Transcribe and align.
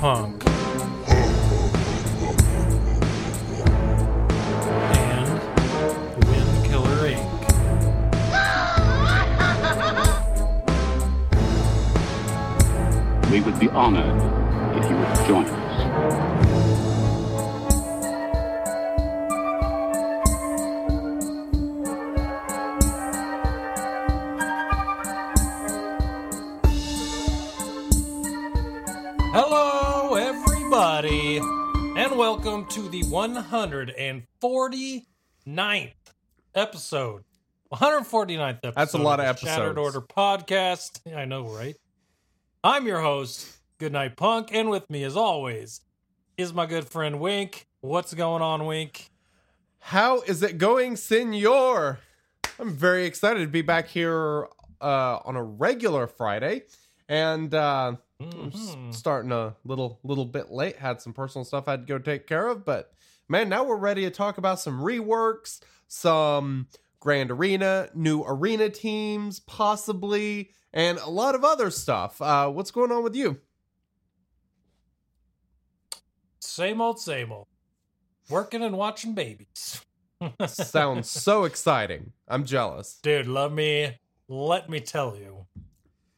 Goodnight 0.00 0.37
149th 34.42 35.92
episode. 36.54 37.24
149th 37.72 38.56
episode. 38.62 38.74
That's 38.76 38.94
a 38.94 38.98
lot 38.98 39.20
of 39.20 39.38
Shattered 39.38 39.78
episodes. 39.78 39.96
Order 39.96 40.00
podcast. 40.06 41.14
I 41.14 41.24
know, 41.24 41.42
right? 41.48 41.76
I'm 42.64 42.86
your 42.86 43.00
host, 43.00 43.46
Goodnight 43.78 44.16
Punk, 44.16 44.50
and 44.52 44.70
with 44.70 44.88
me, 44.90 45.04
as 45.04 45.16
always, 45.16 45.80
is 46.36 46.52
my 46.52 46.66
good 46.66 46.86
friend 46.86 47.20
Wink. 47.20 47.66
What's 47.80 48.14
going 48.14 48.42
on, 48.42 48.64
Wink? 48.66 49.10
How 49.80 50.20
is 50.22 50.42
it 50.42 50.58
going, 50.58 50.96
senor? 50.96 51.98
I'm 52.58 52.74
very 52.74 53.04
excited 53.06 53.40
to 53.40 53.46
be 53.48 53.62
back 53.62 53.88
here 53.88 54.48
uh, 54.80 55.18
on 55.24 55.36
a 55.36 55.42
regular 55.42 56.06
Friday, 56.06 56.62
and 57.08 57.52
uh, 57.54 57.96
Mhm. 58.20 58.92
starting 58.92 59.30
a 59.30 59.54
little 59.64 60.00
little 60.02 60.24
bit 60.24 60.50
late. 60.50 60.76
Had 60.76 61.00
some 61.00 61.12
personal 61.12 61.44
stuff 61.44 61.68
I 61.68 61.72
had 61.72 61.86
to 61.86 61.86
go 61.86 61.98
take 62.00 62.26
care 62.26 62.48
of, 62.48 62.64
but 62.64 62.92
man, 63.28 63.48
now 63.48 63.64
we're 63.64 63.76
ready 63.76 64.02
to 64.02 64.10
talk 64.10 64.38
about 64.38 64.60
some 64.60 64.80
reworks, 64.80 65.60
some 65.86 66.66
Grand 67.00 67.30
Arena, 67.30 67.88
new 67.94 68.22
arena 68.22 68.68
teams, 68.68 69.40
possibly, 69.40 70.50
and 70.72 70.98
a 70.98 71.10
lot 71.10 71.34
of 71.34 71.44
other 71.44 71.70
stuff. 71.70 72.20
Uh, 72.20 72.48
what's 72.48 72.70
going 72.70 72.90
on 72.90 73.02
with 73.02 73.14
you? 73.14 73.38
Same 76.40 76.80
old, 76.80 76.98
same 77.00 77.30
old. 77.30 77.46
Working 78.28 78.62
and 78.62 78.76
watching 78.76 79.14
babies. 79.14 79.80
Sounds 80.46 81.08
so 81.08 81.44
exciting. 81.44 82.12
I'm 82.26 82.44
jealous. 82.44 82.98
Dude, 83.02 83.28
let 83.28 83.52
me 83.52 83.96
let 84.28 84.68
me 84.68 84.80
tell 84.80 85.16
you, 85.16 85.46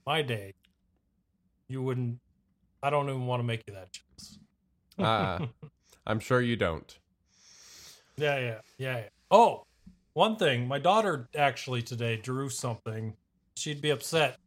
my 0.07 0.23
day. 0.23 0.55
You 1.69 1.83
wouldn't. 1.83 2.19
I 2.83 2.91
don't 2.91 3.09
even 3.09 3.27
want 3.27 3.41
to 3.41 3.45
make 3.45 3.63
you 3.67 3.75
that 3.75 3.91
jealous. 3.93 4.39
Uh, 4.99 5.47
I'm 6.07 6.21
sure 6.21 6.41
you 6.41 6.57
don't. 6.57 6.97
Yeah, 8.17 8.39
yeah, 8.39 8.59
yeah, 8.79 8.97
yeah. 8.99 9.03
Oh, 9.31 9.65
one 10.15 10.37
thing. 10.37 10.67
My 10.67 10.79
daughter 10.79 11.29
actually 11.37 11.83
today 11.83 12.17
drew 12.17 12.49
something. 12.49 13.15
She'd 13.57 13.81
be 13.81 13.91
upset 13.91 14.39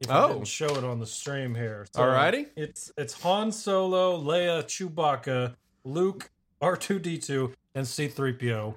if 0.00 0.10
I 0.10 0.22
Oh. 0.24 0.28
didn't 0.34 0.46
show 0.46 0.74
it 0.76 0.84
on 0.84 0.98
the 1.00 1.06
stream 1.06 1.54
here. 1.54 1.86
Alrighty. 1.94 2.48
It's 2.56 2.92
it's 2.96 3.14
Han 3.22 3.52
Solo, 3.52 4.18
Leia, 4.20 4.62
Chewbacca, 4.64 5.54
Luke, 5.84 6.30
R 6.60 6.76
two 6.76 6.98
D 6.98 7.18
two, 7.18 7.54
and 7.74 7.86
C 7.86 8.08
three 8.08 8.32
PO. 8.32 8.76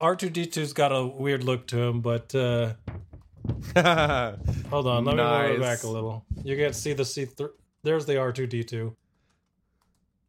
R2D2's 0.00 0.72
got 0.72 0.92
a 0.92 1.04
weird 1.06 1.44
look 1.44 1.66
to 1.68 1.78
him, 1.78 2.00
but 2.00 2.34
uh 2.34 2.72
Hold 4.70 4.86
on, 4.86 5.04
let 5.04 5.16
me 5.16 5.22
move 5.22 5.50
it 5.56 5.60
back 5.60 5.82
a 5.82 5.88
little. 5.88 6.24
You 6.42 6.56
can 6.56 6.72
see 6.72 6.92
the 6.94 7.04
C 7.04 7.26
three. 7.26 7.48
There's 7.82 8.06
the 8.06 8.18
R 8.18 8.32
two 8.32 8.46
D 8.46 8.64
two. 8.64 8.96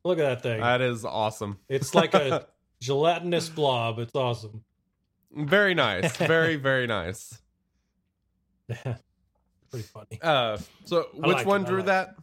Look 0.04 0.20
at 0.20 0.24
that 0.24 0.44
thing. 0.44 0.62
that 0.62 0.82
is 0.82 1.06
awesome. 1.06 1.60
it's 1.70 1.94
like 1.94 2.14
a 2.14 2.48
gelatinous 2.82 3.50
blob. 3.50 4.00
It's 4.00 4.16
awesome. 4.16 4.64
Very 5.34 5.74
nice. 5.74 6.18
Very, 6.18 6.58
very 6.58 6.88
nice. 6.88 7.40
Pretty 8.68 9.88
funny. 9.88 10.20
Uh, 10.22 10.58
so 10.84 11.08
I 11.24 11.28
which 11.28 11.46
one 11.46 11.62
it, 11.62 11.68
I 11.68 11.70
drew 11.70 11.84
that? 11.84 12.16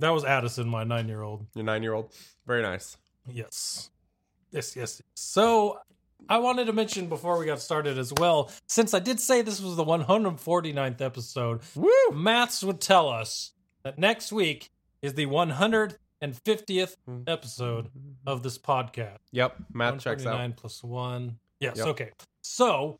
That 0.00 0.10
was 0.10 0.24
Addison, 0.24 0.68
my 0.68 0.84
nine 0.84 1.08
year 1.08 1.22
old. 1.22 1.46
Your 1.54 1.64
nine 1.64 1.82
year 1.82 1.94
old. 1.94 2.12
Very 2.46 2.62
nice. 2.62 2.96
Yes. 3.26 3.90
Yes, 4.50 4.76
yes. 4.76 5.02
So 5.14 5.78
I 6.28 6.38
wanted 6.38 6.66
to 6.66 6.72
mention 6.72 7.08
before 7.08 7.38
we 7.38 7.46
got 7.46 7.60
started 7.60 7.98
as 7.98 8.12
well, 8.12 8.50
since 8.66 8.92
I 8.94 8.98
did 8.98 9.20
say 9.20 9.42
this 9.42 9.60
was 9.60 9.76
the 9.76 9.84
149th 9.84 11.00
episode, 11.00 11.60
Woo! 11.74 11.90
maths 12.12 12.62
would 12.62 12.80
tell 12.80 13.08
us 13.08 13.52
that 13.82 13.98
next 13.98 14.32
week 14.32 14.70
is 15.02 15.14
the 15.14 15.26
150th 16.22 16.96
Hmm. 17.06 17.22
episode 17.26 17.88
of 18.26 18.42
this 18.42 18.58
podcast. 18.58 19.18
Yep. 19.32 19.56
Math 19.72 19.94
checks 20.00 20.24
out. 20.26 20.34
149 20.34 20.52
plus 20.54 20.82
one. 20.82 21.38
Yes. 21.60 21.76
Yep. 21.78 21.86
Okay. 21.88 22.10
So 22.42 22.98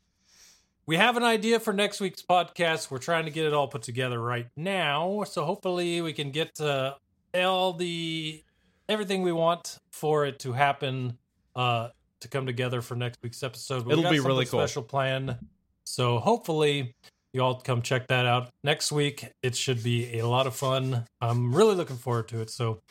we 0.85 0.95
have 0.97 1.17
an 1.17 1.23
idea 1.23 1.59
for 1.59 1.73
next 1.73 1.99
week's 1.99 2.21
podcast. 2.21 2.89
We're 2.91 2.97
trying 2.99 3.25
to 3.25 3.31
get 3.31 3.45
it 3.45 3.53
all 3.53 3.67
put 3.67 3.81
together 3.83 4.21
right 4.21 4.47
now. 4.55 5.23
So 5.23 5.45
hopefully 5.45 6.01
we 6.01 6.13
can 6.13 6.31
get 6.31 6.59
uh, 6.59 6.95
all 7.35 7.73
the 7.73 8.43
everything 8.87 9.21
we 9.21 9.31
want 9.31 9.77
for 9.91 10.25
it 10.25 10.39
to 10.39 10.51
happen 10.53 11.17
uh, 11.55 11.89
to 12.21 12.27
come 12.27 12.45
together 12.45 12.81
for 12.81 12.95
next 12.95 13.19
week's 13.21 13.43
episode. 13.43 13.85
But 13.85 13.91
It'll 13.91 14.03
got 14.03 14.11
be 14.11 14.19
really 14.19 14.45
cool. 14.45 14.59
Special 14.61 14.83
plan. 14.83 15.37
So 15.85 16.19
hopefully 16.19 16.95
you 17.33 17.41
all 17.41 17.59
come 17.61 17.81
check 17.83 18.07
that 18.07 18.25
out 18.25 18.49
next 18.63 18.91
week. 18.91 19.27
It 19.43 19.55
should 19.55 19.83
be 19.83 20.17
a 20.19 20.27
lot 20.27 20.47
of 20.47 20.55
fun. 20.55 21.05
I'm 21.21 21.53
really 21.53 21.75
looking 21.75 21.97
forward 21.97 22.27
to 22.29 22.41
it. 22.41 22.49
So 22.49 22.81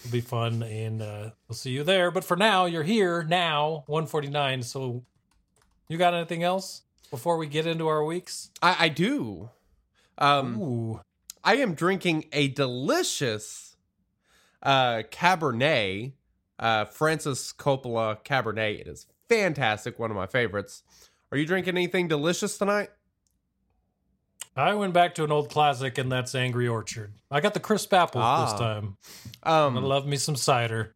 it'll 0.00 0.12
be 0.12 0.20
fun 0.20 0.62
and 0.62 1.02
uh, 1.02 1.30
we'll 1.48 1.56
see 1.56 1.70
you 1.70 1.84
there. 1.84 2.10
But 2.10 2.24
for 2.24 2.36
now, 2.36 2.66
you're 2.66 2.82
here 2.82 3.22
now, 3.24 3.84
149. 3.86 4.62
So 4.62 5.04
you 5.88 5.98
got 5.98 6.14
anything 6.14 6.42
else 6.42 6.82
before 7.10 7.36
we 7.36 7.46
get 7.46 7.66
into 7.66 7.86
our 7.86 8.04
weeks? 8.04 8.50
I, 8.62 8.76
I 8.80 8.88
do. 8.88 9.50
Um, 10.18 10.60
Ooh. 10.60 11.00
I 11.44 11.56
am 11.56 11.74
drinking 11.74 12.26
a 12.32 12.48
delicious 12.48 13.76
uh, 14.62 15.02
Cabernet, 15.10 16.12
uh, 16.58 16.86
Francis 16.86 17.52
Coppola 17.52 18.24
Cabernet. 18.24 18.80
It 18.80 18.88
is 18.88 19.06
fantastic. 19.28 19.98
One 19.98 20.10
of 20.10 20.16
my 20.16 20.26
favorites. 20.26 20.82
Are 21.30 21.38
you 21.38 21.46
drinking 21.46 21.76
anything 21.76 22.08
delicious 22.08 22.58
tonight? 22.58 22.90
I 24.56 24.72
went 24.74 24.94
back 24.94 25.14
to 25.16 25.24
an 25.24 25.30
old 25.30 25.50
classic, 25.50 25.98
and 25.98 26.10
that's 26.10 26.34
Angry 26.34 26.66
Orchard. 26.66 27.12
I 27.30 27.40
got 27.40 27.52
the 27.54 27.60
crisp 27.60 27.92
apples 27.92 28.22
this 28.22 28.54
Ah. 28.54 28.58
time. 28.58 28.96
I 29.42 29.64
Um, 29.66 29.74
love 29.76 30.06
me 30.06 30.16
some 30.16 30.34
cider. 30.36 30.94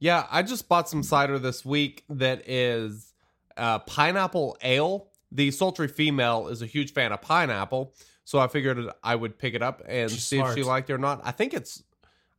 Yeah, 0.00 0.26
I 0.30 0.42
just 0.42 0.68
bought 0.68 0.88
some 0.88 1.02
cider 1.02 1.38
this 1.38 1.64
week 1.64 2.04
that 2.08 2.48
is 2.48 3.12
uh, 3.56 3.78
pineapple 3.80 4.56
ale. 4.62 5.08
The 5.30 5.50
sultry 5.52 5.86
female 5.86 6.48
is 6.48 6.62
a 6.62 6.66
huge 6.66 6.92
fan 6.92 7.12
of 7.12 7.20
pineapple, 7.20 7.94
so 8.24 8.38
I 8.40 8.48
figured 8.48 8.78
I 9.04 9.14
would 9.14 9.38
pick 9.38 9.54
it 9.54 9.62
up 9.62 9.82
and 9.86 10.10
She's 10.10 10.24
see 10.24 10.40
if 10.40 10.54
she 10.54 10.62
liked 10.64 10.90
it 10.90 10.94
or 10.94 10.98
not. 10.98 11.20
I 11.22 11.30
think 11.30 11.54
it's, 11.54 11.84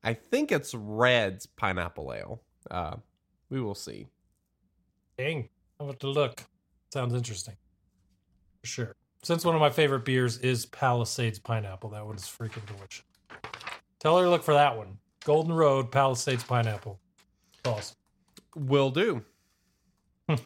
I 0.03 0.13
think 0.15 0.51
it's 0.51 0.73
Redd's 0.73 1.45
pineapple 1.45 2.11
ale. 2.13 2.41
Uh, 2.69 2.97
we 3.49 3.61
will 3.61 3.75
see. 3.75 4.07
Dang. 5.17 5.47
I'll 5.79 5.87
have 5.87 5.99
to 5.99 6.09
look. 6.09 6.43
Sounds 6.91 7.13
interesting. 7.13 7.55
For 8.61 8.67
sure. 8.67 8.95
Since 9.23 9.45
one 9.45 9.53
of 9.53 9.61
my 9.61 9.69
favorite 9.69 10.03
beers 10.03 10.39
is 10.39 10.65
Palisades 10.65 11.37
Pineapple, 11.37 11.91
that 11.91 12.05
one 12.05 12.15
is 12.15 12.23
freaking 12.23 12.65
delicious. 12.65 13.03
Tell 13.99 14.17
her 14.17 14.23
to 14.23 14.29
look 14.31 14.41
for 14.43 14.55
that 14.55 14.75
one. 14.75 14.97
Golden 15.25 15.53
Road 15.53 15.91
Palisades 15.91 16.43
Pineapple. 16.43 16.99
Awesome. 17.63 17.97
Will 18.55 18.89
do. 18.89 19.23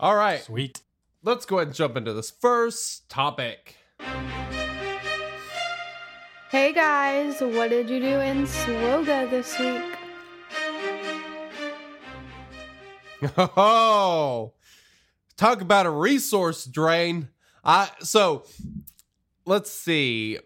All 0.00 0.14
right, 0.14 0.42
Sweet. 0.42 0.82
let's 1.22 1.46
go 1.46 1.56
ahead 1.56 1.68
and 1.68 1.74
jump 1.76 1.96
into 1.96 2.12
this 2.12 2.30
first 2.30 3.08
topic. 3.08 3.76
Hey 6.50 6.72
guys, 6.74 7.40
what 7.40 7.70
did 7.70 7.88
you 7.88 7.98
do 8.00 8.20
in 8.20 8.44
Swoga 8.46 9.28
this 9.30 9.58
week? 9.58 9.82
Oh, 13.56 14.52
talk 15.38 15.62
about 15.62 15.86
a 15.86 15.90
resource 15.90 16.66
drain. 16.66 17.28
So 18.00 18.44
let's 19.44 19.70
see. 19.70 20.38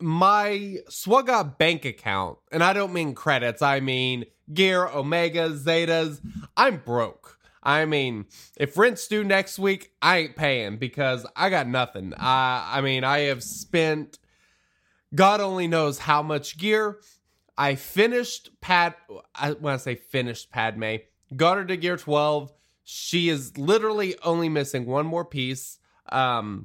My 0.00 0.76
Swugga 0.88 1.58
bank 1.58 1.84
account, 1.84 2.38
and 2.52 2.62
I 2.62 2.72
don't 2.72 2.92
mean 2.92 3.14
credits, 3.14 3.62
I 3.62 3.80
mean 3.80 4.26
gear, 4.52 4.86
omegas, 4.86 5.64
Zetas. 5.64 6.20
I'm 6.56 6.78
broke. 6.78 7.38
I 7.62 7.84
mean, 7.84 8.26
if 8.56 8.78
rent's 8.78 9.08
due 9.08 9.24
next 9.24 9.58
week, 9.58 9.90
I 10.00 10.18
ain't 10.18 10.36
paying 10.36 10.76
because 10.76 11.26
I 11.34 11.50
got 11.50 11.66
nothing. 11.66 12.14
I 12.16 12.78
I 12.78 12.80
mean, 12.80 13.04
I 13.04 13.20
have 13.20 13.42
spent 13.42 14.18
God 15.14 15.40
only 15.40 15.66
knows 15.66 15.98
how 15.98 16.22
much 16.22 16.58
gear. 16.58 17.00
I 17.56 17.74
finished 17.74 18.50
Pad. 18.60 18.94
I, 19.34 19.52
when 19.52 19.74
I 19.74 19.78
say 19.78 19.96
finished 19.96 20.50
Padme, 20.50 20.96
got 21.34 21.56
her 21.56 21.64
to 21.64 21.76
gear 21.76 21.96
12. 21.96 22.52
She 22.90 23.28
is 23.28 23.58
literally 23.58 24.16
only 24.22 24.48
missing 24.48 24.86
one 24.86 25.04
more 25.04 25.26
piece. 25.26 25.78
Um, 26.08 26.64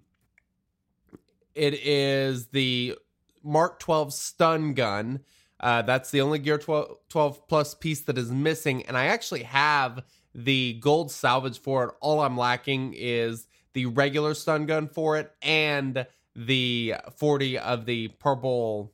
it 1.53 1.73
is 1.73 2.47
the 2.47 2.97
Mark 3.43 3.77
12 3.79 4.13
stun 4.13 4.73
gun. 4.73 5.19
Uh, 5.59 5.81
that's 5.81 6.11
the 6.11 6.21
only 6.21 6.39
gear 6.39 6.57
12, 6.57 6.97
12 7.09 7.47
plus 7.49 7.75
piece 7.75 7.99
that 8.03 8.17
is 8.17 8.31
missing. 8.31 8.85
And 8.85 8.97
I 8.97 9.07
actually 9.07 9.43
have 9.43 10.05
the 10.33 10.79
gold 10.79 11.11
salvage 11.11 11.59
for 11.59 11.83
it. 11.83 11.95
All 11.99 12.21
I'm 12.21 12.37
lacking 12.37 12.93
is 12.97 13.45
the 13.73 13.87
regular 13.87 14.33
stun 14.33 14.65
gun 14.65 14.87
for 14.87 15.17
it 15.17 15.29
and 15.41 16.07
the 16.37 16.95
40 17.17 17.57
of 17.59 17.85
the 17.85 18.07
purple 18.07 18.93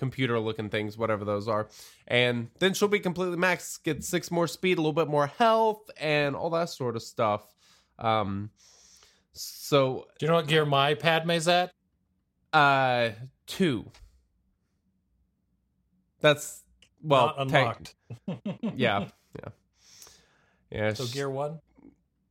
computer 0.00 0.40
looking 0.40 0.68
things, 0.68 0.98
whatever 0.98 1.24
those 1.24 1.46
are. 1.46 1.68
And 2.08 2.48
then 2.58 2.74
she'll 2.74 2.88
be 2.88 2.98
completely 2.98 3.36
maxed, 3.36 3.84
get 3.84 4.02
six 4.02 4.32
more 4.32 4.48
speed, 4.48 4.78
a 4.78 4.80
little 4.80 4.92
bit 4.92 5.06
more 5.08 5.28
health, 5.28 5.88
and 6.00 6.34
all 6.34 6.50
that 6.50 6.70
sort 6.70 6.96
of 6.96 7.02
stuff. 7.04 7.46
Um, 8.00 8.50
so 9.32 10.06
Do 10.18 10.26
you 10.26 10.30
know 10.30 10.36
what 10.38 10.48
gear 10.48 10.64
my 10.66 10.94
Padme's 10.94 11.46
at? 11.46 11.72
uh 12.52 13.10
two. 13.46 13.84
That's 16.20 16.62
well 17.02 17.26
Not 17.26 17.40
unlocked. 17.40 17.94
yeah, 18.74 19.06
yeah, 19.38 19.48
yeah. 20.70 20.92
So 20.94 21.06
gear 21.06 21.30
one. 21.30 21.60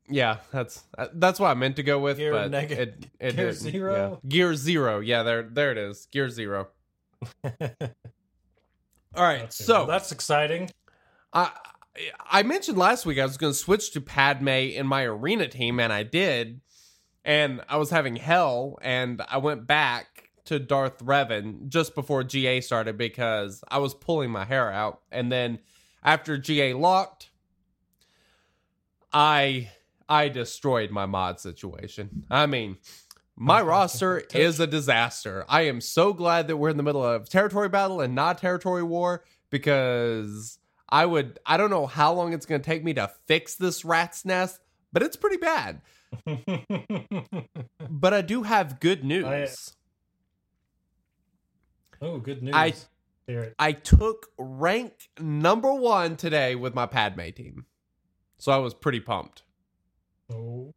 yeah, 0.09 0.37
that's 0.51 0.83
uh, 0.97 1.07
that's 1.13 1.39
what 1.39 1.47
I 1.49 1.53
meant 1.55 1.77
to 1.77 1.83
go 1.83 1.99
with, 1.99 2.17
Gear 2.17 2.33
but 2.33 2.51
neg- 2.51 2.71
it, 2.71 3.05
it 3.19 3.35
gear 3.35 3.53
zero? 3.53 4.19
Yeah. 4.23 4.29
Gear 4.29 4.55
zero. 4.55 4.99
Yeah, 4.99 5.23
there 5.23 5.43
there 5.43 5.71
it 5.71 5.77
is. 5.77 6.07
Gear 6.11 6.29
zero. 6.29 6.67
All 7.43 9.23
right, 9.23 9.51
so 9.51 9.79
Well, 9.79 9.87
that's 9.87 10.11
exciting. 10.11 10.69
I 11.33 11.51
I 12.29 12.43
mentioned 12.43 12.77
last 12.77 13.05
week 13.05 13.19
I 13.19 13.25
was 13.25 13.37
going 13.37 13.53
to 13.53 13.57
switch 13.57 13.91
to 13.91 14.01
Padme 14.01 14.47
in 14.47 14.87
my 14.87 15.03
arena 15.03 15.47
team, 15.47 15.79
and 15.79 15.91
I 15.91 16.03
did. 16.03 16.61
And 17.25 17.61
I 17.67 17.77
was 17.77 17.89
having 17.89 18.15
hell, 18.15 18.79
and 18.81 19.21
I 19.27 19.37
went 19.37 19.67
back 19.67 20.29
to 20.45 20.57
Darth 20.59 20.99
Revan 21.05 21.67
just 21.67 21.93
before 21.93 22.23
GA 22.23 22.61
started 22.61 22.97
because 22.97 23.63
I 23.67 23.77
was 23.79 23.93
pulling 23.93 24.31
my 24.31 24.45
hair 24.45 24.71
out. 24.71 25.01
And 25.11 25.31
then 25.31 25.59
after 26.03 26.37
GA 26.37 26.73
locked, 26.73 27.29
I 29.13 29.69
I 30.07 30.29
destroyed 30.29 30.89
my 30.91 31.05
mod 31.05 31.39
situation. 31.39 32.25
I 32.31 32.47
mean, 32.47 32.77
my 33.39 33.61
roster 33.61 34.21
is 34.33 34.59
a 34.59 34.67
disaster. 34.67 35.45
I 35.47 35.61
am 35.61 35.79
so 35.79 36.11
glad 36.11 36.49
that 36.49 36.57
we're 36.57 36.69
in 36.69 36.77
the 36.77 36.83
middle 36.83 37.03
of 37.03 37.29
territory 37.29 37.69
battle 37.69 38.01
and 38.01 38.13
not 38.13 38.37
territory 38.37 38.83
war 38.83 39.23
because 39.49 40.59
I 40.89 41.05
would 41.05 41.39
I 41.45 41.55
don't 41.55 41.69
know 41.69 41.87
how 41.87 42.13
long 42.13 42.33
it's 42.33 42.45
going 42.45 42.59
to 42.61 42.65
take 42.65 42.83
me 42.83 42.93
to 42.95 43.09
fix 43.27 43.55
this 43.55 43.85
rat's 43.85 44.25
nest, 44.25 44.59
but 44.91 45.03
it's 45.03 45.15
pretty 45.15 45.37
bad. 45.37 45.81
But 47.91 48.13
I 48.13 48.21
do 48.21 48.43
have 48.43 48.79
good 48.79 49.03
news. 49.03 49.73
oh, 52.01 52.19
good 52.19 52.43
news. 52.43 52.53
I 52.55 52.73
I 53.57 53.71
took 53.73 54.27
rank 54.37 55.09
number 55.19 55.73
1 55.73 56.15
today 56.17 56.55
with 56.55 56.73
my 56.75 56.85
Padme 56.85 57.29
team. 57.35 57.65
So 58.37 58.51
I 58.51 58.57
was 58.57 58.73
pretty 58.73 58.99
pumped. 58.99 59.43
Oh. 60.31 60.73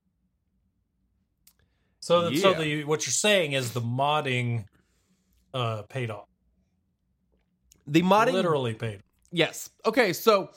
So, 2.02 2.34
so 2.34 2.52
the 2.54 2.82
what 2.82 3.06
you're 3.06 3.12
saying 3.12 3.52
is 3.52 3.70
the 3.70 3.80
modding 3.80 4.64
uh 5.54 5.82
paid 5.82 6.10
off. 6.10 6.26
The 7.86 8.02
modding 8.02 8.32
Literally 8.32 8.74
paid. 8.74 9.02
Yes. 9.30 9.70
Okay, 9.86 10.12
so 10.12 10.50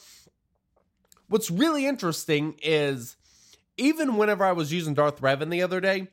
what's 1.28 1.52
really 1.52 1.86
interesting 1.86 2.56
is 2.64 3.16
even 3.78 4.18
whenever 4.18 4.44
I 4.44 4.54
was 4.54 4.74
using 4.74 4.96
Darth 4.96 5.22
Revan 5.22 5.52
the 5.52 5.62
other 5.62 5.80
day, 5.80 6.08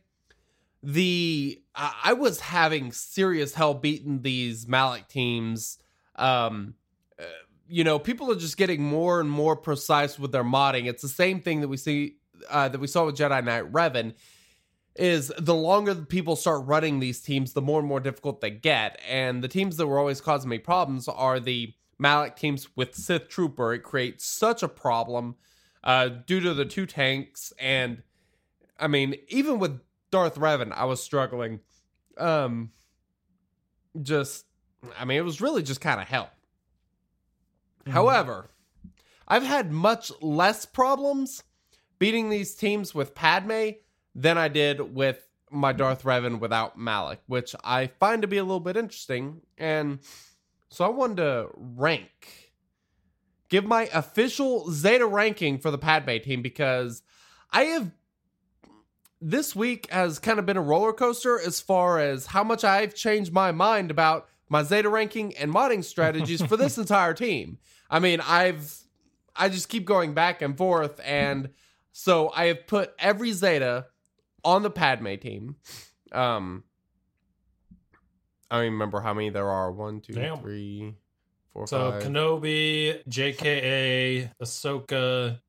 the 0.83 1.63
I 1.75 1.95
I 2.05 2.13
was 2.13 2.41
having 2.41 2.93
serious 2.93 3.55
hell 3.55 3.73
beating 3.73 4.21
these 4.21 4.69
Malak 4.69 5.09
teams. 5.09 5.79
Um 6.15 6.75
uh, 7.19 7.25
you 7.67 7.85
know, 7.85 7.99
people 7.99 8.31
are 8.31 8.37
just 8.37 8.59
getting 8.59 8.83
more 8.83 9.19
and 9.19 9.31
more 9.31 9.57
precise 9.57 10.19
with 10.19 10.31
their 10.31 10.45
modding. 10.45 10.91
It's 10.91 11.01
the 11.01 11.09
same 11.09 11.41
thing 11.41 11.63
that 11.63 11.69
we 11.69 11.79
see 11.79 12.17
uh, 12.51 12.69
that 12.69 12.81
we 12.83 12.87
saw 12.87 13.07
with 13.07 13.17
Jedi 13.17 13.43
Knight 13.43 13.73
Revan. 13.73 14.13
Is 14.95 15.33
the 15.39 15.55
longer 15.55 15.95
people 15.95 16.37
start 16.37 16.67
running 16.67 17.01
these 17.01 17.21
teams, 17.21 17.55
the 17.55 17.63
more 17.63 17.79
and 17.79 17.89
more 17.89 18.01
difficult 18.01 18.41
they 18.41 18.51
get. 18.51 19.01
And 19.09 19.43
the 19.43 19.49
teams 19.49 19.79
that 19.79 19.87
were 19.87 19.99
always 19.99 20.21
causing 20.21 20.51
me 20.51 20.59
problems 20.59 21.09
are 21.09 21.41
the 21.41 21.73
Malak 21.99 22.37
teams 22.37 22.69
with 22.77 22.95
Sith 22.95 23.29
Trooper. 23.29 23.73
It 23.73 23.81
creates 23.81 24.27
such 24.27 24.63
a 24.63 24.69
problem 24.69 25.37
uh, 25.83 26.09
due 26.09 26.41
to 26.41 26.53
the 26.53 26.67
two 26.67 26.85
tanks. 26.85 27.53
And 27.59 28.03
I 28.79 28.87
mean, 28.87 29.17
even 29.29 29.59
with 29.59 29.81
Darth 30.11 30.35
Revan, 30.35 30.73
I 30.73 30.85
was 30.85 31.03
struggling. 31.03 31.61
Um, 32.19 32.73
just, 34.03 34.45
I 34.99 35.05
mean, 35.05 35.17
it 35.17 35.25
was 35.25 35.41
really 35.41 35.63
just 35.63 35.81
kind 35.81 36.01
of 36.01 36.07
hell. 36.07 36.31
However, 37.89 38.51
I've 39.27 39.43
had 39.43 39.73
much 39.73 40.13
less 40.21 40.67
problems 40.67 41.43
beating 41.99 42.31
these 42.31 42.55
teams 42.55 42.95
with 42.95 43.15
Padme 43.15 43.71
than 44.15 44.39
I 44.39 44.49
did 44.49 44.95
with 44.95 45.27
my 45.51 45.73
Darth 45.73 46.03
Revan 46.03 46.41
without 46.41 46.79
Malak, 46.79 47.21
which 47.27 47.55
I 47.63 47.89
find 48.01 48.23
to 48.23 48.29
be 48.29 48.39
a 48.39 48.43
little 48.43 48.61
bit 48.61 48.77
interesting. 48.77 49.43
And 49.59 50.01
so 50.71 50.85
I 50.85 50.89
wanted 50.89 51.19
to 51.19 51.49
rank, 51.55 52.53
give 53.49 53.65
my 53.65 53.89
official 53.93 54.71
Zeta 54.71 55.07
ranking 55.07 55.59
for 55.59 55.71
the 55.71 55.79
Padme 55.79 56.17
team 56.19 56.43
because 56.43 57.03
I 57.51 57.65
have. 57.65 57.91
This 59.25 59.55
week 59.55 59.89
has 59.93 60.19
kind 60.19 60.41
of 60.41 60.47
been 60.47 60.57
a 60.57 60.63
roller 60.63 60.93
coaster 60.93 61.39
as 61.39 61.61
far 61.61 62.01
as 62.01 62.27
how 62.27 62.43
much 62.43 62.65
I've 62.65 62.93
changed 62.93 63.33
my 63.33 63.53
mind 63.53 63.93
about 63.93 64.27
my 64.49 64.65
Zeta 64.65 64.89
ranking 64.89 65.37
and 65.37 65.55
modding 65.55 65.85
strategies 65.85 66.43
for 66.43 66.57
this 66.57 66.77
entire 66.85 67.15
team. 67.15 67.59
I 67.89 68.01
mean, 68.01 68.21
I've 68.21 68.77
I 69.37 69.49
just 69.49 69.69
keep 69.69 69.85
going 69.85 70.13
back 70.13 70.43
and 70.43 70.59
forth, 70.59 71.01
and 71.05 71.51
so 71.93 72.33
I 72.35 72.47
have 72.47 72.67
put 72.67 72.95
every 72.99 73.31
Zeta 73.31 73.87
on 74.45 74.63
the 74.63 74.71
Padme 74.71 75.15
team. 75.17 75.57
Um, 76.13 76.65
I 78.51 78.57
don't 78.57 78.65
even 78.65 78.73
remember 78.75 79.01
how 79.01 79.15
many 79.15 79.31
there 79.31 79.49
are. 79.49 79.73
One, 79.73 80.01
two, 80.01 80.13
Damn. 80.13 80.39
three, 80.39 80.95
four, 81.53 81.67
So 81.67 81.93
five. 81.93 82.03
Kenobi, 82.03 83.03
JKA, 83.09 84.31
Ahsoka, 84.43 85.41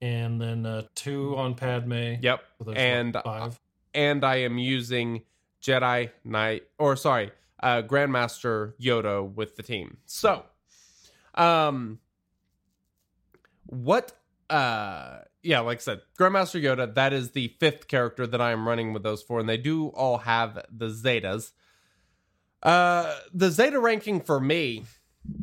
and 0.00 0.40
then 0.40 0.66
uh, 0.66 0.82
two 0.94 1.36
on 1.36 1.54
Padme. 1.54 2.14
Yep, 2.20 2.42
So 2.58 2.64
there's, 2.64 2.66
what, 2.66 2.76
and 2.76 3.16
five. 3.24 3.60
and 3.94 4.24
I 4.24 4.36
am 4.36 4.58
using 4.58 5.22
Jedi 5.62 6.10
Knight, 6.24 6.64
or 6.78 6.96
sorry, 6.96 7.30
uh, 7.62 7.82
Grandmaster 7.82 8.74
Yoda 8.80 9.32
with 9.32 9.56
the 9.56 9.62
team. 9.62 9.96
So, 10.04 10.44
um, 11.34 11.98
what? 13.66 14.12
Uh, 14.50 15.20
yeah, 15.42 15.60
like 15.60 15.78
I 15.78 15.80
said, 15.80 16.00
Grandmaster 16.18 16.62
Yoda. 16.62 16.94
That 16.94 17.12
is 17.12 17.32
the 17.32 17.48
fifth 17.58 17.88
character 17.88 18.26
that 18.26 18.40
I 18.40 18.52
am 18.52 18.68
running 18.68 18.92
with 18.92 19.02
those 19.02 19.22
four, 19.22 19.40
and 19.40 19.48
they 19.48 19.56
do 19.56 19.88
all 19.88 20.18
have 20.18 20.64
the 20.70 20.88
Zetas. 20.88 21.52
Uh, 22.62 23.14
the 23.34 23.50
Zeta 23.50 23.80
ranking 23.80 24.20
for 24.20 24.38
me, 24.38 24.84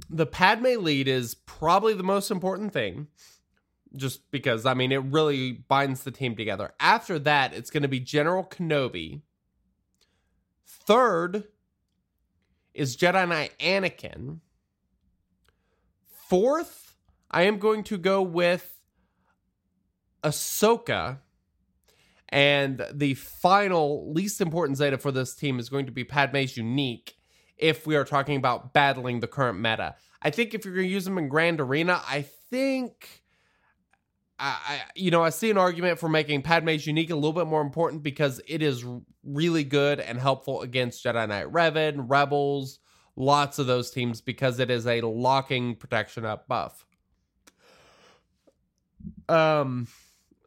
the 0.09 0.25
Padme 0.25 0.77
lead 0.79 1.07
is 1.07 1.35
probably 1.35 1.93
the 1.93 2.03
most 2.03 2.31
important 2.31 2.71
thing 2.71 3.07
just 3.95 4.29
because 4.31 4.65
I 4.65 4.73
mean 4.73 4.91
it 4.91 5.03
really 5.03 5.51
binds 5.51 6.03
the 6.03 6.11
team 6.11 6.35
together. 6.35 6.73
After 6.79 7.19
that, 7.19 7.53
it's 7.53 7.69
going 7.69 7.83
to 7.83 7.89
be 7.89 7.99
General 7.99 8.43
Kenobi. 8.43 9.21
Third 10.65 11.45
is 12.73 12.95
Jedi 12.95 13.27
Knight 13.27 13.53
Anakin. 13.59 14.39
Fourth, 16.07 16.95
I 17.31 17.43
am 17.43 17.57
going 17.57 17.83
to 17.85 17.97
go 17.97 18.21
with 18.21 18.78
Ahsoka. 20.23 21.19
And 22.29 22.85
the 22.93 23.15
final, 23.15 24.11
least 24.13 24.39
important 24.39 24.77
Zeta 24.77 24.97
for 24.97 25.11
this 25.11 25.33
team 25.33 25.59
is 25.59 25.69
going 25.69 25.87
to 25.87 25.91
be 25.91 26.03
Padme's 26.03 26.55
unique 26.55 27.15
if 27.57 27.87
we 27.87 27.95
are 27.95 28.05
talking 28.05 28.37
about 28.37 28.73
battling 28.73 29.19
the 29.19 29.27
current 29.27 29.59
meta. 29.59 29.95
I 30.21 30.29
think 30.29 30.53
if 30.53 30.63
you're 30.63 30.75
going 30.75 30.87
to 30.87 30.93
use 30.93 31.05
them 31.05 31.17
in 31.17 31.27
Grand 31.27 31.59
Arena, 31.59 32.01
I 32.07 32.25
think 32.49 33.23
I, 34.39 34.81
you 34.95 35.11
know 35.11 35.21
I 35.21 35.29
see 35.31 35.51
an 35.51 35.57
argument 35.57 35.99
for 35.99 36.07
making 36.07 36.43
Padme's 36.43 36.87
unique 36.87 37.09
a 37.09 37.15
little 37.15 37.33
bit 37.33 37.47
more 37.47 37.61
important 37.61 38.03
because 38.03 38.39
it 38.47 38.61
is 38.61 38.85
really 39.23 39.65
good 39.65 39.99
and 39.99 40.17
helpful 40.17 40.61
against 40.61 41.03
Jedi 41.03 41.27
Knight 41.27 41.51
Revan, 41.51 42.05
Rebels, 42.07 42.79
lots 43.15 43.59
of 43.59 43.67
those 43.67 43.91
teams 43.91 44.21
because 44.21 44.59
it 44.59 44.71
is 44.71 44.87
a 44.87 45.01
locking 45.01 45.75
protection 45.75 46.25
up 46.25 46.47
buff. 46.47 46.85
Um, 49.27 49.87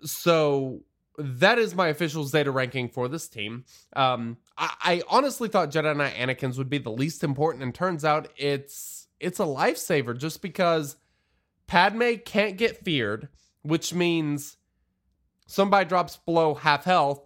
so 0.04 0.82
that 1.18 1.58
is 1.58 1.74
my 1.74 1.88
official 1.88 2.24
Zeta 2.24 2.50
ranking 2.50 2.88
for 2.88 3.08
this 3.08 3.28
team. 3.28 3.64
Um, 3.94 4.38
I, 4.56 4.74
I 4.82 5.02
honestly 5.08 5.48
thought 5.48 5.70
Jedi 5.70 5.96
Knight 5.96 6.14
Anakin's 6.14 6.58
would 6.58 6.70
be 6.70 6.78
the 6.78 6.90
least 6.90 7.22
important, 7.24 7.62
and 7.62 7.74
turns 7.74 8.04
out 8.04 8.28
it's 8.36 9.08
it's 9.20 9.40
a 9.40 9.44
lifesaver 9.44 10.16
just 10.16 10.42
because 10.42 10.96
Padme 11.66 12.14
can't 12.24 12.56
get 12.56 12.84
feared, 12.84 13.28
which 13.62 13.94
means 13.94 14.56
somebody 15.46 15.88
drops 15.88 16.16
below 16.16 16.54
half 16.54 16.84
health, 16.84 17.24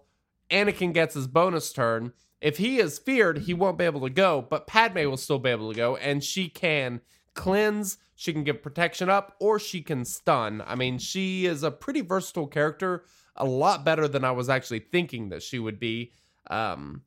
Anakin 0.51 0.93
gets 0.93 1.15
his 1.15 1.27
bonus 1.27 1.73
turn. 1.73 2.13
If 2.39 2.57
he 2.57 2.77
is 2.77 2.99
feared, 2.99 3.39
he 3.39 3.53
won't 3.53 3.79
be 3.79 3.85
able 3.85 4.01
to 4.01 4.09
go, 4.09 4.45
but 4.47 4.67
Padme 4.67 4.99
will 4.99 5.17
still 5.17 5.39
be 5.39 5.49
able 5.49 5.71
to 5.71 5.75
go, 5.75 5.95
and 5.95 6.23
she 6.23 6.49
can 6.49 7.01
cleanse, 7.37 7.97
she 8.15 8.33
can 8.33 8.43
give 8.43 8.61
protection 8.61 9.09
up, 9.09 9.35
or 9.39 9.59
she 9.59 9.81
can 9.81 10.03
stun. 10.03 10.61
I 10.67 10.75
mean, 10.75 10.97
she 10.97 11.45
is 11.45 11.63
a 11.63 11.71
pretty 11.71 12.01
versatile 12.01 12.47
character, 12.47 13.05
a 13.37 13.45
lot 13.45 13.85
better 13.85 14.09
than 14.09 14.25
I 14.25 14.31
was 14.31 14.49
actually 14.49 14.79
thinking 14.79 15.29
that 15.29 15.41
she 15.41 15.59
would 15.59 15.79
be. 15.79 16.11
Um, 16.49 17.03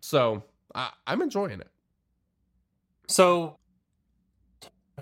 so 0.00 0.44
I, 0.74 0.90
I'm 1.06 1.22
enjoying 1.22 1.60
it. 1.60 1.70
So 3.08 3.58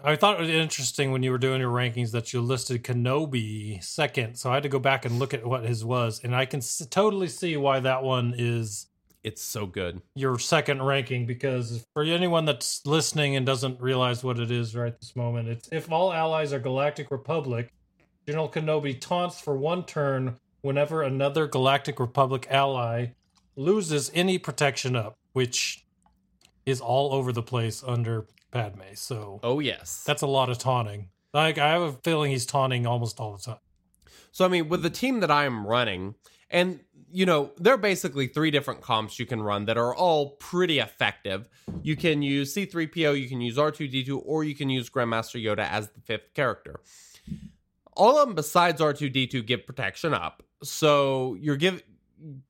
I 0.04 0.14
thought 0.14 0.38
it 0.38 0.40
was 0.40 0.50
interesting 0.50 1.10
when 1.10 1.22
you 1.22 1.30
were 1.32 1.38
doing 1.38 1.60
your 1.60 1.72
rankings 1.72 2.12
that 2.12 2.32
you 2.32 2.40
listed 2.40 2.84
Kenobi 2.84 3.82
second. 3.82 4.36
So 4.36 4.50
I 4.50 4.54
had 4.54 4.62
to 4.62 4.68
go 4.68 4.78
back 4.78 5.04
and 5.04 5.18
look 5.18 5.34
at 5.34 5.44
what 5.44 5.64
his 5.64 5.84
was, 5.84 6.20
and 6.22 6.34
I 6.34 6.46
can 6.46 6.58
s- 6.58 6.86
totally 6.90 7.28
see 7.28 7.56
why 7.56 7.80
that 7.80 8.02
one 8.02 8.34
is 8.36 8.86
It's 9.26 9.42
so 9.42 9.66
good. 9.66 10.02
your 10.14 10.38
second 10.38 10.82
ranking 10.82 11.26
because 11.26 11.84
for 11.92 12.04
anyone 12.04 12.44
that's 12.44 12.86
listening 12.86 13.34
and 13.34 13.44
doesn't 13.44 13.80
realize 13.80 14.22
what 14.22 14.38
it 14.38 14.52
is 14.52 14.76
right 14.76 14.96
this 15.00 15.16
moment, 15.16 15.48
it's 15.48 15.68
if 15.72 15.90
all 15.90 16.12
allies 16.12 16.52
are 16.52 16.60
Galactic 16.60 17.10
Republic, 17.10 17.72
General 18.24 18.48
Kenobi 18.48 19.00
taunts 19.00 19.40
for 19.40 19.56
one 19.56 19.84
turn 19.84 20.36
whenever 20.60 21.02
another 21.02 21.48
Galactic 21.48 21.98
Republic 21.98 22.46
ally 22.50 23.06
loses 23.56 24.12
any 24.14 24.38
protection 24.38 24.94
up, 24.94 25.16
which 25.32 25.84
is 26.64 26.80
all 26.80 27.12
over 27.12 27.32
the 27.32 27.42
place 27.42 27.82
under 27.84 28.28
Padme. 28.52 28.94
So 28.94 29.40
Oh 29.42 29.58
yes. 29.58 30.04
that's 30.06 30.22
a 30.22 30.28
lot 30.28 30.50
of 30.50 30.58
taunting. 30.58 31.08
Like 31.34 31.58
I 31.58 31.70
have 31.72 31.82
a 31.82 31.92
feeling 32.04 32.30
he's 32.30 32.46
taunting 32.46 32.86
almost 32.86 33.18
all 33.18 33.36
the 33.36 33.42
time. 33.42 33.58
So 34.30 34.44
I 34.44 34.48
mean, 34.48 34.68
with 34.68 34.82
the 34.82 34.90
team 34.90 35.18
that 35.18 35.32
I 35.32 35.46
am 35.46 35.66
running, 35.66 36.14
and 36.48 36.78
you 37.10 37.26
know, 37.26 37.52
there 37.58 37.74
are 37.74 37.78
basically 37.78 38.26
three 38.26 38.50
different 38.50 38.80
comps 38.80 39.18
you 39.18 39.26
can 39.26 39.42
run 39.42 39.66
that 39.66 39.78
are 39.78 39.94
all 39.94 40.30
pretty 40.30 40.78
effective. 40.78 41.48
You 41.82 41.96
can 41.96 42.22
use 42.22 42.54
C3PO, 42.54 43.20
you 43.20 43.28
can 43.28 43.40
use 43.40 43.56
R2D2, 43.56 44.22
or 44.24 44.44
you 44.44 44.54
can 44.54 44.68
use 44.68 44.90
Grandmaster 44.90 45.42
Yoda 45.42 45.68
as 45.70 45.90
the 45.90 46.00
fifth 46.00 46.34
character. 46.34 46.80
All 47.92 48.18
of 48.18 48.28
them 48.28 48.34
besides 48.34 48.80
R2D2 48.80 49.46
give 49.46 49.66
protection 49.66 50.12
up. 50.12 50.42
So 50.62 51.36
you're 51.40 51.56
give, 51.56 51.82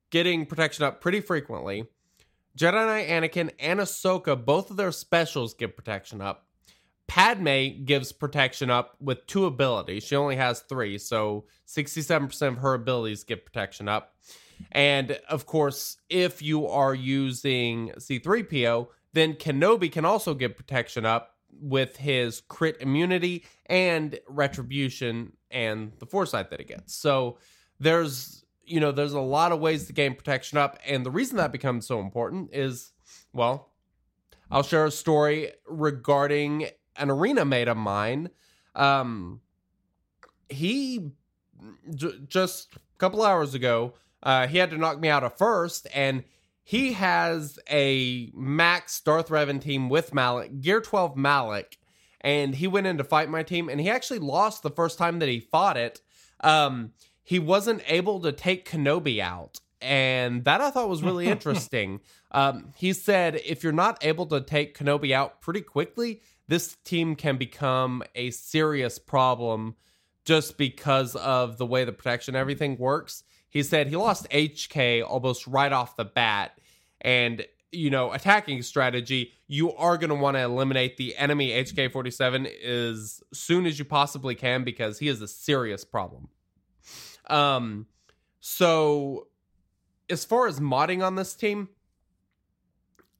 getting 0.09 0.45
protection 0.45 0.85
up 0.85 1.01
pretty 1.01 1.21
frequently. 1.21 1.85
Jedi 2.57 2.73
Knight 2.73 3.07
Anakin 3.07 3.51
and 3.59 3.79
Ahsoka, 3.79 4.43
both 4.43 4.71
of 4.71 4.77
their 4.77 4.91
specials 4.91 5.53
give 5.53 5.75
protection 5.75 6.21
up. 6.21 6.47
Padme 7.07 7.85
gives 7.85 8.11
protection 8.11 8.69
up 8.69 8.95
with 8.99 9.25
two 9.27 9.45
abilities. 9.45 10.03
She 10.03 10.15
only 10.15 10.35
has 10.35 10.61
three, 10.61 10.97
so 10.97 11.45
67% 11.67 12.47
of 12.47 12.57
her 12.57 12.73
abilities 12.73 13.23
give 13.23 13.45
protection 13.45 13.87
up. 13.87 14.15
And 14.71 15.19
of 15.29 15.45
course, 15.45 15.97
if 16.09 16.41
you 16.41 16.67
are 16.67 16.93
using 16.93 17.91
C3PO, 17.97 18.87
then 19.13 19.33
Kenobi 19.33 19.91
can 19.91 20.05
also 20.05 20.33
get 20.33 20.57
protection 20.57 21.05
up 21.05 21.35
with 21.59 21.97
his 21.97 22.41
crit 22.41 22.77
immunity 22.81 23.45
and 23.65 24.19
retribution 24.27 25.33
and 25.49 25.91
the 25.99 26.05
foresight 26.05 26.49
that 26.49 26.59
he 26.59 26.65
gets. 26.65 26.93
So 26.93 27.37
there's 27.79 28.43
you 28.67 28.81
know, 28.81 28.91
there's 28.91 29.13
a 29.13 29.21
lot 29.21 29.53
of 29.53 29.61
ways 29.61 29.87
to 29.87 29.93
gain 29.93 30.13
protection 30.13 30.57
up, 30.57 30.77
and 30.85 31.05
the 31.05 31.11
reason 31.11 31.37
that 31.37 31.53
becomes 31.53 31.87
so 31.87 32.01
important 32.01 32.49
is 32.53 32.91
well, 33.31 33.71
I'll 34.51 34.63
share 34.63 34.85
a 34.85 34.91
story 34.91 35.53
regarding 35.65 36.67
an 36.97 37.09
arena 37.09 37.45
mate 37.45 37.69
of 37.69 37.77
mine. 37.77 38.29
Um, 38.75 39.41
he 40.49 41.11
j- 41.95 42.19
just 42.27 42.75
a 42.75 42.79
couple 42.97 43.23
hours 43.23 43.53
ago, 43.53 43.93
uh, 44.23 44.47
he 44.47 44.57
had 44.57 44.71
to 44.71 44.77
knock 44.77 44.99
me 44.99 45.09
out 45.09 45.23
of 45.23 45.37
first, 45.37 45.87
and 45.93 46.23
he 46.63 46.93
has 46.93 47.59
a 47.69 48.31
max 48.33 48.99
Darth 48.99 49.29
Revan 49.29 49.61
team 49.61 49.89
with 49.89 50.13
Malak, 50.13 50.59
Gear 50.61 50.81
12 50.81 51.15
Malak, 51.15 51.77
and 52.21 52.55
he 52.55 52.67
went 52.67 52.87
in 52.87 52.97
to 52.97 53.03
fight 53.03 53.29
my 53.29 53.43
team, 53.43 53.69
and 53.69 53.79
he 53.79 53.89
actually 53.89 54.19
lost 54.19 54.63
the 54.63 54.69
first 54.69 54.97
time 54.97 55.19
that 55.19 55.29
he 55.29 55.39
fought 55.39 55.77
it. 55.77 56.01
Um, 56.41 56.91
he 57.23 57.39
wasn't 57.39 57.83
able 57.87 58.21
to 58.21 58.31
take 58.31 58.69
Kenobi 58.69 59.19
out. 59.19 59.59
And 59.81 60.43
that 60.45 60.61
I 60.61 60.71
thought 60.71 60.89
was 60.89 61.03
really 61.03 61.27
interesting. 61.27 61.99
Um, 62.31 62.73
he 62.75 62.93
said 62.93 63.39
if 63.45 63.63
you're 63.63 63.73
not 63.73 64.03
able 64.03 64.25
to 64.27 64.41
take 64.41 64.77
Kenobi 64.77 65.11
out 65.11 65.41
pretty 65.41 65.61
quickly, 65.61 66.21
this 66.47 66.77
team 66.83 67.15
can 67.15 67.37
become 67.37 68.03
a 68.15 68.31
serious 68.31 68.97
problem 68.97 69.75
just 70.25 70.57
because 70.57 71.15
of 71.15 71.57
the 71.57 71.65
way 71.65 71.83
the 71.85 71.91
protection 71.91 72.35
everything 72.35 72.77
works. 72.77 73.23
He 73.57 73.63
said 73.63 73.87
he 73.87 73.95
lost 73.95 74.29
HK 74.29 75.03
almost 75.03 75.47
right 75.47 75.73
off 75.73 75.95
the 75.95 76.05
bat. 76.05 76.59
And, 77.01 77.43
you 77.71 77.89
know, 77.89 78.13
attacking 78.13 78.61
strategy, 78.61 79.33
you 79.47 79.73
are 79.73 79.97
going 79.97 80.11
to 80.11 80.15
want 80.15 80.37
to 80.37 80.43
eliminate 80.43 80.97
the 80.97 81.15
enemy 81.17 81.49
HK 81.49 81.91
47 81.91 82.45
as 82.45 83.23
soon 83.33 83.65
as 83.65 83.79
you 83.79 83.85
possibly 83.85 84.35
can 84.35 84.63
because 84.63 84.99
he 84.99 85.07
is 85.07 85.23
a 85.23 85.27
serious 85.27 85.83
problem. 85.83 86.29
Um, 87.31 87.87
so 88.41 89.25
as 90.07 90.23
far 90.23 90.45
as 90.45 90.59
modding 90.59 91.03
on 91.03 91.15
this 91.15 91.33
team, 91.33 91.69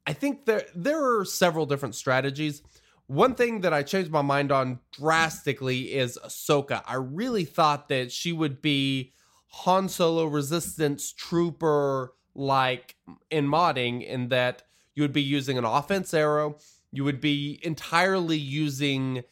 I 0.05 0.13
think 0.13 0.45
there 0.45 0.65
there 0.75 1.17
are 1.17 1.25
several 1.25 1.65
different 1.65 1.95
strategies. 1.95 2.61
One 3.07 3.33
thing 3.33 3.61
that 3.61 3.73
I 3.73 3.81
changed 3.81 4.11
my 4.11 4.21
mind 4.21 4.51
on 4.51 4.81
drastically 4.91 5.95
is 5.95 6.19
Ahsoka. 6.23 6.83
I 6.85 6.93
really 6.93 7.45
thought 7.45 7.89
that 7.89 8.11
she 8.11 8.33
would 8.33 8.61
be 8.61 9.13
Han 9.47 9.89
Solo 9.89 10.25
resistance 10.25 11.11
trooper 11.11 12.13
like 12.35 12.95
in 13.31 13.47
modding, 13.47 14.05
in 14.05 14.29
that 14.29 14.63
you 14.93 15.03
would 15.03 15.13
be 15.13 15.21
using 15.21 15.57
an 15.57 15.65
offense 15.65 16.13
arrow, 16.13 16.57
you 16.91 17.03
would 17.03 17.21
be 17.21 17.59
entirely 17.63 18.37
using 18.37 19.23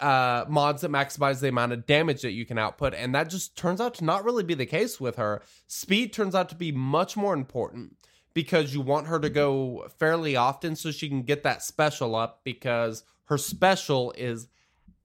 uh, 0.00 0.44
mods 0.48 0.82
that 0.82 0.90
maximize 0.90 1.40
the 1.40 1.48
amount 1.48 1.72
of 1.72 1.86
damage 1.86 2.22
that 2.22 2.32
you 2.32 2.46
can 2.46 2.58
output, 2.58 2.94
and 2.94 3.14
that 3.14 3.28
just 3.28 3.56
turns 3.56 3.80
out 3.80 3.94
to 3.94 4.04
not 4.04 4.24
really 4.24 4.42
be 4.42 4.54
the 4.54 4.66
case 4.66 5.00
with 5.00 5.16
her. 5.16 5.42
Speed 5.66 6.12
turns 6.12 6.34
out 6.34 6.48
to 6.48 6.54
be 6.54 6.72
much 6.72 7.16
more 7.16 7.34
important 7.34 7.96
because 8.32 8.72
you 8.74 8.80
want 8.80 9.08
her 9.08 9.18
to 9.18 9.28
go 9.28 9.88
fairly 9.98 10.36
often 10.36 10.76
so 10.76 10.90
she 10.90 11.08
can 11.08 11.22
get 11.22 11.42
that 11.42 11.62
special 11.62 12.14
up 12.14 12.40
because 12.44 13.04
her 13.24 13.38
special 13.38 14.12
is 14.16 14.48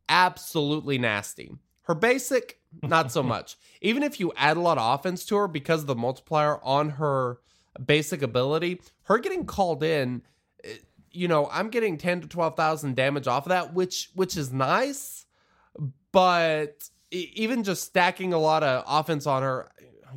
absolutely 0.09 0.97
nasty. 0.97 1.51
Her 1.83 1.95
basic, 1.95 2.59
not 2.81 3.11
so 3.11 3.23
much. 3.23 3.57
Even 3.81 4.03
if 4.03 4.19
you 4.19 4.31
add 4.35 4.57
a 4.57 4.61
lot 4.61 4.77
of 4.77 4.99
offense 4.99 5.25
to 5.25 5.35
her 5.35 5.47
because 5.47 5.81
of 5.81 5.87
the 5.87 5.95
multiplier 5.95 6.63
on 6.63 6.91
her 6.91 7.39
basic 7.83 8.21
ability, 8.21 8.81
her 9.03 9.17
getting 9.17 9.45
called 9.45 9.83
in, 9.83 10.21
eh, 10.63 10.75
you 11.11 11.27
know, 11.27 11.49
I'm 11.51 11.69
getting 11.69 11.97
10 11.97 12.21
to 12.21 12.27
12,000 12.27 12.95
damage 12.95 13.27
off 13.27 13.45
of 13.45 13.49
that, 13.49 13.73
which 13.73 14.09
which 14.15 14.35
is 14.35 14.51
nice, 14.51 15.25
but 16.11 16.89
even 17.11 17.63
just 17.63 17.83
stacking 17.83 18.33
a 18.33 18.37
lot 18.37 18.63
of 18.63 18.83
offense 18.87 19.25
on 19.25 19.43
her 19.43 19.69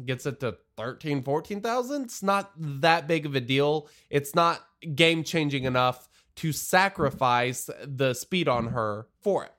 gets 0.04 0.26
it 0.26 0.40
to 0.40 0.56
13 0.76 1.22
14,000. 1.22 2.02
It's 2.04 2.22
not 2.22 2.52
that 2.56 3.06
big 3.06 3.26
of 3.26 3.34
a 3.34 3.40
deal. 3.40 3.88
It's 4.10 4.34
not 4.34 4.64
game 4.94 5.24
changing 5.24 5.64
enough 5.64 6.08
to 6.36 6.52
sacrifice 6.52 7.68
the 7.84 8.14
speed 8.14 8.48
on 8.48 8.68
her 8.68 9.08
for 9.20 9.44
it. 9.44 9.52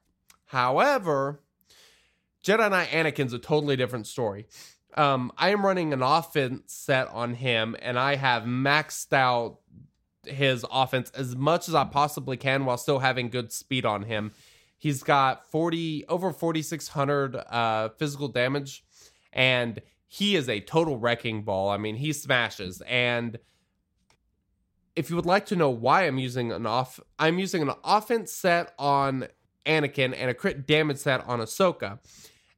However, 0.46 1.42
Jedi 2.44 2.70
Knight 2.70 2.90
Anakin's 2.90 3.34
a 3.34 3.40
totally 3.40 3.76
different 3.76 4.08
story. 4.08 4.48
Um, 4.96 5.32
I 5.38 5.50
am 5.50 5.66
running 5.66 5.94
an 5.94 6.02
offense 6.02 6.74
set 6.74 7.08
on 7.10 7.36
him, 7.36 7.76
and 7.82 8.00
I 8.00 8.16
have 8.16 8.44
maxed 8.44 9.14
out 9.14 9.60
his 10.26 10.66
offense 10.72 11.12
as 11.12 11.36
much 11.36 11.68
as 11.68 11.76
I 11.76 11.86
possibly 11.86 12.38
can 12.38 12.66
while 12.66 12.78
still 12.78 13.00
having 13.00 13.30
good 13.30 13.52
speed 13.52 13.86
on 13.86 14.04
him. 14.04 14.32
He's 14.78 15.04
got 15.04 15.50
40 15.50 16.06
over 16.08 16.32
4600 16.32 17.36
uh 17.36 17.90
physical 17.98 18.28
damage 18.28 18.84
and 19.34 19.82
he 20.08 20.36
is 20.36 20.50
a 20.50 20.60
total 20.62 20.98
wrecking 20.98 21.44
ball. 21.44 21.70
I 21.70 21.78
mean, 21.78 21.96
he 21.96 22.14
smashes 22.14 22.82
and 22.82 23.40
if 24.96 25.10
you 25.10 25.16
would 25.16 25.26
like 25.26 25.46
to 25.48 25.56
know 25.56 25.70
why 25.70 26.06
I'm 26.08 26.18
using 26.18 26.52
an 26.52 26.66
off 26.66 27.00
I'm 27.18 27.40
using 27.40 27.62
an 27.62 27.72
offense 27.84 28.32
set 28.32 28.74
on 28.78 29.28
Anakin 29.66 30.14
and 30.16 30.30
a 30.30 30.34
crit 30.34 30.68
damage 30.68 30.98
set 30.98 31.26
on 31.28 31.40
Ahsoka. 31.40 32.00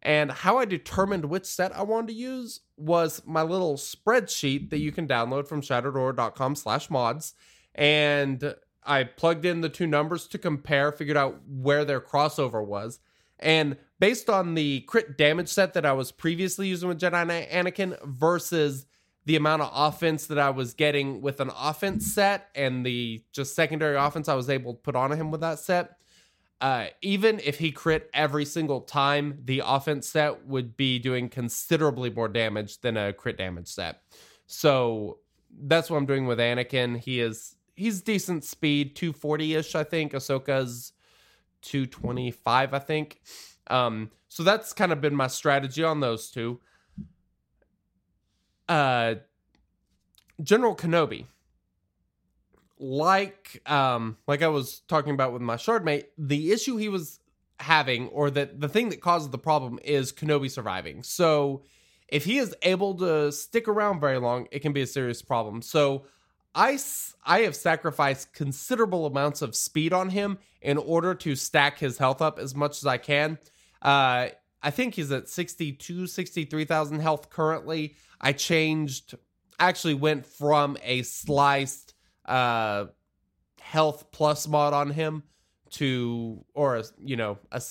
And 0.03 0.31
how 0.31 0.57
I 0.57 0.65
determined 0.65 1.25
which 1.25 1.45
set 1.45 1.75
I 1.75 1.83
wanted 1.83 2.07
to 2.07 2.13
use 2.13 2.61
was 2.75 3.21
my 3.25 3.43
little 3.43 3.75
spreadsheet 3.75 4.71
that 4.71 4.79
you 4.79 4.91
can 4.91 5.07
download 5.07 5.47
from 5.47 5.61
shattered.com 5.61 6.55
slash 6.55 6.89
mods. 6.89 7.35
And 7.75 8.55
I 8.83 9.03
plugged 9.03 9.45
in 9.45 9.61
the 9.61 9.69
two 9.69 9.85
numbers 9.85 10.27
to 10.29 10.37
compare, 10.39 10.91
figured 10.91 11.17
out 11.17 11.39
where 11.47 11.85
their 11.85 12.01
crossover 12.01 12.65
was. 12.65 12.99
And 13.37 13.77
based 13.99 14.29
on 14.29 14.55
the 14.55 14.81
crit 14.81 15.17
damage 15.17 15.49
set 15.49 15.73
that 15.73 15.85
I 15.85 15.93
was 15.93 16.11
previously 16.11 16.67
using 16.67 16.89
with 16.89 16.99
Jedi 16.99 17.49
Anakin 17.49 17.97
versus 18.03 18.85
the 19.25 19.35
amount 19.35 19.61
of 19.61 19.71
offense 19.73 20.27
that 20.27 20.39
I 20.39 20.49
was 20.49 20.73
getting 20.73 21.21
with 21.21 21.39
an 21.39 21.51
offense 21.55 22.13
set 22.13 22.49
and 22.55 22.85
the 22.85 23.23
just 23.31 23.55
secondary 23.55 23.95
offense 23.95 24.27
I 24.27 24.33
was 24.33 24.49
able 24.49 24.73
to 24.73 24.79
put 24.79 24.95
on 24.95 25.11
him 25.11 25.29
with 25.29 25.41
that 25.41 25.59
set, 25.59 25.97
uh, 26.61 26.85
even 27.01 27.41
if 27.43 27.57
he 27.57 27.71
crit 27.71 28.09
every 28.13 28.45
single 28.45 28.81
time, 28.81 29.39
the 29.43 29.63
offense 29.65 30.07
set 30.07 30.45
would 30.45 30.77
be 30.77 30.99
doing 30.99 31.27
considerably 31.27 32.11
more 32.11 32.27
damage 32.27 32.79
than 32.81 32.95
a 32.97 33.11
crit 33.11 33.37
damage 33.37 33.67
set. 33.67 34.03
So 34.45 35.17
that's 35.59 35.89
what 35.89 35.97
I'm 35.97 36.05
doing 36.05 36.27
with 36.27 36.37
Anakin. 36.37 36.99
He 36.99 37.19
is 37.19 37.55
he's 37.75 38.01
decent 38.01 38.43
speed, 38.43 38.95
240 38.95 39.55
ish, 39.55 39.73
I 39.73 39.83
think. 39.83 40.13
Ahsoka's 40.13 40.93
225, 41.63 42.73
I 42.75 42.79
think. 42.79 43.21
Um, 43.67 44.11
so 44.29 44.43
that's 44.43 44.71
kind 44.71 44.91
of 44.91 45.01
been 45.01 45.15
my 45.15 45.27
strategy 45.27 45.83
on 45.83 45.99
those 45.99 46.29
two. 46.29 46.59
Uh, 48.69 49.15
General 50.43 50.75
Kenobi, 50.75 51.25
like 52.81 53.61
um, 53.67 54.17
like 54.27 54.41
I 54.41 54.47
was 54.47 54.81
talking 54.87 55.13
about 55.13 55.33
with 55.33 55.41
my 55.41 55.55
shardmate, 55.55 56.05
the 56.17 56.51
issue 56.51 56.77
he 56.77 56.89
was 56.89 57.19
having, 57.59 58.07
or 58.09 58.31
that 58.31 58.59
the 58.59 58.67
thing 58.67 58.89
that 58.89 59.01
causes 59.01 59.29
the 59.29 59.37
problem, 59.37 59.79
is 59.83 60.11
Kenobi 60.11 60.49
surviving. 60.49 61.03
So 61.03 61.61
if 62.07 62.25
he 62.25 62.39
is 62.39 62.55
able 62.63 62.95
to 62.95 63.31
stick 63.31 63.67
around 63.67 63.99
very 63.99 64.17
long, 64.17 64.47
it 64.51 64.59
can 64.59 64.73
be 64.73 64.81
a 64.81 64.87
serious 64.87 65.21
problem. 65.21 65.61
So 65.61 66.05
I, 66.53 66.77
I 67.23 67.41
have 67.41 67.55
sacrificed 67.55 68.33
considerable 68.33 69.05
amounts 69.05 69.41
of 69.41 69.55
speed 69.55 69.93
on 69.93 70.09
him 70.09 70.39
in 70.61 70.77
order 70.77 71.15
to 71.15 71.35
stack 71.35 71.79
his 71.79 71.97
health 71.97 72.21
up 72.21 72.37
as 72.39 72.53
much 72.53 72.77
as 72.77 72.85
I 72.85 72.97
can. 72.97 73.37
Uh, 73.81 74.29
I 74.61 74.71
think 74.71 74.95
he's 74.95 75.11
at 75.11 75.29
62, 75.29 76.07
63,000 76.07 76.99
health 76.99 77.29
currently. 77.29 77.95
I 78.19 78.33
changed, 78.33 79.15
actually 79.59 79.93
went 79.93 80.25
from 80.25 80.77
a 80.83 81.03
sliced 81.03 81.90
uh, 82.31 82.85
health 83.59 84.11
plus 84.11 84.47
mod 84.47 84.73
on 84.73 84.89
him 84.89 85.23
to, 85.71 86.43
or, 86.53 86.77
a, 86.77 86.83
you 86.97 87.15
know, 87.15 87.37
a, 87.51 87.61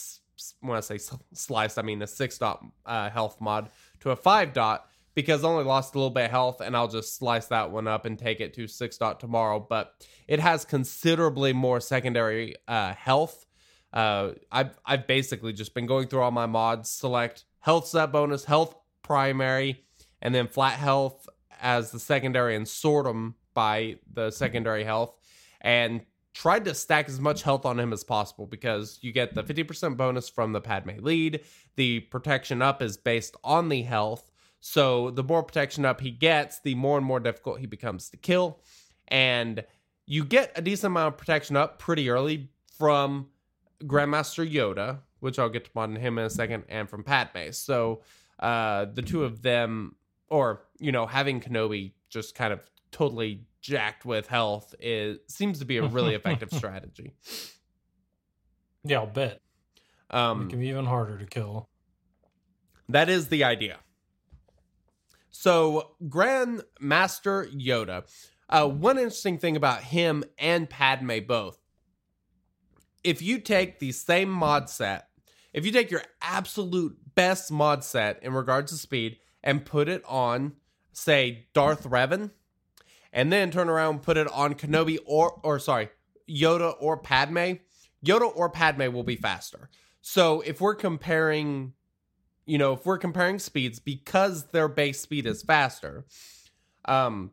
when 0.61 0.77
I 0.77 0.81
say 0.81 0.99
sliced, 1.35 1.79
I 1.79 1.83
mean 1.83 2.03
a 2.03 2.07
six 2.07 2.39
dot 2.39 2.65
uh, 2.87 3.11
health 3.11 3.41
mod 3.41 3.71
to 4.01 4.11
a 4.11 4.17
five 4.17 4.53
dot 4.53 4.87
because 5.15 5.45
only 5.45 5.65
lost 5.65 5.95
a 5.95 5.99
little 5.99 6.11
bit 6.11 6.27
of 6.27 6.31
health 6.31 6.61
and 6.61 6.77
I'll 6.77 6.89
just 6.89 7.17
slice 7.17 7.47
that 7.47 7.71
one 7.71 7.89
up 7.89 8.07
and 8.07 8.19
take 8.19 8.41
it 8.41 8.55
to 8.55 8.67
six 8.67 8.97
dot 8.97 9.21
tomorrow. 9.21 9.59
But 9.61 9.93
it 10.29 10.41
has 10.41 10.65
considerably 10.65 11.53
more 11.53 11.81
secondary 11.81 12.55
uh, 12.69 12.95
health. 12.95 13.47
Uh, 13.93 14.33
I've 14.51 14.79
I've 14.87 15.07
basically 15.07 15.53
just 15.53 15.75
been 15.75 15.87
going 15.87 16.07
through 16.07 16.23
all 16.23 16.31
my 16.31 16.47
mods, 16.47 16.89
select 16.89 17.45
health 17.61 17.87
set 17.87 18.13
bonus, 18.13 18.45
health 18.45 18.75
primary, 19.03 19.85
and 20.23 20.35
then 20.35 20.47
flat 20.47 20.79
health 20.79 21.29
as 21.61 21.91
the 21.91 21.99
secondary, 21.99 22.55
and 22.57 22.67
sort 22.67 23.05
them 23.05 23.35
by 23.55 23.97
the 24.13 24.31
secondary 24.31 24.85
health, 24.85 25.17
and 25.61 26.03
tried 26.33 26.65
to 26.65 26.75
stack 26.75 27.09
as 27.09 27.21
much 27.21 27.43
health 27.43 27.67
on 27.67 27.79
him 27.79 27.93
as 27.93 28.05
possible 28.05 28.47
because 28.47 28.99
you 29.03 29.13
get 29.13 29.35
the 29.35 29.43
50% 29.43 29.97
bonus 29.97 30.29
from 30.29 30.53
the 30.53 30.61
Padme 30.61 30.99
lead. 31.01 31.41
The 31.77 32.01
protection 32.01 32.63
up 32.63 32.83
is 32.83 32.97
based 32.97 33.37
on 33.43 33.69
the 33.69 33.83
health. 33.83 34.31
So 34.61 35.11
the 35.11 35.25
more 35.25 35.43
protection 35.43 35.85
up 35.85 36.01
he 36.01 36.11
gets, 36.11 36.61
the 36.61 36.75
more 36.75 36.99
and 36.99 37.07
more 37.07 37.21
difficult 37.21 37.61
he 37.61 37.67
becomes 37.67 38.11
to 38.11 38.17
kill. 38.17 38.61
And 39.09 39.65
you 40.07 40.25
get 40.25 40.53
a 40.57 40.63
decent 40.63 40.93
amount 40.93 41.15
of 41.15 41.19
protection 41.19 41.57
up 41.57 41.79
pretty 41.79 42.11
early 42.11 42.51
from 42.79 43.29
Grandmaster 43.85 44.49
Yoda, 44.49 45.01
which 45.21 45.39
I'll 45.39 45.49
get 45.49 45.65
to 45.67 45.71
on 45.77 45.97
him 45.97 46.19
in 46.19 46.25
a 46.25 46.31
second, 46.31 46.65
and 46.69 46.89
from 46.89 47.05
Padme. 47.05 47.51
So 47.53 48.03
uh, 48.39 48.87
the 48.87 49.03
two 49.03 49.25
of 49.25 49.43
them, 49.43 49.97
or 50.29 50.63
you 50.79 50.93
know, 50.93 51.07
having 51.07 51.41
Kenobi 51.41 51.93
just 52.09 52.35
kind 52.35 52.53
of 52.53 52.61
totally 52.93 53.45
jacked 53.61 54.05
with 54.05 54.27
health 54.27 54.75
is 54.81 55.19
seems 55.29 55.59
to 55.59 55.65
be 55.65 55.77
a 55.77 55.87
really 55.87 56.15
effective 56.21 56.53
strategy. 56.53 57.13
Yeah, 58.85 59.01
I'll 59.01 59.07
bet. 59.07 59.41
Um, 60.11 60.47
it 60.47 60.51
can 60.51 60.61
be 60.61 60.69
even 60.69 60.87
harder 60.87 61.19
to 61.19 61.27
kill. 61.27 61.69
That 62.89 63.09
is 63.09 63.29
the 63.29 63.45
idea. 63.45 63.79
So, 65.31 65.93
Grand 66.09 66.65
Master 66.81 67.47
Yoda. 67.47 68.05
Uh, 68.49 68.67
one 68.67 68.99
interesting 68.99 69.39
thing 69.39 69.55
about 69.55 69.85
him 69.85 70.25
and 70.39 70.69
Padme 70.69 71.21
both. 71.27 71.57
If 73.05 73.23
you 73.23 73.39
take 73.39 73.79
the 73.79 73.93
same 73.93 74.29
mod 74.29 74.69
set, 74.69 75.07
if 75.53 75.65
you 75.65 75.73
take 75.73 75.91
your 75.91 76.03
absolute 76.21 76.97
best 77.15 77.51
mod 77.53 77.85
set 77.85 78.23
in 78.23 78.33
regards 78.33 78.73
to 78.73 78.79
speed 78.79 79.19
and 79.43 79.65
put 79.65 79.89
it 79.89 80.03
on, 80.07 80.55
say, 80.93 81.47
Darth 81.55 81.85
Revan, 81.85 82.33
and 83.13 83.33
then 83.33 83.51
turn 83.51 83.69
around 83.69 83.95
and 83.95 84.03
put 84.03 84.17
it 84.17 84.29
on 84.33 84.55
Kenobi 84.55 84.99
or 85.07 85.41
or 85.43 85.59
sorry, 85.59 85.91
Yoda 86.29 86.75
or 86.81 86.97
Padme, 86.97 87.55
Yoda 88.05 88.31
or 88.35 88.49
Padme 88.51 88.93
will 88.93 89.05
be 89.05 89.17
faster. 89.17 89.69
So 90.01 90.41
if 90.41 90.61
we're 90.61 90.75
comparing, 90.75 91.75
you 92.47 92.59
know, 92.59 92.73
if 92.73 92.87
we're 92.87 92.99
comparing 92.99 93.39
speeds 93.39 93.79
because 93.79 94.47
their 94.49 94.69
base 94.69 95.01
speed 95.01 95.27
is 95.27 95.43
faster, 95.43 96.05
um 96.85 97.33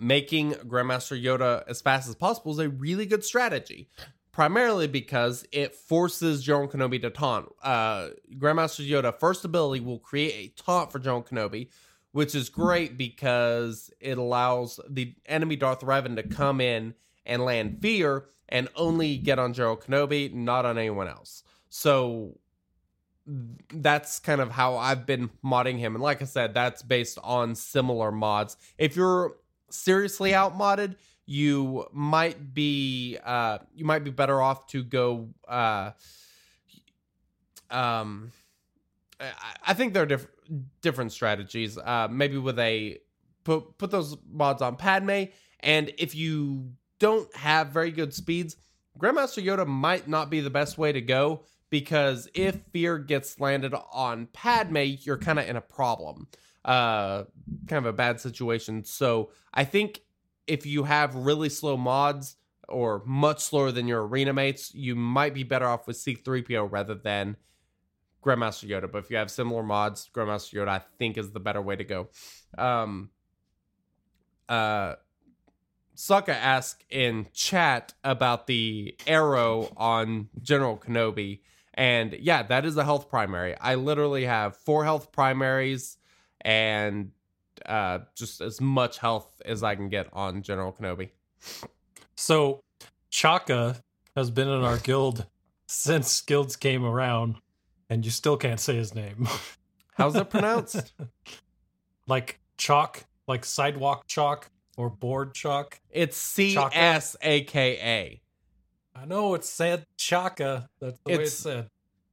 making 0.00 0.52
Grandmaster 0.52 1.22
Yoda 1.22 1.62
as 1.68 1.82
fast 1.82 2.08
as 2.08 2.14
possible 2.14 2.52
is 2.52 2.58
a 2.58 2.68
really 2.68 3.06
good 3.06 3.24
strategy. 3.24 3.88
Primarily 4.32 4.86
because 4.86 5.44
it 5.52 5.74
forces 5.74 6.42
General 6.42 6.68
Kenobi 6.68 7.02
to 7.02 7.10
taunt. 7.10 7.52
Uh, 7.62 8.10
Grandmaster 8.38 8.88
Yoda 8.88 9.18
first 9.18 9.44
ability 9.44 9.84
will 9.84 9.98
create 9.98 10.32
a 10.34 10.62
taunt 10.62 10.92
for 10.92 11.00
General 11.00 11.22
Kenobi, 11.22 11.68
which 12.12 12.34
is 12.34 12.48
great 12.48 12.96
because 12.96 13.90
it 14.00 14.18
allows 14.18 14.80
the 14.88 15.14
enemy 15.26 15.56
Darth 15.56 15.80
Revan 15.80 16.16
to 16.16 16.22
come 16.22 16.60
in 16.60 16.94
and 17.24 17.44
land 17.44 17.78
fear 17.80 18.26
and 18.48 18.68
only 18.74 19.16
get 19.16 19.38
on 19.38 19.52
General 19.52 19.76
Kenobi, 19.76 20.32
not 20.32 20.66
on 20.66 20.76
anyone 20.76 21.08
else. 21.08 21.44
So 21.68 22.36
that's 23.72 24.18
kind 24.18 24.40
of 24.40 24.50
how 24.50 24.76
I've 24.76 25.06
been 25.06 25.30
modding 25.44 25.78
him. 25.78 25.94
And 25.94 26.02
like 26.02 26.20
I 26.20 26.24
said, 26.24 26.52
that's 26.52 26.82
based 26.82 27.18
on 27.22 27.54
similar 27.54 28.10
mods. 28.10 28.56
If 28.76 28.96
you're 28.96 29.36
seriously 29.70 30.34
out 30.34 30.58
modded, 30.58 30.96
you 31.26 31.86
might 31.92 32.54
be 32.54 33.16
uh 33.24 33.58
you 33.72 33.84
might 33.84 34.02
be 34.02 34.10
better 34.10 34.42
off 34.42 34.66
to 34.66 34.82
go 34.82 35.28
uh 35.46 35.92
um 37.70 38.32
I, 39.20 39.30
I 39.68 39.74
think 39.74 39.94
there 39.94 40.02
are 40.02 40.06
different 40.06 40.34
different 40.80 41.12
strategies. 41.12 41.78
Uh, 41.78 42.08
maybe 42.10 42.38
with 42.38 42.58
a 42.58 42.98
put 43.44 43.78
put 43.78 43.90
those 43.90 44.16
mods 44.30 44.62
on 44.62 44.76
Padme, 44.76 45.24
and 45.60 45.92
if 45.98 46.14
you 46.14 46.72
don't 46.98 47.34
have 47.34 47.68
very 47.68 47.90
good 47.90 48.12
speeds, 48.12 48.56
Grandmaster 48.98 49.42
Yoda 49.44 49.66
might 49.66 50.08
not 50.08 50.30
be 50.30 50.40
the 50.40 50.50
best 50.50 50.78
way 50.78 50.92
to 50.92 51.00
go 51.00 51.44
because 51.70 52.28
if 52.34 52.56
fear 52.72 52.98
gets 52.98 53.40
landed 53.40 53.74
on 53.92 54.26
Padme, 54.32 54.78
you're 55.00 55.18
kind 55.18 55.38
of 55.38 55.48
in 55.48 55.56
a 55.56 55.60
problem, 55.60 56.28
uh, 56.64 57.24
kind 57.68 57.84
of 57.84 57.86
a 57.86 57.92
bad 57.92 58.20
situation. 58.20 58.84
So 58.84 59.30
I 59.54 59.64
think 59.64 60.00
if 60.46 60.66
you 60.66 60.84
have 60.84 61.14
really 61.14 61.48
slow 61.48 61.76
mods 61.76 62.36
or 62.68 63.02
much 63.06 63.40
slower 63.40 63.70
than 63.72 63.88
your 63.88 64.06
arena 64.06 64.32
mates, 64.32 64.74
you 64.74 64.96
might 64.96 65.32
be 65.32 65.44
better 65.44 65.66
off 65.66 65.86
with 65.86 65.96
C3PO 65.96 66.70
rather 66.70 66.94
than 66.94 67.36
Grandmaster 68.24 68.68
Yoda. 68.68 68.90
But 68.90 68.98
if 68.98 69.10
you 69.10 69.16
have 69.16 69.30
similar 69.30 69.62
mods, 69.62 70.08
Grandmaster 70.14 70.54
Yoda, 70.54 70.68
I 70.68 70.82
think, 70.98 71.16
is 71.16 71.30
the 71.30 71.40
better 71.40 71.62
way 71.62 71.76
to 71.76 71.84
go. 71.84 72.08
Um, 72.58 73.10
uh, 74.48 74.94
Sokka 75.96 76.30
asked 76.30 76.84
in 76.90 77.26
chat 77.32 77.92
about 78.02 78.46
the 78.46 78.96
arrow 79.06 79.70
on 79.76 80.28
General 80.40 80.76
Kenobi. 80.78 81.40
And 81.74 82.16
yeah, 82.18 82.42
that 82.44 82.64
is 82.64 82.76
a 82.76 82.84
health 82.84 83.08
primary. 83.08 83.56
I 83.58 83.74
literally 83.74 84.24
have 84.24 84.56
four 84.56 84.84
health 84.84 85.12
primaries 85.12 85.98
and 86.40 87.12
uh, 87.66 88.00
just 88.16 88.40
as 88.40 88.60
much 88.60 88.98
health 88.98 89.40
as 89.44 89.62
I 89.62 89.74
can 89.74 89.88
get 89.88 90.08
on 90.12 90.42
General 90.42 90.72
Kenobi. 90.72 91.10
So, 92.16 92.60
Chaka 93.10 93.82
has 94.16 94.30
been 94.30 94.48
in 94.48 94.62
our 94.62 94.78
guild 94.78 95.26
since 95.66 96.20
guilds 96.22 96.56
came 96.56 96.84
around 96.84 97.36
and 97.90 98.04
you 98.04 98.10
still 98.10 98.36
can't 98.36 98.60
say 98.60 98.76
his 98.76 98.94
name. 98.94 99.28
How's 99.94 100.16
it 100.16 100.30
pronounced? 100.30 100.94
like 102.06 102.40
chalk, 102.56 103.04
like 103.28 103.44
sidewalk 103.44 104.06
chalk 104.06 104.50
or 104.78 104.88
board 104.88 105.34
chalk. 105.34 105.78
It's 105.90 106.16
C 106.16 106.56
S 106.56 107.16
A 107.20 107.42
K 107.42 107.78
A. 107.82 108.20
I 108.98 109.04
know 109.04 109.34
it's 109.34 109.48
said 109.48 109.84
Chaka. 109.98 110.68
That's 110.80 110.98
the 111.04 111.18
way 111.18 111.22
it's 111.24 111.34
said. 111.34 111.68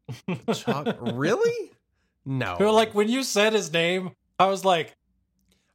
Chuck, 0.53 0.97
really? 1.01 1.71
No. 2.25 2.55
But, 2.57 2.73
like 2.73 2.93
when 2.93 3.09
you 3.09 3.23
said 3.23 3.53
his 3.53 3.71
name, 3.71 4.11
I 4.39 4.47
was 4.47 4.65
like, 4.65 4.95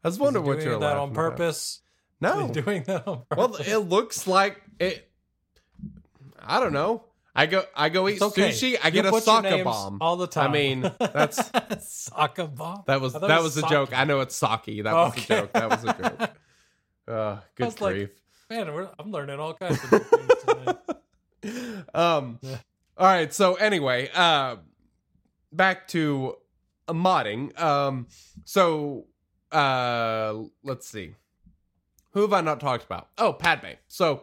I 0.05 0.09
was 0.09 0.19
wondering 0.19 0.45
what 0.45 0.63
you're 0.63 0.79
that 0.79 0.97
on 0.97 1.13
purpose? 1.13 1.57
Is 1.57 1.83
No. 2.21 2.49
doing 2.49 2.83
that 2.85 3.07
on 3.07 3.23
purpose. 3.31 3.67
Well, 3.69 3.83
it 3.83 3.89
looks 3.89 4.27
like 4.27 4.63
it. 4.79 5.11
I 6.41 6.61
don't 6.61 6.73
know. 6.73 7.05
I 7.35 7.47
go. 7.47 7.65
I 7.75 7.89
go 7.89 8.09
eat 8.09 8.21
okay. 8.21 8.51
sushi. 8.51 8.77
I 8.83 8.89
You 8.89 8.93
get 8.93 9.07
a 9.07 9.21
soccer 9.21 9.65
bomb. 9.65 9.99
all 10.01 10.17
the 10.17 10.27
time. 10.27 10.51
I 10.51 10.53
mean, 10.53 10.93
that's 10.99 11.51
soccer 12.07 12.47
bomb. 12.47 12.83
that 12.87 13.01
was 13.01 13.15
that 13.15 13.23
it 13.31 13.43
was 13.43 13.57
a 13.57 13.67
joke. 13.69 13.97
I 13.99 14.05
know 14.05 14.21
it's 14.21 14.37
sake. 14.37 14.83
That 14.85 14.93
was 14.93 15.17
a 15.17 15.21
joke. 15.21 15.53
That 15.53 15.71
was 15.71 15.85
a 15.85 15.93
joke. 15.95 16.31
Uh, 17.09 17.13
I 17.13 17.41
good 17.57 17.65
was 17.65 17.81
like, 17.81 17.95
grief. 17.95 18.11
Man, 18.49 18.73
we're, 18.73 18.89
I'm 18.97 19.11
learning 19.11 19.41
all 19.41 19.55
kinds 19.55 19.83
of 19.83 19.91
new 19.91 19.99
things 19.99 20.29
tonight. 20.47 21.87
um 21.95 22.39
Yeah. 22.43 22.59
all 22.97 23.07
right 23.07 23.35
so 23.35 23.55
anyway 23.55 24.09
uh 24.15 24.57
back 25.53 25.89
to 25.89 26.37
uh, 26.87 26.93
modding 26.93 27.59
um 27.61 28.07
so 28.45 29.07
uh 29.51 30.35
let's 30.63 30.87
see 30.89 31.17
who 32.13 32.21
have 32.21 32.33
i 32.33 32.41
not 32.41 32.61
talked 32.61 32.85
about 32.85 33.09
oh 33.19 33.33
padme 33.33 33.73
so 33.89 34.23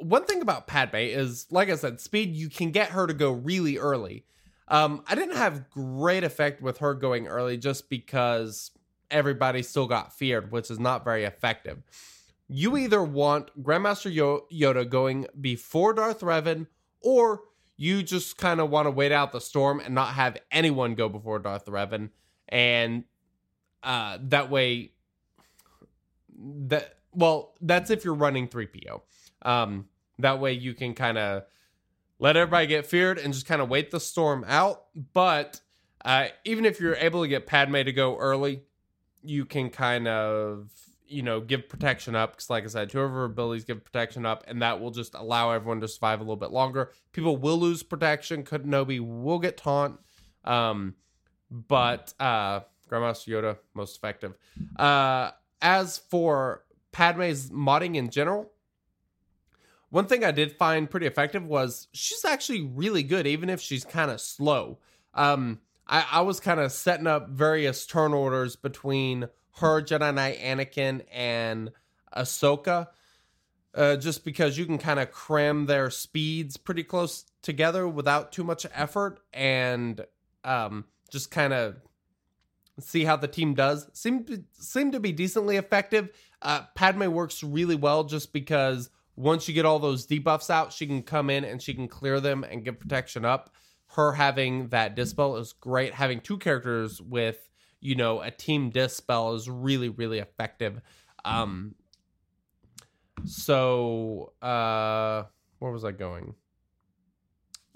one 0.00 0.24
thing 0.24 0.42
about 0.42 0.66
padme 0.66 0.96
is 0.96 1.46
like 1.50 1.70
i 1.70 1.76
said 1.76 2.00
speed 2.00 2.34
you 2.34 2.48
can 2.48 2.70
get 2.70 2.90
her 2.90 3.06
to 3.06 3.14
go 3.14 3.30
really 3.30 3.78
early. 3.78 4.24
Um 4.68 5.02
i 5.08 5.14
didn't 5.14 5.36
have 5.36 5.70
great 5.70 6.24
effect 6.24 6.62
with 6.62 6.78
her 6.78 6.94
going 6.94 7.26
early 7.26 7.56
just 7.56 7.88
because 7.88 8.70
everybody 9.10 9.62
still 9.62 9.86
got 9.86 10.12
feared 10.12 10.52
which 10.52 10.70
is 10.70 10.78
not 10.78 11.04
very 11.04 11.24
effective. 11.24 11.82
You 12.52 12.76
either 12.76 13.00
want 13.00 13.62
Grandmaster 13.62 14.12
Yo- 14.12 14.46
Yoda 14.52 14.88
going 14.88 15.26
before 15.40 15.92
Darth 15.92 16.20
Revan, 16.20 16.66
or 17.00 17.42
you 17.76 18.02
just 18.02 18.38
kind 18.38 18.58
of 18.60 18.70
want 18.70 18.86
to 18.86 18.90
wait 18.90 19.12
out 19.12 19.30
the 19.30 19.40
storm 19.40 19.78
and 19.78 19.94
not 19.94 20.14
have 20.14 20.36
anyone 20.50 20.96
go 20.96 21.08
before 21.08 21.38
Darth 21.38 21.66
Revan, 21.66 22.10
and 22.48 23.04
uh, 23.84 24.18
that 24.22 24.50
way, 24.50 24.90
that 26.36 26.96
well, 27.12 27.54
that's 27.60 27.90
if 27.90 28.04
you're 28.04 28.14
running 28.14 28.48
three 28.48 28.66
PO. 28.66 29.02
Um, 29.42 29.86
that 30.22 30.40
way 30.40 30.52
you 30.52 30.74
can 30.74 30.94
kind 30.94 31.18
of 31.18 31.44
let 32.18 32.36
everybody 32.36 32.66
get 32.66 32.86
feared 32.86 33.18
and 33.18 33.32
just 33.32 33.46
kind 33.46 33.62
of 33.62 33.68
wait 33.68 33.90
the 33.90 34.00
storm 34.00 34.44
out. 34.46 34.84
But 35.12 35.60
uh, 36.04 36.28
even 36.44 36.64
if 36.64 36.80
you're 36.80 36.96
able 36.96 37.22
to 37.22 37.28
get 37.28 37.46
Padme 37.46 37.82
to 37.82 37.92
go 37.92 38.16
early, 38.16 38.62
you 39.22 39.44
can 39.44 39.70
kind 39.70 40.06
of 40.08 40.70
you 41.06 41.22
know 41.22 41.40
give 41.40 41.68
protection 41.68 42.14
up. 42.14 42.32
Because 42.32 42.48
like 42.48 42.64
i 42.64 42.68
said 42.68 42.90
two 42.90 43.00
of 43.00 43.10
her 43.10 43.24
abilities 43.24 43.64
give 43.64 43.84
protection 43.84 44.24
up 44.24 44.44
and 44.46 44.62
that 44.62 44.80
will 44.80 44.90
just 44.90 45.14
allow 45.14 45.50
everyone 45.50 45.80
to 45.80 45.88
survive 45.88 46.20
a 46.20 46.22
little 46.22 46.36
bit 46.36 46.52
longer. 46.52 46.92
People 47.12 47.36
will 47.36 47.58
lose 47.58 47.82
protection. 47.82 48.44
Kenobi 48.44 49.00
will 49.00 49.38
get 49.38 49.56
taunt. 49.56 49.98
Um 50.44 50.94
but 51.50 52.14
uh 52.20 52.60
grandmaster 52.88 53.28
yoda 53.28 53.58
most 53.74 53.96
effective. 53.96 54.34
Uh 54.78 55.32
as 55.60 55.98
for 55.98 56.64
padme's 56.92 57.50
modding 57.50 57.96
in 57.96 58.08
general 58.08 58.50
one 59.90 60.06
thing 60.06 60.24
i 60.24 60.30
did 60.30 60.56
find 60.56 60.90
pretty 60.90 61.06
effective 61.06 61.44
was 61.44 61.88
she's 61.92 62.24
actually 62.24 62.62
really 62.62 63.02
good 63.02 63.26
even 63.26 63.50
if 63.50 63.60
she's 63.60 63.84
kind 63.84 64.10
of 64.10 64.20
slow 64.20 64.78
um 65.14 65.60
I, 65.90 66.06
I 66.12 66.20
was 66.20 66.38
kind 66.38 66.60
of 66.60 66.70
setting 66.70 67.08
up 67.08 67.28
various 67.30 67.84
turn 67.84 68.14
orders 68.14 68.54
between 68.54 69.28
her, 69.56 69.82
Jedi 69.82 70.14
Knight 70.14 70.38
Anakin, 70.38 71.02
and 71.12 71.72
Ahsoka, 72.16 72.86
uh, 73.74 73.96
just 73.96 74.24
because 74.24 74.56
you 74.56 74.64
can 74.66 74.78
kind 74.78 75.00
of 75.00 75.10
cram 75.10 75.66
their 75.66 75.90
speeds 75.90 76.56
pretty 76.56 76.84
close 76.84 77.24
together 77.42 77.88
without 77.88 78.30
too 78.30 78.44
much 78.44 78.64
effort, 78.72 79.18
and 79.32 80.06
um, 80.44 80.84
just 81.10 81.32
kind 81.32 81.52
of 81.52 81.76
see 82.78 83.04
how 83.04 83.16
the 83.16 83.28
team 83.28 83.54
does. 83.54 83.90
Seem 83.92 84.24
to, 84.24 84.44
seem 84.52 84.92
to 84.92 85.00
be 85.00 85.10
decently 85.10 85.56
effective. 85.56 86.10
Uh, 86.40 86.62
Padme 86.76 87.10
works 87.10 87.42
really 87.42 87.74
well 87.74 88.04
just 88.04 88.32
because 88.32 88.90
once 89.20 89.46
you 89.46 89.54
get 89.54 89.66
all 89.66 89.78
those 89.78 90.06
debuffs 90.06 90.48
out, 90.48 90.72
she 90.72 90.86
can 90.86 91.02
come 91.02 91.28
in 91.28 91.44
and 91.44 91.60
she 91.60 91.74
can 91.74 91.86
clear 91.86 92.20
them 92.20 92.42
and 92.42 92.64
get 92.64 92.80
protection 92.80 93.24
up. 93.24 93.54
Her 93.88 94.12
having 94.12 94.68
that 94.68 94.94
dispel 94.94 95.36
is 95.36 95.52
great. 95.52 95.92
Having 95.92 96.20
two 96.20 96.38
characters 96.38 97.02
with 97.02 97.48
you 97.80 97.94
know 97.94 98.20
a 98.22 98.30
team 98.30 98.70
dispel 98.70 99.34
is 99.34 99.48
really 99.50 99.88
really 99.90 100.20
effective. 100.20 100.80
Um, 101.24 101.74
so 103.26 104.32
uh, 104.40 105.24
where 105.58 105.72
was 105.72 105.84
I 105.84 105.92
going? 105.92 106.34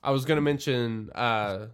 I 0.03 0.11
was 0.13 0.25
going 0.25 0.37
to 0.37 0.43
mention 0.43 1.11
uh, 1.15 1.67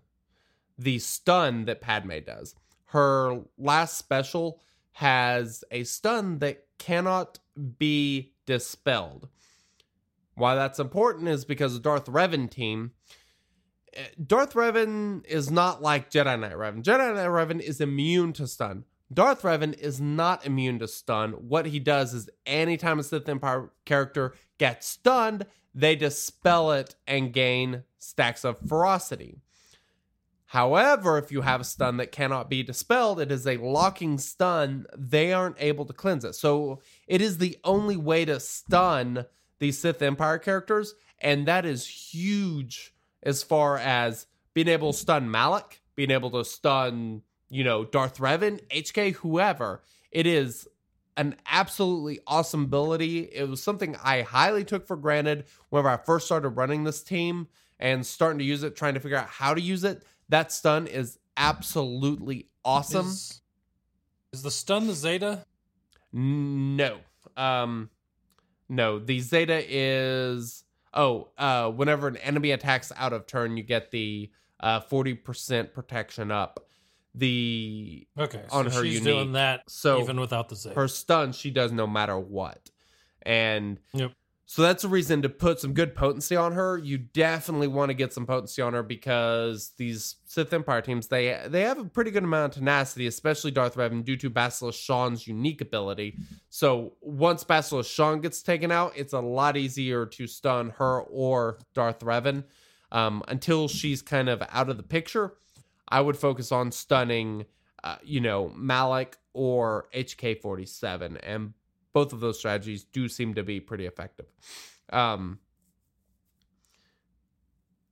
the 0.78 0.98
stun 0.98 1.66
that 1.66 1.80
Padme 1.80 2.18
does. 2.26 2.54
Her 2.86 3.40
last 3.56 3.98
special 3.98 4.60
has 4.92 5.62
a 5.70 5.84
stun 5.84 6.40
that 6.40 6.64
cannot 6.78 7.38
be 7.78 8.32
dispelled. 8.46 9.28
Why 10.40 10.54
that's 10.54 10.78
important 10.78 11.28
is 11.28 11.44
because 11.44 11.74
the 11.74 11.80
Darth 11.80 12.06
Revan 12.06 12.50
team. 12.50 12.92
eh, 13.92 14.06
Darth 14.26 14.54
Revan 14.54 15.24
is 15.26 15.50
not 15.50 15.82
like 15.82 16.10
Jedi 16.10 16.40
Knight 16.40 16.52
Revan. 16.52 16.82
Jedi 16.82 17.14
Knight 17.14 17.28
Revan 17.28 17.60
is 17.60 17.80
immune 17.80 18.32
to 18.32 18.46
stun. 18.46 18.84
Darth 19.12 19.42
Revan 19.42 19.78
is 19.78 20.00
not 20.00 20.46
immune 20.46 20.78
to 20.78 20.88
stun. 20.88 21.32
What 21.32 21.66
he 21.66 21.78
does 21.78 22.14
is 22.14 22.30
anytime 22.46 22.98
a 22.98 23.02
Sith 23.02 23.28
Empire 23.28 23.70
character 23.84 24.34
gets 24.56 24.86
stunned, 24.86 25.46
they 25.74 25.94
dispel 25.94 26.72
it 26.72 26.94
and 27.06 27.32
gain 27.32 27.82
stacks 27.98 28.44
of 28.44 28.58
ferocity. 28.66 29.40
However, 30.46 31.18
if 31.18 31.30
you 31.30 31.42
have 31.42 31.60
a 31.60 31.64
stun 31.64 31.98
that 31.98 32.12
cannot 32.12 32.48
be 32.48 32.62
dispelled, 32.62 33.20
it 33.20 33.30
is 33.30 33.46
a 33.46 33.56
locking 33.58 34.18
stun. 34.18 34.86
They 34.96 35.32
aren't 35.32 35.60
able 35.60 35.84
to 35.86 35.92
cleanse 35.92 36.24
it. 36.24 36.34
So 36.34 36.80
it 37.06 37.20
is 37.20 37.38
the 37.38 37.58
only 37.62 37.96
way 37.96 38.24
to 38.24 38.40
stun 38.40 39.26
these 39.60 39.78
Sith 39.78 40.02
Empire 40.02 40.38
characters. 40.38 40.94
And 41.20 41.46
that 41.46 41.64
is 41.64 41.86
huge 41.86 42.92
as 43.22 43.42
far 43.42 43.76
as 43.76 44.26
being 44.54 44.68
able 44.68 44.92
to 44.92 44.98
stun 44.98 45.30
Malak, 45.30 45.80
being 45.94 46.10
able 46.10 46.30
to 46.30 46.44
stun, 46.44 47.22
you 47.48 47.62
know, 47.62 47.84
Darth 47.84 48.18
Revan, 48.18 48.60
HK, 48.68 49.14
whoever. 49.16 49.82
It 50.10 50.26
is 50.26 50.66
an 51.16 51.36
absolutely 51.46 52.20
awesome 52.26 52.64
ability. 52.64 53.20
It 53.20 53.48
was 53.48 53.62
something 53.62 53.96
I 54.02 54.22
highly 54.22 54.64
took 54.64 54.86
for 54.86 54.96
granted 54.96 55.44
whenever 55.68 55.90
I 55.90 55.98
first 55.98 56.26
started 56.26 56.50
running 56.50 56.84
this 56.84 57.02
team 57.02 57.48
and 57.78 58.04
starting 58.04 58.38
to 58.38 58.44
use 58.44 58.62
it, 58.62 58.74
trying 58.74 58.94
to 58.94 59.00
figure 59.00 59.18
out 59.18 59.28
how 59.28 59.54
to 59.54 59.60
use 59.60 59.84
it. 59.84 60.02
That 60.30 60.52
stun 60.52 60.86
is 60.86 61.18
absolutely 61.36 62.48
awesome. 62.64 63.06
Is, 63.06 63.40
is 64.32 64.42
the 64.42 64.50
stun 64.50 64.86
the 64.86 64.94
Zeta? 64.94 65.44
No. 66.12 66.98
Um 67.36 67.90
no, 68.70 68.98
the 68.98 69.20
Zeta 69.20 69.62
is 69.68 70.64
oh, 70.94 71.28
uh 71.36 71.70
whenever 71.70 72.08
an 72.08 72.16
enemy 72.18 72.52
attacks 72.52 72.90
out 72.96 73.12
of 73.12 73.26
turn, 73.26 73.56
you 73.58 73.62
get 73.62 73.90
the 73.90 74.30
uh 74.60 74.80
40% 74.80 75.72
protection 75.74 76.30
up. 76.30 76.66
The 77.14 78.06
Okay, 78.18 78.44
so 78.48 78.56
On 78.56 78.66
her 78.66 78.70
she's 78.84 79.00
unique. 79.00 79.02
doing 79.04 79.32
that 79.32 79.62
So, 79.68 80.00
even 80.00 80.20
without 80.20 80.48
the 80.48 80.54
Zeta. 80.56 80.76
her 80.76 80.86
stun 80.88 81.32
she 81.32 81.50
does 81.50 81.72
no 81.72 81.86
matter 81.86 82.18
what. 82.18 82.70
And 83.22 83.78
Yep. 83.92 84.12
So 84.50 84.62
that's 84.62 84.82
a 84.82 84.88
reason 84.88 85.22
to 85.22 85.28
put 85.28 85.60
some 85.60 85.74
good 85.74 85.94
potency 85.94 86.34
on 86.34 86.54
her. 86.54 86.76
You 86.76 86.98
definitely 86.98 87.68
want 87.68 87.90
to 87.90 87.94
get 87.94 88.12
some 88.12 88.26
potency 88.26 88.60
on 88.60 88.72
her 88.72 88.82
because 88.82 89.74
these 89.76 90.16
Sith 90.24 90.52
Empire 90.52 90.82
teams 90.82 91.06
they 91.06 91.40
they 91.46 91.60
have 91.60 91.78
a 91.78 91.84
pretty 91.84 92.10
good 92.10 92.24
amount 92.24 92.46
of 92.46 92.58
tenacity, 92.58 93.06
especially 93.06 93.52
Darth 93.52 93.76
Revan, 93.76 94.04
due 94.04 94.16
to 94.16 94.28
Bastila 94.28 94.74
Shan's 94.74 95.24
unique 95.24 95.60
ability. 95.60 96.16
So 96.48 96.94
once 97.00 97.44
Bastila 97.44 97.86
Shan 97.86 98.22
gets 98.22 98.42
taken 98.42 98.72
out, 98.72 98.92
it's 98.96 99.12
a 99.12 99.20
lot 99.20 99.56
easier 99.56 100.04
to 100.04 100.26
stun 100.26 100.70
her 100.78 101.02
or 101.02 101.60
Darth 101.72 102.00
Revan. 102.00 102.42
Um, 102.90 103.22
until 103.28 103.68
she's 103.68 104.02
kind 104.02 104.28
of 104.28 104.42
out 104.50 104.68
of 104.68 104.76
the 104.76 104.82
picture, 104.82 105.34
I 105.86 106.00
would 106.00 106.16
focus 106.16 106.50
on 106.50 106.72
stunning, 106.72 107.44
uh, 107.84 107.98
you 108.02 108.20
know, 108.20 108.52
Malak 108.56 109.16
or 109.32 109.86
HK47, 109.94 111.20
and 111.22 111.52
both 111.92 112.12
of 112.12 112.20
those 112.20 112.38
strategies 112.38 112.84
do 112.84 113.08
seem 113.08 113.34
to 113.34 113.42
be 113.42 113.60
pretty 113.60 113.86
effective. 113.86 114.26
Um, 114.92 115.38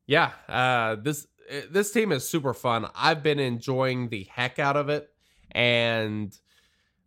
yeah, 0.06 0.32
uh, 0.48 0.96
this 0.96 1.26
this 1.70 1.90
team 1.92 2.12
is 2.12 2.28
super 2.28 2.54
fun. 2.54 2.88
I've 2.94 3.22
been 3.22 3.38
enjoying 3.38 4.08
the 4.08 4.26
heck 4.30 4.58
out 4.58 4.76
of 4.76 4.88
it, 4.88 5.10
and 5.52 6.36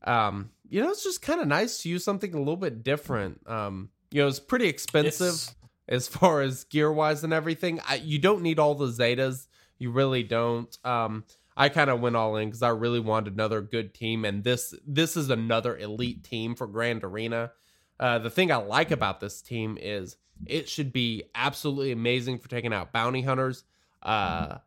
um, 0.03 0.51
you 0.69 0.81
know, 0.81 0.89
it's 0.91 1.03
just 1.03 1.21
kind 1.21 1.41
of 1.41 1.47
nice 1.47 1.81
to 1.83 1.89
use 1.89 2.03
something 2.03 2.33
a 2.33 2.37
little 2.39 2.57
bit 2.57 2.83
different. 2.83 3.41
Um, 3.47 3.89
you 4.11 4.21
know, 4.21 4.27
it's 4.27 4.39
pretty 4.39 4.67
expensive 4.67 5.27
It's- 5.27 5.55
as 5.87 6.07
far 6.07 6.41
as 6.41 6.63
gear 6.65 6.91
wise 6.91 7.23
and 7.23 7.33
everything. 7.33 7.79
I, 7.87 7.95
you 7.95 8.17
don't 8.19 8.41
need 8.41 8.59
all 8.59 8.75
the 8.75 8.87
Zetas. 8.87 9.47
You 9.77 9.91
really 9.91 10.23
don't. 10.23 10.75
Um, 10.85 11.25
I 11.55 11.69
kind 11.69 11.89
of 11.89 11.99
went 11.99 12.15
all 12.15 12.37
in 12.37 12.47
because 12.47 12.61
I 12.63 12.69
really 12.69 12.99
wanted 12.99 13.33
another 13.33 13.61
good 13.61 13.93
team, 13.93 14.25
and 14.25 14.43
this 14.43 14.73
this 14.85 15.17
is 15.17 15.29
another 15.29 15.77
elite 15.77 16.23
team 16.23 16.55
for 16.55 16.67
Grand 16.67 17.03
Arena. 17.03 17.51
Uh, 17.99 18.19
the 18.19 18.29
thing 18.29 18.51
I 18.51 18.55
like 18.55 18.91
about 18.91 19.19
this 19.19 19.41
team 19.41 19.77
is 19.79 20.17
it 20.47 20.67
should 20.69 20.91
be 20.91 21.23
absolutely 21.35 21.91
amazing 21.91 22.39
for 22.39 22.49
taking 22.49 22.73
out 22.73 22.91
bounty 22.91 23.21
hunters. 23.21 23.63
Uh, 24.01 24.57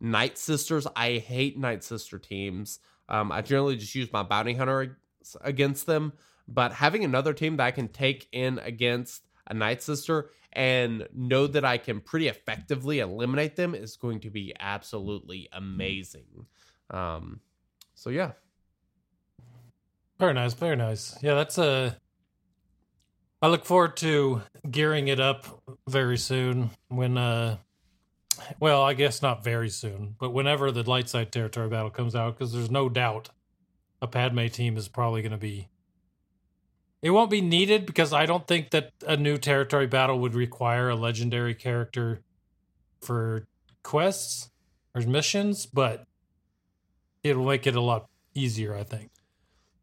Night 0.00 0.36
Sisters, 0.36 0.86
I 0.94 1.12
hate 1.12 1.58
Night 1.58 1.82
Sister 1.82 2.18
teams. 2.18 2.80
Um, 3.08 3.32
I 3.32 3.40
generally 3.40 3.76
just 3.76 3.94
use 3.94 4.12
my 4.12 4.22
bounty 4.22 4.54
hunter 4.54 4.98
against 5.40 5.86
them, 5.86 6.12
but 6.46 6.72
having 6.72 7.04
another 7.04 7.32
team 7.32 7.56
that 7.56 7.64
I 7.64 7.70
can 7.70 7.88
take 7.88 8.28
in 8.32 8.58
against 8.58 9.22
a 9.46 9.54
Night 9.54 9.82
Sister 9.82 10.30
and 10.56 11.06
know 11.14 11.46
that 11.46 11.66
I 11.66 11.76
can 11.76 12.00
pretty 12.00 12.28
effectively 12.28 13.00
eliminate 13.00 13.56
them 13.56 13.74
is 13.74 13.96
going 13.96 14.20
to 14.20 14.30
be 14.30 14.54
absolutely 14.58 15.48
amazing. 15.52 16.46
Um, 16.90 17.40
so 17.94 18.08
yeah, 18.10 18.32
Very 20.18 20.32
nice, 20.32 20.54
very 20.54 20.76
nice. 20.76 21.16
Yeah, 21.22 21.34
that's 21.34 21.58
a. 21.58 21.96
I 23.42 23.48
look 23.48 23.66
forward 23.66 23.98
to 23.98 24.42
gearing 24.70 25.08
it 25.08 25.20
up 25.20 25.44
very 25.86 26.16
soon 26.16 26.70
when 26.88 27.18
uh 27.18 27.58
well, 28.60 28.82
I 28.82 28.94
guess 28.94 29.22
not 29.22 29.44
very 29.44 29.68
soon, 29.68 30.14
but 30.18 30.30
whenever 30.30 30.70
the 30.70 30.88
light 30.88 31.08
side 31.08 31.32
territory 31.32 31.68
battle 31.68 31.90
comes 31.90 32.14
out 32.14 32.38
because 32.38 32.52
there's 32.52 32.70
no 32.70 32.88
doubt 32.88 33.28
a 34.00 34.06
Padme 34.06 34.46
team 34.46 34.76
is 34.76 34.88
probably 34.88 35.20
going 35.22 35.32
to 35.32 35.38
be 35.38 35.68
it 37.06 37.10
won't 37.10 37.30
be 37.30 37.40
needed 37.40 37.86
because 37.86 38.12
I 38.12 38.26
don't 38.26 38.48
think 38.48 38.70
that 38.70 38.90
a 39.06 39.16
new 39.16 39.36
territory 39.38 39.86
battle 39.86 40.18
would 40.18 40.34
require 40.34 40.88
a 40.88 40.96
legendary 40.96 41.54
character 41.54 42.24
for 43.00 43.46
quests 43.84 44.50
or 44.92 45.02
missions, 45.02 45.66
but 45.66 46.04
it'll 47.22 47.46
make 47.46 47.64
it 47.64 47.76
a 47.76 47.80
lot 47.80 48.08
easier, 48.34 48.74
I 48.74 48.82
think. 48.82 49.12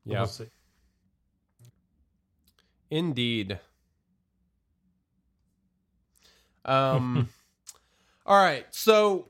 yeah, 0.04 0.20
We'll 0.20 0.28
see. 0.28 0.48
indeed. 2.92 3.58
Um, 6.66 7.28
all 8.26 8.38
right. 8.38 8.66
So, 8.72 9.28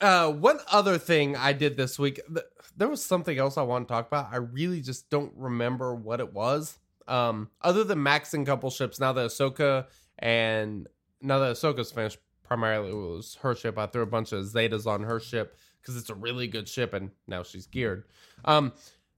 uh, 0.00 0.32
one 0.32 0.58
other 0.68 0.98
thing 0.98 1.36
I 1.36 1.52
did 1.52 1.76
this 1.76 1.96
week, 1.96 2.20
th- 2.26 2.44
there 2.76 2.88
was 2.88 3.04
something 3.04 3.38
else 3.38 3.56
I 3.56 3.62
want 3.62 3.86
to 3.86 3.94
talk 3.94 4.08
about. 4.08 4.32
I 4.32 4.38
really 4.38 4.80
just 4.80 5.08
don't 5.08 5.32
remember 5.36 5.94
what 5.94 6.18
it 6.18 6.32
was. 6.32 6.80
Um, 7.12 7.50
other 7.60 7.84
than 7.84 7.98
maxing 7.98 8.46
couple 8.46 8.70
ships, 8.70 8.98
now 8.98 9.12
that 9.12 9.26
Ahsoka 9.26 9.86
and 10.18 10.88
now 11.20 11.40
that 11.40 11.56
Ahsoka's 11.56 11.92
finished, 11.92 12.18
primarily 12.42 12.92
was 12.94 13.36
her 13.42 13.54
ship. 13.54 13.76
I 13.76 13.86
threw 13.86 14.00
a 14.00 14.06
bunch 14.06 14.32
of 14.32 14.44
Zetas 14.46 14.86
on 14.86 15.02
her 15.02 15.20
ship 15.20 15.56
because 15.80 15.96
it's 15.98 16.08
a 16.08 16.14
really 16.14 16.46
good 16.46 16.66
ship, 16.66 16.94
and 16.94 17.10
now 17.26 17.42
she's 17.42 17.66
geared. 17.66 18.04
Um, 18.46 18.72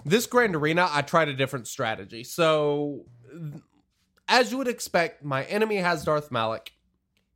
this 0.05 0.27
Grand 0.27 0.57
Arena, 0.57 0.89
I 0.91 1.03
tried 1.03 1.29
a 1.29 1.35
different 1.35 1.69
strategy. 1.69 2.25
So, 2.25 3.07
as 4.27 4.51
you 4.51 4.59
would 4.59 4.69
expect, 4.69 5.25
my 5.25 5.45
enemy 5.45 5.77
has 5.77 6.05
Darth 6.05 6.33
Malak. 6.33 6.73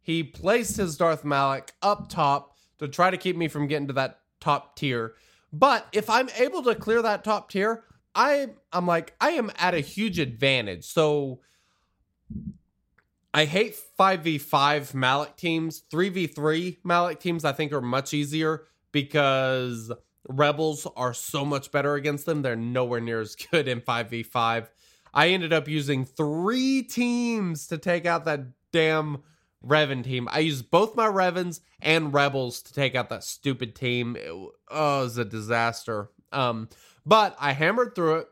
He 0.01 0.25
placed 0.25 0.77
his 0.77 0.97
Darth 0.97 1.25
Malak 1.25 1.73
up 1.83 2.09
top 2.09 2.57
to 2.81 2.89
try 2.89 3.11
to 3.11 3.17
keep 3.17 3.37
me 3.37 3.47
from 3.47 3.69
getting 3.69 3.87
to 3.89 3.93
that 3.95 4.19
top 4.41 4.75
tier. 4.75 5.15
But 5.53 5.87
if 5.93 6.11
I'm 6.11 6.29
able 6.37 6.65
to 6.65 6.75
clear 6.75 7.01
that 7.03 7.23
top 7.23 7.49
tier, 7.49 7.85
I 8.19 8.49
I'm 8.73 8.87
like 8.87 9.15
I 9.21 9.31
am 9.31 9.51
at 9.57 9.75
a 9.75 9.81
huge 9.81 10.19
advantage. 10.19 10.85
So 10.85 11.39
I 13.33 13.45
hate 13.45 13.77
5v5 13.99 14.93
Malak 14.93 15.37
teams. 15.37 15.85
3v3 15.93 16.79
Malak 16.83 17.21
teams 17.21 17.45
I 17.45 17.53
think 17.53 17.73
are 17.73 17.81
much 17.81 18.13
easier 18.13 18.65
because 18.91 19.93
rebels 20.29 20.87
are 20.97 21.15
so 21.15 21.45
much 21.45 21.71
better 21.71 21.95
against 21.95 22.27
them. 22.27 22.43
They're 22.43 22.57
nowhere 22.57 23.01
near 23.01 23.21
as 23.21 23.37
good 23.53 23.69
in 23.69 23.81
5v5. 23.81 24.67
I 25.15 25.29
ended 25.29 25.53
up 25.53 25.69
using 25.69 26.05
3 26.05 26.83
teams 26.83 27.69
to 27.69 27.79
take 27.79 28.05
out 28.05 28.25
that 28.25 28.41
damn 28.73 29.23
Revan 29.65 30.03
team. 30.03 30.29
I 30.31 30.41
used 30.41 30.71
both 30.71 30.97
my 30.97 31.07
Revans 31.07 31.61
and 31.81 32.13
Rebels 32.13 32.63
to 32.63 32.75
take 32.75 32.95
out 32.95 33.09
that 33.11 33.25
stupid 33.25 33.75
team. 33.75 34.17
It, 34.17 34.29
oh, 34.29 34.53
it 34.71 35.03
was 35.05 35.19
a 35.19 35.25
disaster. 35.25 36.11
Um, 36.33 36.69
but 37.09 37.35
I 37.41 37.53
hammered 37.53 37.95
through 37.95 38.17
it. 38.17 38.29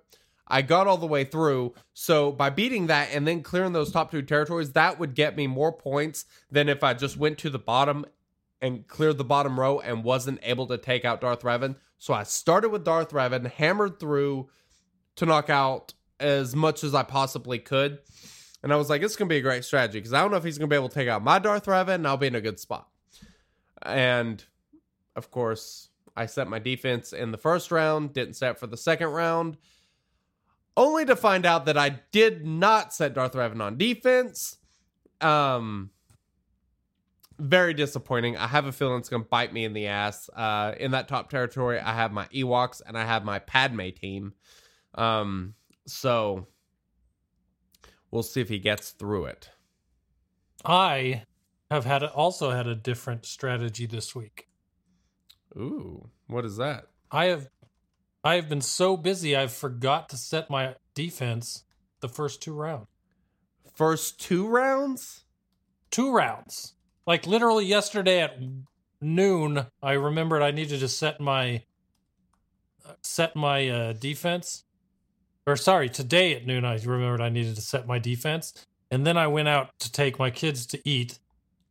I 0.46 0.62
got 0.62 0.86
all 0.86 0.98
the 0.98 1.06
way 1.06 1.24
through. 1.24 1.74
So 1.94 2.30
by 2.30 2.50
beating 2.50 2.86
that 2.86 3.08
and 3.12 3.26
then 3.26 3.42
clearing 3.42 3.72
those 3.72 3.90
top 3.90 4.10
two 4.10 4.22
territories, 4.22 4.72
that 4.72 5.00
would 5.00 5.14
get 5.14 5.36
me 5.36 5.46
more 5.46 5.72
points 5.72 6.26
than 6.50 6.68
if 6.68 6.84
I 6.84 6.94
just 6.94 7.16
went 7.16 7.38
to 7.38 7.50
the 7.50 7.58
bottom 7.58 8.04
and 8.60 8.86
cleared 8.86 9.18
the 9.18 9.24
bottom 9.24 9.58
row 9.58 9.80
and 9.80 10.04
wasn't 10.04 10.40
able 10.42 10.66
to 10.66 10.78
take 10.78 11.04
out 11.04 11.20
Darth 11.20 11.42
Revan. 11.42 11.76
So 11.98 12.14
I 12.14 12.22
started 12.22 12.68
with 12.68 12.84
Darth 12.84 13.10
Revan, 13.10 13.50
hammered 13.50 13.98
through 13.98 14.48
to 15.16 15.26
knock 15.26 15.50
out 15.50 15.94
as 16.20 16.54
much 16.54 16.84
as 16.84 16.94
I 16.94 17.02
possibly 17.02 17.58
could. 17.58 17.98
And 18.62 18.72
I 18.72 18.76
was 18.76 18.90
like, 18.90 19.02
it's 19.02 19.16
going 19.16 19.28
to 19.28 19.32
be 19.32 19.38
a 19.38 19.42
great 19.42 19.64
strategy 19.64 19.98
because 19.98 20.12
I 20.12 20.20
don't 20.20 20.30
know 20.30 20.36
if 20.36 20.44
he's 20.44 20.58
going 20.58 20.68
to 20.68 20.74
be 20.74 20.76
able 20.76 20.88
to 20.88 20.94
take 20.94 21.08
out 21.08 21.24
my 21.24 21.38
Darth 21.38 21.66
Revan 21.66 21.96
and 21.96 22.06
I'll 22.06 22.16
be 22.16 22.26
in 22.26 22.34
a 22.34 22.40
good 22.40 22.60
spot. 22.60 22.88
And 23.82 24.44
of 25.14 25.30
course, 25.30 25.88
I 26.16 26.26
set 26.26 26.48
my 26.48 26.58
defense 26.58 27.12
in 27.12 27.30
the 27.30 27.38
first 27.38 27.70
round, 27.70 28.12
didn't 28.12 28.34
set 28.34 28.58
for 28.58 28.66
the 28.66 28.76
second 28.76 29.08
round, 29.08 29.56
only 30.76 31.04
to 31.04 31.16
find 31.16 31.44
out 31.44 31.66
that 31.66 31.76
I 31.76 32.00
did 32.12 32.46
not 32.46 32.94
set 32.94 33.14
Darth 33.14 33.32
Revan 33.32 33.60
on 33.60 33.76
defense. 33.76 34.56
Um, 35.20 35.90
very 37.38 37.74
disappointing. 37.74 38.36
I 38.36 38.46
have 38.46 38.66
a 38.66 38.72
feeling 38.72 38.98
it's 38.98 39.08
going 39.08 39.22
to 39.22 39.28
bite 39.28 39.52
me 39.52 39.64
in 39.64 39.72
the 39.72 39.88
ass. 39.88 40.30
Uh, 40.34 40.74
in 40.78 40.92
that 40.92 41.08
top 41.08 41.28
territory, 41.28 41.78
I 41.78 41.92
have 41.92 42.12
my 42.12 42.26
Ewoks 42.26 42.80
and 42.86 42.96
I 42.96 43.04
have 43.04 43.24
my 43.24 43.38
Padme 43.38 43.88
team. 43.90 44.32
Um, 44.94 45.54
so 45.86 46.46
we'll 48.10 48.22
see 48.22 48.40
if 48.40 48.48
he 48.48 48.58
gets 48.58 48.90
through 48.90 49.26
it. 49.26 49.50
I 50.64 51.24
have 51.70 51.84
had 51.84 52.02
also 52.02 52.50
had 52.50 52.66
a 52.66 52.74
different 52.74 53.26
strategy 53.26 53.86
this 53.86 54.14
week. 54.14 54.45
Ooh, 55.56 56.10
what 56.26 56.44
is 56.44 56.56
that? 56.56 56.86
I 57.10 57.26
have 57.26 57.48
I 58.22 58.34
have 58.34 58.48
been 58.48 58.60
so 58.60 58.96
busy 58.96 59.36
I've 59.36 59.52
forgot 59.52 60.08
to 60.10 60.16
set 60.16 60.50
my 60.50 60.74
defense 60.94 61.64
the 62.00 62.08
first 62.08 62.42
two 62.42 62.54
rounds. 62.54 62.88
First 63.74 64.20
two 64.20 64.48
rounds? 64.48 65.24
Two 65.90 66.12
rounds. 66.12 66.74
Like 67.06 67.26
literally 67.26 67.64
yesterday 67.64 68.20
at 68.20 68.38
noon, 69.00 69.66
I 69.82 69.92
remembered 69.92 70.42
I 70.42 70.50
needed 70.50 70.80
to 70.80 70.88
set 70.88 71.20
my 71.20 71.62
set 73.02 73.36
my 73.36 73.68
uh, 73.68 73.92
defense. 73.92 74.64
Or 75.46 75.56
sorry, 75.56 75.88
today 75.88 76.34
at 76.34 76.46
noon 76.46 76.64
I 76.64 76.78
remembered 76.78 77.20
I 77.20 77.28
needed 77.28 77.54
to 77.54 77.62
set 77.62 77.86
my 77.86 78.00
defense, 78.00 78.66
and 78.90 79.06
then 79.06 79.16
I 79.16 79.28
went 79.28 79.48
out 79.48 79.70
to 79.78 79.92
take 79.92 80.18
my 80.18 80.30
kids 80.30 80.66
to 80.66 80.88
eat, 80.88 81.20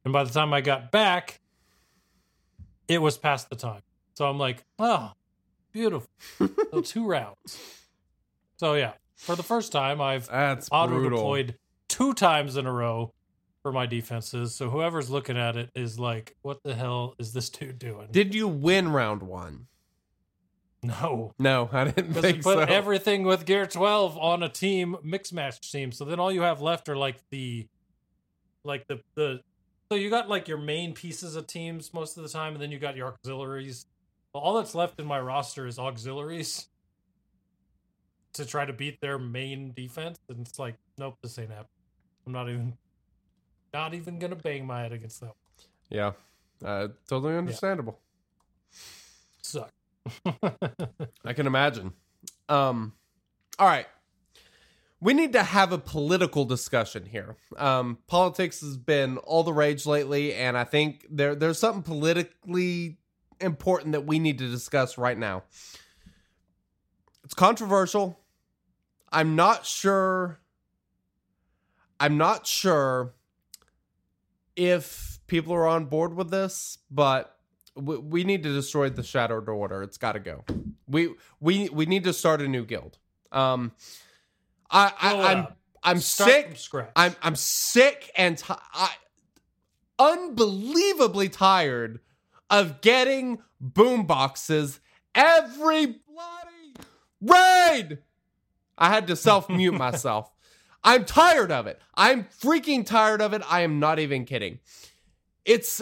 and 0.05 0.13
by 0.13 0.23
the 0.23 0.31
time 0.31 0.53
I 0.53 0.61
got 0.61 0.91
back, 0.91 1.41
it 2.87 2.99
was 2.99 3.17
past 3.17 3.49
the 3.49 3.55
time. 3.55 3.81
So 4.15 4.25
I'm 4.29 4.37
like, 4.37 4.63
oh, 4.79 5.11
beautiful. 5.71 6.09
so 6.71 6.81
two 6.81 7.05
rounds. 7.07 7.59
So 8.57 8.73
yeah, 8.75 8.93
for 9.17 9.35
the 9.35 9.43
first 9.43 9.71
time, 9.71 9.99
I've 10.01 10.27
That's 10.27 10.69
auto 10.71 10.93
brutal. 10.93 11.17
deployed 11.17 11.55
two 11.89 12.13
times 12.13 12.57
in 12.57 12.65
a 12.65 12.71
row 12.71 13.13
for 13.61 13.71
my 13.71 13.85
defenses. 13.85 14.55
So 14.55 14.69
whoever's 14.69 15.09
looking 15.09 15.37
at 15.37 15.57
it 15.57 15.71
is 15.75 15.99
like, 15.99 16.35
what 16.43 16.61
the 16.63 16.75
hell 16.75 17.15
is 17.19 17.33
this 17.33 17.49
dude 17.49 17.79
doing? 17.79 18.07
Did 18.11 18.33
you 18.35 18.47
win 18.47 18.91
round 18.91 19.23
one? 19.23 19.67
no. 20.83 21.33
No, 21.39 21.67
I 21.73 21.85
didn't 21.85 22.09
Because 22.09 22.15
you 22.15 22.21
think 22.33 22.43
put 22.43 22.57
so. 22.69 22.73
everything 22.73 23.23
with 23.23 23.45
Gear 23.45 23.65
12 23.65 24.17
on 24.19 24.43
a 24.43 24.49
team, 24.49 24.95
mix 25.03 25.33
match 25.33 25.59
team. 25.71 25.91
So 25.91 26.05
then 26.05 26.19
all 26.19 26.31
you 26.31 26.41
have 26.41 26.61
left 26.61 26.87
are 26.89 26.95
like 26.95 27.17
the 27.31 27.67
like 28.63 28.85
the 28.87 28.99
the 29.15 29.41
so 29.89 29.95
you 29.95 30.09
got 30.09 30.29
like 30.29 30.47
your 30.47 30.57
main 30.57 30.93
pieces 30.93 31.35
of 31.35 31.47
teams 31.47 31.93
most 31.93 32.17
of 32.17 32.23
the 32.23 32.29
time, 32.29 32.53
and 32.53 32.61
then 32.61 32.71
you 32.71 32.79
got 32.79 32.95
your 32.95 33.07
auxiliaries. 33.07 33.85
Well, 34.33 34.43
all 34.43 34.55
that's 34.55 34.75
left 34.75 34.99
in 34.99 35.05
my 35.05 35.19
roster 35.19 35.65
is 35.67 35.79
auxiliaries 35.79 36.67
to 38.33 38.45
try 38.45 38.65
to 38.65 38.73
beat 38.73 38.99
their 38.99 39.17
main 39.17 39.71
defense. 39.73 40.17
And 40.29 40.45
it's 40.45 40.59
like, 40.59 40.75
nope, 40.97 41.15
this 41.21 41.39
ain't 41.39 41.49
happening. 41.49 41.69
I'm 42.27 42.33
not 42.33 42.49
even 42.49 42.73
not 43.73 43.93
even 43.93 44.19
gonna 44.19 44.35
bang 44.35 44.65
my 44.65 44.81
head 44.81 44.93
against 44.93 45.21
that. 45.21 45.33
yeah, 45.89 46.11
uh, 46.63 46.89
totally 47.07 47.35
understandable. 47.37 47.99
Suck. 49.41 49.71
I 51.25 51.33
can 51.33 51.47
imagine. 51.47 51.93
Um, 52.49 52.93
all 53.59 53.67
right. 53.67 53.87
We 55.01 55.13
need 55.13 55.33
to 55.33 55.43
have 55.43 55.71
a 55.71 55.77
political 55.77 56.45
discussion 56.45 57.05
here. 57.05 57.35
Um, 57.57 57.99
politics 58.07 58.61
has 58.61 58.77
been 58.77 59.17
all 59.17 59.43
the 59.43 59.53
rage 59.53 59.85
lately, 59.85 60.33
and 60.33 60.57
I 60.57 60.63
think 60.63 61.05
there 61.09 61.35
there's 61.35 61.59
something 61.59 61.83
politically 61.83 62.97
important 63.41 63.91
that 63.91 64.05
we 64.05 64.19
need 64.19 64.39
to 64.39 64.49
discuss 64.49 64.97
right 64.97 65.17
now. 65.17 65.43
It's 67.23 67.33
controversial. 67.33 68.19
I'm 69.11 69.35
not 69.35 69.65
sure. 69.65 70.39
I'm 71.99 72.17
not 72.17 72.47
sure 72.47 73.13
if 74.55 75.19
people 75.27 75.53
are 75.53 75.67
on 75.67 75.85
board 75.85 76.15
with 76.15 76.29
this, 76.29 76.77
but 76.89 77.37
we, 77.75 77.97
we 77.97 78.23
need 78.23 78.43
to 78.43 78.53
destroy 78.53 78.89
the 78.89 79.03
Shattered 79.03 79.49
Order. 79.49 79.83
It's 79.83 79.97
got 79.97 80.13
to 80.13 80.19
go. 80.19 80.43
We 80.87 81.15
we 81.39 81.69
we 81.69 81.85
need 81.85 82.03
to 82.05 82.13
start 82.13 82.41
a 82.41 82.47
new 82.47 82.65
guild. 82.65 82.97
Um, 83.31 83.71
I, 84.69 84.93
I 84.99 85.33
I'm. 85.33 85.47
I'm 85.85 85.99
Start 85.99 86.57
sick. 86.57 86.89
I'm 86.95 87.15
I'm 87.21 87.35
sick 87.35 88.11
and 88.17 88.37
ti 88.37 88.53
unbelievably 89.99 91.29
tired 91.29 91.99
of 92.49 92.81
getting 92.81 93.39
boom 93.61 94.05
boxes 94.05 94.79
every 95.13 95.85
bloody 95.85 96.75
raid. 97.21 97.99
I 98.77 98.89
had 98.89 99.07
to 99.07 99.15
self 99.15 99.49
mute 99.49 99.73
myself. 99.77 100.31
I'm 100.83 101.05
tired 101.05 101.51
of 101.51 101.67
it. 101.67 101.79
I'm 101.95 102.25
freaking 102.25 102.85
tired 102.85 103.21
of 103.21 103.33
it. 103.33 103.41
I 103.49 103.61
am 103.61 103.79
not 103.79 103.99
even 103.99 104.25
kidding. 104.25 104.59
It's 105.45 105.81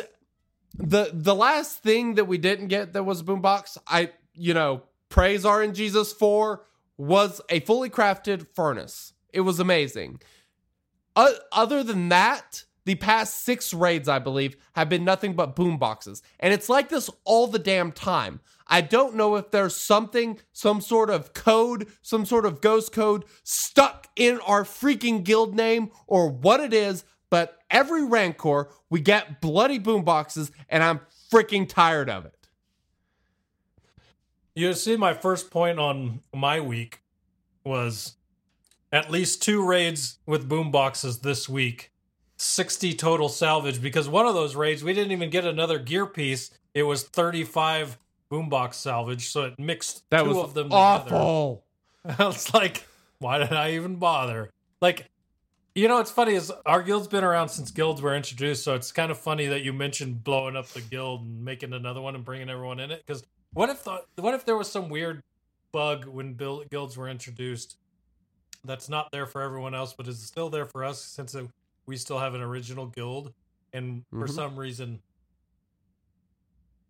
the 0.75 1.11
the 1.13 1.35
last 1.35 1.81
thing 1.81 2.15
that 2.15 2.25
we 2.25 2.37
didn't 2.37 2.67
get 2.67 2.93
that 2.93 3.03
was 3.03 3.21
a 3.21 3.23
boombox. 3.23 3.77
I 3.87 4.11
you 4.33 4.53
know 4.53 4.83
praise 5.09 5.43
RNGesus 5.43 6.13
for 6.13 6.65
was 6.97 7.41
a 7.49 7.59
fully 7.61 7.89
crafted 7.89 8.47
furnace. 8.53 9.13
It 9.31 9.41
was 9.41 9.59
amazing. 9.59 10.21
Other 11.15 11.83
than 11.83 12.09
that, 12.09 12.63
the 12.85 12.95
past 12.95 13.43
six 13.43 13.73
raids, 13.73 14.09
I 14.09 14.19
believe, 14.19 14.57
have 14.75 14.89
been 14.89 15.05
nothing 15.05 15.35
but 15.35 15.55
boom 15.55 15.77
boxes. 15.77 16.21
And 16.39 16.53
it's 16.53 16.69
like 16.69 16.89
this 16.89 17.09
all 17.23 17.47
the 17.47 17.59
damn 17.59 17.91
time. 17.91 18.41
I 18.67 18.81
don't 18.81 19.15
know 19.15 19.35
if 19.35 19.51
there's 19.51 19.75
something, 19.75 20.39
some 20.51 20.81
sort 20.81 21.09
of 21.09 21.33
code, 21.33 21.87
some 22.01 22.25
sort 22.25 22.45
of 22.45 22.61
ghost 22.61 22.91
code 22.91 23.25
stuck 23.43 24.07
in 24.15 24.39
our 24.41 24.63
freaking 24.63 25.23
guild 25.23 25.55
name 25.55 25.91
or 26.07 26.29
what 26.29 26.59
it 26.59 26.73
is, 26.73 27.05
but 27.29 27.59
every 27.69 28.03
Rancor, 28.03 28.69
we 28.89 29.01
get 29.01 29.41
bloody 29.41 29.79
boom 29.79 30.03
boxes, 30.03 30.51
and 30.69 30.83
I'm 30.83 31.01
freaking 31.31 31.67
tired 31.67 32.09
of 32.09 32.25
it. 32.25 32.32
You 34.55 34.73
see, 34.73 34.97
my 34.97 35.13
first 35.13 35.49
point 35.49 35.79
on 35.79 36.19
my 36.33 36.59
week 36.59 37.01
was 37.63 38.15
at 38.91 39.09
least 39.09 39.41
two 39.41 39.65
raids 39.65 40.19
with 40.25 40.47
boom 40.47 40.69
boxes 40.71 41.19
this 41.19 41.49
week. 41.49 41.91
60 42.37 42.93
total 42.95 43.29
salvage 43.29 43.81
because 43.81 44.09
one 44.09 44.25
of 44.25 44.33
those 44.33 44.55
raids 44.55 44.83
we 44.83 44.93
didn't 44.93 45.11
even 45.11 45.29
get 45.29 45.45
another 45.45 45.79
gear 45.79 46.05
piece. 46.05 46.51
It 46.73 46.83
was 46.83 47.03
35 47.03 47.97
boombox 48.31 48.73
salvage, 48.73 49.29
so 49.29 49.43
it 49.43 49.59
mixed 49.59 50.03
That 50.09 50.23
two 50.23 50.39
of 50.39 50.53
them 50.53 50.65
together. 50.65 51.15
awful. 51.15 51.63
I 52.05 52.25
was 52.25 52.53
like, 52.53 52.85
why 53.19 53.37
did 53.37 53.53
I 53.53 53.71
even 53.73 53.95
bother? 53.95 54.49
Like, 54.81 55.09
you 55.75 55.87
know, 55.87 55.95
what's 55.95 56.11
funny 56.11 56.33
is 56.33 56.51
our 56.65 56.81
guild's 56.83 57.07
been 57.07 57.23
around 57.23 57.49
since 57.49 57.71
guilds 57.71 58.01
were 58.01 58.15
introduced, 58.15 58.63
so 58.63 58.75
it's 58.75 58.91
kind 58.91 59.11
of 59.11 59.17
funny 59.19 59.47
that 59.47 59.61
you 59.61 59.71
mentioned 59.71 60.23
blowing 60.23 60.55
up 60.55 60.67
the 60.69 60.81
guild 60.81 61.21
and 61.21 61.45
making 61.45 61.73
another 61.73 62.01
one 62.01 62.15
and 62.15 62.25
bringing 62.25 62.49
everyone 62.49 62.79
in 62.79 62.91
it. 62.91 63.03
Because 63.05 63.23
what 63.53 63.69
if 63.69 63.83
the, 63.83 64.01
what 64.17 64.33
if 64.33 64.45
there 64.45 64.57
was 64.57 64.71
some 64.71 64.89
weird 64.89 65.21
bug 65.71 66.05
when 66.05 66.33
build, 66.33 66.69
guilds 66.69 66.97
were 66.97 67.09
introduced 67.09 67.77
that's 68.65 68.87
not 68.89 69.11
there 69.11 69.25
for 69.25 69.41
everyone 69.41 69.75
else, 69.75 69.93
but 69.93 70.07
is 70.07 70.21
still 70.21 70.49
there 70.49 70.65
for 70.65 70.83
us 70.83 71.01
since 71.03 71.35
it, 71.35 71.45
we 71.85 71.97
still 71.97 72.19
have 72.19 72.33
an 72.33 72.41
original 72.41 72.85
guild, 72.85 73.33
and 73.73 74.03
for 74.09 74.25
Mhm. 74.27 74.33
some 74.33 74.55
reason, 74.57 75.01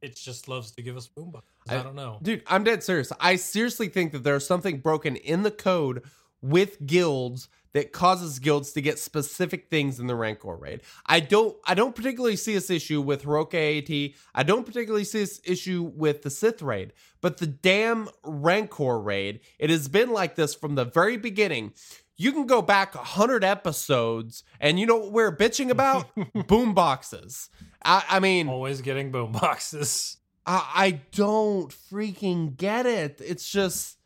it 0.02 0.16
just 0.16 0.48
loves 0.48 0.72
to 0.72 0.82
give 0.82 0.98
us 0.98 1.08
boombox. 1.18 1.42
I, 1.68 1.78
I- 1.80 1.84
don't 1.84 1.96
know. 1.96 2.20
Dude, 2.22 2.44
I'm 2.48 2.64
dead 2.64 2.84
serious. 2.84 3.12
I 3.20 3.38
seriously 3.38 3.88
think 3.88 4.12
that 4.12 4.24
there's 4.24 4.46
something 4.46 4.80
broken 4.80 5.16
in 5.16 5.44
the 5.44 5.52
code 5.52 6.04
with 6.42 6.86
guilds 6.86 7.48
that 7.74 7.92
causes 7.92 8.40
guilds 8.40 8.72
to 8.74 8.82
get 8.82 9.00
specific 9.00 9.70
things 9.70 10.00
in 10.00 10.08
the 10.08 10.16
Rancor 10.16 10.56
raid. 10.56 10.82
I 11.06 11.20
don't 11.20 11.56
I 11.66 11.74
don't 11.74 11.96
particularly 11.96 12.36
see 12.36 12.54
this 12.54 12.70
issue 12.70 13.02
with 13.02 13.24
Heroic 13.24 13.54
AAT. 13.54 14.14
I 14.34 14.44
don't 14.44 14.66
particularly 14.66 15.04
see 15.04 15.20
this 15.20 15.42
issue 15.44 15.92
with 15.96 16.22
the 16.22 16.30
Sith 16.30 16.62
raid, 16.62 16.94
but 17.22 17.38
the 17.38 17.48
damn 17.48 18.10
Rancor 18.24 19.00
raid, 19.00 19.42
it 19.60 19.70
has 19.70 19.88
been 19.88 20.12
like 20.12 20.36
this 20.36 20.56
from 20.56 20.76
the 20.76 20.86
very 20.86 21.18
beginning. 21.18 21.74
You 22.16 22.32
can 22.32 22.46
go 22.46 22.62
back 22.62 22.94
100 22.94 23.44
episodes 23.44 24.44
and 24.60 24.80
you 24.80 24.86
know 24.86 24.98
what 24.98 25.12
we're 25.12 25.36
bitching 25.36 25.72
about? 25.72 26.08
Boom 26.48 26.74
boxes. 26.74 27.50
I, 27.84 28.04
I 28.08 28.20
mean, 28.20 28.48
Always 28.48 28.82
getting 28.82 29.12
boomboxes. 29.12 30.18
I, 30.46 30.72
I 30.76 30.92
don't 31.12 31.70
freaking 31.72 32.56
get 32.56 32.86
it. 32.86 33.20
It's 33.24 33.50
just, 33.50 33.98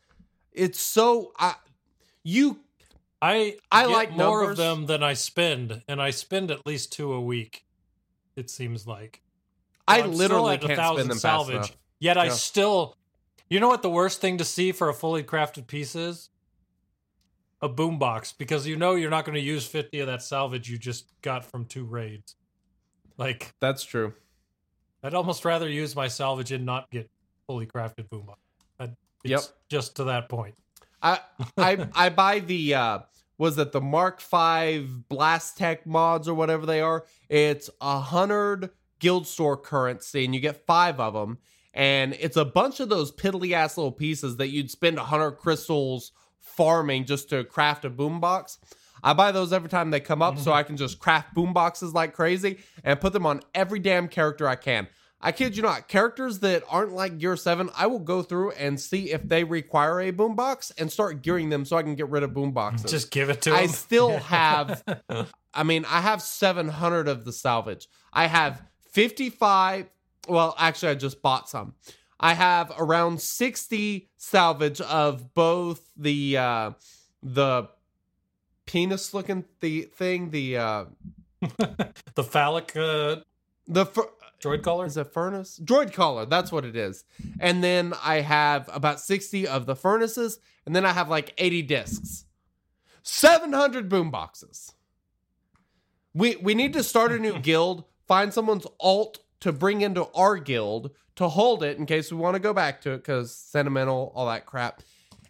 it's 0.52 0.80
so. 0.80 1.32
I, 1.38 1.54
you, 2.22 2.60
I 3.20 3.56
I 3.72 3.82
get 3.86 3.90
like 3.92 4.10
more 4.12 4.40
numbers. 4.40 4.50
of 4.50 4.56
them 4.64 4.86
than 4.86 5.02
I 5.02 5.14
spend, 5.14 5.82
and 5.88 6.00
I 6.00 6.10
spend 6.10 6.50
at 6.50 6.64
least 6.66 6.92
two 6.92 7.12
a 7.12 7.20
week. 7.20 7.64
It 8.36 8.48
seems 8.50 8.86
like 8.86 9.22
I 9.88 10.02
I'm 10.02 10.12
literally 10.12 10.58
can't 10.58 10.76
thousand 10.76 10.96
spend 11.06 11.10
them 11.10 11.16
fast 11.16 11.22
salvage. 11.22 11.54
enough. 11.56 11.76
Yet 12.00 12.16
I 12.16 12.28
still, 12.28 12.96
you 13.50 13.58
know 13.58 13.66
what 13.68 13.82
the 13.82 13.90
worst 13.90 14.20
thing 14.20 14.38
to 14.38 14.44
see 14.44 14.70
for 14.70 14.88
a 14.88 14.94
fully 14.94 15.24
crafted 15.24 15.66
piece 15.66 15.96
is? 15.96 16.30
A 17.60 17.68
boombox, 17.68 18.34
because 18.38 18.68
you 18.68 18.76
know 18.76 18.94
you're 18.94 19.10
not 19.10 19.24
going 19.24 19.34
to 19.34 19.40
use 19.40 19.66
fifty 19.66 19.98
of 19.98 20.06
that 20.06 20.22
salvage 20.22 20.70
you 20.70 20.78
just 20.78 21.10
got 21.22 21.44
from 21.44 21.64
two 21.64 21.84
raids. 21.84 22.36
Like 23.16 23.52
That's 23.60 23.82
true. 23.82 24.14
I'd 25.02 25.14
almost 25.14 25.44
rather 25.44 25.68
use 25.68 25.96
my 25.96 26.06
salvage 26.06 26.52
and 26.52 26.64
not 26.64 26.88
get 26.90 27.10
fully 27.48 27.66
crafted 27.66 28.08
boombox. 28.08 28.36
I'd- 28.78 28.94
Yep. 29.24 29.38
It's 29.40 29.52
just 29.68 29.96
to 29.96 30.04
that 30.04 30.28
point. 30.28 30.54
I, 31.02 31.20
I, 31.58 31.88
I 31.94 32.08
buy 32.10 32.40
the. 32.40 32.74
uh 32.74 32.98
Was 33.38 33.58
it 33.58 33.72
the 33.72 33.80
Mark 33.80 34.20
Five 34.20 34.88
BlasTech 35.10 35.86
mods 35.86 36.28
or 36.28 36.34
whatever 36.34 36.66
they 36.66 36.80
are? 36.80 37.04
It's 37.28 37.70
a 37.80 38.00
hundred 38.00 38.70
guild 38.98 39.26
store 39.26 39.56
currency, 39.56 40.24
and 40.24 40.34
you 40.34 40.40
get 40.40 40.66
five 40.66 41.00
of 41.00 41.14
them. 41.14 41.38
And 41.74 42.14
it's 42.18 42.36
a 42.36 42.44
bunch 42.44 42.80
of 42.80 42.88
those 42.88 43.12
piddly 43.12 43.52
ass 43.52 43.76
little 43.76 43.92
pieces 43.92 44.36
that 44.38 44.48
you'd 44.48 44.70
spend 44.70 44.98
a 44.98 45.04
hundred 45.04 45.32
crystals 45.32 46.12
farming 46.40 47.04
just 47.04 47.28
to 47.30 47.44
craft 47.44 47.84
a 47.84 47.90
boombox. 47.90 48.58
I 49.02 49.12
buy 49.12 49.30
those 49.30 49.52
every 49.52 49.68
time 49.68 49.90
they 49.90 50.00
come 50.00 50.22
up 50.22 50.38
so 50.38 50.52
I 50.52 50.64
can 50.64 50.76
just 50.76 50.98
craft 50.98 51.34
boomboxes 51.36 51.92
like 51.94 52.14
crazy 52.14 52.58
and 52.82 53.00
put 53.00 53.12
them 53.12 53.26
on 53.26 53.42
every 53.54 53.78
damn 53.78 54.08
character 54.08 54.48
I 54.48 54.56
can. 54.56 54.88
I 55.20 55.32
kid 55.32 55.56
you 55.56 55.62
not, 55.64 55.88
characters 55.88 56.38
that 56.40 56.62
aren't 56.68 56.92
like 56.92 57.18
Gear 57.18 57.36
7, 57.36 57.70
I 57.76 57.88
will 57.88 57.98
go 57.98 58.22
through 58.22 58.52
and 58.52 58.80
see 58.80 59.10
if 59.10 59.22
they 59.22 59.42
require 59.42 60.00
a 60.00 60.12
boombox 60.12 60.70
and 60.78 60.92
start 60.92 61.22
gearing 61.22 61.50
them 61.50 61.64
so 61.64 61.76
I 61.76 61.82
can 61.82 61.96
get 61.96 62.08
rid 62.08 62.22
of 62.22 62.30
boomboxes. 62.30 62.88
Just 62.88 63.10
give 63.10 63.28
it 63.28 63.42
to 63.42 63.52
I 63.52 63.62
him. 63.62 63.68
still 63.70 64.16
have 64.18 64.82
I 65.52 65.62
mean, 65.64 65.84
I 65.86 66.00
have 66.02 66.22
700 66.22 67.08
of 67.08 67.24
the 67.24 67.32
salvage. 67.32 67.88
I 68.12 68.26
have 68.26 68.62
55 68.90 69.90
well, 70.28 70.54
actually 70.58 70.90
I 70.90 70.94
just 70.94 71.22
bought 71.22 71.48
some. 71.48 71.74
I 72.20 72.34
have 72.34 72.72
around 72.78 73.20
60 73.20 74.08
salvage 74.18 74.80
of 74.80 75.34
both 75.34 75.90
the 75.96 76.36
uh 76.36 76.70
the 77.22 77.68
penis 78.66 79.14
looking 79.14 79.44
the 79.60 79.82
thing, 79.82 80.30
the 80.30 80.58
uh 80.58 80.84
the 82.14 82.24
phallic 82.24 82.76
uh, 82.76 83.16
the 83.66 83.86
fur- 83.86 84.10
droid 84.40 84.62
collar. 84.62 84.86
is 84.86 84.96
it 84.96 85.12
furnace? 85.12 85.60
Droid 85.62 85.92
collar, 85.92 86.26
that's 86.26 86.52
what 86.52 86.64
it 86.64 86.76
is. 86.76 87.04
And 87.40 87.62
then 87.62 87.94
I 88.02 88.20
have 88.20 88.68
about 88.72 89.00
60 89.00 89.46
of 89.46 89.66
the 89.66 89.76
furnaces, 89.76 90.38
and 90.66 90.74
then 90.74 90.84
I 90.84 90.92
have 90.92 91.08
like 91.08 91.34
80 91.38 91.62
discs. 91.62 92.24
700 93.02 93.88
boom 93.88 94.10
boxes. 94.10 94.72
We 96.14 96.36
we 96.36 96.54
need 96.54 96.72
to 96.74 96.82
start 96.82 97.12
a 97.12 97.18
new 97.18 97.38
guild, 97.42 97.84
find 98.06 98.32
someone's 98.32 98.66
alt 98.80 99.20
to 99.40 99.52
bring 99.52 99.80
into 99.80 100.06
our 100.14 100.36
guild 100.36 100.90
to 101.16 101.28
hold 101.28 101.62
it 101.62 101.78
in 101.78 101.86
case 101.86 102.12
we 102.12 102.18
want 102.18 102.34
to 102.34 102.40
go 102.40 102.52
back 102.52 102.80
to 102.82 102.92
it 102.92 103.04
cuz 103.04 103.34
sentimental 103.34 104.12
all 104.14 104.26
that 104.26 104.46
crap. 104.46 104.82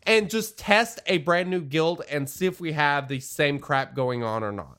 And 0.04 0.30
just 0.30 0.58
test 0.58 1.00
a 1.06 1.18
brand 1.18 1.50
new 1.50 1.60
guild 1.60 2.02
and 2.10 2.28
see 2.28 2.46
if 2.46 2.60
we 2.60 2.72
have 2.72 3.08
the 3.08 3.20
same 3.20 3.58
crap 3.58 3.94
going 3.94 4.22
on 4.22 4.42
or 4.42 4.52
not. 4.52 4.78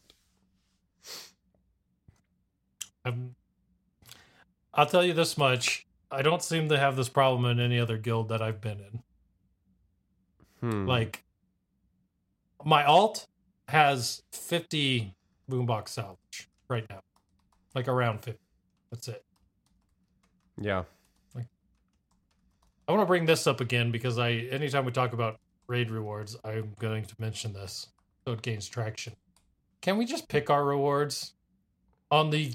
I'm, 3.06 3.36
I'll 4.80 4.86
tell 4.86 5.04
you 5.04 5.12
this 5.12 5.38
much: 5.38 5.86
I 6.10 6.22
don't 6.22 6.42
seem 6.42 6.70
to 6.70 6.80
have 6.80 6.96
this 6.96 7.10
problem 7.10 7.44
in 7.52 7.60
any 7.60 7.78
other 7.78 7.98
guild 7.98 8.30
that 8.30 8.42
I've 8.42 8.62
been 8.62 8.80
in. 8.80 9.04
Hmm. 10.62 10.88
Like, 10.88 11.22
my 12.64 12.86
alt 12.86 13.28
has 13.68 14.24
fifty 14.32 15.14
boombox 15.52 15.90
salvage 15.90 16.48
right 16.70 16.86
now, 16.90 17.02
like 17.76 17.90
around 17.90 18.22
fifty. 18.22 18.40
That's 18.90 19.10
it. 19.10 19.26
yeah. 20.58 20.84
I 21.36 22.92
want 22.92 23.04
to 23.04 23.06
bring 23.06 23.26
this 23.26 23.46
up 23.48 23.62
again 23.62 23.92
because 23.92 24.18
I, 24.18 24.32
anytime 24.32 24.84
we 24.86 24.92
talk 24.94 25.12
about 25.14 25.40
raid 25.68 25.92
rewards, 25.92 26.38
I'm 26.44 26.74
going 26.80 27.04
to 27.04 27.16
mention 27.20 27.54
this 27.54 27.88
so 28.26 28.32
it 28.32 28.42
gains 28.42 28.68
traction. 28.68 29.14
Can 29.82 29.98
we 29.98 30.06
just 30.06 30.28
pick 30.28 30.50
our 30.50 30.66
rewards 30.66 31.34
on 32.10 32.30
the 32.32 32.54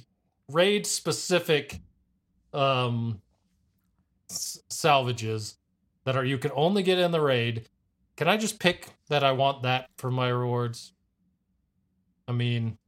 raid 0.50 0.86
specific 0.86 1.80
um 2.54 3.20
s- 4.30 4.60
salvages 4.70 5.56
that 6.04 6.16
are 6.16 6.24
you 6.24 6.38
can 6.38 6.52
only 6.54 6.82
get 6.82 6.98
in 6.98 7.10
the 7.10 7.20
raid? 7.20 7.68
Can 8.16 8.28
I 8.28 8.36
just 8.36 8.58
pick 8.60 8.88
that 9.08 9.24
I 9.24 9.32
want 9.32 9.62
that 9.62 9.88
for 9.96 10.10
my 10.10 10.28
rewards? 10.28 10.92
I 12.28 12.32
mean, 12.32 12.78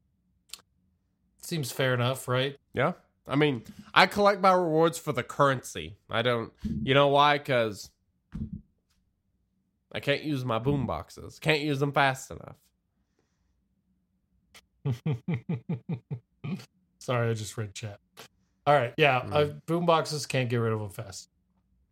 seems 1.43 1.73
fair 1.73 1.95
enough, 1.95 2.29
right? 2.29 2.57
Yeah. 2.75 2.93
I 3.29 3.35
mean, 3.35 3.65
I 3.93 4.07
collect 4.07 4.41
my 4.41 4.53
rewards 4.53 4.99
for 4.99 5.13
the 5.13 5.25
currency. 5.25 5.97
I 6.09 6.23
don't. 6.23 6.53
You 6.63 6.95
know 6.95 7.09
why? 7.09 7.39
Because 7.39 7.91
I 9.93 10.01
can't 10.01 10.23
use 10.23 10.45
my 10.45 10.59
boom 10.59 10.87
boxes. 10.87 11.39
Can't 11.41 11.61
use 11.61 11.81
them 11.81 11.93
fast 11.93 12.31
enough. 12.31 12.57
Sorry, 16.99 17.31
I 17.31 17.35
just 17.35 17.57
read 17.57 17.75
chat. 17.75 17.99
All 18.67 18.75
right, 18.75 18.93
yeah. 18.97 19.21
Mm. 19.21 19.33
Uh, 19.33 19.53
boom 19.67 19.87
boxes 19.87 20.27
can't 20.27 20.49
get 20.49 20.57
rid 20.57 20.73
of 20.73 20.81
them 20.81 20.91
fast. 20.91 21.29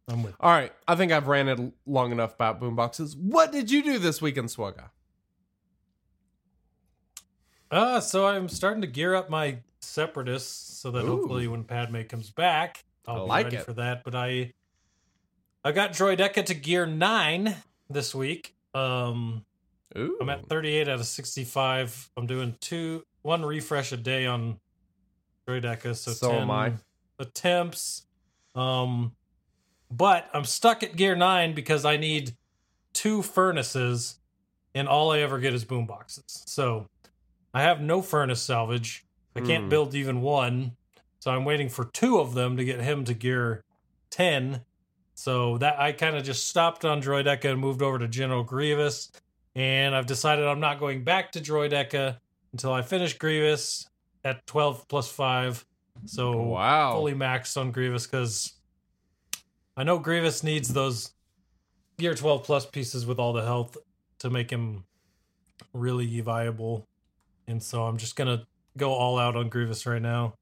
I'm 0.09 0.22
with. 0.22 0.35
All 0.41 0.51
right, 0.51 0.72
I 0.87 0.97
think 0.97 1.12
I've 1.12 1.29
ranted 1.29 1.72
long 1.87 2.12
enough 2.12 2.35
about 2.35 2.61
boomboxes. 2.61 3.16
What 3.16 3.53
did 3.53 3.70
you 3.70 3.83
do 3.83 3.99
this 3.99 4.20
week 4.20 4.37
in 4.37 4.47
Swugga? 4.47 4.91
Uh, 7.70 8.01
so 8.01 8.27
I'm 8.27 8.49
starting 8.49 8.83
to 8.83 8.87
gear 8.87 9.14
up 9.14 9.31
my 9.31 9.59
separatists 9.81 10.79
so 10.81 10.91
that 10.91 11.05
Ooh. 11.05 11.07
hopefully 11.07 11.49
when 11.49 11.64
Padme 11.64 12.03
comes 12.03 12.31
back, 12.31 12.85
I'll 13.07 13.16
I 13.16 13.18
be 13.25 13.29
like 13.29 13.45
ready 13.47 13.57
it. 13.57 13.64
for 13.64 13.72
that. 13.75 14.05
But 14.05 14.14
I, 14.14 14.53
I 15.64 15.72
got 15.72 15.93
Droideka 15.93 16.45
to 16.47 16.55
gear 16.55 16.87
nine 16.87 17.57
this 17.89 18.14
week. 18.14 18.55
Um, 18.75 19.45
Ooh, 19.97 20.18
I'm 20.20 20.29
at 20.29 20.47
38 20.47 20.89
out 20.89 21.01
of 21.01 21.07
65. 21.07 22.11
I'm 22.16 22.27
doing 22.27 22.57
two, 22.61 23.05
one 23.22 23.45
refresh 23.45 23.93
a 23.93 23.97
day 23.97 24.27
on 24.27 24.59
Droideka, 25.49 25.95
so, 25.97 26.13
So 26.13 26.29
10 26.31 26.43
am 26.43 26.51
I. 26.51 26.73
attempts. 27.19 28.07
Um, 28.55 29.13
but 29.91 30.29
I'm 30.33 30.45
stuck 30.45 30.83
at 30.83 30.97
gear 30.97 31.15
nine 31.17 31.55
because 31.55 31.85
I 31.85 31.97
need 31.97 32.35
two 32.93 33.23
furnaces, 33.23 34.19
and 34.75 34.89
all 34.89 35.13
I 35.13 35.21
ever 35.21 35.39
get 35.39 35.55
is 35.55 35.65
boom 35.65 35.87
boxes. 35.87 36.25
So 36.47 36.87
I 37.53 37.63
have 37.63 37.81
no 37.81 38.03
furnace 38.03 38.43
salvage. 38.43 39.05
I 39.37 39.41
can't 39.41 39.65
Hmm. 39.65 39.69
build 39.69 39.95
even 39.95 40.21
one. 40.21 40.77
So 41.21 41.31
I'm 41.31 41.45
waiting 41.45 41.69
for 41.69 41.85
two 41.87 42.19
of 42.19 42.35
them 42.35 42.57
to 42.57 42.65
get 42.65 42.81
him 42.81 43.05
to 43.05 43.15
gear 43.15 43.65
10. 44.11 44.65
So 45.15 45.59
that 45.59 45.79
I 45.79 45.93
kind 45.93 46.17
of 46.17 46.25
just 46.25 46.49
stopped 46.49 46.85
on 46.85 47.01
Droideka 47.01 47.45
and 47.51 47.61
moved 47.61 47.83
over 47.83 47.99
to 47.99 48.09
General 48.09 48.43
Grievous. 48.43 49.11
And 49.55 49.95
I've 49.95 50.07
decided 50.07 50.45
I'm 50.45 50.61
not 50.61 50.81
going 50.81 51.05
back 51.05 51.31
to 51.33 51.41
Droideka 51.41 52.19
until 52.53 52.73
I 52.73 52.83
finish 52.83 53.17
Grievous 53.17 53.89
at 54.25 54.47
12 54.47 54.89
plus 54.89 55.11
5. 55.11 55.64
So 56.07 56.33
oh, 56.35 56.43
Wow. 56.49 56.93
fully 56.95 57.14
maxed 57.14 57.57
on 57.57 57.70
Grievous 57.70 58.07
because 58.07 58.55
I 59.77 59.85
know 59.85 59.99
Grievous 59.99 60.43
needs 60.43 60.72
those 60.72 61.12
gear 61.99 62.14
12 62.14 62.43
plus 62.45 62.66
pieces 62.66 63.07
with 63.07 63.18
all 63.18 63.33
the 63.33 63.45
health 63.45 63.77
to 64.18 64.31
make 64.31 64.51
him 64.51 64.85
really 65.72 66.20
viable. 66.20 66.87
And 67.47 67.62
so 67.62 67.85
I'm 67.85 67.97
just 67.99 68.16
going 68.16 68.39
to 68.39 68.47
go 68.77 68.93
all 68.93 69.18
out 69.18 69.37
on 69.37 69.49
Grievous 69.49 69.87
right 69.87 70.03
now 70.03 70.35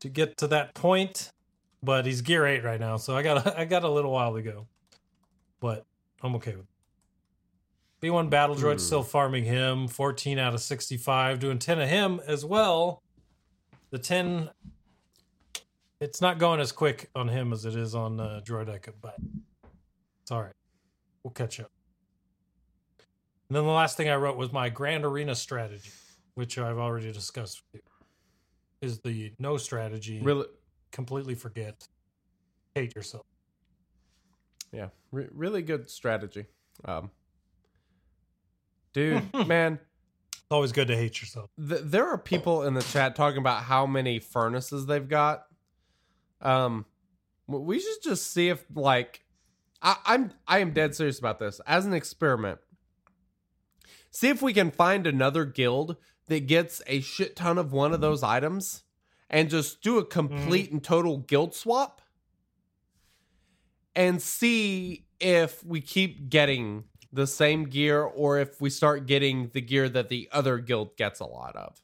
to 0.00 0.08
get 0.08 0.36
to 0.38 0.48
that 0.48 0.74
point. 0.74 1.30
But 1.84 2.06
he's 2.06 2.20
gear 2.22 2.46
8 2.46 2.62
right 2.62 2.78
now, 2.78 2.96
so 2.96 3.16
I 3.16 3.22
got 3.22 3.58
I 3.58 3.64
got 3.64 3.82
a 3.82 3.88
little 3.90 4.12
while 4.12 4.34
to 4.34 4.42
go. 4.42 4.66
But 5.60 5.84
I'm 6.22 6.34
okay 6.36 6.52
with 6.54 6.64
it. 6.64 6.71
B1 8.02 8.30
Battle 8.30 8.56
Droid 8.56 8.72
Hmm. 8.74 8.78
still 8.78 9.02
farming 9.04 9.44
him, 9.44 9.86
14 9.88 10.38
out 10.38 10.54
of 10.54 10.60
65, 10.60 11.38
doing 11.38 11.58
10 11.58 11.80
of 11.80 11.88
him 11.88 12.20
as 12.26 12.44
well. 12.44 13.02
The 13.90 13.98
10 13.98 14.50
it's 16.00 16.20
not 16.20 16.38
going 16.38 16.58
as 16.58 16.72
quick 16.72 17.10
on 17.14 17.28
him 17.28 17.52
as 17.52 17.64
it 17.64 17.76
is 17.76 17.94
on 17.94 18.18
uh, 18.18 18.40
Droideka, 18.44 18.92
but 19.00 19.14
it's 20.22 20.32
all 20.32 20.42
right. 20.42 20.52
We'll 21.22 21.30
catch 21.30 21.60
up. 21.60 21.70
And 23.48 23.56
then 23.56 23.64
the 23.64 23.70
last 23.70 23.96
thing 23.96 24.08
I 24.08 24.16
wrote 24.16 24.36
was 24.36 24.52
my 24.52 24.68
Grand 24.68 25.04
Arena 25.04 25.36
strategy, 25.36 25.92
which 26.34 26.58
I've 26.58 26.78
already 26.78 27.12
discussed 27.12 27.62
with 27.72 27.82
you. 27.84 27.88
Is 28.88 28.98
the 28.98 29.32
no 29.38 29.56
strategy. 29.58 30.18
really, 30.20 30.46
Completely 30.90 31.36
forget. 31.36 31.86
Hate 32.74 32.96
yourself. 32.96 33.24
yeah, 34.72 34.88
re- 35.12 35.28
really 35.32 35.62
good 35.62 35.88
strategy. 35.88 36.46
Um, 36.84 37.10
dude, 38.92 39.22
man, 39.46 39.78
It's 40.32 40.42
always 40.50 40.72
good 40.72 40.88
to 40.88 40.96
hate 40.96 41.20
yourself. 41.20 41.50
th- 41.58 41.82
there 41.84 42.08
are 42.08 42.18
people 42.18 42.62
in 42.62 42.74
the 42.74 42.82
chat 42.82 43.16
talking 43.16 43.38
about 43.38 43.62
how 43.64 43.86
many 43.86 44.18
furnaces 44.18 44.86
they've 44.86 45.08
got. 45.08 45.44
Um, 46.40 46.86
we 47.46 47.78
should 47.78 48.02
just 48.02 48.32
see 48.32 48.48
if 48.48 48.64
like 48.74 49.24
I, 49.80 49.96
I'm 50.04 50.32
I 50.46 50.58
am 50.58 50.72
dead 50.72 50.94
serious 50.94 51.18
about 51.18 51.38
this 51.38 51.60
as 51.66 51.86
an 51.86 51.92
experiment. 51.94 52.58
See 54.10 54.28
if 54.28 54.42
we 54.42 54.52
can 54.52 54.70
find 54.70 55.06
another 55.06 55.44
guild 55.44 55.96
that 56.28 56.46
gets 56.46 56.82
a 56.86 57.00
shit 57.00 57.34
ton 57.36 57.58
of 57.58 57.72
one 57.72 57.92
of 57.92 58.00
those 58.00 58.22
items 58.22 58.84
and 59.30 59.48
just 59.50 59.82
do 59.82 59.98
a 59.98 60.04
complete 60.04 60.70
and 60.70 60.82
total 60.82 61.18
guild 61.18 61.54
swap 61.54 62.00
and 63.94 64.20
see 64.20 65.06
if 65.20 65.64
we 65.64 65.80
keep 65.80 66.28
getting 66.28 66.84
the 67.12 67.26
same 67.26 67.64
gear 67.64 68.02
or 68.02 68.38
if 68.38 68.60
we 68.60 68.70
start 68.70 69.06
getting 69.06 69.50
the 69.52 69.60
gear 69.60 69.88
that 69.88 70.08
the 70.08 70.28
other 70.32 70.58
guild 70.58 70.96
gets 70.96 71.20
a 71.20 71.26
lot 71.26 71.54
of. 71.56 71.80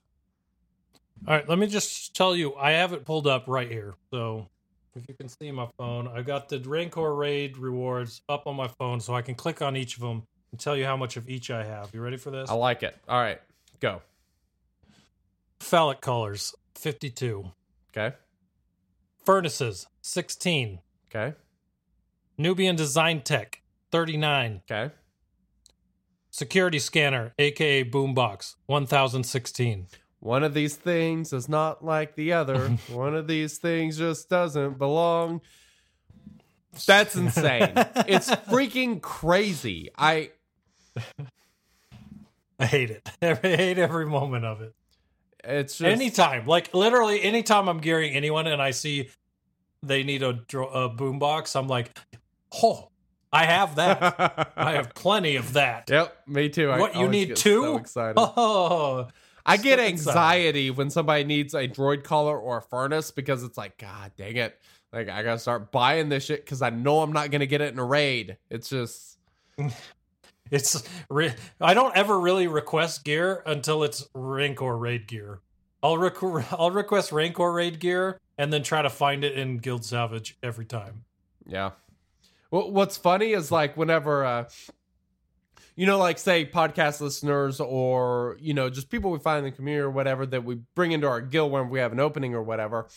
All 1.27 1.35
right, 1.35 1.49
let 1.49 1.59
me 1.59 1.67
just 1.67 2.15
tell 2.15 2.35
you, 2.35 2.55
I 2.55 2.73
have 2.73 2.93
it 2.93 3.05
pulled 3.05 3.27
up 3.27 3.45
right 3.47 3.71
here. 3.71 3.95
So 4.11 4.49
if 4.95 5.09
you 5.09 5.15
can 5.15 5.29
see 5.29 5.51
my 5.51 5.69
phone, 5.77 6.09
I've 6.09 6.27
got 6.27 6.49
the 6.49 6.59
Rancor 6.61 7.15
Raid 7.15 7.59
rewards 7.59 8.23
up 8.29 8.47
on 8.47 8.57
my 8.57 8.69
phone 8.69 9.01
so 9.01 9.15
I 9.15 9.23
can 9.23 9.35
click 9.35 9.61
on 9.61 9.77
each 9.77 9.97
of 9.97 10.01
them 10.01 10.23
and 10.51 10.61
tell 10.61 10.77
you 10.77 10.85
how 10.85 10.97
much 10.97 11.17
of 11.17 11.29
each 11.29 11.51
I 11.51 11.65
have. 11.65 11.91
You 11.93 12.01
ready 12.01 12.17
for 12.17 12.31
this? 12.31 12.49
I 12.49 12.55
like 12.55 12.83
it. 12.83 12.97
All 13.09 13.21
right, 13.21 13.41
go. 13.81 14.01
Phallic 15.61 16.01
colors, 16.01 16.55
52. 16.77 17.51
Okay. 17.91 18.17
Furnaces, 19.25 19.87
16. 20.03 20.79
Okay. 21.11 21.37
Nubian 22.39 22.77
Design 22.77 23.21
Tech, 23.21 23.61
39. 23.91 24.63
Okay. 24.71 24.95
Security 26.39 26.79
Scanner, 26.79 27.35
aka 27.37 27.83
Boombox, 27.83 28.55
1016. 28.67 29.89
One 30.21 30.45
of 30.45 30.55
these 30.55 30.77
things 30.77 31.33
is 31.33 31.49
not 31.49 31.85
like 31.85 32.15
the 32.15 32.33
other. 32.33 32.69
One 32.93 33.17
of 33.17 33.27
these 33.27 33.59
things 33.59 33.99
just 33.99 34.29
doesn't 34.31 34.79
belong. 34.79 35.41
That's 36.87 37.17
insane. 37.17 37.73
it's 38.07 38.31
freaking 38.31 39.03
crazy. 39.03 39.91
I 39.99 40.31
I 42.61 42.67
hate 42.67 42.91
it. 42.93 43.11
I 43.21 43.35
hate 43.35 43.79
every 43.79 44.07
moment 44.07 44.45
of 44.45 44.61
it. 44.61 44.77
it's 45.43 45.79
just 45.79 45.91
anytime, 45.91 46.47
like 46.47 46.73
literally 46.73 47.21
anytime 47.21 47.69
I'm 47.69 47.79
gearing 47.81 48.15
anyone 48.15 48.47
and 48.47 48.63
I 48.63 48.71
see 48.71 49.09
they 49.83 50.05
need 50.05 50.23
a, 50.23 50.29
a 50.29 50.89
boombox, 50.89 51.59
I'm 51.59 51.67
like, 51.67 51.99
oh, 52.63 52.88
I 53.33 53.45
have 53.45 53.77
that. 53.77 54.53
I 54.57 54.73
have 54.73 54.95
plenty 54.95 55.37
of 55.37 55.53
that. 55.55 55.89
Yep, 55.91 56.29
me 56.29 56.49
too. 56.49 56.71
I 56.71 56.79
What, 56.79 56.95
you 56.95 57.03
always 57.03 57.13
need 57.13 57.29
get 57.29 57.37
two? 57.37 57.63
So 57.63 57.77
excited. 57.77 58.15
Oh, 58.19 59.09
I 59.45 59.57
get 59.57 59.79
inside. 59.79 60.11
anxiety 60.11 60.71
when 60.71 60.91
somebody 60.91 61.25
needs 61.25 61.55
a 61.55 61.67
droid 61.67 62.05
collar 62.05 62.39
or 62.39 62.59
a 62.59 62.63
furnace 62.63 63.11
because 63.11 63.43
it's 63.43 63.57
like, 63.57 63.79
God 63.79 64.13
dang 64.17 64.37
it. 64.37 64.59
Like 64.93 65.09
I 65.09 65.23
gotta 65.23 65.39
start 65.39 65.73
buying 65.73 66.09
this 66.09 66.25
shit 66.25 66.45
because 66.45 66.63
I 66.63 66.71
know 66.71 67.01
I'm 67.01 67.13
not 67.13 67.31
gonna 67.31 67.47
get 67.47 67.61
it 67.61 67.73
in 67.73 67.79
a 67.79 67.85
raid. 67.85 68.37
It's 68.51 68.69
just 68.69 69.19
It's 70.51 70.83
re- 71.11 71.35
I 71.61 71.75
don't 71.75 71.95
ever 71.97 72.19
really 72.19 72.47
request 72.47 73.05
gear 73.05 73.43
until 73.45 73.85
it's 73.85 74.09
Rancor 74.15 74.77
raid 74.77 75.07
gear. 75.07 75.41
I'll 75.83 75.99
rec- 75.99 76.23
I'll 76.53 76.71
request 76.71 77.13
Rancor 77.13 77.53
raid 77.53 77.81
gear 77.81 78.19
and 78.39 78.53
then 78.53 78.63
try 78.63 78.83
to 78.83 78.91
find 78.91 79.25
it 79.25 79.35
in 79.37 79.59
Guild 79.59 79.85
Salvage 79.85 80.39
every 80.43 80.65
time. 80.65 81.05
Yeah. 81.47 81.73
What 82.51 82.73
What's 82.73 82.97
funny 82.97 83.33
is 83.33 83.51
like 83.51 83.77
whenever, 83.77 84.25
uh, 84.25 84.49
you 85.77 85.87
know, 85.87 85.99
like 85.99 86.19
say 86.19 86.45
podcast 86.45 87.01
listeners 87.01 87.61
or 87.61 88.37
you 88.41 88.55
know 88.55 88.71
just 88.71 88.91
people 88.91 89.11
we 89.11 89.19
find 89.19 89.39
in 89.39 89.45
the 89.45 89.57
community 89.57 89.83
or 89.83 89.91
whatever 89.91 90.27
that 90.27 90.45
we 90.45 90.57
bring 90.75 90.93
into 90.93 91.07
our 91.07 91.21
guild 91.21 91.53
when 91.53 91.71
we 91.71 91.79
have 91.79 91.93
an 91.93 92.01
opening 92.01 92.35
or 92.35 92.43
whatever, 92.43 92.89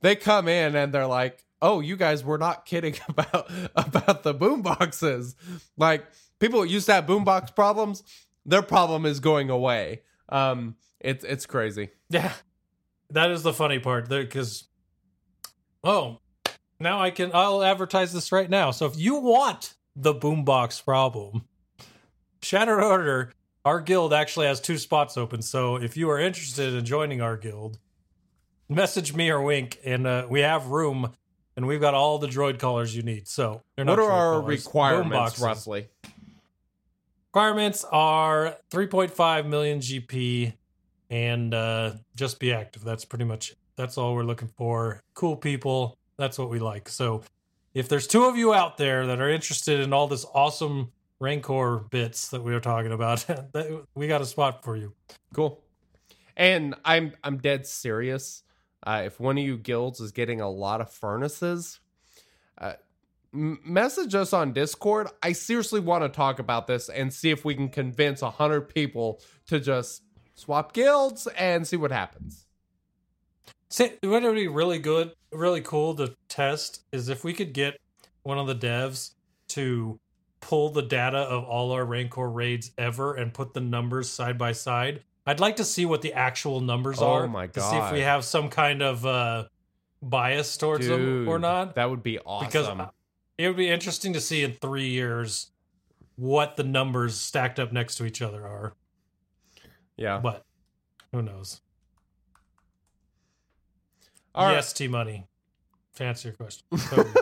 they 0.00 0.16
come 0.16 0.48
in 0.48 0.74
and 0.74 0.92
they're 0.92 1.06
like, 1.06 1.44
"Oh, 1.60 1.80
you 1.80 1.96
guys 1.96 2.24
were 2.24 2.38
not 2.38 2.66
kidding 2.66 2.96
about 3.08 3.50
about 3.76 4.22
the 4.22 4.34
boom 4.34 4.62
boxes." 4.62 5.36
Like 5.76 6.04
people 6.38 6.64
used 6.64 6.86
to 6.86 6.94
have 6.94 7.06
boombox 7.06 7.54
problems, 7.54 8.02
their 8.46 8.62
problem 8.62 9.06
is 9.06 9.20
going 9.20 9.50
away. 9.50 10.02
Um, 10.28 10.76
it's 11.00 11.24
it's 11.24 11.46
crazy. 11.46 11.90
Yeah, 12.08 12.32
that 13.10 13.30
is 13.30 13.42
the 13.42 13.52
funny 13.52 13.78
part 13.78 14.08
because, 14.08 14.64
oh, 15.82 16.20
now 16.84 17.00
I 17.00 17.10
can 17.10 17.32
I'll 17.34 17.62
advertise 17.62 18.12
this 18.12 18.30
right 18.30 18.48
now. 18.48 18.70
So 18.70 18.86
if 18.86 18.96
you 18.96 19.16
want 19.16 19.74
the 19.96 20.14
boombox 20.14 20.84
problem, 20.84 21.46
Shattered 22.42 22.82
Order, 22.82 23.32
our 23.64 23.80
guild 23.80 24.12
actually 24.12 24.46
has 24.46 24.60
two 24.60 24.78
spots 24.78 25.16
open. 25.16 25.42
So 25.42 25.76
if 25.76 25.96
you 25.96 26.08
are 26.10 26.18
interested 26.20 26.74
in 26.74 26.84
joining 26.84 27.20
our 27.20 27.36
guild, 27.36 27.78
message 28.68 29.14
me 29.14 29.30
or 29.30 29.42
Wink, 29.42 29.80
and 29.84 30.06
uh, 30.06 30.26
we 30.28 30.40
have 30.40 30.66
room, 30.66 31.12
and 31.56 31.66
we've 31.66 31.80
got 31.80 31.94
all 31.94 32.18
the 32.18 32.28
droid 32.28 32.58
collars 32.58 32.94
you 32.94 33.02
need. 33.02 33.26
So 33.26 33.62
they're 33.76 33.84
What 33.84 33.98
are 33.98 34.10
our 34.10 34.40
requirements 34.40 35.40
roughly? 35.40 35.88
Requirements 37.28 37.84
are 37.90 38.56
3.5 38.70 39.46
million 39.46 39.80
GP 39.80 40.52
and 41.10 41.52
uh, 41.52 41.92
just 42.14 42.38
be 42.38 42.52
active. 42.52 42.84
That's 42.84 43.04
pretty 43.04 43.24
much 43.24 43.54
that's 43.76 43.98
all 43.98 44.14
we're 44.14 44.22
looking 44.22 44.48
for. 44.56 45.00
Cool 45.14 45.36
people. 45.36 45.98
That's 46.16 46.38
what 46.38 46.50
we 46.50 46.58
like. 46.58 46.88
So 46.88 47.22
if 47.74 47.88
there's 47.88 48.06
two 48.06 48.24
of 48.24 48.36
you 48.36 48.54
out 48.54 48.76
there 48.76 49.06
that 49.06 49.20
are 49.20 49.28
interested 49.28 49.80
in 49.80 49.92
all 49.92 50.06
this 50.06 50.24
awesome 50.34 50.92
Rancor 51.20 51.78
bits 51.90 52.28
that 52.28 52.42
we 52.42 52.52
were 52.52 52.60
talking 52.60 52.92
about, 52.92 53.24
we 53.94 54.06
got 54.06 54.20
a 54.20 54.26
spot 54.26 54.62
for 54.62 54.76
you. 54.76 54.92
Cool. 55.32 55.62
And 56.36 56.74
I'm 56.84 57.12
I'm 57.22 57.38
dead 57.38 57.66
serious. 57.66 58.42
Uh, 58.86 59.02
if 59.06 59.18
one 59.18 59.38
of 59.38 59.44
you 59.44 59.56
guilds 59.56 60.00
is 60.00 60.12
getting 60.12 60.40
a 60.40 60.50
lot 60.50 60.80
of 60.80 60.90
furnaces, 60.92 61.80
uh, 62.58 62.74
message 63.32 64.14
us 64.14 64.32
on 64.32 64.52
Discord. 64.52 65.08
I 65.22 65.32
seriously 65.32 65.80
want 65.80 66.04
to 66.04 66.08
talk 66.08 66.38
about 66.38 66.66
this 66.66 66.88
and 66.88 67.12
see 67.12 67.30
if 67.30 67.44
we 67.44 67.54
can 67.54 67.68
convince 67.68 68.22
a 68.22 68.30
hundred 68.30 68.68
people 68.68 69.20
to 69.46 69.58
just 69.58 70.02
swap 70.34 70.72
guilds 70.72 71.26
and 71.38 71.66
see 71.66 71.76
what 71.76 71.90
happens. 71.90 72.43
See, 73.74 73.90
what 74.04 74.22
would 74.22 74.36
be 74.36 74.46
really 74.46 74.78
good, 74.78 75.10
really 75.32 75.60
cool 75.60 75.96
to 75.96 76.14
test 76.28 76.84
is 76.92 77.08
if 77.08 77.24
we 77.24 77.32
could 77.32 77.52
get 77.52 77.80
one 78.22 78.38
of 78.38 78.46
the 78.46 78.54
devs 78.54 79.14
to 79.48 79.98
pull 80.40 80.70
the 80.70 80.80
data 80.80 81.18
of 81.18 81.42
all 81.42 81.72
our 81.72 81.84
Rancor 81.84 82.30
raids 82.30 82.70
ever 82.78 83.16
and 83.16 83.34
put 83.34 83.52
the 83.52 83.60
numbers 83.60 84.08
side 84.08 84.38
by 84.38 84.52
side. 84.52 85.02
I'd 85.26 85.40
like 85.40 85.56
to 85.56 85.64
see 85.64 85.86
what 85.86 86.02
the 86.02 86.12
actual 86.12 86.60
numbers 86.60 87.02
Oh 87.02 87.14
are. 87.14 87.26
my 87.26 87.48
To 87.48 87.60
see 87.60 87.74
if 87.74 87.90
we 87.90 88.02
have 88.02 88.24
some 88.24 88.48
kind 88.48 88.80
of 88.80 89.04
uh, 89.04 89.46
bias 90.00 90.56
towards 90.56 90.86
them 90.86 91.28
or 91.28 91.40
not. 91.40 91.74
That 91.74 91.90
would 91.90 92.04
be 92.04 92.20
awesome. 92.20 92.46
Because 92.46 92.88
it 93.38 93.48
would 93.48 93.56
be 93.56 93.70
interesting 93.70 94.12
to 94.12 94.20
see 94.20 94.44
in 94.44 94.52
three 94.52 94.90
years 94.90 95.50
what 96.14 96.54
the 96.54 96.62
numbers 96.62 97.16
stacked 97.16 97.58
up 97.58 97.72
next 97.72 97.96
to 97.96 98.06
each 98.06 98.22
other 98.22 98.46
are. 98.46 98.74
yeah. 99.96 100.18
But 100.18 100.44
who 101.10 101.22
knows? 101.22 101.60
All 104.34 104.46
right. 104.46 104.54
yes, 104.54 104.72
T 104.72 104.88
Money. 104.88 105.26
To 105.96 106.04
answer 106.04 106.28
your 106.28 106.36
question. 106.36 106.64
Totally. 106.76 107.14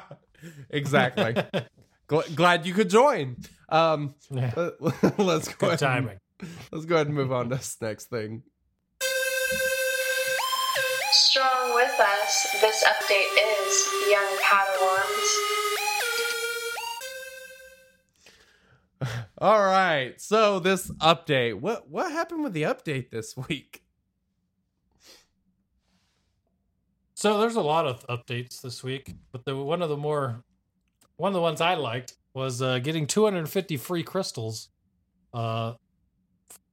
exactly. 0.70 1.34
Gl- 2.08 2.34
glad 2.34 2.64
you 2.64 2.72
could 2.72 2.88
join. 2.88 3.36
Um, 3.68 4.14
Yeah. 4.30 4.52
let- 4.56 4.80
let's 5.18 5.48
go. 5.48 5.68
Good 5.68 5.82
ahead 5.82 5.98
and- 5.98 6.06
timing. 6.06 6.18
let's 6.72 6.86
go 6.86 6.94
ahead 6.94 7.06
and 7.08 7.14
move 7.16 7.32
on 7.32 7.50
to 7.50 7.56
this 7.56 7.76
next 7.82 8.06
thing. 8.06 8.42
Strong 11.10 11.74
with 11.74 12.00
us, 12.00 12.46
this 12.60 12.84
update 12.84 13.36
is 13.36 13.88
Young 14.10 14.38
Padawans. 14.42 15.34
All 19.38 19.60
right. 19.62 20.20
So 20.20 20.58
this 20.58 20.90
update, 21.00 21.60
what 21.60 21.88
what 21.88 22.10
happened 22.10 22.42
with 22.42 22.52
the 22.54 22.62
update 22.64 23.10
this 23.10 23.36
week? 23.36 23.82
So 27.18 27.40
there's 27.40 27.56
a 27.56 27.60
lot 27.60 27.84
of 27.84 28.06
updates 28.06 28.60
this 28.60 28.84
week, 28.84 29.12
but 29.32 29.44
the 29.44 29.56
one 29.56 29.82
of 29.82 29.88
the 29.88 29.96
more 29.96 30.44
one 31.16 31.30
of 31.30 31.34
the 31.34 31.40
ones 31.40 31.60
I 31.60 31.74
liked 31.74 32.14
was 32.32 32.62
uh, 32.62 32.78
getting 32.78 33.08
250 33.08 33.76
free 33.76 34.04
crystals. 34.04 34.68
Uh, 35.34 35.74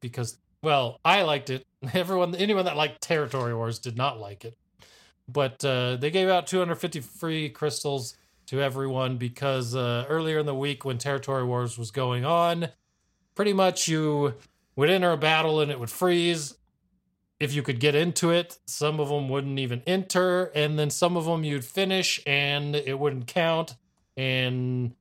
because 0.02 0.38
well, 0.62 1.00
I 1.04 1.24
liked 1.24 1.50
it. 1.50 1.66
Everyone, 1.96 2.36
anyone 2.36 2.66
that 2.66 2.78
liked 2.78 3.02
Territory 3.02 3.56
Wars 3.56 3.80
did 3.80 3.98
not 3.98 4.20
like 4.20 4.46
it, 4.46 4.56
but 5.28 5.66
uh, 5.66 5.96
they 5.96 6.12
gave 6.12 6.30
out 6.30 6.46
250 6.46 7.00
free 7.00 7.50
crystals 7.50 8.16
to 8.46 8.62
everyone 8.62 9.18
because 9.18 9.74
uh, 9.74 10.06
earlier 10.08 10.38
in 10.38 10.46
the 10.46 10.54
week 10.54 10.86
when 10.86 11.00
Territory 11.00 11.44
Wars 11.44 11.76
was 11.76 11.90
going 11.90 12.24
on, 12.24 12.68
pretty 13.34 13.54
much 13.54 13.88
you 13.88 14.36
would 14.76 14.92
enter 14.92 15.12
a 15.12 15.18
battle 15.18 15.60
and 15.60 15.72
it 15.72 15.80
would 15.80 15.90
freeze 15.90 16.54
if 17.40 17.54
you 17.54 17.62
could 17.62 17.80
get 17.80 17.96
into 17.96 18.32
it, 18.32 18.58
some 18.66 19.00
of 19.00 19.10
them 19.10 19.30
wouldn't 19.30 19.60
even 19.60 19.82
enter, 19.86 20.46
and 20.56 20.80
then 20.80 20.90
some 20.90 21.18
of 21.18 21.26
them 21.26 21.44
you'd 21.44 21.66
finish 21.66 22.22
and 22.26 22.76
it 22.76 22.98
wouldn't 22.98 23.28
count. 23.28 23.76
And 24.16 24.96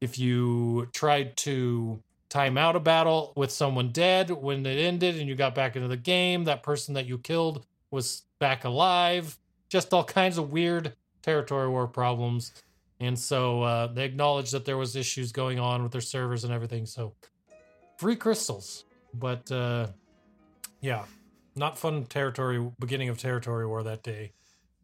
if 0.00 0.18
you 0.18 0.88
tried 0.92 1.36
to 1.38 2.02
time 2.28 2.58
out 2.58 2.76
a 2.76 2.80
battle 2.80 3.32
with 3.36 3.50
someone 3.50 3.90
dead 3.90 4.30
when 4.30 4.66
it 4.66 4.78
ended 4.78 5.16
and 5.16 5.28
you 5.28 5.34
got 5.34 5.54
back 5.54 5.76
into 5.76 5.88
the 5.88 5.96
game, 5.96 6.44
that 6.44 6.62
person 6.62 6.94
that 6.94 7.06
you 7.06 7.18
killed 7.18 7.64
was 7.90 8.22
back 8.38 8.64
alive. 8.64 9.38
Just 9.68 9.92
all 9.92 10.04
kinds 10.04 10.38
of 10.38 10.50
weird 10.50 10.94
territory 11.22 11.68
war 11.68 11.86
problems. 11.86 12.52
And 13.00 13.18
so 13.18 13.62
uh, 13.62 13.86
they 13.86 14.04
acknowledged 14.04 14.52
that 14.52 14.64
there 14.64 14.76
was 14.76 14.96
issues 14.96 15.30
going 15.30 15.58
on 15.58 15.82
with 15.82 15.92
their 15.92 16.00
servers 16.00 16.44
and 16.44 16.52
everything. 16.52 16.84
So 16.84 17.14
free 17.98 18.16
crystals, 18.16 18.84
but 19.14 19.50
uh, 19.52 19.88
yeah, 20.80 21.04
not 21.58 21.78
fun 21.78 22.04
territory 22.04 22.64
beginning 22.78 23.08
of 23.08 23.18
territory 23.18 23.66
war 23.66 23.82
that 23.82 24.02
day 24.02 24.32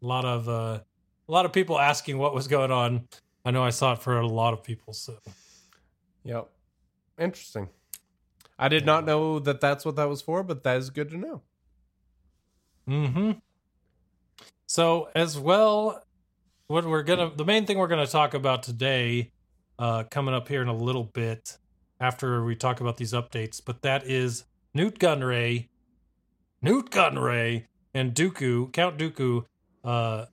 a 0.03 0.07
lot 0.07 0.25
of 0.25 0.49
uh 0.49 0.81
a 1.29 1.33
lot 1.33 1.47
of 1.47 1.53
people 1.53 1.79
asking 1.79 2.19
what 2.19 2.35
was 2.35 2.47
going 2.49 2.71
on 2.71 3.07
i 3.45 3.51
know 3.51 3.63
i 3.63 3.71
saw 3.71 3.93
it 3.93 3.99
for 3.99 4.19
a 4.19 4.27
lot 4.27 4.53
of 4.53 4.63
people 4.63 4.93
so 4.93 5.17
Yep. 6.25 6.49
Interesting. 7.19 7.69
I 8.59 8.69
did 8.69 8.87
not 8.87 9.05
know 9.05 9.39
that 9.41 9.61
that's 9.61 9.85
what 9.85 9.97
that 9.97 10.09
was 10.09 10.23
for, 10.23 10.43
but 10.43 10.65
that 10.65 10.79
is 10.79 10.91
good 10.91 11.11
to 11.11 11.17
know. 11.19 11.43
hmm 12.87 13.33
so 14.67 15.09
as 15.15 15.39
well 15.39 16.03
what 16.67 16.85
we're 16.85 17.03
gonna 17.03 17.31
the 17.35 17.45
main 17.45 17.65
thing 17.65 17.79
we're 17.79 17.87
gonna 17.89 18.07
talk 18.07 18.35
about 18.35 18.63
today 18.63 19.31
uh 19.79 20.05
coming 20.11 20.35
up 20.35 20.49
here 20.49 20.61
in 20.61 20.69
a 20.69 20.75
little 20.75 21.05
bit 21.05 21.57
after 22.01 22.45
we 22.45 22.55
talk 22.55 22.81
about 22.81 22.97
these 22.97 23.13
updates 23.13 23.61
but 23.65 23.81
that 23.83 24.07
is 24.07 24.45
Nute 24.75 24.99
Gunray 24.99 25.69
Nute 26.65 26.91
Gunray 26.91 27.67
and 27.93 28.15
dooku 28.15 28.73
count 28.73 28.99
dooku 28.99 29.45
uh 29.85 30.25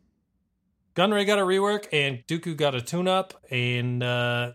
gunray 0.95 1.25
got 1.25 1.37
a 1.37 1.43
rework 1.43 1.87
and 1.93 2.23
dooku 2.27 2.55
got 2.55 2.73
a 2.73 2.81
tune 2.81 3.07
up 3.07 3.33
and 3.51 4.01
uh 4.01 4.51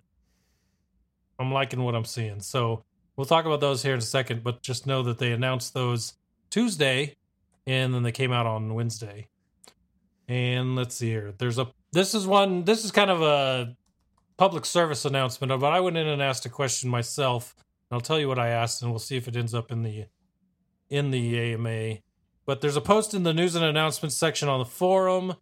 i'm 1.39 1.53
liking 1.53 1.83
what 1.83 1.95
i'm 1.95 2.05
seeing 2.05 2.41
so 2.41 2.83
we'll 3.15 3.27
talk 3.27 3.45
about 3.45 3.61
those 3.61 3.83
here 3.83 3.93
in 3.93 3.99
a 3.99 4.03
second 4.03 4.43
but 4.43 4.63
just 4.63 4.87
know 4.87 5.03
that 5.03 5.19
they 5.19 5.33
announced 5.33 5.75
those 5.75 6.15
tuesday 6.51 7.15
and 7.67 7.95
then 7.95 8.03
they 8.03 8.13
came 8.13 8.33
out 8.33 8.47
on 8.47 8.75
wednesday 8.75 9.29
and 10.29 10.75
let's 10.75 10.95
see 10.97 11.09
here. 11.09 11.33
There's 11.39 11.59
a 11.59 11.69
this 11.93 12.15
is 12.15 12.27
one 12.27 12.65
this 12.65 12.85
is 12.85 12.91
kind 12.91 13.11
of 13.11 13.23
a 13.23 13.77
public 14.37 14.65
service 14.65 15.05
announcement, 15.05 15.59
but 15.61 15.73
I 15.73 15.81
went 15.81 15.97
in 15.97 16.07
and 16.07 16.21
asked 16.21 16.47
a 16.47 16.51
question 16.51 16.91
myself. 16.91 17.55
And 17.91 17.97
I'll 17.97 18.03
tell 18.03 18.19
you 18.19 18.29
what 18.29 18.39
I 18.39 18.49
asked 18.49 18.83
and 18.83 18.91
we'll 18.91 18.99
see 18.99 19.17
if 19.17 19.29
it 19.29 19.37
ends 19.37 19.55
up 19.55 19.71
in 19.71 19.83
the 19.83 20.07
in 20.91 21.11
the 21.11 21.39
AMA. 21.39 21.99
But 22.45 22.61
there's 22.61 22.77
a 22.77 22.81
post 22.81 23.15
in 23.15 23.25
the 23.25 23.35
news 23.35 23.55
and 23.55 23.65
announcements 23.65 24.17
section 24.17 24.49
on 24.49 24.59
the 24.59 24.65
forum 24.65 25.35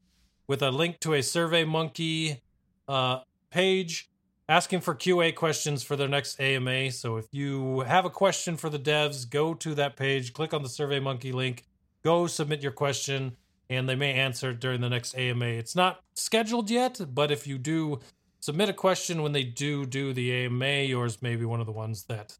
with 0.46 0.62
a 0.62 0.70
link 0.70 1.00
to 1.00 1.14
a 1.14 1.22
Survey 1.22 1.64
Monkey 1.64 2.42
uh, 2.88 3.20
page 3.50 4.08
asking 4.48 4.80
for 4.80 4.94
QA 4.94 5.34
questions 5.34 5.82
for 5.82 5.96
their 5.96 6.08
next 6.08 6.38
AMA. 6.40 6.90
So 6.90 7.16
if 7.16 7.26
you 7.32 7.80
have 7.80 8.04
a 8.04 8.10
question 8.10 8.56
for 8.56 8.68
the 8.68 8.78
devs, 8.78 9.28
go 9.28 9.54
to 9.54 9.74
that 9.74 9.96
page, 9.96 10.32
click 10.32 10.52
on 10.52 10.62
the 10.62 10.68
Survey 10.68 11.00
Monkey 11.00 11.32
link, 11.32 11.64
go 12.02 12.26
submit 12.26 12.62
your 12.62 12.72
question 12.72 13.36
and 13.70 13.88
they 13.88 13.94
may 13.94 14.12
answer 14.12 14.50
it 14.50 14.60
during 14.60 14.80
the 14.80 14.90
next 14.90 15.16
AMA. 15.16 15.46
It's 15.46 15.74
not 15.74 16.00
scheduled 16.14 16.70
yet, 16.70 17.00
but 17.14 17.30
if 17.30 17.46
you 17.46 17.56
do 17.56 18.00
submit 18.40 18.68
a 18.68 18.74
question 18.74 19.22
when 19.22 19.32
they 19.32 19.44
do 19.44 19.86
do 19.86 20.12
the 20.12 20.44
AMA, 20.44 20.82
yours 20.82 21.22
may 21.22 21.36
be 21.36 21.46
one 21.46 21.60
of 21.60 21.66
the 21.66 21.72
ones 21.72 22.04
that 22.04 22.36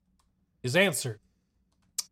is 0.62 0.76
answered. 0.76 1.20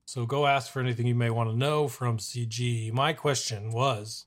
So 0.04 0.26
go 0.26 0.46
ask 0.46 0.70
for 0.70 0.80
anything 0.80 1.06
you 1.06 1.14
may 1.14 1.30
want 1.30 1.50
to 1.50 1.56
know 1.56 1.88
from 1.88 2.18
CG. 2.18 2.92
My 2.92 3.12
question 3.12 3.70
was 3.70 4.26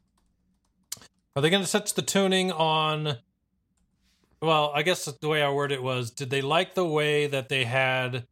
Are 1.35 1.41
they 1.41 1.49
going 1.49 1.63
to 1.63 1.71
touch 1.71 1.93
the 1.93 2.01
tuning 2.01 2.51
on? 2.51 3.17
Well, 4.41 4.71
I 4.75 4.83
guess 4.83 5.05
the 5.05 5.27
way 5.27 5.41
I 5.41 5.49
worded 5.49 5.75
it 5.79 5.83
was 5.83 6.11
Did 6.11 6.29
they 6.29 6.41
like 6.41 6.73
the 6.73 6.85
way 6.85 7.27
that 7.27 7.49
they 7.49 7.65
had 7.65 8.25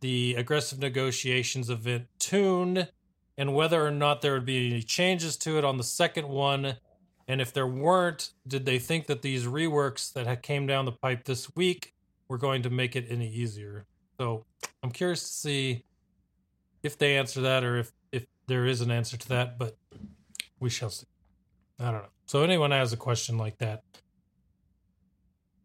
the 0.00 0.34
aggressive 0.36 0.78
negotiations 0.78 1.70
event 1.70 2.06
tuned? 2.18 2.88
and 3.38 3.54
whether 3.54 3.84
or 3.84 3.90
not 3.90 4.22
there 4.22 4.32
would 4.32 4.46
be 4.46 4.70
any 4.70 4.82
changes 4.82 5.36
to 5.36 5.58
it 5.58 5.64
on 5.64 5.76
the 5.76 5.84
second 5.84 6.28
one. 6.28 6.76
And 7.28 7.40
if 7.40 7.52
there 7.52 7.66
weren't, 7.66 8.30
did 8.46 8.64
they 8.64 8.78
think 8.78 9.06
that 9.06 9.22
these 9.22 9.46
reworks 9.46 10.12
that 10.14 10.42
came 10.42 10.66
down 10.66 10.84
the 10.84 10.92
pipe 10.92 11.24
this 11.24 11.54
week 11.54 11.92
were 12.28 12.38
going 12.38 12.62
to 12.62 12.70
make 12.70 12.96
it 12.96 13.06
any 13.10 13.28
easier? 13.28 13.84
So 14.18 14.46
I'm 14.82 14.90
curious 14.90 15.22
to 15.22 15.26
see 15.26 15.84
if 16.86 16.98
they 16.98 17.16
answer 17.16 17.40
that 17.42 17.64
or 17.64 17.78
if 17.78 17.92
if 18.12 18.26
there 18.46 18.66
is 18.66 18.80
an 18.80 18.90
answer 18.90 19.16
to 19.16 19.28
that, 19.28 19.58
but 19.58 19.76
we 20.60 20.70
shall 20.70 20.90
see. 20.90 21.06
I 21.78 21.90
don't 21.90 22.02
know. 22.02 22.08
So 22.26 22.42
anyone 22.42 22.70
has 22.70 22.92
a 22.92 22.96
question 22.96 23.36
like 23.38 23.58
that, 23.58 23.82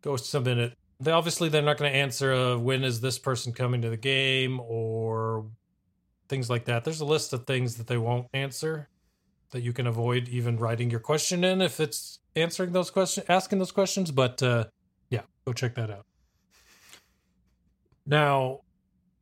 go 0.01 0.15
submit 0.17 0.57
it. 0.57 0.77
They 0.99 1.11
obviously 1.11 1.49
they're 1.49 1.61
not 1.61 1.77
going 1.77 1.91
to 1.91 1.97
answer 1.97 2.33
uh, 2.33 2.57
when 2.57 2.83
is 2.83 3.01
this 3.01 3.17
person 3.17 3.53
coming 3.53 3.81
to 3.81 3.89
the 3.89 3.97
game 3.97 4.59
or 4.59 5.45
things 6.29 6.49
like 6.49 6.65
that. 6.65 6.83
There's 6.83 7.01
a 7.01 7.05
list 7.05 7.33
of 7.33 7.47
things 7.47 7.75
that 7.77 7.87
they 7.87 7.97
won't 7.97 8.27
answer 8.33 8.89
that 9.51 9.61
you 9.61 9.73
can 9.73 9.87
avoid 9.87 10.27
even 10.29 10.57
writing 10.57 10.89
your 10.89 10.99
question 10.99 11.43
in 11.43 11.61
if 11.61 11.79
it's 11.79 12.19
answering 12.35 12.71
those 12.71 12.89
questions, 12.91 13.25
asking 13.29 13.59
those 13.59 13.71
questions. 13.71 14.11
But 14.11 14.41
uh, 14.43 14.65
yeah, 15.09 15.21
go 15.45 15.53
check 15.53 15.75
that 15.75 15.89
out. 15.89 16.05
Now, 18.05 18.61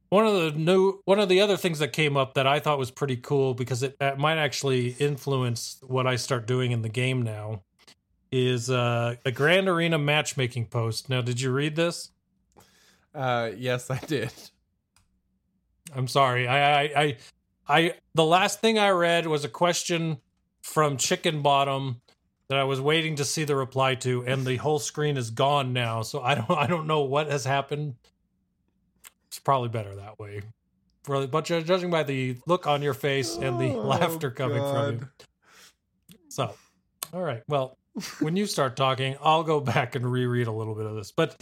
one 0.09 0.25
of 0.25 0.33
the 0.33 0.51
new, 0.51 0.99
one 1.05 1.19
of 1.19 1.29
the 1.29 1.41
other 1.41 1.57
things 1.57 1.79
that 1.79 1.93
came 1.93 2.17
up 2.17 2.33
that 2.33 2.47
I 2.47 2.59
thought 2.59 2.79
was 2.79 2.91
pretty 2.91 3.17
cool 3.17 3.53
because 3.53 3.83
it, 3.83 3.95
it 4.01 4.17
might 4.17 4.37
actually 4.37 4.89
influence 4.99 5.77
what 5.81 6.07
I 6.07 6.15
start 6.15 6.47
doing 6.47 6.71
in 6.71 6.81
the 6.81 6.89
game 6.89 7.21
now 7.21 7.63
is 8.31 8.69
uh, 8.69 9.15
a 9.25 9.31
Grand 9.31 9.67
Arena 9.67 9.97
matchmaking 9.97 10.67
post. 10.67 11.09
Now, 11.09 11.21
did 11.21 11.41
you 11.41 11.51
read 11.51 11.75
this? 11.75 12.11
Uh, 13.13 13.51
yes, 13.57 13.89
I 13.89 13.97
did. 13.99 14.31
I'm 15.95 16.07
sorry. 16.07 16.47
I, 16.47 16.83
I, 16.83 16.83
I, 16.95 17.17
I, 17.67 17.93
the 18.13 18.25
last 18.25 18.61
thing 18.61 18.77
I 18.77 18.89
read 18.89 19.25
was 19.25 19.43
a 19.43 19.49
question 19.49 20.19
from 20.61 20.97
Chicken 20.97 21.41
Bottom 21.41 22.01
that 22.47 22.57
I 22.57 22.63
was 22.63 22.81
waiting 22.81 23.15
to 23.15 23.25
see 23.25 23.43
the 23.43 23.55
reply 23.55 23.95
to, 23.95 24.23
and 24.25 24.45
the 24.45 24.57
whole 24.57 24.79
screen 24.79 25.17
is 25.17 25.29
gone 25.29 25.71
now. 25.71 26.01
So 26.01 26.21
I 26.21 26.35
don't 26.35 26.49
I 26.51 26.67
don't 26.67 26.87
know 26.87 27.01
what 27.01 27.29
has 27.29 27.45
happened. 27.45 27.95
It's 29.29 29.39
probably 29.39 29.69
better 29.69 29.95
that 29.95 30.19
way. 30.19 30.41
But 31.07 31.45
judging 31.45 31.89
by 31.89 32.03
the 32.03 32.37
look 32.45 32.67
on 32.67 32.81
your 32.81 32.93
face 32.93 33.35
and 33.35 33.59
the 33.59 33.73
Oh, 33.75 33.81
laughter 33.81 34.29
coming 34.31 34.57
from 34.57 34.93
you. 34.93 35.07
So, 36.29 36.53
all 37.13 37.21
right. 37.21 37.41
Well, 37.47 37.77
when 38.19 38.35
you 38.35 38.45
start 38.45 38.75
talking, 38.75 39.15
I'll 39.21 39.43
go 39.43 39.59
back 39.59 39.95
and 39.95 40.09
reread 40.09 40.47
a 40.47 40.51
little 40.51 40.75
bit 40.75 40.85
of 40.85 40.95
this. 40.95 41.11
But 41.11 41.41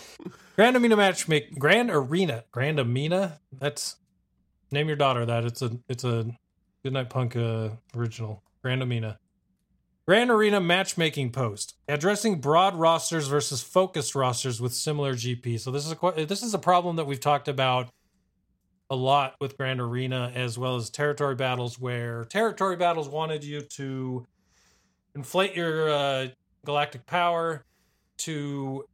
Grand 0.56 0.76
Amina 0.76 0.96
matchmaking, 0.96 1.58
Grand 1.58 1.90
Arena, 1.92 2.44
Grand 2.52 2.80
Amina. 2.80 3.40
That's 3.60 3.98
name 4.72 4.88
your 4.88 4.96
daughter 4.96 5.26
that. 5.26 5.46
It's 5.46 5.62
a 5.62 5.78
it's 5.90 6.04
a 6.04 6.28
Goodnight 6.84 7.10
Punk 7.10 7.36
uh, 7.36 7.70
original. 7.96 8.44
Grand 8.62 8.82
Amina. 8.82 9.18
Grand 10.08 10.32
Arena 10.32 10.62
matchmaking 10.62 11.32
post 11.32 11.76
addressing 11.90 12.40
broad 12.40 12.76
rosters 12.76 13.28
versus 13.28 13.62
focused 13.62 14.16
rosters 14.16 14.62
with 14.62 14.74
similar 14.74 15.14
GP. 15.14 15.60
So 15.60 15.70
this 15.70 15.86
is 15.86 15.92
a 16.02 16.26
this 16.26 16.44
is 16.44 16.54
a 16.54 16.60
problem 16.60 16.96
that 16.96 17.06
we've 17.06 17.20
talked 17.20 17.50
about 17.50 17.90
a 18.90 18.96
lot 18.96 19.36
with 19.42 19.58
Grand 19.58 19.82
Arena 19.82 20.32
as 20.34 20.58
well 20.58 20.78
as 20.78 20.90
territory 20.90 21.36
battles, 21.36 21.78
where 21.78 22.24
territory 22.24 22.78
battles 22.78 23.10
wanted 23.10 23.44
you 23.44 23.60
to 23.62 24.26
inflate 25.14 25.54
your 25.58 25.90
uh, 25.90 26.28
galactic 26.64 27.06
power 27.06 27.66
to 28.20 28.86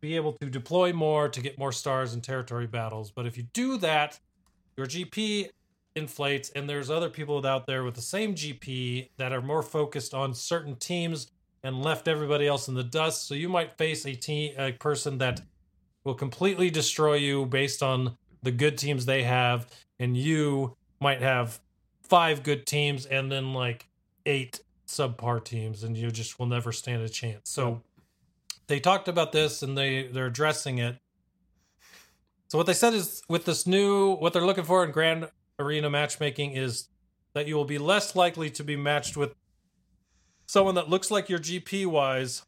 be 0.00 0.14
able 0.14 0.34
to 0.34 0.46
deploy 0.48 0.92
more 0.92 1.28
to 1.28 1.40
get 1.40 1.58
more 1.58 1.72
stars 1.72 2.14
in 2.14 2.20
territory 2.20 2.68
battles. 2.68 3.10
But 3.10 3.26
if 3.26 3.36
you 3.36 3.42
do 3.54 3.76
that, 3.78 4.20
your 4.76 4.86
GP 4.86 5.48
inflates, 6.00 6.50
and 6.50 6.68
there's 6.68 6.90
other 6.90 7.10
people 7.10 7.46
out 7.46 7.66
there 7.66 7.84
with 7.84 7.94
the 7.94 8.02
same 8.02 8.34
GP 8.34 9.10
that 9.18 9.32
are 9.32 9.42
more 9.42 9.62
focused 9.62 10.14
on 10.14 10.34
certain 10.34 10.76
teams 10.76 11.30
and 11.62 11.82
left 11.82 12.08
everybody 12.08 12.46
else 12.46 12.68
in 12.68 12.74
the 12.74 12.82
dust. 12.82 13.28
So 13.28 13.34
you 13.34 13.48
might 13.48 13.76
face 13.76 14.06
a 14.06 14.14
team, 14.14 14.54
a 14.58 14.72
person 14.72 15.18
that 15.18 15.42
will 16.04 16.14
completely 16.14 16.70
destroy 16.70 17.14
you 17.14 17.46
based 17.46 17.82
on 17.82 18.16
the 18.42 18.50
good 18.50 18.78
teams 18.78 19.06
they 19.06 19.22
have, 19.22 19.68
and 19.98 20.16
you 20.16 20.76
might 21.00 21.20
have 21.20 21.60
five 22.02 22.42
good 22.42 22.66
teams 22.66 23.06
and 23.06 23.30
then 23.30 23.52
like 23.52 23.86
eight 24.26 24.60
subpar 24.86 25.44
teams, 25.44 25.84
and 25.84 25.96
you 25.96 26.10
just 26.10 26.38
will 26.38 26.46
never 26.46 26.72
stand 26.72 27.02
a 27.02 27.08
chance. 27.08 27.50
So 27.50 27.82
they 28.66 28.80
talked 28.80 29.08
about 29.08 29.32
this 29.32 29.62
and 29.62 29.76
they 29.76 30.08
they're 30.08 30.26
addressing 30.26 30.78
it. 30.78 30.96
So 32.48 32.58
what 32.58 32.66
they 32.66 32.72
said 32.72 32.94
is 32.94 33.22
with 33.28 33.44
this 33.44 33.66
new 33.66 34.14
what 34.14 34.32
they're 34.32 34.46
looking 34.46 34.64
for 34.64 34.84
in 34.84 34.90
Grand 34.90 35.28
Arena 35.60 35.90
matchmaking 35.90 36.52
is 36.52 36.88
that 37.34 37.46
you 37.46 37.54
will 37.54 37.64
be 37.64 37.78
less 37.78 38.16
likely 38.16 38.50
to 38.50 38.64
be 38.64 38.76
matched 38.76 39.16
with 39.16 39.34
someone 40.46 40.74
that 40.74 40.88
looks 40.88 41.10
like 41.10 41.28
your 41.28 41.38
GP 41.38 41.86
wise, 41.86 42.42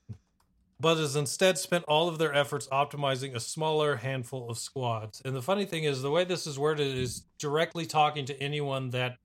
but 0.80 0.96
has 0.96 1.14
instead 1.14 1.56
spent 1.58 1.84
all 1.84 2.08
of 2.08 2.18
their 2.18 2.34
efforts 2.34 2.66
optimizing 2.68 3.34
a 3.34 3.40
smaller 3.40 3.96
handful 3.96 4.50
of 4.50 4.58
squads. 4.58 5.22
And 5.24 5.36
the 5.36 5.42
funny 5.42 5.64
thing 5.64 5.84
is, 5.84 6.02
the 6.02 6.10
way 6.10 6.24
this 6.24 6.46
is 6.46 6.58
worded 6.58 6.96
is 6.96 7.22
directly 7.38 7.86
talking 7.86 8.24
to 8.24 8.42
anyone 8.42 8.90
that 8.90 9.18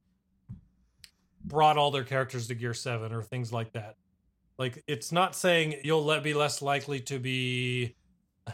brought 1.43 1.77
all 1.77 1.89
their 1.89 2.03
characters 2.03 2.47
to 2.47 2.55
Gear 2.55 2.73
7 2.73 3.11
or 3.11 3.23
things 3.23 3.51
like 3.51 3.73
that. 3.73 3.95
Like, 4.59 4.83
it's 4.87 5.11
not 5.11 5.35
saying 5.35 5.75
you'll 5.83 6.03
let, 6.03 6.23
be 6.23 6.33
less 6.33 6.61
likely 6.61 6.99
to 7.01 7.19
be 7.19 7.95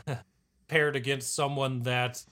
paired 0.68 0.96
against 0.96 1.36
someone 1.36 1.82
that 1.84 2.24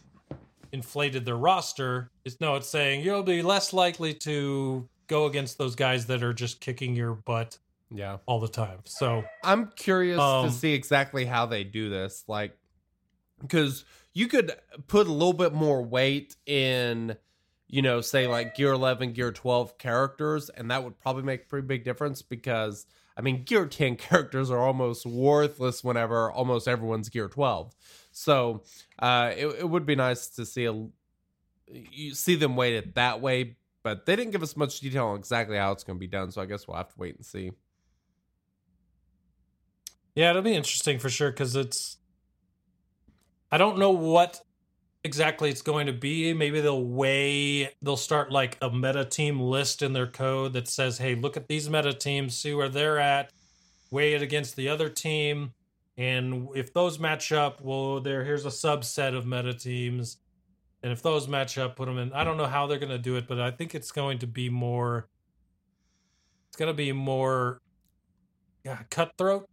inflated 0.73 1.25
their 1.25 1.37
roster. 1.37 2.11
It's 2.25 2.39
no, 2.41 2.55
it's 2.55 2.67
saying 2.67 3.01
you'll 3.01 3.23
be 3.23 3.41
less 3.41 3.73
likely 3.73 4.13
to 4.15 4.87
go 5.07 5.25
against 5.25 5.57
those 5.57 5.75
guys 5.75 6.05
that 6.07 6.23
are 6.23 6.33
just 6.33 6.61
kicking 6.61 6.95
your 6.95 7.13
butt 7.13 7.57
Yeah. 7.89 8.17
all 8.25 8.39
the 8.39 8.47
time. 8.47 8.79
So, 8.85 9.23
I'm 9.43 9.71
curious 9.75 10.19
Um, 10.19 10.47
to 10.47 10.51
see 10.53 10.73
exactly 10.73 11.25
how 11.25 11.45
they 11.45 11.63
do 11.65 11.89
this. 11.89 12.23
Like, 12.27 12.57
because 13.41 13.83
you 14.13 14.27
could 14.27 14.53
put 14.87 15.07
a 15.07 15.11
little 15.11 15.33
bit 15.33 15.53
more 15.53 15.81
weight 15.83 16.35
in, 16.45 17.17
you 17.67 17.81
know, 17.81 18.01
say 18.01 18.27
like 18.27 18.55
Gear 18.55 18.71
11, 18.73 19.13
Gear 19.13 19.31
12 19.31 19.77
characters, 19.77 20.49
and 20.49 20.69
that 20.71 20.83
would 20.83 20.99
probably 20.99 21.23
make 21.23 21.43
a 21.43 21.45
pretty 21.45 21.67
big 21.67 21.83
difference 21.83 22.21
because, 22.21 22.85
I 23.17 23.21
mean, 23.21 23.43
Gear 23.43 23.65
10 23.65 23.95
characters 23.97 24.49
are 24.51 24.59
almost 24.59 25.05
worthless 25.05 25.83
whenever 25.83 26.31
almost 26.31 26.67
everyone's 26.67 27.09
Gear 27.09 27.27
12. 27.27 27.73
So, 28.21 28.61
uh, 28.99 29.31
it, 29.35 29.47
it 29.47 29.69
would 29.69 29.87
be 29.87 29.95
nice 29.95 30.27
to 30.35 30.45
see 30.45 30.65
a, 30.65 30.73
you 31.67 32.13
see 32.13 32.35
them 32.35 32.55
weighted 32.55 32.93
that 32.93 33.19
way, 33.19 33.55
but 33.81 34.05
they 34.05 34.15
didn't 34.15 34.31
give 34.31 34.43
us 34.43 34.55
much 34.55 34.79
detail 34.79 35.07
on 35.07 35.17
exactly 35.17 35.57
how 35.57 35.71
it's 35.71 35.83
going 35.83 35.97
to 35.97 35.99
be 35.99 36.05
done. 36.05 36.29
So 36.31 36.39
I 36.39 36.45
guess 36.45 36.67
we'll 36.67 36.77
have 36.77 36.89
to 36.89 36.99
wait 36.99 37.15
and 37.15 37.25
see. 37.25 37.51
Yeah, 40.13 40.29
it'll 40.29 40.43
be 40.43 40.53
interesting 40.53 40.99
for 40.99 41.09
sure 41.09 41.31
because 41.31 41.55
it's. 41.55 41.97
I 43.51 43.57
don't 43.57 43.79
know 43.79 43.89
what 43.89 44.41
exactly 45.03 45.49
it's 45.49 45.63
going 45.63 45.87
to 45.87 45.93
be. 45.93 46.31
Maybe 46.33 46.61
they'll 46.61 46.85
weigh, 46.85 47.73
they'll 47.81 47.97
start 47.97 48.31
like 48.31 48.55
a 48.61 48.69
meta 48.69 49.03
team 49.03 49.39
list 49.39 49.81
in 49.81 49.93
their 49.93 50.05
code 50.05 50.53
that 50.53 50.67
says, 50.67 50.99
hey, 50.99 51.15
look 51.15 51.37
at 51.37 51.47
these 51.47 51.69
meta 51.69 51.91
teams, 51.91 52.37
see 52.37 52.53
where 52.53 52.69
they're 52.69 52.99
at, 52.99 53.31
weigh 53.89 54.13
it 54.13 54.21
against 54.21 54.55
the 54.55 54.69
other 54.69 54.89
team. 54.89 55.53
And 56.01 56.47
if 56.55 56.73
those 56.73 56.97
match 56.97 57.31
up, 57.31 57.61
well, 57.61 57.99
there 57.99 58.23
here's 58.23 58.47
a 58.47 58.49
subset 58.49 59.15
of 59.15 59.27
meta 59.27 59.53
teams. 59.53 60.17
And 60.81 60.91
if 60.91 61.03
those 61.03 61.27
match 61.27 61.59
up, 61.59 61.75
put 61.75 61.85
them 61.85 61.99
in. 61.99 62.11
I 62.11 62.23
don't 62.23 62.37
know 62.37 62.47
how 62.47 62.65
they're 62.65 62.79
going 62.79 62.89
to 62.89 62.97
do 62.97 63.17
it, 63.17 63.27
but 63.27 63.39
I 63.39 63.51
think 63.51 63.75
it's 63.75 63.91
going 63.91 64.17
to 64.17 64.27
be 64.27 64.49
more. 64.49 65.07
It's 66.47 66.57
going 66.57 66.71
to 66.71 66.73
be 66.73 66.91
more 66.91 67.61
yeah, 68.65 68.79
cutthroat 68.89 69.47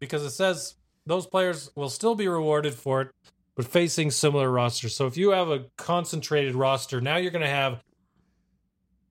because 0.00 0.22
it 0.22 0.32
says 0.32 0.74
those 1.06 1.26
players 1.26 1.70
will 1.74 1.88
still 1.88 2.14
be 2.14 2.28
rewarded 2.28 2.74
for 2.74 3.00
it, 3.00 3.08
but 3.56 3.64
facing 3.64 4.10
similar 4.10 4.50
rosters. 4.50 4.94
So 4.94 5.06
if 5.06 5.16
you 5.16 5.30
have 5.30 5.48
a 5.48 5.64
concentrated 5.78 6.54
roster, 6.54 7.00
now 7.00 7.16
you're 7.16 7.30
going 7.30 7.40
to 7.40 7.48
have. 7.48 7.82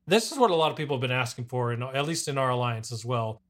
This 0.06 0.32
is 0.32 0.38
what 0.38 0.52
a 0.52 0.56
lot 0.56 0.70
of 0.70 0.78
people 0.78 0.98
have 0.98 1.02
been 1.02 1.10
asking 1.10 1.46
for, 1.46 1.72
and 1.72 1.82
at 1.82 2.06
least 2.06 2.28
in 2.28 2.38
our 2.38 2.52
alliance 2.52 2.92
as 2.92 3.04
well. 3.04 3.42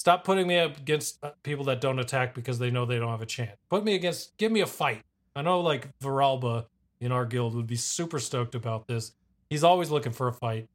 Stop 0.00 0.24
putting 0.24 0.46
me 0.46 0.58
up 0.58 0.78
against 0.78 1.22
uh, 1.22 1.32
people 1.42 1.66
that 1.66 1.82
don't 1.82 1.98
attack 1.98 2.34
because 2.34 2.58
they 2.58 2.70
know 2.70 2.86
they 2.86 2.98
don't 2.98 3.10
have 3.10 3.20
a 3.20 3.26
chance. 3.26 3.58
Put 3.68 3.84
me 3.84 3.94
against, 3.94 4.34
give 4.38 4.50
me 4.50 4.62
a 4.62 4.66
fight. 4.66 5.02
I 5.36 5.42
know, 5.42 5.60
like 5.60 5.90
Viralba 5.98 6.64
in 7.02 7.12
our 7.12 7.26
guild 7.26 7.54
would 7.54 7.66
be 7.66 7.76
super 7.76 8.18
stoked 8.18 8.54
about 8.54 8.86
this. 8.86 9.12
He's 9.50 9.62
always 9.62 9.90
looking 9.90 10.12
for 10.12 10.26
a 10.26 10.32
fight. 10.32 10.70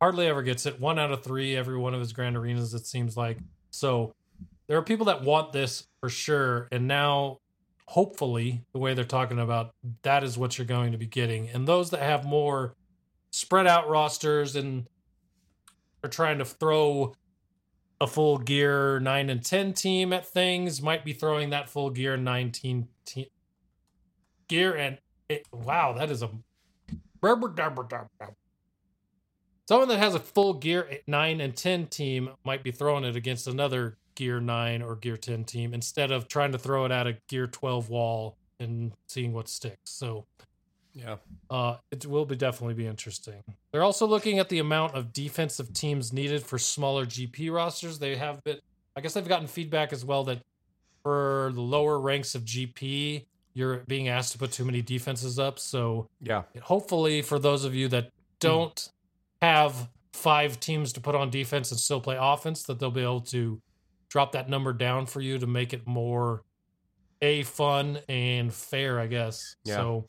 Hardly 0.00 0.28
ever 0.28 0.42
gets 0.42 0.64
it. 0.64 0.80
One 0.80 0.98
out 0.98 1.12
of 1.12 1.22
three 1.22 1.54
every 1.54 1.76
one 1.76 1.92
of 1.92 2.00
his 2.00 2.14
grand 2.14 2.34
arenas, 2.34 2.72
it 2.72 2.86
seems 2.86 3.18
like. 3.18 3.36
So 3.68 4.14
there 4.66 4.78
are 4.78 4.82
people 4.82 5.04
that 5.06 5.22
want 5.22 5.52
this 5.52 5.86
for 6.00 6.08
sure 6.08 6.68
and 6.72 6.88
now 6.88 7.36
hopefully 7.84 8.64
the 8.72 8.78
way 8.78 8.94
they're 8.94 9.04
talking 9.04 9.40
about 9.40 9.74
that 10.04 10.24
is 10.24 10.38
what 10.38 10.56
you're 10.56 10.66
going 10.66 10.92
to 10.92 10.98
be 10.98 11.04
getting 11.04 11.50
and 11.50 11.68
those 11.68 11.90
that 11.90 12.00
have 12.00 12.24
more 12.24 12.74
spread 13.30 13.66
out 13.66 13.90
rosters 13.90 14.56
and 14.56 14.86
are 16.02 16.08
trying 16.08 16.38
to 16.38 16.46
throw 16.46 17.12
a 18.02 18.06
full 18.08 18.36
gear 18.36 18.98
9 18.98 19.30
and 19.30 19.44
10 19.44 19.74
team 19.74 20.12
at 20.12 20.26
things 20.26 20.82
might 20.82 21.04
be 21.04 21.12
throwing 21.12 21.50
that 21.50 21.70
full 21.70 21.88
gear 21.88 22.16
19 22.16 22.88
team 23.04 23.26
gear 24.48 24.74
and 24.74 24.98
it, 25.28 25.46
wow 25.52 25.92
that 25.92 26.10
is 26.10 26.20
a 26.20 26.28
someone 29.68 29.88
that 29.88 30.00
has 30.00 30.16
a 30.16 30.18
full 30.18 30.54
gear 30.54 30.98
9 31.06 31.40
and 31.40 31.56
10 31.56 31.86
team 31.86 32.30
might 32.44 32.64
be 32.64 32.72
throwing 32.72 33.04
it 33.04 33.14
against 33.14 33.46
another 33.46 33.96
gear 34.16 34.40
9 34.40 34.82
or 34.82 34.96
gear 34.96 35.16
10 35.16 35.44
team 35.44 35.72
instead 35.72 36.10
of 36.10 36.26
trying 36.26 36.50
to 36.50 36.58
throw 36.58 36.84
it 36.84 36.90
at 36.90 37.06
a 37.06 37.16
gear 37.28 37.46
12 37.46 37.88
wall 37.88 38.36
and 38.58 38.92
seeing 39.06 39.32
what 39.32 39.48
sticks. 39.48 39.90
So 39.90 40.26
Yeah. 40.94 41.16
uh, 41.50 41.76
it 41.90 42.04
will 42.06 42.24
be 42.26 42.36
definitely 42.36 42.74
be 42.74 42.86
interesting. 42.86 43.42
They're 43.72 43.82
also 43.82 44.06
looking 44.06 44.38
at 44.38 44.48
the 44.48 44.58
amount 44.58 44.94
of 44.94 45.12
defensive 45.12 45.72
teams 45.72 46.12
needed 46.12 46.42
for 46.42 46.58
smaller 46.58 47.06
GP 47.06 47.52
rosters. 47.52 47.98
They 47.98 48.16
have 48.16 48.42
been, 48.44 48.58
I 48.96 49.00
guess, 49.00 49.14
they've 49.14 49.26
gotten 49.26 49.46
feedback 49.46 49.92
as 49.92 50.04
well 50.04 50.24
that 50.24 50.40
for 51.02 51.50
the 51.54 51.60
lower 51.62 51.98
ranks 51.98 52.34
of 52.34 52.44
GP, 52.44 53.24
you're 53.54 53.78
being 53.88 54.08
asked 54.08 54.32
to 54.32 54.38
put 54.38 54.52
too 54.52 54.64
many 54.64 54.82
defenses 54.82 55.38
up. 55.38 55.58
So 55.58 56.08
Yeah. 56.20 56.42
hopefully, 56.62 57.22
for 57.22 57.38
those 57.38 57.64
of 57.64 57.74
you 57.74 57.88
that 57.88 58.10
don't 58.38 58.88
have 59.40 59.88
five 60.12 60.60
teams 60.60 60.92
to 60.92 61.00
put 61.00 61.14
on 61.14 61.30
defense 61.30 61.70
and 61.70 61.80
still 61.80 62.00
play 62.00 62.16
offense, 62.20 62.62
that 62.64 62.78
they'll 62.78 62.90
be 62.90 63.02
able 63.02 63.20
to 63.22 63.60
drop 64.08 64.32
that 64.32 64.48
number 64.48 64.72
down 64.72 65.06
for 65.06 65.20
you 65.22 65.38
to 65.38 65.46
make 65.46 65.72
it 65.72 65.86
more 65.86 66.42
a 67.22 67.42
fun 67.44 67.98
and 68.08 68.52
fair, 68.52 68.98
I 69.00 69.06
guess. 69.06 69.56
Yeah. 69.64 69.76
So 69.76 70.08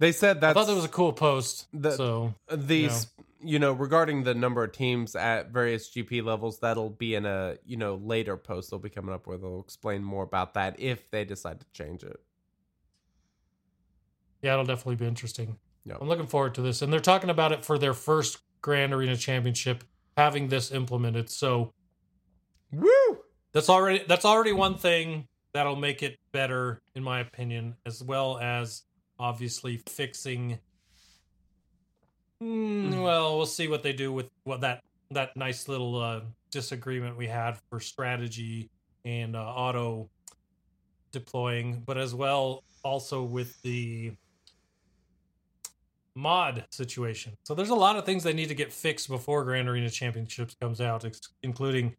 They 0.00 0.10
said 0.10 0.40
that. 0.40 0.50
I 0.50 0.52
thought 0.54 0.66
that 0.66 0.74
was 0.74 0.84
a 0.84 0.88
cool 0.88 1.12
post. 1.12 1.68
The- 1.72 1.92
so 1.92 2.34
these 2.50 3.06
you 3.42 3.60
know 3.60 3.72
regarding 3.72 4.24
the 4.24 4.34
number 4.34 4.64
of 4.64 4.72
teams 4.72 5.16
at 5.16 5.50
various 5.50 5.88
gp 5.88 6.22
levels 6.22 6.58
that'll 6.58 6.90
be 6.90 7.14
in 7.14 7.24
a 7.24 7.56
you 7.64 7.78
know 7.78 7.94
later 7.94 8.36
post 8.36 8.68
they'll 8.68 8.78
be 8.78 8.90
coming 8.90 9.14
up 9.14 9.26
where 9.26 9.38
they'll 9.38 9.60
explain 9.60 10.04
more 10.04 10.22
about 10.22 10.52
that 10.52 10.78
if 10.78 11.10
they 11.10 11.24
decide 11.24 11.58
to 11.58 11.64
change 11.72 12.02
it 12.02 12.20
yeah, 14.42 14.54
it'll 14.54 14.64
definitely 14.64 14.96
be 14.96 15.06
interesting. 15.06 15.58
Yeah. 15.84 15.96
I'm 16.00 16.08
looking 16.08 16.26
forward 16.26 16.54
to 16.54 16.62
this. 16.62 16.82
And 16.82 16.92
they're 16.92 17.00
talking 17.00 17.30
about 17.30 17.52
it 17.52 17.64
for 17.64 17.78
their 17.78 17.94
first 17.94 18.38
Grand 18.62 18.92
Arena 18.92 19.16
Championship, 19.16 19.84
having 20.16 20.48
this 20.48 20.70
implemented. 20.70 21.30
So 21.30 21.72
Woo! 22.72 23.18
that's 23.52 23.68
already 23.68 24.04
that's 24.06 24.24
already 24.24 24.52
one 24.52 24.76
thing 24.76 25.26
that'll 25.52 25.76
make 25.76 26.02
it 26.02 26.18
better, 26.32 26.80
in 26.94 27.02
my 27.02 27.20
opinion, 27.20 27.76
as 27.84 28.02
well 28.02 28.38
as 28.38 28.82
obviously 29.20 29.76
fixing. 29.86 30.58
Mm, 32.42 33.02
well, 33.02 33.36
we'll 33.36 33.46
see 33.46 33.68
what 33.68 33.82
they 33.82 33.92
do 33.92 34.12
with 34.12 34.30
what 34.44 34.62
that 34.62 34.82
that 35.10 35.36
nice 35.36 35.68
little 35.68 36.00
uh, 36.00 36.20
disagreement 36.50 37.16
we 37.16 37.26
had 37.26 37.58
for 37.68 37.80
strategy 37.80 38.70
and 39.04 39.36
uh, 39.36 39.40
auto 39.40 40.08
deploying, 41.12 41.82
but 41.84 41.98
as 41.98 42.14
well 42.14 42.64
also 42.82 43.22
with 43.22 43.60
the 43.62 44.12
mod 46.14 46.64
situation. 46.70 47.36
So 47.44 47.54
there's 47.54 47.70
a 47.70 47.74
lot 47.74 47.96
of 47.96 48.04
things 48.04 48.24
that 48.24 48.34
need 48.34 48.48
to 48.48 48.54
get 48.54 48.72
fixed 48.72 49.08
before 49.08 49.44
Grand 49.44 49.68
Arena 49.68 49.90
Championships 49.90 50.56
comes 50.60 50.80
out, 50.80 51.04
ex- 51.04 51.20
including 51.42 51.94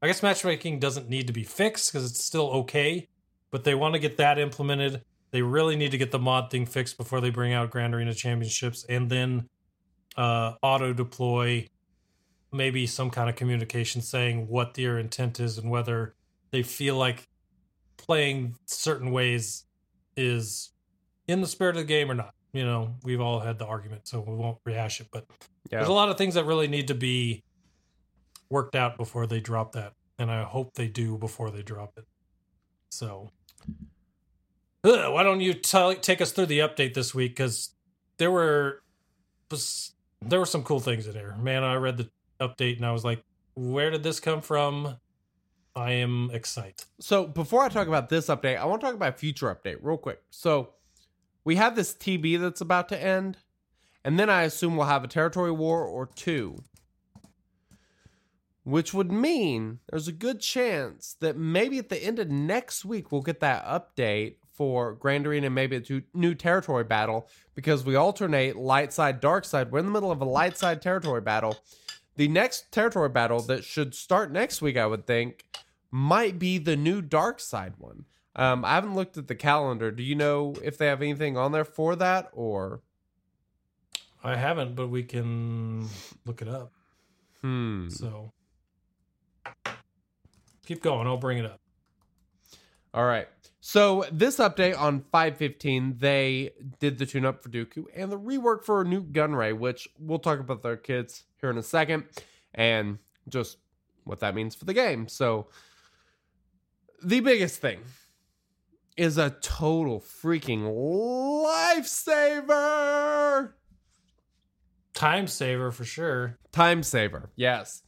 I 0.00 0.06
guess 0.06 0.22
matchmaking 0.22 0.78
doesn't 0.78 1.08
need 1.08 1.26
to 1.26 1.32
be 1.32 1.42
fixed 1.42 1.92
because 1.92 2.08
it's 2.08 2.22
still 2.22 2.50
okay, 2.50 3.08
but 3.50 3.64
they 3.64 3.74
want 3.74 3.94
to 3.94 3.98
get 3.98 4.16
that 4.18 4.38
implemented. 4.38 5.02
They 5.30 5.42
really 5.42 5.76
need 5.76 5.90
to 5.90 5.98
get 5.98 6.10
the 6.10 6.18
mod 6.18 6.50
thing 6.50 6.64
fixed 6.66 6.96
before 6.96 7.20
they 7.20 7.30
bring 7.30 7.52
out 7.52 7.70
Grand 7.70 7.94
Arena 7.94 8.14
Championships, 8.14 8.84
and 8.88 9.10
then 9.10 9.48
uh, 10.16 10.54
auto 10.62 10.92
deploy, 10.92 11.66
maybe 12.52 12.86
some 12.86 13.10
kind 13.10 13.28
of 13.28 13.36
communication 13.36 14.00
saying 14.00 14.48
what 14.48 14.74
their 14.74 14.98
intent 14.98 15.38
is 15.38 15.58
and 15.58 15.70
whether 15.70 16.14
they 16.50 16.62
feel 16.62 16.96
like 16.96 17.28
playing 17.98 18.54
certain 18.66 19.10
ways 19.10 19.64
is 20.16 20.72
in 21.26 21.40
the 21.40 21.46
spirit 21.46 21.76
of 21.76 21.82
the 21.82 21.86
game 21.86 22.10
or 22.10 22.14
not. 22.14 22.32
You 22.54 22.64
know, 22.64 22.94
we've 23.04 23.20
all 23.20 23.40
had 23.40 23.58
the 23.58 23.66
argument, 23.66 24.08
so 24.08 24.20
we 24.26 24.34
won't 24.34 24.58
rehash 24.64 25.00
it, 25.00 25.08
but 25.12 25.26
Yeah. 25.70 25.78
there's 25.78 25.88
a 25.88 25.92
lot 25.92 26.08
of 26.08 26.16
things 26.16 26.34
that 26.34 26.44
really 26.44 26.68
need 26.68 26.88
to 26.88 26.94
be 26.94 27.44
worked 28.48 28.74
out 28.74 28.96
before 28.96 29.26
they 29.26 29.40
drop 29.40 29.72
that, 29.72 29.92
and 30.18 30.30
I 30.30 30.42
hope 30.44 30.72
they 30.72 30.88
do 30.88 31.18
before 31.18 31.50
they 31.50 31.62
drop 31.62 31.92
it. 31.98 32.06
So, 32.90 33.30
Ugh, 34.88 35.12
why 35.12 35.22
don't 35.22 35.40
you 35.40 35.52
tell, 35.52 35.94
take 35.94 36.22
us 36.22 36.32
through 36.32 36.46
the 36.46 36.60
update 36.60 36.94
this 36.94 37.14
week? 37.14 37.32
Because 37.32 37.70
there 38.16 38.30
were 38.30 38.82
there 40.22 40.38
were 40.38 40.46
some 40.46 40.62
cool 40.62 40.80
things 40.80 41.06
in 41.06 41.14
here. 41.14 41.34
Man, 41.40 41.62
I 41.62 41.74
read 41.74 41.98
the 41.98 42.10
update 42.40 42.76
and 42.76 42.86
I 42.86 42.92
was 42.92 43.04
like, 43.04 43.22
where 43.54 43.90
did 43.90 44.02
this 44.02 44.18
come 44.20 44.40
from? 44.40 44.96
I 45.76 45.92
am 45.92 46.30
excited. 46.32 46.84
So 47.00 47.26
before 47.26 47.62
I 47.62 47.68
talk 47.68 47.86
about 47.86 48.08
this 48.08 48.26
update, 48.26 48.58
I 48.58 48.64
want 48.64 48.80
to 48.80 48.86
talk 48.86 48.94
about 48.94 49.14
a 49.14 49.18
future 49.18 49.54
update 49.54 49.78
real 49.82 49.98
quick. 49.98 50.22
So 50.30 50.70
we 51.44 51.56
have 51.56 51.76
this 51.76 51.94
TB 51.94 52.40
that's 52.40 52.60
about 52.60 52.88
to 52.88 53.02
end, 53.02 53.38
and 54.04 54.18
then 54.18 54.28
I 54.28 54.42
assume 54.42 54.76
we'll 54.76 54.86
have 54.86 55.04
a 55.04 55.08
territory 55.08 55.52
war 55.52 55.84
or 55.84 56.06
two. 56.06 56.56
Which 58.64 58.92
would 58.92 59.12
mean 59.12 59.78
there's 59.88 60.08
a 60.08 60.12
good 60.12 60.40
chance 60.40 61.16
that 61.20 61.36
maybe 61.36 61.78
at 61.78 61.88
the 61.88 62.02
end 62.02 62.18
of 62.18 62.28
next 62.28 62.84
week 62.84 63.12
we'll 63.12 63.22
get 63.22 63.40
that 63.40 63.64
update 63.64 64.36
for 64.58 64.94
Grand 64.94 65.24
Arena 65.24 65.46
and 65.46 65.54
maybe 65.54 65.76
a 65.76 66.02
new 66.12 66.34
territory 66.34 66.82
battle 66.82 67.28
because 67.54 67.84
we 67.84 67.94
alternate 67.94 68.56
light 68.56 68.92
side, 68.92 69.20
dark 69.20 69.44
side. 69.44 69.70
We're 69.70 69.78
in 69.78 69.86
the 69.86 69.92
middle 69.92 70.10
of 70.10 70.20
a 70.20 70.24
light 70.24 70.58
side 70.58 70.82
territory 70.82 71.20
battle. 71.20 71.56
The 72.16 72.26
next 72.26 72.72
territory 72.72 73.08
battle 73.08 73.40
that 73.42 73.62
should 73.62 73.94
start 73.94 74.32
next 74.32 74.60
week, 74.60 74.76
I 74.76 74.86
would 74.86 75.06
think, 75.06 75.44
might 75.92 76.40
be 76.40 76.58
the 76.58 76.74
new 76.74 77.00
dark 77.00 77.38
side 77.38 77.74
one. 77.78 78.04
Um, 78.34 78.64
I 78.64 78.74
haven't 78.74 78.96
looked 78.96 79.16
at 79.16 79.28
the 79.28 79.36
calendar. 79.36 79.92
Do 79.92 80.02
you 80.02 80.16
know 80.16 80.56
if 80.62 80.76
they 80.76 80.86
have 80.86 81.02
anything 81.02 81.36
on 81.36 81.52
there 81.52 81.64
for 81.64 81.94
that 81.94 82.30
or? 82.32 82.80
I 84.24 84.34
haven't, 84.34 84.74
but 84.74 84.88
we 84.88 85.04
can 85.04 85.88
look 86.26 86.42
it 86.42 86.48
up. 86.48 86.72
Hmm. 87.42 87.88
So 87.90 88.32
keep 90.66 90.82
going. 90.82 91.06
I'll 91.06 91.16
bring 91.16 91.38
it 91.38 91.46
up. 91.46 91.60
All 92.92 93.04
right. 93.04 93.28
So 93.60 94.04
this 94.12 94.36
update 94.38 94.78
on 94.78 95.00
515, 95.12 95.96
they 95.98 96.52
did 96.78 96.98
the 96.98 97.06
tune 97.06 97.24
up 97.24 97.42
for 97.42 97.48
Dooku 97.48 97.86
and 97.94 98.12
the 98.12 98.18
rework 98.18 98.64
for 98.64 98.82
a 98.82 98.84
new 98.84 99.02
Gunray, 99.02 99.56
which 99.56 99.88
we'll 99.98 100.20
talk 100.20 100.38
about 100.38 100.62
their 100.62 100.76
kids 100.76 101.24
here 101.40 101.50
in 101.50 101.58
a 101.58 101.62
second, 101.62 102.04
and 102.54 102.98
just 103.28 103.58
what 104.04 104.20
that 104.20 104.34
means 104.34 104.54
for 104.54 104.64
the 104.64 104.74
game. 104.74 105.08
So 105.08 105.48
the 107.02 107.18
biggest 107.20 107.60
thing 107.60 107.80
is 108.96 109.18
a 109.18 109.30
total 109.30 110.00
freaking 110.00 110.62
lifesaver. 111.76 113.52
Time 114.94 115.26
saver 115.28 115.70
for 115.70 115.84
sure. 115.84 116.38
Time 116.50 116.82
saver, 116.82 117.30
yes. 117.36 117.82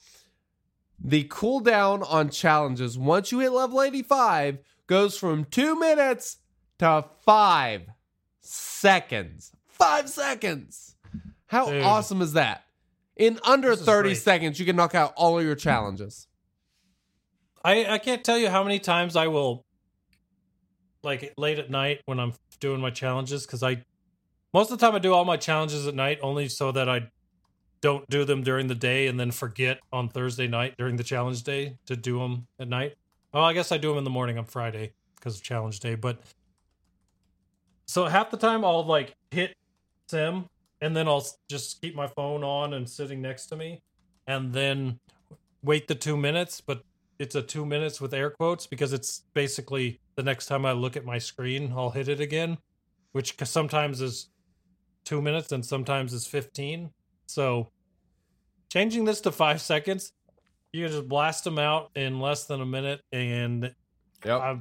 The 1.02 1.24
cooldown 1.24 2.04
on 2.08 2.30
challenges 2.30 2.96
once 2.98 3.32
you 3.32 3.40
hit 3.40 3.50
level 3.52 3.82
85 3.82 4.58
goes 4.91 5.16
from 5.16 5.45
two 5.45 5.78
minutes 5.78 6.38
to 6.80 7.05
five 7.24 7.82
seconds. 8.41 9.53
Five 9.68 10.09
seconds. 10.09 10.97
How 11.47 11.66
Dude. 11.70 11.84
awesome 11.84 12.20
is 12.20 12.32
that? 12.32 12.64
In 13.16 13.38
under 13.45 13.76
30 13.76 14.09
great. 14.09 14.14
seconds, 14.16 14.59
you 14.59 14.66
can 14.66 14.74
knock 14.74 14.97
out 14.97 15.12
all 15.16 15.38
of 15.38 15.45
your 15.45 15.55
challenges. 15.55 16.26
I 17.64 17.86
I 17.86 17.99
can't 17.99 18.24
tell 18.24 18.36
you 18.36 18.51
how 18.51 18.64
many 18.64 18.80
times 18.80 19.14
I 19.14 19.28
will 19.28 19.64
like 21.05 21.34
late 21.36 21.61
at 21.61 21.70
night 21.70 22.01
when 22.07 22.18
I'm 22.18 22.34
doing 22.59 22.80
my 22.80 22.91
challenges 22.91 23.47
because 23.47 23.62
I 23.62 23.84
most 24.53 24.72
of 24.72 24.78
the 24.78 24.84
time 24.84 24.97
I 24.97 24.99
do 24.99 25.14
all 25.14 25.24
my 25.24 25.36
challenges 25.36 25.86
at 25.86 25.95
night 25.95 26.18
only 26.20 26.49
so 26.49 26.72
that 26.72 26.88
I 26.88 27.11
don't 27.80 28.09
do 28.11 28.24
them 28.24 28.43
during 28.43 28.66
the 28.66 28.74
day 28.74 29.07
and 29.07 29.20
then 29.20 29.30
forget 29.30 29.78
on 29.93 30.09
Thursday 30.09 30.49
night 30.49 30.74
during 30.78 30.97
the 30.97 31.05
challenge 31.05 31.45
day 31.45 31.76
to 31.86 31.95
do 31.95 32.18
them 32.18 32.49
at 32.59 32.66
night. 32.68 32.95
Oh, 33.33 33.43
I 33.43 33.53
guess 33.53 33.70
I 33.70 33.78
do 33.78 33.89
them 33.89 33.99
in 33.99 34.05
the 34.05 34.11
morning 34.11 34.39
on 34.39 34.45
Friday 34.45 34.93
because 35.14 35.37
of 35.37 35.43
challenge 35.43 35.81
day. 35.81 35.95
But 35.95 36.20
so 37.87 38.07
half 38.07 38.31
the 38.31 38.37
time 38.37 38.64
I'll 38.64 38.85
like 38.85 39.14
hit 39.31 39.55
sim 40.09 40.47
and 40.81 40.97
then 40.97 41.07
I'll 41.07 41.26
just 41.49 41.81
keep 41.81 41.95
my 41.95 42.09
phone 42.09 42.43
on 42.43 42.74
and 42.74 42.89
sitting 42.89 43.22
next 43.22 43.47
to 43.47 43.57
me 43.57 43.83
and 44.26 44.53
then 44.53 44.99
wait 45.62 45.87
the 45.87 45.95
two 45.95 46.16
minutes. 46.16 46.61
But 46.61 46.83
it's 47.18 47.35
a 47.35 47.43
two 47.43 47.66
minutes 47.66 48.01
with 48.01 48.14
air 48.14 48.31
quotes 48.31 48.66
because 48.66 48.93
it's 48.93 49.24
basically 49.35 50.01
the 50.16 50.22
next 50.22 50.47
time 50.47 50.64
I 50.64 50.72
look 50.72 50.97
at 50.97 51.05
my 51.05 51.18
screen, 51.18 51.72
I'll 51.76 51.91
hit 51.91 52.09
it 52.09 52.20
again, 52.20 52.59
which 53.12 53.37
sometimes 53.45 54.01
is 54.01 54.31
two 55.05 55.22
minutes 55.22 55.53
and 55.53 55.64
sometimes 55.64 56.12
is 56.12 56.26
15. 56.26 56.91
So 57.26 57.70
changing 58.72 59.05
this 59.05 59.20
to 59.22 59.31
five 59.31 59.61
seconds, 59.72 60.12
you 60.72 60.84
can 60.84 60.92
just 60.92 61.08
blast 61.08 61.44
them 61.44 61.58
out 61.58 61.90
in 61.94 62.20
less 62.20 62.44
than 62.46 62.60
a 62.60 62.66
minute. 62.66 63.00
And 63.12 63.74
Yep. 64.24 64.40
I, 64.40 64.58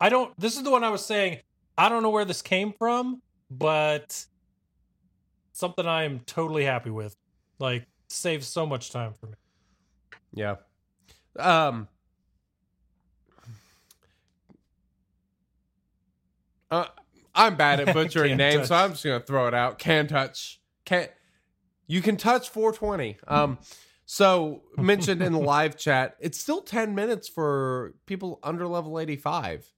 I 0.00 0.08
don't, 0.08 0.38
this 0.38 0.56
is 0.56 0.62
the 0.62 0.70
one 0.70 0.84
I 0.84 0.90
was 0.90 1.04
saying, 1.04 1.38
I 1.78 1.88
don't 1.88 2.02
know 2.02 2.10
where 2.10 2.24
this 2.24 2.42
came 2.42 2.72
from, 2.72 3.22
but 3.50 4.24
something 5.52 5.86
I 5.86 6.04
am 6.04 6.20
totally 6.20 6.64
happy 6.64 6.90
with. 6.90 7.16
Like, 7.58 7.86
saves 8.08 8.46
so 8.46 8.66
much 8.66 8.90
time 8.90 9.14
for 9.18 9.26
me. 9.26 9.34
Yeah. 10.32 10.56
Um 11.38 11.88
uh, 16.70 16.86
I'm 17.34 17.56
bad 17.56 17.80
at 17.80 17.94
butchering 17.94 18.36
names, 18.36 18.68
so. 18.68 18.74
I'm 18.74 18.92
just 18.92 19.04
gonna 19.04 19.20
throw 19.20 19.48
it 19.48 19.54
out. 19.54 19.78
Can 19.78 20.06
touch. 20.06 20.60
Can 20.84 21.08
you 21.86 22.02
can 22.02 22.16
touch 22.16 22.48
420. 22.50 23.18
Um 23.26 23.58
so 24.06 24.62
mentioned 24.78 25.20
in 25.20 25.32
the 25.32 25.40
live 25.40 25.76
chat, 25.76 26.16
it's 26.20 26.40
still 26.40 26.62
10 26.62 26.94
minutes 26.94 27.28
for 27.28 27.94
people 28.06 28.38
under 28.42 28.66
level 28.66 28.98
85. 28.98 29.70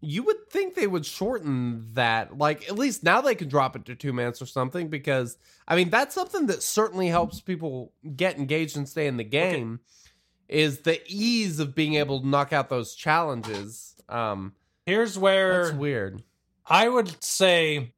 You 0.00 0.22
would 0.22 0.48
think 0.48 0.76
they 0.76 0.86
would 0.86 1.04
shorten 1.04 1.88
that. 1.94 2.38
Like 2.38 2.68
at 2.68 2.78
least 2.78 3.02
now 3.02 3.20
they 3.20 3.34
can 3.34 3.48
drop 3.48 3.74
it 3.74 3.84
to 3.86 3.96
2 3.96 4.12
minutes 4.12 4.40
or 4.40 4.46
something 4.46 4.88
because 4.88 5.36
I 5.66 5.74
mean 5.74 5.90
that's 5.90 6.14
something 6.14 6.46
that 6.46 6.62
certainly 6.62 7.08
helps 7.08 7.40
people 7.40 7.92
get 8.16 8.38
engaged 8.38 8.76
and 8.76 8.88
stay 8.88 9.08
in 9.08 9.16
the 9.16 9.24
game 9.24 9.80
is 10.48 10.80
the 10.80 11.02
ease 11.06 11.58
of 11.58 11.74
being 11.74 11.94
able 11.96 12.20
to 12.20 12.26
knock 12.26 12.52
out 12.52 12.70
those 12.70 12.94
challenges. 12.94 13.96
Um 14.08 14.54
Here's 14.86 15.18
where 15.18 15.64
that's 15.64 15.76
weird. 15.76 16.22
I 16.64 16.88
would 16.88 17.22
say 17.22 17.92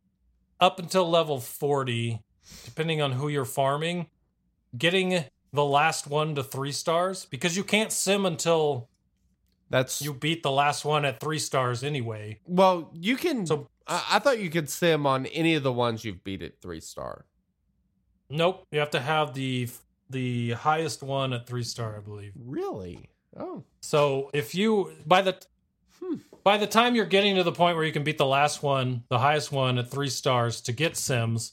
up 0.58 0.78
until 0.78 1.08
level 1.08 1.38
40, 1.38 2.22
depending 2.64 3.02
on 3.02 3.12
who 3.12 3.28
you're 3.28 3.44
farming, 3.44 4.06
getting 4.76 5.24
the 5.52 5.64
last 5.64 6.06
one 6.06 6.34
to 6.36 6.42
three 6.42 6.72
stars 6.72 7.24
because 7.24 7.56
you 7.56 7.64
can't 7.64 7.90
sim 7.92 8.24
until 8.26 8.88
That's 9.68 10.00
you 10.02 10.12
beat 10.14 10.42
the 10.42 10.50
last 10.50 10.84
one 10.84 11.04
at 11.04 11.20
three 11.20 11.38
stars 11.38 11.82
anyway. 11.82 12.38
well, 12.46 12.90
you 12.94 13.16
can 13.16 13.46
So- 13.46 13.68
I, 13.86 14.04
I 14.12 14.18
thought 14.20 14.38
you 14.40 14.50
could 14.50 14.68
sim 14.70 15.06
on 15.06 15.26
any 15.26 15.54
of 15.54 15.62
the 15.62 15.72
ones 15.72 16.04
you've 16.04 16.22
beat 16.22 16.42
at 16.42 16.60
3 16.60 16.80
star. 16.80 17.24
Nope, 18.28 18.64
you 18.70 18.78
have 18.78 18.90
to 18.90 19.00
have 19.00 19.34
the 19.34 19.68
the 20.08 20.50
highest 20.52 21.02
one 21.04 21.32
at 21.32 21.46
three 21.46 21.62
star, 21.62 21.96
I 21.96 22.00
believe. 22.00 22.32
Really? 22.36 23.10
Oh. 23.38 23.62
So 23.80 24.30
if 24.32 24.54
you 24.54 24.92
by 25.06 25.22
the 25.22 25.36
Hmm. 26.00 26.16
by 26.44 26.56
the 26.56 26.66
time 26.66 26.94
you're 26.94 27.04
getting 27.06 27.36
to 27.36 27.42
the 27.42 27.52
point 27.52 27.76
where 27.76 27.84
you 27.84 27.92
can 27.92 28.04
beat 28.04 28.18
the 28.18 28.26
last 28.26 28.62
one, 28.62 29.02
the 29.08 29.18
highest 29.18 29.52
one 29.52 29.78
at 29.78 29.90
three 29.90 30.08
stars 30.08 30.60
to 30.62 30.72
get 30.72 30.96
Sims, 30.96 31.52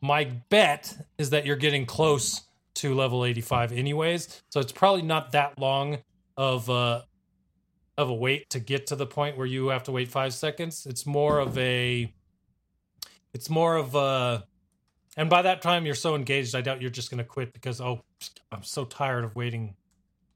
my 0.00 0.24
bet 0.48 0.96
is 1.18 1.30
that 1.30 1.44
you're 1.44 1.56
getting 1.56 1.86
close 1.86 2.42
to 2.74 2.94
level 2.94 3.24
85 3.24 3.72
anyways. 3.72 4.42
So 4.50 4.60
it's 4.60 4.72
probably 4.72 5.02
not 5.02 5.32
that 5.32 5.58
long 5.58 5.98
of 6.36 6.68
a 6.68 7.04
of 7.96 8.08
a 8.08 8.14
wait 8.14 8.48
to 8.50 8.60
get 8.60 8.86
to 8.86 8.94
the 8.94 9.06
point 9.06 9.36
where 9.36 9.46
you 9.46 9.68
have 9.68 9.82
to 9.82 9.92
wait 9.92 10.08
5 10.08 10.32
seconds. 10.32 10.86
It's 10.86 11.04
more 11.04 11.40
of 11.40 11.58
a 11.58 12.12
it's 13.34 13.50
more 13.50 13.76
of 13.76 13.94
a 13.96 14.44
and 15.16 15.28
by 15.28 15.42
that 15.42 15.62
time 15.62 15.84
you're 15.84 15.96
so 15.96 16.14
engaged 16.14 16.54
I 16.54 16.60
doubt 16.60 16.80
you're 16.80 16.90
just 16.90 17.10
going 17.10 17.18
to 17.18 17.24
quit 17.24 17.52
because 17.52 17.80
oh 17.80 18.04
I'm 18.52 18.62
so 18.62 18.84
tired 18.84 19.24
of 19.24 19.34
waiting 19.34 19.74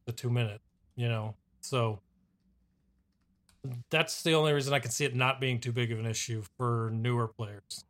the 0.07 0.13
2 0.13 0.29
minutes, 0.29 0.65
you 0.97 1.09
know. 1.09 1.37
So 1.61 2.01
that's 3.91 4.25
the 4.25 4.33
only 4.33 4.53
reason 4.53 4.75
I 4.75 4.81
can 4.81 4.91
see 4.91 5.05
it 5.05 5.15
not 5.15 5.41
being 5.41 5.61
too 5.61 5.71
big 5.71 5.93
of 5.93 6.01
an 6.01 6.07
issue 6.07 6.43
for 6.59 6.91
newer 6.93 7.29
players. 7.29 7.85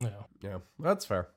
Know, 0.00 0.26
Yeah, 0.42 0.58
that's 0.78 1.04
fair. 1.04 1.28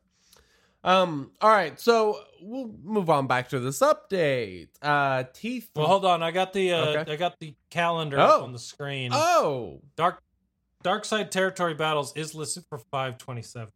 Um, 0.86 1.32
all 1.41 1.49
right, 1.49 1.80
so 1.80 2.20
we'll 2.41 2.70
move 2.84 3.09
on 3.09 3.26
back 3.28 3.49
to 3.49 3.59
this 3.59 3.80
update. 3.80 4.68
Uh 4.82 5.24
teeth 5.34 5.70
well, 5.76 5.88
hold 5.88 6.05
on. 6.05 6.22
I 6.24 6.32
got 6.32 6.51
the 6.53 6.74
uh, 6.74 6.86
Okay. 6.88 7.14
I 7.14 7.16
got 7.16 7.39
the 7.39 7.55
calendar 7.70 8.18
Oh. 8.20 8.43
on 8.43 8.51
the 8.51 8.59
screen. 8.59 9.11
Oh, 9.14 9.82
Dark 9.95 10.22
Dark 10.82 11.05
Side 11.05 11.32
Territory 11.32 11.74
Battles 11.74 12.11
is 12.18 12.36
listed 12.36 12.66
for 12.68 12.78
five 12.91 13.18
twenty 13.18 13.41
seven. 13.41 13.72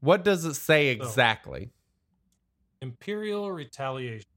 what 0.00 0.22
does 0.24 0.44
it 0.44 0.54
say 0.54 0.96
So- 0.98 1.04
exactly? 1.04 1.70
Imperial 2.82 3.50
Retaliation. 3.50 4.28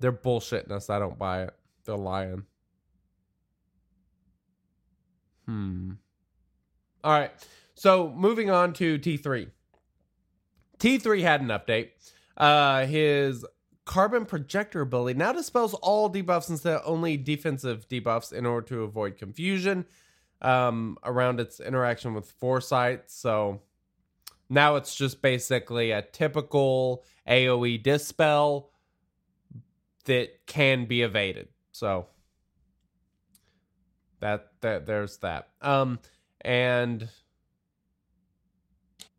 They're 0.00 0.12
bullshitting 0.12 0.70
us. 0.72 0.90
I 0.90 0.98
don't 0.98 1.16
buy 1.18 1.44
it. 1.44 1.54
They're 1.84 1.96
lying. 1.96 2.44
Hmm. 5.46 5.92
All 7.04 7.12
right. 7.12 7.30
So 7.74 8.12
moving 8.16 8.50
on 8.50 8.72
to 8.74 8.98
T3. 8.98 9.48
T3 10.78 11.22
had 11.22 11.40
an 11.40 11.48
update. 11.48 11.90
Uh 12.36 12.86
his 12.86 13.44
carbon 13.84 14.26
projector 14.26 14.82
ability 14.82 15.18
now 15.18 15.32
dispels 15.32 15.74
all 15.74 16.10
debuffs 16.12 16.50
instead 16.50 16.74
of 16.76 16.82
only 16.84 17.16
defensive 17.16 17.88
debuffs 17.88 18.32
in 18.32 18.44
order 18.44 18.66
to 18.66 18.82
avoid 18.82 19.16
confusion 19.16 19.86
um 20.42 20.98
around 21.04 21.40
its 21.40 21.58
interaction 21.60 22.14
with 22.14 22.30
foresight. 22.32 23.10
So 23.10 23.62
now 24.48 24.76
it's 24.76 24.94
just 24.94 25.20
basically 25.22 25.90
a 25.90 26.02
typical 26.02 27.04
AoE 27.28 27.82
dispel 27.82 28.70
that 30.04 30.46
can 30.46 30.86
be 30.86 31.02
evaded. 31.02 31.48
So 31.72 32.06
that 34.20 34.52
that 34.60 34.86
there's 34.86 35.18
that. 35.18 35.48
Um 35.60 35.98
and 36.42 37.08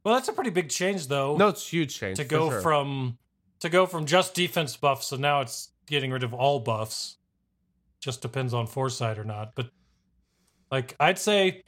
Well, 0.03 0.15
that's 0.15 0.29
a 0.29 0.33
pretty 0.33 0.49
big 0.49 0.69
change, 0.69 1.07
though. 1.07 1.35
no, 1.37 1.49
it's 1.49 1.65
a 1.65 1.69
huge 1.69 1.97
change 1.97 2.17
to 2.17 2.23
go 2.23 2.49
sure. 2.49 2.61
from 2.61 3.17
to 3.59 3.69
go 3.69 3.85
from 3.85 4.05
just 4.05 4.33
defense 4.33 4.75
buffs, 4.77 5.07
so 5.07 5.17
now 5.17 5.41
it's 5.41 5.69
getting 5.85 6.11
rid 6.11 6.23
of 6.23 6.33
all 6.33 6.59
buffs. 6.59 7.17
Just 7.99 8.21
depends 8.21 8.53
on 8.53 8.67
foresight 8.67 9.19
or 9.19 9.25
not. 9.25 9.55
But 9.55 9.71
like 10.71 10.95
I'd 10.99 11.19
say 11.19 11.63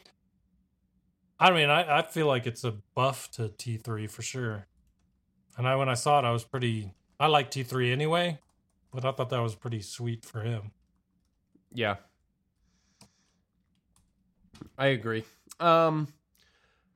I 1.39 1.51
mean 1.51 1.69
I, 1.69 1.99
I 1.99 2.01
feel 2.03 2.27
like 2.27 2.47
it's 2.47 2.63
a 2.63 2.75
buff 2.95 3.29
to 3.31 3.49
T 3.49 3.77
three 3.77 4.07
for 4.07 4.21
sure. 4.21 4.67
And 5.57 5.67
I 5.67 5.75
when 5.75 5.89
I 5.89 5.95
saw 5.95 6.19
it 6.19 6.25
I 6.25 6.31
was 6.31 6.45
pretty 6.45 6.93
I 7.19 7.27
like 7.27 7.51
T 7.51 7.63
three 7.63 7.91
anyway, 7.91 8.39
but 8.93 9.03
I 9.03 9.11
thought 9.11 9.29
that 9.29 9.41
was 9.41 9.55
pretty 9.55 9.81
sweet 9.81 10.23
for 10.23 10.41
him. 10.41 10.71
Yeah. 11.73 11.95
I 14.77 14.87
agree. 14.87 15.23
Um 15.59 16.07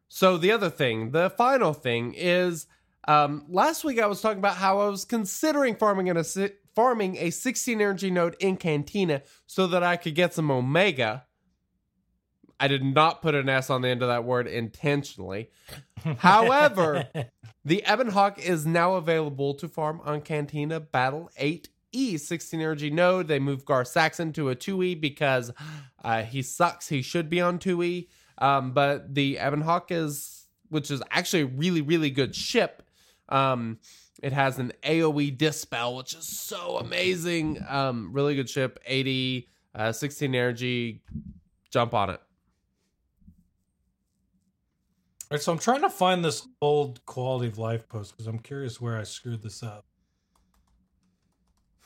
so 0.08 0.38
the 0.38 0.52
other 0.52 0.70
thing, 0.70 1.12
the 1.12 1.30
final 1.30 1.74
thing 1.74 2.14
is 2.16 2.68
um 3.08 3.46
last 3.50 3.84
week 3.84 4.00
I 4.00 4.08
was 4.08 4.22
talking 4.22 4.40
about 4.40 4.58
how 4.58 4.80
I 4.80 4.88
was 4.88 5.06
considering 5.06 5.76
farming 5.76 6.08
in 6.08 6.18
a 6.18 6.24
farming 6.76 7.18
a 7.18 7.30
16 7.30 7.80
energy 7.80 8.12
node 8.12 8.36
in 8.40 8.58
Cantina 8.58 9.24
so 9.48 9.66
that 9.68 9.82
I 9.82 9.96
could 9.96 10.14
get 10.14 10.34
some 10.34 10.52
omega. 10.52 11.26
I 12.60 12.68
did 12.68 12.84
not 12.84 13.22
put 13.22 13.36
an 13.36 13.50
S 13.50 13.70
on 13.70 13.82
the 13.82 13.90
end 13.90 14.02
of 14.02 14.08
that 14.10 14.24
word 14.24 14.48
intentionally. 14.48 15.50
However, 16.18 17.08
the 17.66 17.84
Ebon 17.92 18.10
Hawk 18.10 18.40
is 18.40 18.66
now 18.66 18.96
available 18.96 19.56
to 19.56 19.68
farm 19.68 20.02
on 20.06 20.22
Cantina 20.22 20.80
Battle 20.80 21.30
8E 21.96 22.20
16 22.20 22.60
energy 22.60 22.90
node. 22.90 23.28
They 23.28 23.40
move 23.40 23.66
Gar 23.66 23.86
Saxon 23.86 24.34
to 24.34 24.50
a 24.50 24.56
2E 24.56 25.00
because 25.00 25.52
uh, 26.04 26.24
he 26.24 26.42
sucks. 26.42 26.90
He 26.90 27.02
should 27.02 27.30
be 27.30 27.42
on 27.42 27.60
2E. 27.60 28.08
Um, 28.38 28.72
but 28.74 29.14
the 29.16 29.38
Ebon 29.38 29.62
Hawk 29.62 29.92
is, 29.92 30.46
which 30.70 30.92
is 30.92 31.02
actually 31.10 31.44
a 31.44 31.48
really, 31.48 31.82
really 31.82 32.10
good 32.10 32.36
ship. 32.36 32.84
Um, 33.30 33.80
it 34.22 34.34
has 34.34 34.60
an 34.60 34.74
AoE 34.84 35.38
dispel, 35.38 35.96
which 35.96 36.14
is 36.14 36.26
so 36.26 36.78
amazing. 36.78 37.64
Um, 37.68 38.10
really 38.12 38.36
good 38.36 38.50
ship, 38.50 38.80
80, 38.86 39.48
uh, 39.74 39.92
16 39.92 40.34
energy. 40.36 41.02
Jump 41.72 41.94
on 41.94 42.10
it. 42.12 42.22
All 45.24 45.36
right, 45.38 45.42
so 45.42 45.52
I'm 45.52 45.60
trying 45.60 45.82
to 45.82 45.90
find 45.90 46.24
this 46.24 46.48
old 46.62 47.04
quality 47.06 47.48
of 47.48 47.58
life 47.58 47.90
post 47.90 48.12
because 48.12 48.28
I'm 48.28 48.40
curious 48.40 48.80
where 48.80 48.98
I 48.98 49.04
screwed 49.04 49.42
this 49.42 49.64
up. 49.64 49.86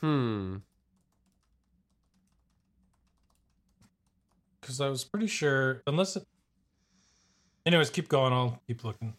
Hmm. 0.00 0.56
Because 4.60 4.80
I 4.80 4.88
was 4.88 5.04
pretty 5.04 5.26
sure, 5.26 5.82
unless 5.86 6.16
it. 6.16 6.26
Anyways, 7.66 7.90
keep 7.90 8.08
going. 8.08 8.32
I'll 8.32 8.60
keep 8.66 8.84
looking. 8.84 9.14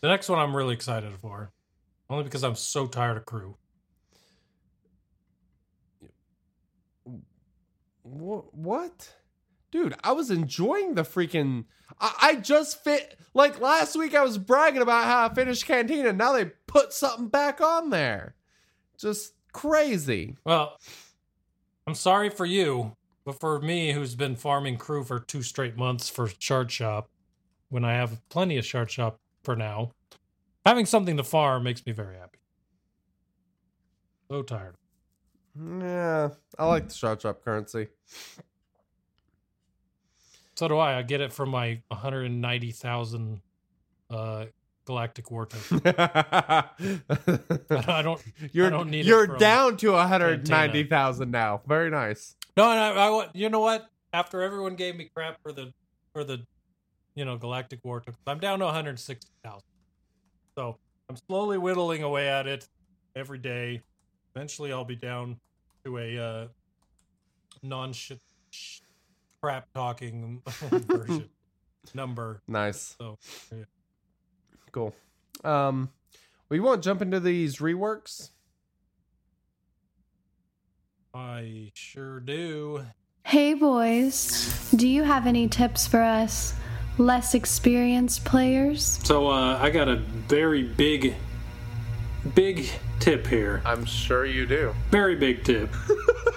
The 0.00 0.08
next 0.08 0.28
one 0.28 0.38
I'm 0.38 0.56
really 0.56 0.74
excited 0.74 1.12
for, 1.20 1.52
only 2.10 2.24
because 2.24 2.42
I'm 2.42 2.56
so 2.56 2.86
tired 2.86 3.16
of 3.16 3.24
crew. 3.26 3.56
What? 8.02 8.54
What? 8.54 9.14
Dude, 9.70 9.94
I 10.02 10.12
was 10.12 10.30
enjoying 10.30 10.94
the 10.94 11.02
freaking. 11.02 11.64
I, 12.00 12.14
I 12.22 12.34
just 12.36 12.82
fit. 12.82 13.18
Like 13.34 13.60
last 13.60 13.96
week, 13.96 14.14
I 14.14 14.22
was 14.22 14.38
bragging 14.38 14.82
about 14.82 15.04
how 15.04 15.26
I 15.26 15.34
finished 15.34 15.66
Cantina. 15.66 16.12
Now 16.12 16.32
they 16.32 16.46
put 16.66 16.92
something 16.92 17.28
back 17.28 17.60
on 17.60 17.90
there. 17.90 18.34
Just 18.98 19.34
crazy. 19.52 20.36
Well, 20.44 20.78
I'm 21.86 21.94
sorry 21.94 22.28
for 22.30 22.46
you, 22.46 22.96
but 23.24 23.40
for 23.40 23.60
me, 23.60 23.92
who's 23.92 24.14
been 24.14 24.36
farming 24.36 24.76
crew 24.76 25.04
for 25.04 25.18
two 25.18 25.42
straight 25.42 25.76
months 25.76 26.08
for 26.08 26.28
Shard 26.38 26.70
Shop, 26.70 27.08
when 27.68 27.84
I 27.84 27.94
have 27.94 28.20
plenty 28.28 28.58
of 28.58 28.66
Shard 28.66 28.90
Shop 28.90 29.18
for 29.42 29.56
now, 29.56 29.92
having 30.66 30.86
something 30.86 31.16
to 31.16 31.24
farm 31.24 31.64
makes 31.64 31.84
me 31.86 31.92
very 31.92 32.16
happy. 32.16 32.38
So 34.30 34.42
tired. 34.42 34.76
Yeah, 35.54 36.30
I 36.58 36.66
like 36.66 36.88
the 36.88 36.94
shard 36.94 37.20
shop 37.20 37.44
currency. 37.44 37.88
So 40.62 40.68
do 40.68 40.78
I. 40.78 40.98
I 40.98 41.02
get 41.02 41.20
it 41.20 41.32
from 41.32 41.48
my 41.48 41.80
190,000 41.88 43.40
uh, 44.10 44.44
Galactic 44.84 45.28
War 45.28 45.44
token. 45.46 45.82
I 45.84 46.70
don't. 48.04 48.22
You're 48.52 48.70
don't 48.70 48.88
need 48.88 49.04
you're 49.04 49.26
down 49.26 49.76
to 49.78 49.90
190,000 49.90 51.32
now. 51.32 51.62
Very 51.66 51.90
nice. 51.90 52.36
No, 52.56 52.70
and 52.70 52.78
I, 52.78 52.90
I 52.90 53.10
want. 53.10 53.34
You 53.34 53.48
know 53.48 53.58
what? 53.58 53.90
After 54.12 54.40
everyone 54.40 54.76
gave 54.76 54.94
me 54.94 55.10
crap 55.12 55.42
for 55.42 55.50
the 55.50 55.72
for 56.12 56.22
the, 56.22 56.46
you 57.16 57.24
know, 57.24 57.36
Galactic 57.36 57.80
War 57.82 57.98
tokens, 57.98 58.18
I'm 58.24 58.38
down 58.38 58.60
to 58.60 58.66
160,000. 58.66 59.62
So 60.56 60.78
I'm 61.10 61.16
slowly 61.26 61.58
whittling 61.58 62.04
away 62.04 62.28
at 62.28 62.46
it 62.46 62.68
every 63.16 63.38
day. 63.38 63.82
Eventually, 64.36 64.72
I'll 64.72 64.84
be 64.84 64.94
down 64.94 65.40
to 65.84 65.98
a 65.98 66.18
uh, 66.18 66.46
non 67.64 67.92
shit 67.92 68.20
crap 69.42 69.66
talking 69.74 70.40
version 70.70 71.28
number. 71.94 72.40
Nice. 72.46 72.94
So 72.98 73.18
yeah. 73.50 73.64
Cool. 74.70 74.94
Um, 75.44 75.90
we 76.48 76.60
won't 76.60 76.82
jump 76.82 77.02
into 77.02 77.18
these 77.18 77.56
reworks. 77.56 78.30
I 81.12 81.72
sure 81.74 82.20
do. 82.20 82.86
Hey 83.24 83.54
boys, 83.54 84.70
do 84.74 84.88
you 84.88 85.02
have 85.02 85.26
any 85.26 85.48
tips 85.48 85.86
for 85.86 86.00
us 86.00 86.54
less 86.98 87.34
experienced 87.34 88.24
players? 88.24 88.98
So 89.04 89.28
uh, 89.28 89.58
I 89.60 89.70
got 89.70 89.88
a 89.88 89.96
very 89.96 90.62
big, 90.62 91.14
big 92.34 92.68
tip 93.00 93.26
here. 93.26 93.60
I'm 93.64 93.84
sure 93.84 94.24
you 94.24 94.46
do. 94.46 94.74
Very 94.90 95.16
big 95.16 95.44
tip. 95.44 95.70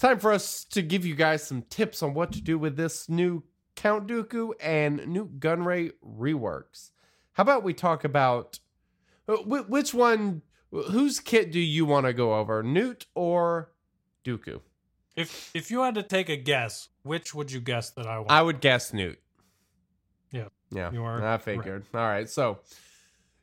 It's 0.00 0.08
time 0.08 0.18
for 0.18 0.32
us 0.32 0.64
to 0.70 0.80
give 0.80 1.04
you 1.04 1.14
guys 1.14 1.46
some 1.46 1.60
tips 1.68 2.02
on 2.02 2.14
what 2.14 2.32
to 2.32 2.40
do 2.40 2.58
with 2.58 2.74
this 2.74 3.10
new 3.10 3.42
Count 3.76 4.06
Dooku 4.06 4.52
and 4.58 5.06
new 5.06 5.28
Gunray 5.28 5.92
reworks. 6.02 6.92
How 7.32 7.42
about 7.42 7.64
we 7.64 7.74
talk 7.74 8.02
about 8.02 8.60
uh, 9.28 9.36
which 9.44 9.92
one, 9.92 10.40
whose 10.70 11.20
kit 11.20 11.52
do 11.52 11.60
you 11.60 11.84
want 11.84 12.06
to 12.06 12.14
go 12.14 12.32
over, 12.32 12.62
Nute 12.62 13.04
or 13.14 13.72
Dooku? 14.24 14.62
If 15.16 15.50
if 15.52 15.70
you 15.70 15.82
had 15.82 15.96
to 15.96 16.02
take 16.02 16.30
a 16.30 16.36
guess, 16.38 16.88
which 17.02 17.34
would 17.34 17.52
you 17.52 17.60
guess 17.60 17.90
that 17.90 18.06
I 18.06 18.20
want? 18.20 18.30
I 18.30 18.40
would 18.40 18.62
guess 18.62 18.94
Nute. 18.94 19.20
Yeah, 20.32 20.48
Yeah. 20.70 20.92
You 20.92 21.04
are 21.04 21.22
I 21.22 21.36
figured. 21.36 21.84
All 21.92 22.00
right, 22.00 22.26
so 22.26 22.60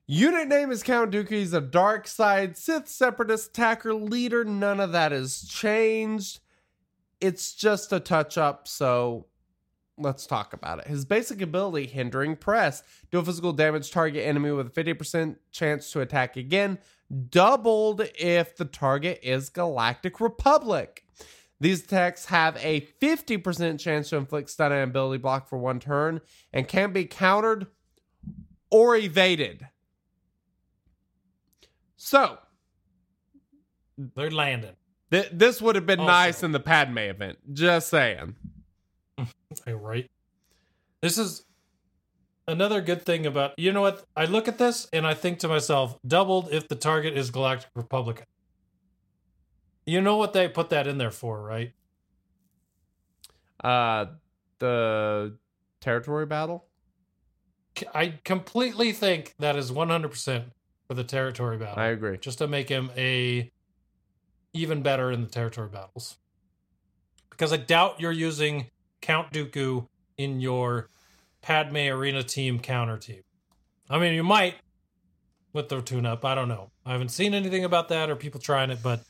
unit 0.07 0.47
name 0.47 0.71
is 0.71 0.81
Count 0.81 1.11
Dooku. 1.11 1.29
He's 1.29 1.53
a 1.53 1.61
dark 1.61 2.07
side 2.07 2.57
Sith 2.57 2.87
separatist 2.87 3.49
attacker 3.49 3.93
leader. 3.93 4.43
None 4.43 4.79
of 4.79 4.91
that 4.93 5.11
has 5.11 5.43
changed. 5.47 6.39
It's 7.19 7.53
just 7.53 7.91
a 7.93 7.99
touch 7.99 8.37
up. 8.37 8.67
So 8.67 9.27
let's 9.97 10.27
talk 10.27 10.53
about 10.53 10.79
it. 10.79 10.87
His 10.87 11.05
basic 11.05 11.41
ability, 11.41 11.87
hindering 11.87 12.35
press, 12.35 12.83
deal 13.11 13.23
physical 13.23 13.53
damage 13.53 13.91
target 13.91 14.25
enemy 14.25 14.51
with 14.51 14.67
a 14.67 14.69
fifty 14.69 14.93
percent 14.93 15.39
chance 15.51 15.91
to 15.91 16.01
attack 16.01 16.37
again, 16.37 16.77
doubled 17.29 18.01
if 18.19 18.55
the 18.55 18.65
target 18.65 19.19
is 19.23 19.49
Galactic 19.49 20.19
Republic. 20.19 21.03
These 21.59 21.83
attacks 21.85 22.25
have 22.25 22.55
a 22.63 22.81
50% 23.01 23.79
chance 23.79 24.09
to 24.09 24.17
inflict 24.17 24.49
stun 24.49 24.71
and 24.71 24.83
ability 24.83 25.19
block 25.19 25.47
for 25.47 25.57
one 25.57 25.79
turn 25.79 26.21
and 26.53 26.67
can 26.67 26.93
be 26.93 27.05
countered 27.05 27.65
or 28.69 28.95
evaded. 28.95 29.67
So, 31.95 32.37
They're 33.97 34.29
landing. 34.29 34.75
Th- 35.11 35.29
this 35.31 35.61
would 35.61 35.75
have 35.75 35.85
been 35.85 35.99
Also- 35.99 36.11
nice 36.11 36.43
in 36.43 36.51
the 36.51 36.59
Padme 36.59 36.97
event. 36.99 37.37
Just 37.53 37.89
saying. 37.89 38.35
Okay, 39.19 39.73
right. 39.73 40.09
This 41.01 41.17
is 41.17 41.43
another 42.47 42.81
good 42.81 43.03
thing 43.03 43.25
about 43.25 43.57
you 43.57 43.71
know 43.71 43.81
what? 43.81 44.03
I 44.15 44.25
look 44.25 44.47
at 44.47 44.57
this 44.57 44.87
and 44.93 45.05
I 45.07 45.13
think 45.13 45.39
to 45.39 45.47
myself, 45.47 45.97
doubled 46.05 46.49
if 46.51 46.67
the 46.67 46.75
target 46.75 47.17
is 47.17 47.31
Galactic 47.31 47.69
Republic. 47.75 48.23
You 49.85 50.01
know 50.01 50.17
what 50.17 50.33
they 50.33 50.47
put 50.49 50.69
that 50.71 50.85
in 50.85 50.97
there 50.97 51.11
for, 51.11 51.41
right? 51.41 51.71
Uh, 53.63 54.07
the 54.59 55.37
territory 55.81 56.25
battle? 56.25 56.65
I 57.93 58.15
completely 58.23 58.91
think 58.91 59.35
that 59.39 59.55
is 59.55 59.71
100% 59.71 60.45
for 60.87 60.93
the 60.93 61.03
territory 61.03 61.57
battle. 61.57 61.79
I 61.81 61.87
agree. 61.87 62.17
just 62.17 62.39
to 62.39 62.47
make 62.47 62.69
him 62.69 62.89
a 62.97 63.51
even 64.57 64.81
better 64.81 65.11
in 65.11 65.21
the 65.21 65.27
territory 65.27 65.69
battles. 65.69 66.17
Because 67.29 67.53
I 67.53 67.57
doubt 67.57 67.99
you're 67.99 68.11
using 68.11 68.67
Count 69.01 69.31
Dooku 69.31 69.87
in 70.17 70.41
your 70.41 70.89
Padme 71.41 71.77
Arena 71.77 72.23
team 72.23 72.59
counter 72.59 72.97
team. 72.97 73.21
I 73.89 73.99
mean, 73.99 74.13
you 74.13 74.23
might 74.23 74.55
with 75.53 75.69
the 75.69 75.81
tune 75.81 76.05
up. 76.05 76.25
I 76.25 76.35
don't 76.35 76.47
know. 76.49 76.71
I 76.85 76.91
haven't 76.91 77.09
seen 77.09 77.33
anything 77.33 77.63
about 77.63 77.89
that 77.89 78.09
or 78.09 78.15
people 78.15 78.39
trying 78.39 78.69
it, 78.69 78.79
but 78.81 79.01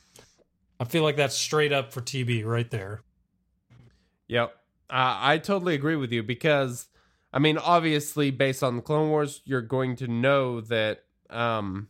I 0.78 0.84
feel 0.84 1.02
like 1.02 1.16
that's 1.16 1.34
straight 1.34 1.72
up 1.72 1.92
for 1.92 2.00
TB 2.00 2.44
right 2.44 2.70
there. 2.70 3.02
Yep. 4.28 4.54
Uh, 4.90 5.18
I 5.20 5.38
totally 5.38 5.74
agree 5.74 5.96
with 5.96 6.12
you 6.12 6.22
because, 6.22 6.88
I 7.32 7.38
mean, 7.38 7.58
obviously, 7.58 8.30
based 8.30 8.62
on 8.62 8.76
the 8.76 8.82
Clone 8.82 9.10
Wars, 9.10 9.42
you're 9.44 9.62
going 9.62 9.96
to 9.96 10.08
know 10.08 10.60
that, 10.62 11.04
um, 11.28 11.88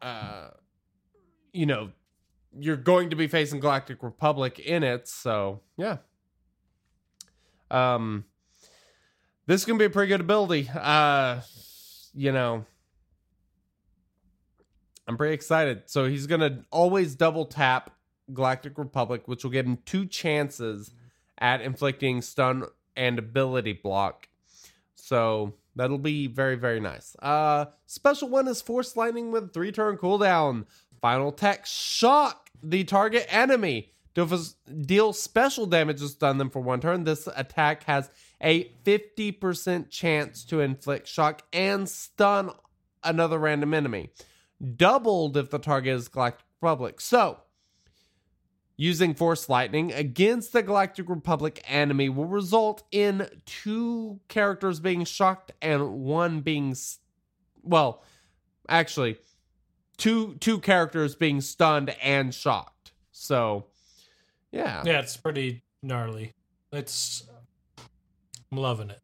uh, 0.00 0.48
you 1.54 1.64
know, 1.64 1.90
you're 2.58 2.76
going 2.76 3.10
to 3.10 3.16
be 3.16 3.26
facing 3.26 3.60
Galactic 3.60 4.02
Republic 4.02 4.58
in 4.58 4.82
it. 4.82 5.08
So, 5.08 5.60
yeah. 5.78 5.98
Um, 7.70 8.24
this 9.46 9.62
is 9.62 9.64
to 9.78 9.82
be 9.82 9.86
a 9.86 9.90
pretty 9.90 10.08
good 10.08 10.20
ability. 10.20 10.68
Uh, 10.74 11.40
you 12.12 12.32
know, 12.32 12.66
I'm 15.06 15.16
pretty 15.16 15.34
excited. 15.34 15.82
So 15.86 16.06
he's 16.06 16.26
to 16.40 16.64
always 16.70 17.14
double 17.14 17.46
tap 17.46 17.90
Galactic 18.32 18.78
Republic, 18.78 19.22
which 19.26 19.44
will 19.44 19.50
give 19.50 19.66
him 19.66 19.78
two 19.84 20.06
chances 20.06 20.92
at 21.38 21.60
inflicting 21.60 22.22
stun 22.22 22.64
and 22.96 23.18
ability 23.18 23.74
block. 23.74 24.28
So 24.94 25.54
that'll 25.76 25.98
be 25.98 26.26
very, 26.26 26.56
very 26.56 26.80
nice. 26.80 27.16
Uh 27.20 27.66
special 27.86 28.28
one 28.28 28.48
is 28.48 28.62
Force 28.62 28.96
Lightning 28.96 29.30
with 29.30 29.52
three 29.52 29.72
turn 29.72 29.98
cooldown. 29.98 30.64
Final 31.04 31.32
tech 31.32 31.66
shock 31.66 32.48
the 32.62 32.82
target 32.82 33.26
enemy. 33.28 33.90
Deal, 34.14 34.26
deal 34.80 35.12
special 35.12 35.66
damage 35.66 35.98
to 35.98 36.08
stun 36.08 36.38
them 36.38 36.48
for 36.48 36.60
one 36.60 36.80
turn. 36.80 37.04
This 37.04 37.28
attack 37.36 37.84
has 37.84 38.08
a 38.40 38.70
50% 38.86 39.90
chance 39.90 40.46
to 40.46 40.60
inflict 40.60 41.06
shock 41.06 41.42
and 41.52 41.86
stun 41.86 42.52
another 43.02 43.38
random 43.38 43.74
enemy. 43.74 44.12
Doubled 44.76 45.36
if 45.36 45.50
the 45.50 45.58
target 45.58 45.94
is 45.94 46.08
Galactic 46.08 46.46
Republic. 46.62 47.02
So, 47.02 47.40
using 48.78 49.12
Force 49.12 49.50
Lightning 49.50 49.92
against 49.92 50.54
the 50.54 50.62
Galactic 50.62 51.10
Republic 51.10 51.62
enemy 51.68 52.08
will 52.08 52.24
result 52.24 52.82
in 52.90 53.28
two 53.44 54.20
characters 54.28 54.80
being 54.80 55.04
shocked 55.04 55.52
and 55.60 56.00
one 56.00 56.40
being 56.40 56.70
s- 56.70 56.98
well, 57.62 58.02
actually, 58.70 59.18
two 59.96 60.36
two 60.40 60.58
characters 60.58 61.14
being 61.14 61.40
stunned 61.40 61.94
and 62.02 62.34
shocked. 62.34 62.92
So, 63.12 63.66
yeah. 64.50 64.82
Yeah, 64.84 65.00
it's 65.00 65.16
pretty 65.16 65.62
gnarly. 65.82 66.32
It's 66.72 67.28
I'm 68.50 68.58
loving 68.58 68.90
it. 68.90 69.00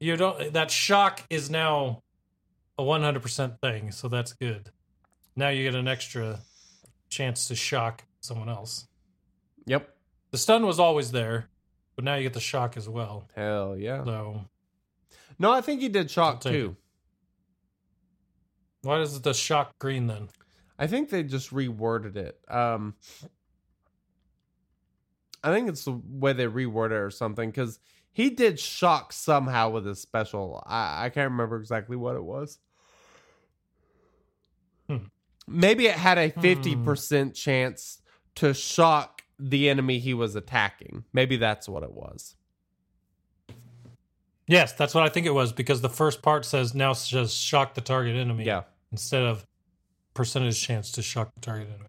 You 0.00 0.16
don't 0.16 0.52
that 0.52 0.70
shock 0.70 1.22
is 1.30 1.50
now 1.50 2.02
a 2.78 2.82
100% 2.82 3.60
thing, 3.60 3.90
so 3.90 4.08
that's 4.08 4.32
good. 4.34 4.70
Now 5.34 5.48
you 5.48 5.64
get 5.64 5.74
an 5.74 5.88
extra 5.88 6.40
chance 7.08 7.48
to 7.48 7.54
shock 7.54 8.04
someone 8.20 8.48
else. 8.48 8.86
Yep. 9.66 9.94
The 10.30 10.38
stun 10.38 10.66
was 10.66 10.78
always 10.78 11.12
there, 11.12 11.48
but 11.94 12.04
now 12.04 12.16
you 12.16 12.24
get 12.24 12.34
the 12.34 12.40
shock 12.40 12.76
as 12.76 12.88
well. 12.88 13.28
Hell 13.34 13.76
yeah. 13.78 14.04
So, 14.04 14.44
No, 15.38 15.52
I 15.52 15.60
think 15.60 15.80
he 15.80 15.88
did 15.88 16.10
shock 16.10 16.40
too. 16.40 16.76
Why 18.86 19.00
is 19.00 19.16
it 19.16 19.22
the 19.22 19.34
shock 19.34 19.78
green 19.78 20.06
then? 20.06 20.28
I 20.78 20.86
think 20.86 21.10
they 21.10 21.22
just 21.22 21.50
reworded 21.50 22.16
it. 22.16 22.38
Um 22.48 22.94
I 25.42 25.52
think 25.52 25.68
it's 25.68 25.84
the 25.84 26.00
way 26.08 26.32
they 26.32 26.46
reworded 26.46 26.92
it 26.92 26.94
or 26.94 27.10
something 27.10 27.50
because 27.50 27.78
he 28.12 28.30
did 28.30 28.58
shock 28.58 29.12
somehow 29.12 29.68
with 29.70 29.84
his 29.86 30.00
special. 30.00 30.62
I, 30.66 31.04
I 31.04 31.08
can't 31.10 31.30
remember 31.30 31.56
exactly 31.56 31.96
what 31.96 32.16
it 32.16 32.24
was. 32.24 32.58
Hmm. 34.88 35.04
Maybe 35.46 35.86
it 35.86 35.94
had 35.94 36.18
a 36.18 36.30
50% 36.30 37.34
chance 37.34 38.00
to 38.36 38.54
shock 38.54 39.22
the 39.38 39.68
enemy 39.68 39.98
he 39.98 40.14
was 40.14 40.34
attacking. 40.34 41.04
Maybe 41.12 41.36
that's 41.36 41.68
what 41.68 41.82
it 41.82 41.92
was. 41.92 42.36
Yes, 44.48 44.72
that's 44.72 44.94
what 44.94 45.04
I 45.04 45.08
think 45.08 45.26
it 45.26 45.34
was 45.34 45.52
because 45.52 45.80
the 45.80 45.88
first 45.88 46.22
part 46.22 46.44
says 46.44 46.74
now 46.74 46.92
says 46.92 47.34
shock 47.34 47.74
the 47.74 47.80
target 47.80 48.16
enemy. 48.16 48.44
Yeah. 48.44 48.62
Instead 48.92 49.22
of 49.22 49.46
percentage 50.14 50.60
chance 50.60 50.90
to 50.92 51.02
shock 51.02 51.34
the 51.34 51.40
target 51.40 51.68
enemy. 51.68 51.86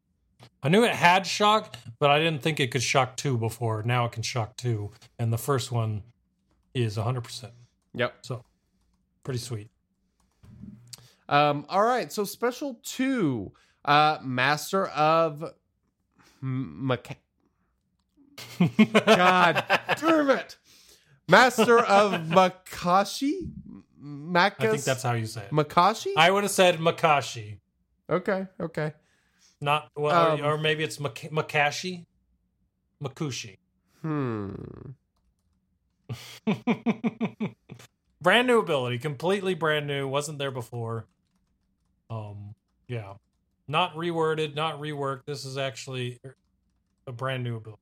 I 0.63 0.69
knew 0.69 0.83
it 0.83 0.91
had 0.91 1.25
shock, 1.25 1.77
but 1.99 2.09
I 2.09 2.19
didn't 2.19 2.41
think 2.41 2.59
it 2.59 2.71
could 2.71 2.83
shock 2.83 3.15
two 3.15 3.37
before. 3.37 3.83
Now 3.83 4.05
it 4.05 4.11
can 4.11 4.23
shock 4.23 4.57
two, 4.57 4.91
and 5.17 5.31
the 5.31 5.37
first 5.37 5.71
one 5.71 6.03
is 6.73 6.97
100%. 6.97 7.51
Yep. 7.93 8.15
So 8.21 8.43
pretty 9.23 9.39
sweet. 9.39 9.69
Um, 11.29 11.65
all 11.69 11.83
right, 11.83 12.11
so 12.11 12.23
special 12.23 12.79
two, 12.83 13.51
uh, 13.83 14.19
Master 14.23 14.87
of 14.87 15.43
M- 16.41 16.87
Maca- 16.89 17.17
God 19.05 19.63
damn 19.99 20.29
it, 20.29 20.57
Master 21.27 21.79
of 21.79 22.13
Makashi, 22.27 23.49
Makas. 24.03 24.55
I 24.59 24.67
think 24.67 24.83
that's 24.83 25.03
how 25.03 25.13
you 25.13 25.25
say 25.25 25.43
it. 25.43 25.51
Makashi. 25.51 26.11
I 26.15 26.29
would 26.31 26.43
have 26.43 26.51
said 26.51 26.79
Makashi, 26.79 27.59
okay, 28.09 28.47
okay. 28.59 28.93
not 29.59 29.89
well, 29.95 30.33
Um, 30.33 30.41
or, 30.41 30.53
or 30.53 30.57
maybe 30.57 30.83
it's 30.83 30.99
Mak- 30.99 31.29
Makashi, 31.31 32.05
Makushi. 33.03 33.57
Hmm. 34.01 34.53
brand 38.21 38.47
new 38.47 38.59
ability, 38.59 38.99
completely 38.99 39.53
brand 39.53 39.87
new, 39.87 40.07
wasn't 40.07 40.37
there 40.37 40.51
before. 40.51 41.07
Um, 42.09 42.55
yeah, 42.87 43.13
not 43.67 43.95
reworded, 43.95 44.55
not 44.55 44.79
reworked. 44.79 45.25
This 45.25 45.43
is 45.45 45.57
actually 45.57 46.19
a 47.05 47.11
brand 47.11 47.43
new 47.43 47.57
ability. 47.57 47.81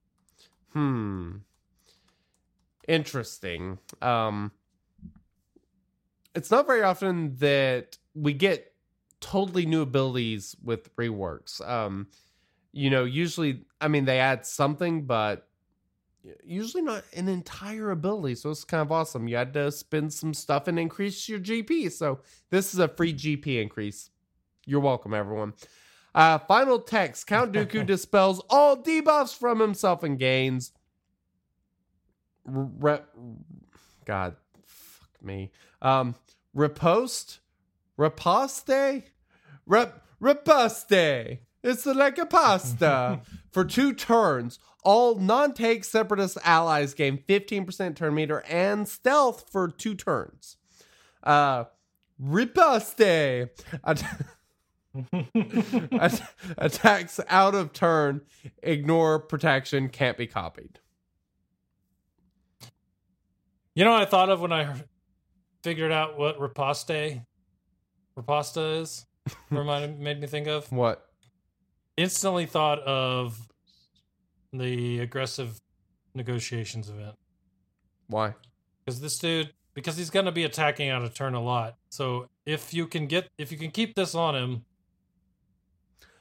Hmm. 0.74 1.32
Interesting. 2.88 3.80
Um 4.02 4.52
it's 6.36 6.52
not 6.52 6.68
very 6.68 6.84
often 6.84 7.36
that 7.38 7.98
we 8.14 8.34
get 8.34 8.74
totally 9.22 9.66
new 9.66 9.82
abilities 9.82 10.56
with 10.64 10.96
reworks. 10.96 11.66
Um 11.68 12.08
you 12.72 12.90
know, 12.90 13.06
usually 13.06 13.66
I 13.82 13.88
mean 13.88 14.06
they 14.06 14.20
add 14.20 14.46
something 14.46 15.06
but 15.06 15.48
usually 16.44 16.84
not 16.84 17.04
an 17.14 17.28
entire 17.28 17.92
ability. 17.92 18.36
So 18.36 18.50
it's 18.50 18.64
kind 18.64 18.82
of 18.82 18.92
awesome. 18.92 19.28
You 19.28 19.38
had 19.38 19.54
to 19.54 19.72
spend 19.72 20.14
some 20.14 20.34
stuff 20.34 20.68
and 20.68 20.80
increase 20.80 21.28
your 21.30 21.40
GP. 21.40 21.92
So 21.92 22.20
this 22.50 22.74
is 22.74 22.80
a 22.80 22.88
free 22.88 23.14
GP 23.14 23.62
increase. 23.62 24.10
You're 24.66 24.80
welcome 24.80 25.14
everyone. 25.14 25.54
Uh, 26.14 26.38
final 26.40 26.80
text 26.80 27.28
Count 27.28 27.52
Dooku 27.52 27.86
dispels 27.88 28.42
all 28.50 28.78
debuffs 28.78 29.38
from 29.38 29.60
himself 29.60 30.04
and 30.04 30.18
gains. 30.18 30.72
Re- 32.46 33.02
God, 34.06 34.36
fuck 34.66 35.10
me. 35.22 35.52
Um, 35.82 36.16
riposte, 36.56 37.40
riposte, 37.98 39.04
rep, 39.68 40.02
riposte. 40.20 41.40
It's 41.64 41.86
like 41.86 42.18
a 42.18 42.26
pasta 42.26 43.22
for 43.52 43.64
two 43.66 43.94
turns. 43.94 44.58
All 44.84 45.16
non-take 45.16 45.84
separatist 45.84 46.38
allies 46.44 46.94
gain 46.94 47.18
15% 47.28 47.96
turn 47.96 48.14
meter 48.16 48.44
and 48.48 48.88
stealth 48.88 49.46
for 49.52 49.68
two 49.68 49.96
turns. 49.96 50.58
Uh, 51.24 51.66
riposte. 52.20 53.02
At- 53.02 53.50
At- 55.92 56.22
attacks 56.58 57.20
out 57.28 57.54
of 57.56 57.74
turn, 57.74 58.22
ignore 58.64 59.20
protection, 59.20 59.90
can't 59.90 60.18
be 60.18 60.28
copied. 60.28 60.80
You 63.74 63.84
know 63.84 63.92
what 63.92 64.04
I 64.04 64.06
thought 64.06 64.30
of 64.30 64.40
when 64.40 64.54
I 64.54 64.74
figured 65.66 65.92
out 65.92 66.16
what 66.16 66.40
riposte 66.40 66.92
riposta 68.16 68.82
is? 68.82 69.04
Reminded 69.50 70.00
made 70.00 70.22
me 70.22 70.28
think 70.28 70.46
of 70.48 70.72
What? 70.72 71.04
instantly 71.98 72.46
thought 72.46 72.78
of 72.82 73.48
the 74.54 75.00
aggressive 75.00 75.60
negotiations 76.14 76.88
event 76.90 77.16
Why? 78.06 78.36
because 78.86 79.02
this 79.02 79.18
dude 79.18 79.52
because 79.74 79.98
he's 79.98 80.12
going 80.12 80.28
to 80.28 80.32
be 80.32 80.44
attacking 80.44 80.90
out 80.90 81.02
of 81.02 81.14
turn 81.16 81.34
a 81.34 81.42
lot. 81.42 81.76
So 81.90 82.30
if 82.46 82.72
you 82.72 82.86
can 82.86 83.08
get 83.08 83.28
if 83.40 83.52
you 83.52 83.58
can 83.58 83.72
keep 83.72 83.96
this 83.96 84.14
on 84.14 84.36
him, 84.36 84.64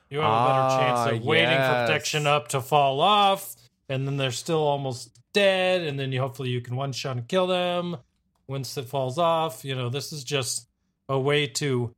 you 0.09 0.21
have 0.21 0.27
a 0.27 0.47
better 0.47 0.61
Ah, 0.63 0.79
chance 1.05 1.13
of 1.19 1.25
waiting 1.25 1.49
for 1.51 1.53
yes. 1.53 1.87
protection 1.89 2.27
up 2.27 2.49
to 2.49 2.61
fall 2.63 3.01
off, 3.01 3.55
and 3.91 4.07
then 4.09 4.17
they're 4.17 4.31
still 4.33 4.63
almost 4.63 5.11
dead, 5.35 5.83
and 5.83 6.01
then 6.01 6.11
you 6.13 6.21
hopefully 6.21 6.49
you 6.49 6.63
can 6.63 6.75
one 6.77 6.93
shot 6.93 7.17
and 7.19 7.29
kill 7.29 7.47
them 7.47 7.99
once 8.47 8.77
it 8.77 8.87
falls 8.87 9.19
off. 9.19 9.65
You 9.65 9.75
know, 9.75 9.89
this 9.89 10.13
is 10.13 10.25
just 10.25 10.69
a 11.09 11.19
way 11.19 11.47
to. 11.47 11.95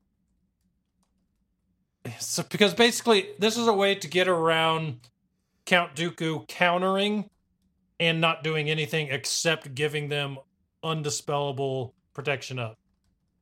So, 2.20 2.44
because 2.48 2.74
basically, 2.74 3.28
this 3.38 3.56
is 3.56 3.66
a 3.66 3.72
way 3.72 3.96
to 3.96 4.08
get 4.08 4.28
around 4.28 5.00
Count 5.64 5.96
Dooku 5.96 6.46
countering 6.46 7.28
and 7.98 8.20
not 8.20 8.44
doing 8.44 8.70
anything 8.70 9.08
except 9.10 9.74
giving 9.74 10.08
them 10.08 10.38
undispellable 10.84 11.92
protection 12.14 12.58
up. 12.58 12.78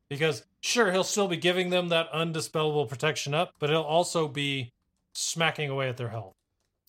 Because 0.09 0.43
sure, 0.61 0.91
he'll 0.91 1.03
still 1.03 1.27
be 1.27 1.37
giving 1.37 1.69
them 1.69 1.89
that 1.89 2.11
undispellable 2.11 2.89
protection 2.89 3.33
up, 3.33 3.51
but 3.59 3.69
he'll 3.69 3.81
also 3.81 4.27
be 4.27 4.71
smacking 5.13 5.69
away 5.69 5.89
at 5.89 5.97
their 5.97 6.09
health. 6.09 6.33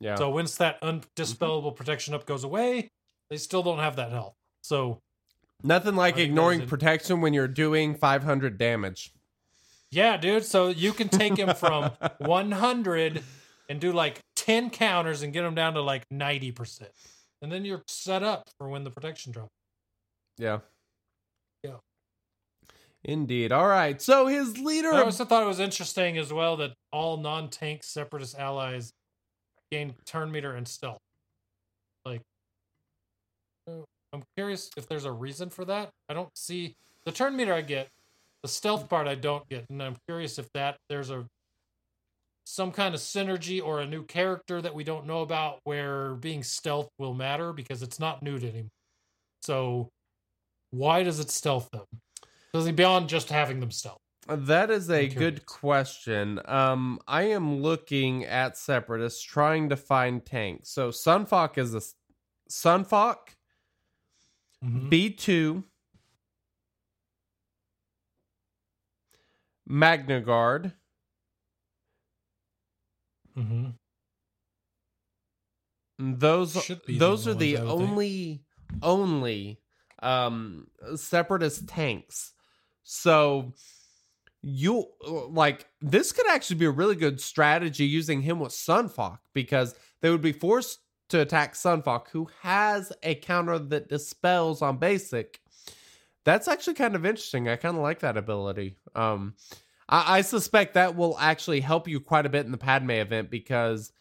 Yeah. 0.00 0.16
So 0.16 0.30
once 0.30 0.56
that 0.56 0.80
undispellable 0.82 1.74
protection 1.74 2.14
up 2.14 2.26
goes 2.26 2.44
away, 2.44 2.90
they 3.30 3.36
still 3.36 3.62
don't 3.62 3.78
have 3.78 3.96
that 3.96 4.10
health. 4.10 4.34
So 4.62 5.00
Nothing 5.62 5.96
like 5.96 6.18
ignoring 6.18 6.62
it. 6.62 6.68
protection 6.68 7.20
when 7.20 7.34
you're 7.34 7.48
doing 7.48 7.94
500 7.94 8.58
damage. 8.58 9.12
yeah, 9.90 10.16
dude. 10.16 10.44
So 10.44 10.68
you 10.68 10.92
can 10.92 11.08
take 11.08 11.36
him 11.36 11.54
from 11.54 11.90
100 12.18 13.22
and 13.68 13.80
do 13.80 13.92
like 13.92 14.20
10 14.36 14.70
counters 14.70 15.22
and 15.22 15.32
get 15.32 15.44
him 15.44 15.54
down 15.54 15.74
to 15.74 15.80
like 15.82 16.04
90%. 16.12 16.82
And 17.42 17.50
then 17.50 17.64
you're 17.64 17.82
set 17.88 18.22
up 18.22 18.48
for 18.58 18.68
when 18.68 18.84
the 18.84 18.90
protection 18.90 19.32
drops. 19.32 19.50
Yeah. 20.38 20.58
Yeah. 21.62 21.76
Indeed. 23.04 23.52
All 23.52 23.66
right. 23.66 24.00
So 24.00 24.26
his 24.26 24.58
leader. 24.58 24.92
I 24.92 25.02
also 25.02 25.24
thought 25.24 25.42
it 25.42 25.46
was 25.46 25.60
interesting 25.60 26.18
as 26.18 26.32
well 26.32 26.56
that 26.58 26.72
all 26.92 27.16
non-tank 27.16 27.82
separatist 27.82 28.38
allies 28.38 28.92
gain 29.70 29.94
turn 30.04 30.30
meter 30.30 30.54
and 30.54 30.66
stealth. 30.68 30.98
Like, 32.04 32.20
uh, 33.68 33.82
I'm 34.16 34.24
curious 34.36 34.70
if 34.76 34.88
there's 34.88 35.04
a 35.04 35.12
reason 35.12 35.50
for 35.50 35.64
that. 35.66 35.90
I 36.08 36.14
don't 36.14 36.36
see 36.36 36.76
the 37.04 37.12
turn 37.12 37.36
meter. 37.36 37.52
I 37.52 37.60
get 37.60 37.88
the 38.42 38.48
stealth 38.48 38.88
part. 38.88 39.06
I 39.06 39.14
don't 39.14 39.48
get, 39.48 39.66
and 39.70 39.82
I'm 39.82 39.96
curious 40.06 40.38
if 40.38 40.50
that 40.54 40.76
there's 40.88 41.10
a 41.10 41.26
some 42.44 42.70
kind 42.70 42.94
of 42.94 43.00
synergy 43.00 43.60
or 43.62 43.80
a 43.80 43.86
new 43.86 44.04
character 44.04 44.62
that 44.62 44.72
we 44.72 44.84
don't 44.84 45.04
know 45.04 45.22
about 45.22 45.58
where 45.64 46.14
being 46.14 46.44
stealth 46.44 46.88
will 46.96 47.12
matter 47.12 47.52
because 47.52 47.82
it's 47.82 47.98
not 47.98 48.22
nude 48.22 48.44
anymore. 48.44 48.70
So, 49.42 49.90
why 50.70 51.02
does 51.02 51.18
it 51.18 51.30
stealth 51.30 51.70
them? 51.70 51.84
Does 52.54 52.66
it 52.66 52.76
beyond 52.76 53.08
just 53.08 53.30
having 53.30 53.60
them 53.60 53.70
stealth? 53.70 53.98
That 54.28 54.70
is 54.70 54.90
a 54.90 55.06
good 55.06 55.46
question. 55.46 56.40
Um, 56.46 56.98
I 57.06 57.24
am 57.24 57.62
looking 57.62 58.24
at 58.24 58.56
separatists 58.56 59.22
trying 59.22 59.68
to 59.68 59.76
find 59.76 60.24
tanks. 60.24 60.70
So 60.70 60.90
Sun 60.90 61.26
Fac 61.26 61.58
is 61.58 61.74
a 61.74 61.82
Sun 62.48 62.84
Fac 62.84 63.35
Mhm. 64.66 64.90
B 64.90 65.10
two 65.10 65.64
MagnaGuard 69.68 70.72
Mm-hmm. 73.36 73.70
Those 75.98 76.54
be 76.86 76.92
the 76.94 76.98
those 76.98 77.26
are 77.26 77.34
the 77.34 77.56
would 77.56 77.66
think. 77.78 77.80
only 77.80 78.44
only 78.82 79.60
um 80.02 80.68
separatist 80.96 81.68
tanks. 81.68 82.32
So 82.82 83.54
you 84.42 84.86
like 85.28 85.66
this 85.80 86.12
could 86.12 86.28
actually 86.28 86.56
be 86.56 86.66
a 86.66 86.70
really 86.70 86.96
good 86.96 87.20
strategy 87.20 87.84
using 87.86 88.22
him 88.22 88.38
with 88.40 88.52
Sun 88.52 88.90
Fac 88.90 89.20
because 89.34 89.74
they 90.02 90.10
would 90.10 90.22
be 90.22 90.32
forced 90.32 90.80
to 91.08 91.20
attack 91.20 91.54
Sun 91.54 91.82
Fac, 91.82 92.10
who 92.10 92.28
has 92.42 92.92
a 93.02 93.14
counter 93.14 93.58
that 93.58 93.88
dispels 93.88 94.62
on 94.62 94.78
basic. 94.78 95.40
That's 96.24 96.48
actually 96.48 96.74
kind 96.74 96.96
of 96.96 97.06
interesting. 97.06 97.48
I 97.48 97.56
kind 97.56 97.76
of 97.76 97.82
like 97.82 98.00
that 98.00 98.16
ability. 98.16 98.76
Um, 98.94 99.34
I, 99.88 100.18
I 100.18 100.20
suspect 100.22 100.74
that 100.74 100.96
will 100.96 101.16
actually 101.18 101.60
help 101.60 101.86
you 101.86 102.00
quite 102.00 102.26
a 102.26 102.28
bit 102.28 102.46
in 102.46 102.52
the 102.52 102.58
Padme 102.58 102.90
event 102.90 103.30
because 103.30 103.92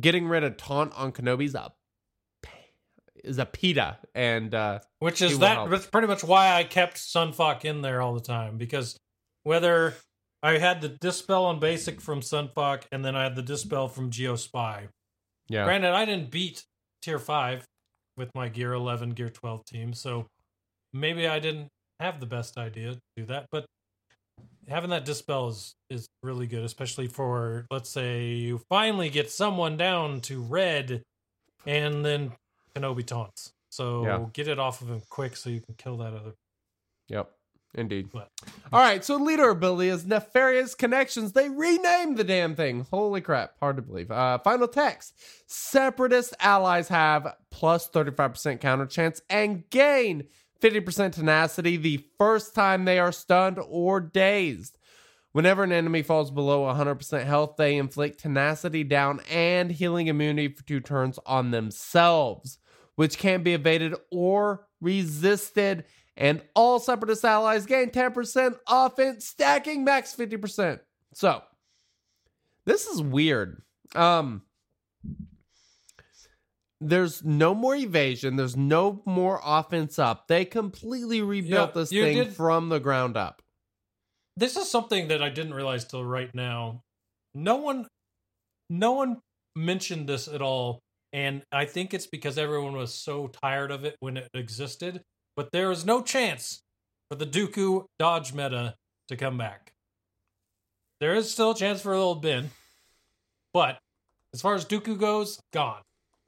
getting 0.00 0.28
rid 0.28 0.44
of 0.44 0.56
taunt 0.56 0.92
on 0.96 1.12
Kenobi's 1.12 1.54
a 1.54 1.72
is 3.24 3.38
a 3.38 3.46
pita, 3.46 3.98
and 4.14 4.54
uh, 4.54 4.78
Which 5.00 5.22
is 5.22 5.38
that 5.40 5.68
that's 5.68 5.86
pretty 5.86 6.06
much 6.06 6.22
why 6.22 6.54
I 6.54 6.64
kept 6.64 6.98
Sun 6.98 7.32
Fac 7.32 7.64
in 7.64 7.82
there 7.82 8.00
all 8.00 8.14
the 8.14 8.20
time 8.20 8.58
because 8.58 8.98
whether 9.42 9.94
I 10.42 10.58
had 10.58 10.80
the 10.80 10.88
dispel 10.88 11.44
on 11.44 11.58
basic 11.58 12.00
from 12.00 12.22
Sun 12.22 12.50
Fac 12.54 12.86
and 12.92 13.04
then 13.04 13.16
I 13.16 13.24
had 13.24 13.34
the 13.34 13.42
dispel 13.42 13.88
from 13.88 14.10
Geospy. 14.10 14.88
yeah, 15.48 15.64
Granted, 15.64 15.92
I 15.92 16.04
didn't 16.04 16.30
beat 16.30 16.64
tier 17.02 17.18
five 17.18 17.64
with 18.16 18.30
my 18.34 18.48
Gear 18.48 18.72
11, 18.72 19.10
Gear 19.10 19.28
12 19.30 19.64
team, 19.64 19.92
so 19.92 20.26
maybe 20.92 21.26
I 21.28 21.38
didn't 21.38 21.68
have 22.00 22.20
the 22.20 22.26
best 22.26 22.56
idea 22.58 22.92
to 22.92 23.00
do 23.16 23.24
that. 23.26 23.46
But 23.50 23.66
having 24.68 24.90
that 24.90 25.04
dispel 25.04 25.48
is 25.48 25.74
is 25.90 26.06
really 26.22 26.46
good, 26.46 26.64
especially 26.64 27.08
for 27.08 27.66
let's 27.70 27.90
say 27.90 28.26
you 28.26 28.60
finally 28.68 29.08
get 29.10 29.30
someone 29.30 29.76
down 29.76 30.20
to 30.22 30.40
red, 30.42 31.02
and 31.66 32.04
then 32.04 32.32
Kenobi 32.74 33.04
taunts. 33.04 33.50
So 33.70 34.04
Yeah. 34.04 34.26
get 34.32 34.48
it 34.48 34.58
off 34.58 34.82
of 34.82 34.88
him 34.90 35.02
quick 35.10 35.36
so 35.36 35.50
you 35.50 35.60
can 35.60 35.74
kill 35.76 35.96
that 35.98 36.14
other. 36.14 36.34
Yep. 37.08 37.32
Indeed. 37.78 38.10
But 38.12 38.30
All 38.72 38.80
right, 38.80 39.04
so 39.04 39.16
leader 39.16 39.48
ability 39.48 39.88
is 39.88 40.04
nefarious 40.04 40.74
connections. 40.74 41.32
They 41.32 41.48
renamed 41.48 42.16
the 42.18 42.24
damn 42.24 42.54
thing. 42.54 42.86
Holy 42.90 43.20
crap, 43.20 43.52
hard 43.60 43.76
to 43.76 43.82
believe. 43.82 44.10
Uh, 44.10 44.38
final 44.38 44.68
text: 44.68 45.14
Separatist 45.46 46.34
allies 46.40 46.88
have 46.88 47.34
plus 47.50 47.78
plus 47.78 47.88
thirty 47.88 48.10
five 48.10 48.32
percent 48.32 48.60
counter 48.60 48.86
chance 48.86 49.20
and 49.30 49.68
gain 49.70 50.24
fifty 50.60 50.80
percent 50.80 51.14
tenacity 51.14 51.76
the 51.76 52.04
first 52.18 52.54
time 52.54 52.84
they 52.84 52.98
are 52.98 53.12
stunned 53.12 53.58
or 53.68 54.00
dazed. 54.00 54.78
Whenever 55.32 55.62
an 55.62 55.72
enemy 55.72 56.02
falls 56.02 56.30
below 56.30 56.62
100% 56.62 57.24
health, 57.24 57.56
they 57.58 57.76
inflict 57.76 58.18
tenacity 58.18 58.82
down 58.82 59.20
and 59.30 59.70
healing 59.70 60.06
immunity 60.06 60.48
for 60.48 60.64
two 60.64 60.80
turns 60.80 61.18
on 61.26 61.50
themselves, 61.50 62.58
which 62.96 63.18
can't 63.18 63.44
be 63.44 63.52
evaded 63.52 63.94
or 64.10 64.66
resisted. 64.80 65.84
And 66.18 66.42
all 66.54 66.80
separatist 66.80 67.24
allies 67.24 67.64
gain 67.64 67.90
10% 67.90 68.58
offense, 68.68 69.24
stacking 69.24 69.84
max 69.84 70.14
50%. 70.16 70.80
So, 71.14 71.42
this 72.66 72.86
is 72.88 73.00
weird. 73.00 73.62
Um, 73.94 74.42
there's 76.80 77.24
no 77.24 77.54
more 77.54 77.74
evasion. 77.74 78.36
There's 78.36 78.56
no 78.56 79.02
more 79.06 79.40
offense 79.44 79.98
up. 79.98 80.28
They 80.28 80.44
completely 80.44 81.22
rebuilt 81.22 81.70
Yeah, 81.70 81.80
this 81.80 81.90
thing 81.90 82.16
did- 82.16 82.34
from 82.34 82.68
the 82.68 82.80
ground 82.80 83.16
up. 83.16 83.42
this 84.36 84.56
is 84.56 84.70
something 84.70 85.08
that 85.08 85.22
I 85.22 85.30
didn't 85.30 85.54
realize 85.54 85.84
till 85.84 86.04
right 86.04 86.32
now. 86.34 86.82
No 87.34 87.56
one, 87.56 87.86
no 88.70 88.92
one 88.92 89.20
mentioned 89.56 90.08
this 90.08 90.28
at 90.28 90.40
all, 90.42 90.80
and 91.12 91.42
I 91.50 91.64
think 91.64 91.92
it's 91.94 92.06
because 92.06 92.38
everyone 92.38 92.74
was 92.74 92.94
so 92.94 93.26
tired 93.28 93.70
of 93.72 93.84
it 93.84 93.96
when 94.00 94.16
it 94.16 94.28
existed. 94.34 95.02
But 95.38 95.52
there 95.52 95.70
is 95.70 95.86
no 95.86 96.02
chance 96.02 96.62
for 97.08 97.14
the 97.14 97.24
Dooku 97.24 97.84
dodge 97.96 98.32
meta 98.32 98.74
to 99.06 99.14
come 99.14 99.38
back. 99.38 99.70
There 100.98 101.14
is 101.14 101.30
still 101.30 101.52
a 101.52 101.54
chance 101.54 101.80
for 101.80 101.94
old 101.94 102.22
Ben, 102.22 102.50
but 103.54 103.78
as 104.34 104.42
far 104.42 104.56
as 104.56 104.64
Dooku 104.64 104.98
goes, 104.98 105.38
gone. 105.52 105.82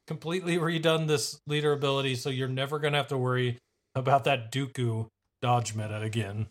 Completely 0.07 0.59
redone 0.59 1.09
this 1.09 1.41
leader 1.49 1.73
ability, 1.73 2.15
so 2.15 2.31
you're 2.31 2.47
never 2.47 2.79
gonna 2.79 2.99
have 2.99 3.09
to 3.09 3.19
worry 3.19 3.59
about 3.97 4.23
that 4.25 4.53
Dooku 4.53 5.09
dodge 5.43 5.75
meta 5.75 6.01
again. 6.01 6.47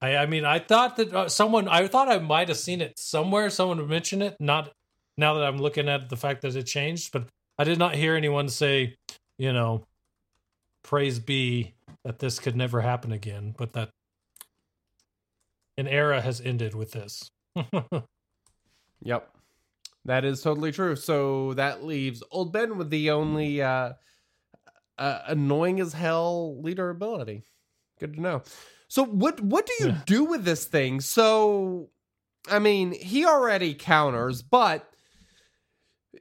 I, 0.00 0.18
I 0.18 0.26
mean, 0.26 0.44
I 0.44 0.60
thought 0.60 0.96
that 0.98 1.12
uh, 1.12 1.28
someone, 1.28 1.66
I 1.66 1.88
thought 1.88 2.08
I 2.08 2.20
might 2.20 2.46
have 2.46 2.58
seen 2.58 2.80
it 2.80 2.96
somewhere. 2.96 3.50
Someone 3.50 3.78
would 3.78 3.90
mention 3.90 4.22
it. 4.22 4.36
Not 4.38 4.70
now 5.18 5.34
that 5.34 5.42
I'm 5.42 5.58
looking 5.58 5.88
at 5.88 6.10
the 6.10 6.16
fact 6.16 6.42
that 6.42 6.54
it 6.54 6.62
changed, 6.62 7.10
but 7.10 7.26
I 7.58 7.64
did 7.64 7.80
not 7.80 7.96
hear 7.96 8.14
anyone 8.14 8.48
say, 8.48 8.94
you 9.36 9.52
know, 9.52 9.82
praise 10.86 11.18
be 11.18 11.74
that 12.04 12.20
this 12.20 12.38
could 12.38 12.56
never 12.56 12.80
happen 12.80 13.12
again, 13.12 13.54
but 13.58 13.72
that 13.74 13.90
an 15.76 15.88
era 15.88 16.20
has 16.20 16.40
ended 16.40 16.74
with 16.74 16.92
this. 16.92 17.30
Yep. 19.02 19.30
That 20.06 20.24
is 20.24 20.40
totally 20.40 20.72
true. 20.72 20.96
So 20.96 21.54
that 21.54 21.84
leaves 21.84 22.22
Old 22.30 22.52
Ben 22.52 22.78
with 22.78 22.90
the 22.90 23.10
only 23.10 23.60
uh, 23.60 23.92
uh 24.98 25.20
annoying 25.26 25.80
as 25.80 25.92
hell 25.92 26.60
leader 26.62 26.90
ability. 26.90 27.44
Good 28.00 28.14
to 28.14 28.20
know. 28.20 28.42
So 28.88 29.04
what 29.04 29.40
what 29.40 29.66
do 29.66 29.72
you 29.80 29.88
Yeah. 29.90 30.02
do 30.06 30.24
with 30.24 30.44
this 30.44 30.64
thing? 30.64 31.00
So 31.00 31.90
I 32.50 32.58
mean, 32.58 32.92
he 32.92 33.26
already 33.26 33.74
counters, 33.74 34.42
but 34.42 34.88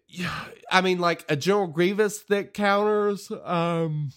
yeah, 0.07 0.45
I 0.71 0.81
mean 0.81 0.99
like 0.99 1.23
a 1.29 1.35
General 1.35 1.67
Grievous 1.67 2.23
that 2.29 2.53
counters 2.53 3.31
um 3.43 4.11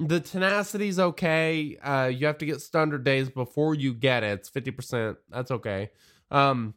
the 0.00 0.20
tenacity's 0.20 0.98
okay. 0.98 1.76
Uh, 1.82 2.10
you 2.12 2.26
have 2.26 2.38
to 2.38 2.46
get 2.46 2.60
stunned 2.60 2.92
or 2.94 2.98
days 2.98 3.30
before 3.30 3.74
you 3.74 3.94
get 3.94 4.22
it. 4.22 4.40
It's 4.40 4.48
fifty 4.48 4.70
percent. 4.70 5.18
That's 5.30 5.50
okay. 5.50 5.90
Um, 6.30 6.74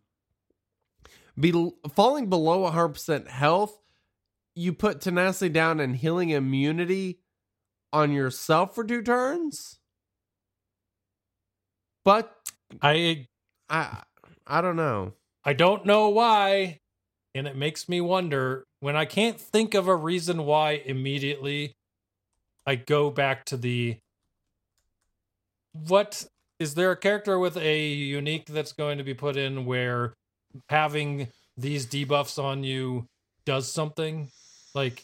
be 1.39 1.71
falling 1.93 2.29
below 2.29 2.65
hundred 2.65 2.89
percent 2.89 3.27
health. 3.27 3.79
You 4.55 4.73
put 4.73 5.01
tenacity 5.01 5.49
down 5.49 5.79
and 5.79 5.95
healing 5.95 6.29
immunity 6.29 7.19
on 7.93 8.11
yourself 8.11 8.75
for 8.75 8.83
two 8.83 9.01
turns. 9.01 9.79
But 12.03 12.35
I 12.81 13.27
I 13.69 14.03
I 14.45 14.61
don't 14.61 14.75
know. 14.75 15.13
I 15.43 15.53
don't 15.53 15.85
know 15.85 16.09
why, 16.09 16.79
and 17.33 17.47
it 17.47 17.55
makes 17.55 17.87
me 17.87 18.01
wonder 18.01 18.65
when 18.79 18.95
I 18.95 19.05
can't 19.05 19.39
think 19.39 19.73
of 19.73 19.87
a 19.87 19.95
reason 19.95 20.45
why 20.45 20.81
immediately 20.85 21.76
I 22.67 22.75
go 22.75 23.09
back 23.09 23.45
to 23.45 23.57
the 23.57 23.97
what 25.73 26.25
is 26.59 26.75
there 26.75 26.91
a 26.91 26.97
character 26.97 27.39
with 27.39 27.57
a 27.57 27.85
unique 27.87 28.47
that's 28.47 28.73
going 28.73 28.99
to 28.99 29.03
be 29.03 29.13
put 29.13 29.37
in 29.37 29.65
where 29.65 30.13
having 30.69 31.29
these 31.55 31.87
debuffs 31.87 32.41
on 32.41 32.63
you 32.63 33.07
does 33.45 33.71
something? 33.71 34.29
Like 34.75 35.03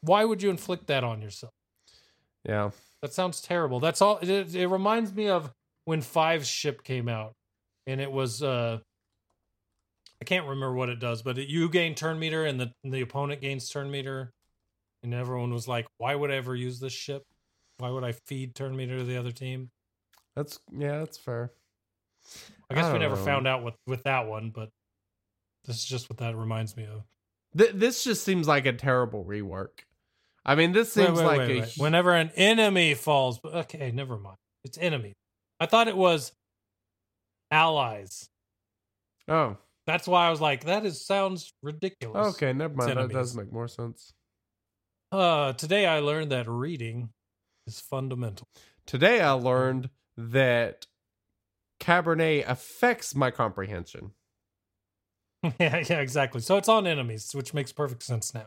why 0.00 0.24
would 0.24 0.42
you 0.42 0.50
inflict 0.50 0.88
that 0.88 1.04
on 1.04 1.22
yourself? 1.22 1.52
Yeah. 2.44 2.70
That 3.02 3.12
sounds 3.12 3.40
terrible. 3.40 3.80
That's 3.80 4.02
all. 4.02 4.18
It, 4.18 4.54
it 4.54 4.66
reminds 4.66 5.14
me 5.14 5.28
of 5.28 5.52
when 5.84 6.02
Five's 6.02 6.48
ship 6.48 6.82
came 6.82 7.08
out, 7.08 7.34
and 7.86 8.00
it 8.00 8.10
was 8.10 8.42
uh, 8.42 8.78
I 10.20 10.24
can't 10.24 10.46
remember 10.46 10.74
what 10.74 10.88
it 10.88 10.98
does, 10.98 11.22
but 11.22 11.38
it, 11.38 11.48
you 11.48 11.68
gain 11.68 11.94
turn 11.94 12.18
meter, 12.18 12.44
and 12.44 12.60
the 12.60 12.72
and 12.82 12.92
the 12.92 13.02
opponent 13.02 13.40
gains 13.40 13.68
turn 13.68 13.90
meter, 13.90 14.32
and 15.02 15.14
everyone 15.14 15.52
was 15.52 15.68
like, 15.68 15.86
"Why 15.98 16.14
would 16.14 16.30
I 16.30 16.36
ever 16.36 16.54
use 16.54 16.80
this 16.80 16.92
ship? 16.92 17.24
Why 17.78 17.90
would 17.90 18.04
I 18.04 18.12
feed 18.12 18.54
turn 18.54 18.76
meter 18.76 18.98
to 18.98 19.04
the 19.04 19.16
other 19.16 19.32
team?" 19.32 19.70
That's 20.36 20.60
yeah, 20.72 20.98
that's 20.98 21.16
fair. 21.18 21.52
I 22.70 22.74
guess 22.74 22.84
I 22.86 22.92
we 22.92 22.98
never 22.98 23.16
know. 23.16 23.24
found 23.24 23.46
out 23.46 23.62
with 23.64 23.74
with 23.86 24.02
that 24.04 24.26
one, 24.26 24.50
but 24.50 24.70
this 25.64 25.76
is 25.76 25.84
just 25.84 26.10
what 26.10 26.18
that 26.18 26.36
reminds 26.36 26.76
me 26.76 26.84
of. 26.86 27.02
Th- 27.56 27.72
this 27.72 28.04
just 28.04 28.24
seems 28.24 28.46
like 28.46 28.66
a 28.66 28.72
terrible 28.72 29.24
rework. 29.24 29.80
I 30.44 30.54
mean, 30.54 30.72
this 30.72 30.92
seems 30.92 31.18
wait, 31.18 31.24
like 31.26 31.38
wait, 31.38 31.50
a 31.58 31.60
wait. 31.60 31.74
whenever 31.76 32.12
an 32.14 32.30
enemy 32.36 32.94
falls. 32.94 33.38
but 33.38 33.54
Okay, 33.54 33.90
never 33.90 34.18
mind. 34.18 34.36
It's 34.64 34.78
enemy. 34.78 35.14
I 35.60 35.66
thought 35.66 35.88
it 35.88 35.96
was 35.96 36.32
allies. 37.50 38.28
oh 39.28 39.56
That's 39.86 40.06
why 40.06 40.26
I 40.26 40.30
was 40.30 40.40
like, 40.40 40.64
that 40.64 40.84
is 40.84 41.04
sounds 41.04 41.52
ridiculous. 41.62 42.34
okay, 42.36 42.52
never 42.52 42.74
mind. 42.74 42.96
That 42.98 43.10
does 43.10 43.34
make 43.34 43.52
more 43.52 43.68
sense. 43.68 44.12
Uh, 45.10 45.52
today 45.54 45.86
I 45.86 46.00
learned 46.00 46.32
that 46.32 46.48
reading 46.48 47.10
is 47.66 47.80
fundamental. 47.80 48.48
Today 48.86 49.20
I 49.20 49.32
learned 49.32 49.90
that 50.16 50.86
Cabernet 51.80 52.44
affects 52.46 53.14
my 53.14 53.30
comprehension. 53.30 54.12
yeah, 55.42 55.82
yeah, 55.88 56.00
exactly. 56.00 56.40
So 56.40 56.56
it's 56.56 56.68
on 56.68 56.86
enemies, 56.86 57.30
which 57.32 57.54
makes 57.54 57.72
perfect 57.72 58.02
sense 58.02 58.34
now. 58.34 58.46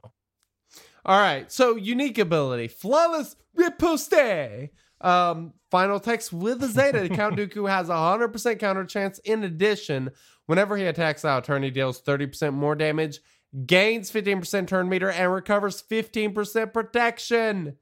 All 1.03 1.19
right, 1.19 1.51
so 1.51 1.75
unique 1.75 2.19
ability, 2.19 2.67
flawless 2.67 3.35
riposte. 3.55 4.69
Um, 4.99 5.53
final 5.71 5.99
text 5.99 6.31
with 6.31 6.61
a 6.61 6.67
Zeta. 6.67 7.09
Count 7.15 7.38
Dooku 7.38 7.67
has 7.67 7.89
a 7.89 7.97
hundred 7.97 8.29
percent 8.29 8.59
counter 8.59 8.85
chance. 8.85 9.17
In 9.19 9.43
addition, 9.43 10.11
whenever 10.45 10.77
he 10.77 10.85
attacks 10.85 11.23
turn, 11.43 11.63
he 11.63 11.71
deals 11.71 11.99
thirty 12.01 12.27
percent 12.27 12.55
more 12.55 12.75
damage, 12.75 13.19
gains 13.65 14.10
fifteen 14.11 14.40
percent 14.40 14.69
turn 14.69 14.88
meter, 14.90 15.10
and 15.10 15.32
recovers 15.34 15.82
fifteen 15.82 16.34
percent 16.34 16.73
protection, 16.73 17.78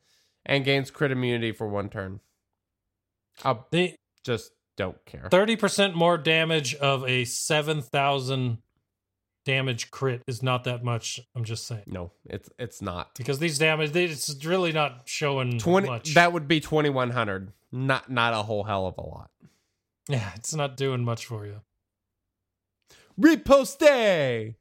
and 0.46 0.66
gains 0.66 0.92
crit 0.92 1.12
immunity 1.12 1.52
for 1.52 1.68
one 1.68 1.90
turn. 1.90 2.20
I 3.44 3.58
The 3.72 3.96
just 4.24 4.52
don't 4.78 5.04
care. 5.06 5.28
thirty 5.32 5.56
percent 5.56 5.96
more 5.96 6.18
damage 6.18 6.76
of 6.76 7.08
a 7.08 7.26
seven 7.26 7.82
thousand 7.82 8.60
damage 9.46 9.90
crit 9.90 10.22
is 10.28 10.44
not 10.44 10.66
that 10.66 10.84
much. 10.84 11.20
I'm 11.36 11.44
just 11.44 11.66
saying 11.66 11.84
No, 11.88 12.12
it's 12.26 12.50
it's 12.60 12.82
not. 12.82 13.16
because 13.16 13.40
these 13.40 13.58
damage, 13.58 13.92
they- 13.92 14.06
it's 14.06 14.44
really 14.46 14.72
not 14.72 15.04
showing 15.06 15.58
Twenty. 15.60 15.88
much. 15.88 16.14
That 16.14 16.34
would 16.34 16.48
be 16.48 16.60
twenty 16.60 16.90
one 16.90 17.12
hundred. 17.12 17.54
Not 17.72 18.10
not 18.12 18.34
a 18.34 18.44
whole 18.44 18.64
hell 18.64 18.86
of 18.88 18.98
a 18.98 19.02
lot. 19.02 19.30
yeah, 20.08 20.32
it's 20.36 20.54
not 20.56 20.76
doing 20.78 21.04
much 21.04 21.26
for 21.26 21.46
you. 21.46 21.62
Riposte. 23.18 24.56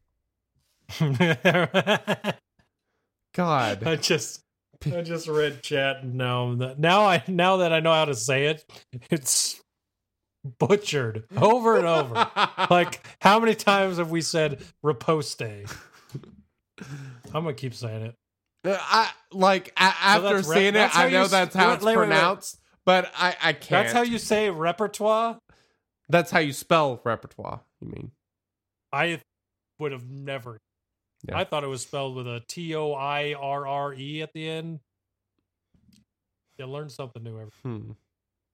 I 1.01 2.35
God. 3.35 4.03
just 4.03 4.41
I 4.87 5.03
just 5.03 5.29
read 5.29 5.63
chat 5.63 6.03
and 6.03 6.15
now 6.15 6.55
that 6.57 6.79
now 6.79 7.07
I 7.07 7.23
now 7.29 7.59
that 7.59 7.73
I 7.73 7.81
know 7.81 7.93
how 7.93 8.07
to 8.07 8.15
say 8.15 8.47
it, 8.47 8.65
it's 9.11 9.61
butchered 10.59 11.25
over 11.37 11.77
and 11.77 11.87
over. 11.87 12.15
like 12.71 13.07
how 13.21 13.39
many 13.41 13.55
times 13.55 13.99
have 13.99 14.11
we 14.11 14.21
said 14.23 14.63
riposte? 14.83 15.43
I'm 15.43 15.67
gonna 17.33 17.55
keep 17.55 17.75
saying 17.75 18.03
it. 18.07 18.15
Uh, 18.65 18.77
I 18.81 19.11
like 19.33 19.69
a- 19.77 19.83
after 19.83 20.37
re- 20.37 20.43
seeing 20.43 20.75
that's 20.75 20.97
it, 20.97 20.99
I 20.99 21.11
know 21.11 21.23
s- 21.25 21.31
that's 21.31 21.55
how 21.55 21.69
wait, 21.69 21.75
it's 21.75 21.85
wait, 21.85 21.97
wait, 21.97 22.01
wait. 22.01 22.07
pronounced, 22.09 22.59
but 22.85 23.11
I 23.17 23.37
I 23.43 23.53
can't. 23.53 23.69
That's 23.87 23.93
how 23.93 24.03
you 24.03 24.19
say 24.19 24.51
repertoire. 24.51 25.39
That's 26.09 26.31
how 26.31 26.39
you 26.41 26.53
spell 26.53 27.01
repertoire. 27.05 27.61
You 27.81 27.89
mean? 27.89 28.11
I 28.93 29.21
would 29.79 29.93
have 29.93 30.09
never. 30.09 30.59
Yeah. 31.27 31.39
I 31.39 31.45
thought 31.45 31.65
it 31.65 31.69
was 31.69 31.83
spelled 31.83 32.15
with 32.15 32.27
a 32.27 32.43
T 32.47 32.75
O 32.75 32.93
I 32.93 33.35
R 33.35 33.67
R 33.67 33.95
E 33.95 34.23
at 34.23 34.33
the 34.33 34.49
end. 34.49 34.81
You 36.59 36.67
learn 36.67 36.89
something 36.89 37.23
new 37.23 37.39
every. 37.39 37.53
Hmm. 37.63 37.93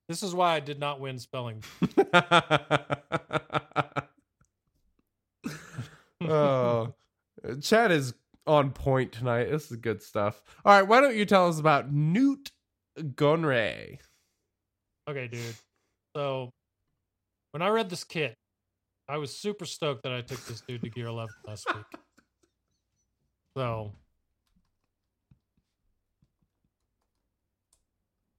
This 0.09 0.23
is 0.23 0.35
why 0.35 0.55
I 0.55 0.61
did 0.61 0.79
not 0.79 1.01
win 1.01 1.19
spelling. 1.19 1.63
oh, 6.21 6.95
Chad 7.63 7.91
is 7.91 8.13
on 8.47 8.71
point 8.73 9.13
tonight. 9.13 9.51
This 9.51 9.71
is 9.71 9.79
good 9.79 10.03
stuff. 10.03 10.43
All 10.65 10.79
right, 10.79 10.87
why 10.87 11.01
don't 11.01 11.17
you 11.17 11.25
tell 11.25 11.49
us 11.49 11.59
about 11.59 11.91
Nute 11.91 12.51
Gunray? 12.99 13.99
Okay, 15.09 15.29
dude. 15.29 15.55
So 16.15 16.51
when 17.53 17.63
I 17.63 17.69
read 17.69 17.89
this 17.89 18.05
kit, 18.05 18.35
I 19.09 19.17
was 19.17 19.37
super 19.37 19.65
stoked 19.65 20.03
that 20.03 20.13
I 20.13 20.21
took 20.21 20.45
this 20.45 20.63
dude 20.67 20.83
to 20.83 20.91
Gear 20.91 21.07
11 21.07 21.35
last 21.47 21.67
week. 21.75 22.01
So 23.57 23.93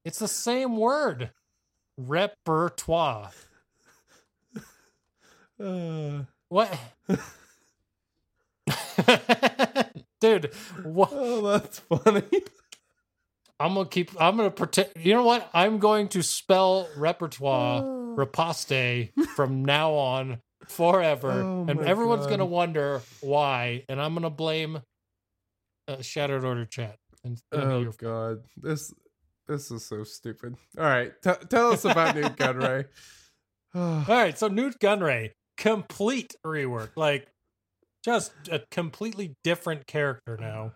it's 0.04 0.20
the 0.20 0.28
same 0.28 0.78
word, 0.78 1.32
repertoire. 1.98 3.32
Uh, 5.60 6.24
What? 6.50 6.78
dude, 10.20 10.54
what? 10.84 11.10
oh, 11.14 11.42
that's 11.48 11.80
funny. 11.80 12.24
I'm 13.58 13.74
gonna 13.76 13.88
keep. 13.88 14.12
I'm 14.20 14.36
gonna 14.36 14.52
pretend. 14.52 14.90
You 14.98 15.14
know 15.14 15.24
what? 15.24 15.50
I'm 15.54 15.80
going 15.80 16.10
to 16.10 16.22
spell 16.22 16.90
repertoire 16.98 17.84
riposte 18.18 18.74
from 19.36 19.64
now 19.64 19.94
on 19.94 20.42
forever, 20.68 21.32
Oh 21.32 21.66
and 21.70 21.80
everyone's 21.80 22.26
God. 22.26 22.32
gonna 22.32 22.46
wonder 22.46 23.02
why. 23.22 23.86
And 23.88 24.02
I'm 24.02 24.14
gonna 24.14 24.30
blame 24.30 24.82
uh, 25.88 26.02
Shattered 26.02 26.44
Order 26.44 26.66
chat. 26.66 26.98
And 27.24 27.42
Oh 27.52 27.82
your 27.82 27.94
God, 27.98 28.44
this 28.58 28.94
this 29.48 29.72
is 29.72 29.86
so 29.86 30.04
stupid. 30.04 30.56
All 30.78 30.84
right, 30.86 31.12
t- 31.22 31.32
tell 31.50 31.72
us 31.72 31.86
about 31.86 32.16
Nute 32.16 32.36
Gunray. 32.38 32.86
All 33.76 34.04
right, 34.08 34.38
so 34.38 34.48
Nute 34.48 34.80
Gunray, 34.80 35.32
complete 35.58 36.36
rework, 36.46 36.92
like 36.96 37.28
just 38.04 38.34
a 38.52 38.62
completely 38.70 39.34
different 39.44 39.88
character 39.88 40.38
now. 40.40 40.72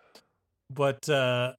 but 0.68 1.08
uh 1.08 1.52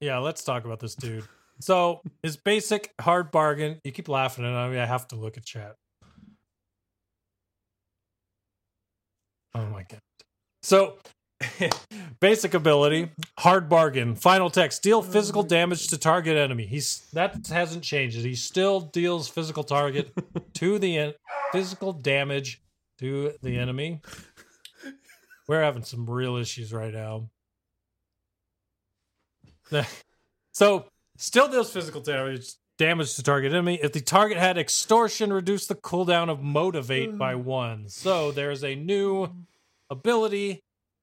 yeah, 0.00 0.18
let's 0.18 0.44
talk 0.44 0.64
about 0.64 0.80
this 0.80 0.94
dude. 0.94 1.24
So 1.60 2.00
his 2.22 2.36
basic 2.36 2.92
hard 3.00 3.30
bargain. 3.30 3.80
You 3.84 3.90
keep 3.92 4.08
laughing 4.08 4.44
at 4.44 4.68
mean, 4.68 4.78
I 4.78 4.86
have 4.86 5.08
to 5.08 5.16
look 5.16 5.36
at 5.36 5.44
chat. 5.44 5.74
Oh 9.54 9.66
my 9.66 9.84
god. 9.88 10.00
So 10.62 10.98
basic 12.20 12.54
ability, 12.54 13.10
hard 13.38 13.68
bargain. 13.68 14.14
Final 14.14 14.50
text: 14.50 14.82
deal 14.82 15.02
physical 15.02 15.42
damage 15.42 15.88
to 15.88 15.98
target 15.98 16.36
enemy. 16.36 16.66
He's 16.66 17.08
that 17.12 17.46
hasn't 17.48 17.84
changed. 17.84 18.18
He 18.18 18.34
still 18.34 18.80
deals 18.80 19.28
physical 19.28 19.64
target 19.64 20.12
to 20.54 20.78
the 20.78 20.98
en- 20.98 21.14
physical 21.52 21.92
damage 21.92 22.62
to 22.98 23.34
the 23.42 23.58
enemy. 23.58 24.00
We're 25.46 25.62
having 25.62 25.84
some 25.84 26.08
real 26.08 26.36
issues 26.36 26.72
right 26.72 26.92
now. 26.92 27.30
so 30.52 30.86
still 31.16 31.48
deals 31.48 31.72
physical 31.72 32.00
damage 32.00 32.54
damage 32.78 33.16
to 33.16 33.22
target 33.22 33.52
enemy. 33.52 33.78
If 33.82 33.92
the 33.92 34.00
target 34.00 34.38
had 34.38 34.56
extortion, 34.56 35.32
reduce 35.32 35.66
the 35.66 35.74
cooldown 35.74 36.30
of 36.30 36.42
motivate 36.42 37.18
by 37.18 37.34
mm. 37.34 37.42
one. 37.42 37.88
So 37.88 38.30
there's 38.30 38.62
a 38.64 38.74
new 38.74 39.28
ability, 39.90 40.62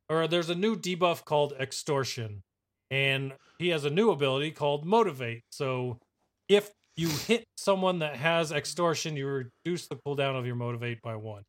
or 0.10 0.28
there's 0.28 0.50
a 0.50 0.56
new 0.56 0.76
debuff 0.76 1.26
called 1.26 1.54
extortion, 1.60 2.44
and 2.92 3.34
he 3.58 3.70
has 3.70 3.86
a 3.86 3.90
new 3.90 4.12
ability 4.12 4.52
called 4.52 4.86
motivate. 4.86 5.44
So 5.50 6.00
if 6.48 6.72
you 6.96 7.10
hit 7.10 7.46
someone 7.58 8.00
that 8.00 8.16
has 8.16 8.52
extortion, 8.52 9.18
you 9.18 9.28
reduce 9.66 9.88
the 9.88 9.96
cooldown 9.96 10.38
of 10.38 10.46
your 10.46 10.56
motivate 10.56 11.02
by 11.02 11.16
one. 11.16 11.44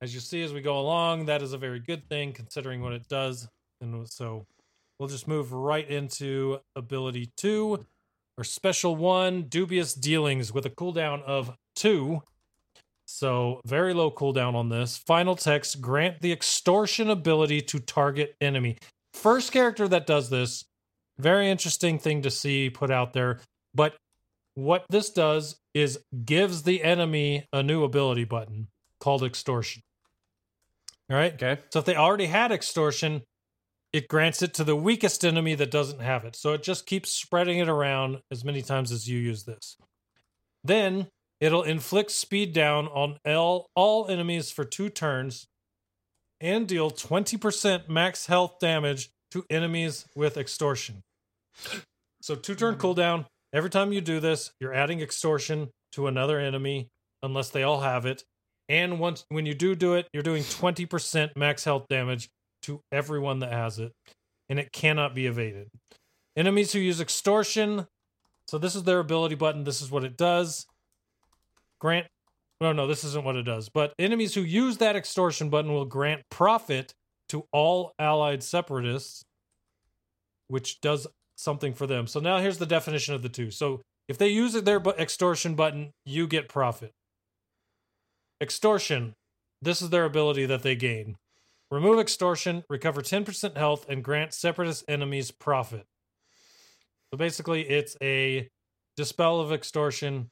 As 0.00 0.14
you 0.14 0.20
see 0.20 0.42
as 0.42 0.52
we 0.52 0.60
go 0.60 0.78
along, 0.78 1.26
that 1.26 1.42
is 1.42 1.52
a 1.52 1.58
very 1.58 1.78
good 1.78 2.08
thing 2.08 2.32
considering 2.32 2.82
what 2.82 2.92
it 2.92 3.08
does. 3.08 3.48
And 3.80 4.08
so 4.08 4.46
we'll 4.98 5.08
just 5.08 5.28
move 5.28 5.52
right 5.52 5.88
into 5.88 6.58
ability 6.76 7.30
two 7.36 7.86
or 8.36 8.44
special 8.44 8.96
one, 8.96 9.42
dubious 9.42 9.94
dealings 9.94 10.52
with 10.52 10.66
a 10.66 10.70
cooldown 10.70 11.22
of 11.22 11.56
two. 11.74 12.22
So 13.12 13.60
very 13.66 13.92
low 13.92 14.10
cooldown 14.10 14.54
on 14.54 14.70
this. 14.70 14.96
Final 14.96 15.36
text 15.36 15.82
grant 15.82 16.22
the 16.22 16.32
extortion 16.32 17.10
ability 17.10 17.60
to 17.62 17.78
target 17.78 18.34
enemy. 18.40 18.78
First 19.12 19.52
character 19.52 19.86
that 19.88 20.06
does 20.06 20.30
this. 20.30 20.64
Very 21.18 21.50
interesting 21.50 21.98
thing 21.98 22.22
to 22.22 22.30
see 22.30 22.70
put 22.70 22.90
out 22.90 23.12
there. 23.12 23.40
But 23.74 23.96
what 24.54 24.86
this 24.88 25.10
does 25.10 25.56
is 25.74 25.98
gives 26.24 26.62
the 26.62 26.82
enemy 26.82 27.46
a 27.52 27.62
new 27.62 27.84
ability 27.84 28.24
button 28.24 28.68
called 28.98 29.22
extortion. 29.22 29.82
All 31.10 31.16
right. 31.16 31.34
Okay. 31.34 31.60
So 31.70 31.80
if 31.80 31.84
they 31.84 31.96
already 31.96 32.26
had 32.26 32.50
extortion, 32.50 33.22
it 33.92 34.08
grants 34.08 34.40
it 34.40 34.54
to 34.54 34.64
the 34.64 34.74
weakest 34.74 35.22
enemy 35.22 35.54
that 35.56 35.70
doesn't 35.70 36.00
have 36.00 36.24
it. 36.24 36.34
So 36.34 36.54
it 36.54 36.62
just 36.62 36.86
keeps 36.86 37.10
spreading 37.10 37.58
it 37.58 37.68
around 37.68 38.22
as 38.30 38.42
many 38.42 38.62
times 38.62 38.90
as 38.90 39.06
you 39.06 39.18
use 39.18 39.44
this. 39.44 39.76
Then 40.64 41.08
it'll 41.42 41.64
inflict 41.64 42.12
speed 42.12 42.52
down 42.52 42.86
on 42.86 43.18
all, 43.26 43.66
all 43.74 44.06
enemies 44.08 44.52
for 44.52 44.64
two 44.64 44.88
turns 44.88 45.48
and 46.40 46.68
deal 46.68 46.88
20% 46.88 47.88
max 47.88 48.26
health 48.26 48.60
damage 48.60 49.10
to 49.32 49.44
enemies 49.50 50.06
with 50.14 50.38
extortion. 50.38 51.02
So 52.22 52.36
two 52.36 52.54
turn 52.54 52.76
mm-hmm. 52.76 52.86
cooldown. 52.86 53.26
Every 53.52 53.70
time 53.70 53.92
you 53.92 54.00
do 54.00 54.20
this, 54.20 54.52
you're 54.60 54.72
adding 54.72 55.00
extortion 55.00 55.70
to 55.92 56.06
another 56.06 56.38
enemy 56.38 56.88
unless 57.24 57.50
they 57.50 57.64
all 57.64 57.80
have 57.80 58.06
it. 58.06 58.22
And 58.68 59.00
once 59.00 59.24
when 59.28 59.44
you 59.44 59.54
do 59.54 59.74
do 59.74 59.94
it, 59.94 60.06
you're 60.12 60.22
doing 60.22 60.44
20% 60.44 61.36
max 61.36 61.64
health 61.64 61.86
damage 61.90 62.28
to 62.62 62.80
everyone 62.92 63.40
that 63.40 63.52
has 63.52 63.80
it, 63.80 63.90
and 64.48 64.60
it 64.60 64.70
cannot 64.72 65.12
be 65.14 65.26
evaded. 65.26 65.68
Enemies 66.36 66.72
who 66.72 66.78
use 66.78 67.00
extortion. 67.00 67.88
So 68.46 68.58
this 68.58 68.76
is 68.76 68.84
their 68.84 69.00
ability 69.00 69.34
button. 69.34 69.64
This 69.64 69.82
is 69.82 69.90
what 69.90 70.04
it 70.04 70.16
does. 70.16 70.66
Grant. 71.82 72.06
No, 72.60 72.70
no, 72.70 72.86
this 72.86 73.02
isn't 73.02 73.24
what 73.24 73.34
it 73.34 73.42
does. 73.42 73.68
But 73.68 73.92
enemies 73.98 74.36
who 74.36 74.42
use 74.42 74.76
that 74.76 74.94
extortion 74.94 75.50
button 75.50 75.72
will 75.72 75.84
grant 75.84 76.22
profit 76.30 76.94
to 77.30 77.44
all 77.52 77.92
allied 77.98 78.44
separatists, 78.44 79.24
which 80.46 80.80
does 80.80 81.08
something 81.34 81.74
for 81.74 81.88
them. 81.88 82.06
So 82.06 82.20
now 82.20 82.38
here's 82.38 82.58
the 82.58 82.66
definition 82.66 83.16
of 83.16 83.22
the 83.22 83.28
two. 83.28 83.50
So 83.50 83.82
if 84.06 84.16
they 84.16 84.28
use 84.28 84.52
their 84.52 84.80
extortion 84.96 85.56
button, 85.56 85.90
you 86.06 86.28
get 86.28 86.48
profit. 86.48 86.92
Extortion. 88.40 89.14
This 89.60 89.82
is 89.82 89.90
their 89.90 90.04
ability 90.04 90.46
that 90.46 90.62
they 90.62 90.76
gain. 90.76 91.16
Remove 91.68 91.98
extortion, 91.98 92.62
recover 92.70 93.02
10% 93.02 93.56
health, 93.56 93.86
and 93.88 94.04
grant 94.04 94.34
separatist 94.34 94.84
enemies 94.86 95.32
profit. 95.32 95.82
So 97.10 97.18
basically, 97.18 97.68
it's 97.68 97.96
a 98.00 98.48
dispel 98.96 99.40
of 99.40 99.52
extortion, 99.52 100.28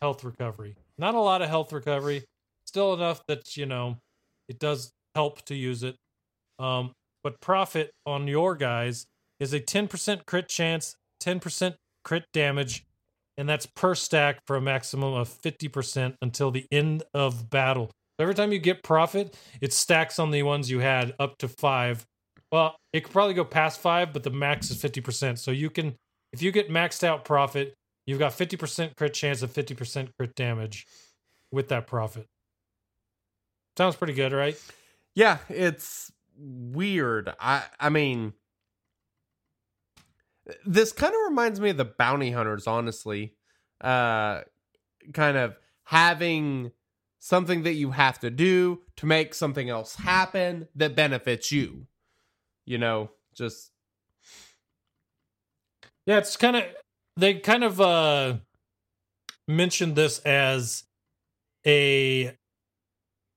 health 0.00 0.24
recovery. 0.24 0.76
Not 0.98 1.14
a 1.14 1.20
lot 1.20 1.42
of 1.42 1.48
health 1.48 1.72
recovery, 1.72 2.24
still 2.66 2.94
enough 2.94 3.22
that, 3.28 3.56
you 3.56 3.66
know, 3.66 3.98
it 4.48 4.58
does 4.58 4.92
help 5.14 5.42
to 5.46 5.54
use 5.54 5.82
it. 5.82 5.96
Um, 6.58 6.92
but 7.22 7.40
profit 7.40 7.90
on 8.06 8.28
your 8.28 8.54
guys 8.54 9.06
is 9.40 9.52
a 9.52 9.60
10% 9.60 10.26
crit 10.26 10.48
chance, 10.48 10.96
10% 11.22 11.74
crit 12.04 12.24
damage, 12.32 12.84
and 13.36 13.48
that's 13.48 13.66
per 13.66 13.94
stack 13.94 14.40
for 14.46 14.56
a 14.56 14.60
maximum 14.60 15.14
of 15.14 15.28
50% 15.28 16.16
until 16.20 16.50
the 16.50 16.66
end 16.72 17.04
of 17.14 17.50
battle. 17.50 17.90
So 18.18 18.24
every 18.24 18.34
time 18.34 18.52
you 18.52 18.58
get 18.58 18.82
profit, 18.82 19.36
it 19.60 19.72
stacks 19.72 20.18
on 20.18 20.32
the 20.32 20.42
ones 20.42 20.70
you 20.70 20.80
had 20.80 21.14
up 21.20 21.38
to 21.38 21.48
five. 21.48 22.04
Well, 22.50 22.76
it 22.92 23.04
could 23.04 23.12
probably 23.12 23.34
go 23.34 23.44
past 23.44 23.80
five, 23.80 24.12
but 24.12 24.24
the 24.24 24.30
max 24.30 24.70
is 24.70 24.82
50%. 24.82 25.38
So 25.38 25.52
you 25.52 25.70
can, 25.70 25.94
if 26.32 26.42
you 26.42 26.50
get 26.50 26.68
maxed 26.68 27.04
out 27.04 27.24
profit, 27.24 27.74
you've 28.08 28.18
got 28.18 28.32
50% 28.32 28.96
crit 28.96 29.12
chance 29.12 29.42
of 29.42 29.52
50% 29.52 30.08
crit 30.16 30.34
damage 30.34 30.86
with 31.52 31.68
that 31.68 31.86
profit. 31.86 32.26
Sounds 33.76 33.96
pretty 33.96 34.14
good, 34.14 34.32
right? 34.32 34.58
Yeah, 35.14 35.38
it's 35.50 36.10
weird. 36.38 37.34
I 37.38 37.64
I 37.78 37.90
mean 37.90 38.32
this 40.64 40.92
kind 40.92 41.12
of 41.12 41.20
reminds 41.28 41.60
me 41.60 41.70
of 41.70 41.76
the 41.76 41.84
bounty 41.84 42.30
hunters, 42.30 42.66
honestly. 42.66 43.34
Uh 43.80 44.40
kind 45.12 45.36
of 45.36 45.56
having 45.84 46.72
something 47.18 47.64
that 47.64 47.74
you 47.74 47.90
have 47.90 48.18
to 48.20 48.30
do 48.30 48.80
to 48.96 49.06
make 49.06 49.34
something 49.34 49.68
else 49.68 49.96
happen 49.96 50.66
that 50.74 50.96
benefits 50.96 51.52
you. 51.52 51.86
You 52.64 52.78
know, 52.78 53.10
just 53.34 53.70
Yeah, 56.06 56.18
it's 56.18 56.36
kind 56.38 56.56
of 56.56 56.64
they 57.18 57.34
kind 57.34 57.64
of 57.64 57.80
uh 57.80 58.36
mentioned 59.46 59.96
this 59.96 60.18
as 60.20 60.84
a 61.66 62.34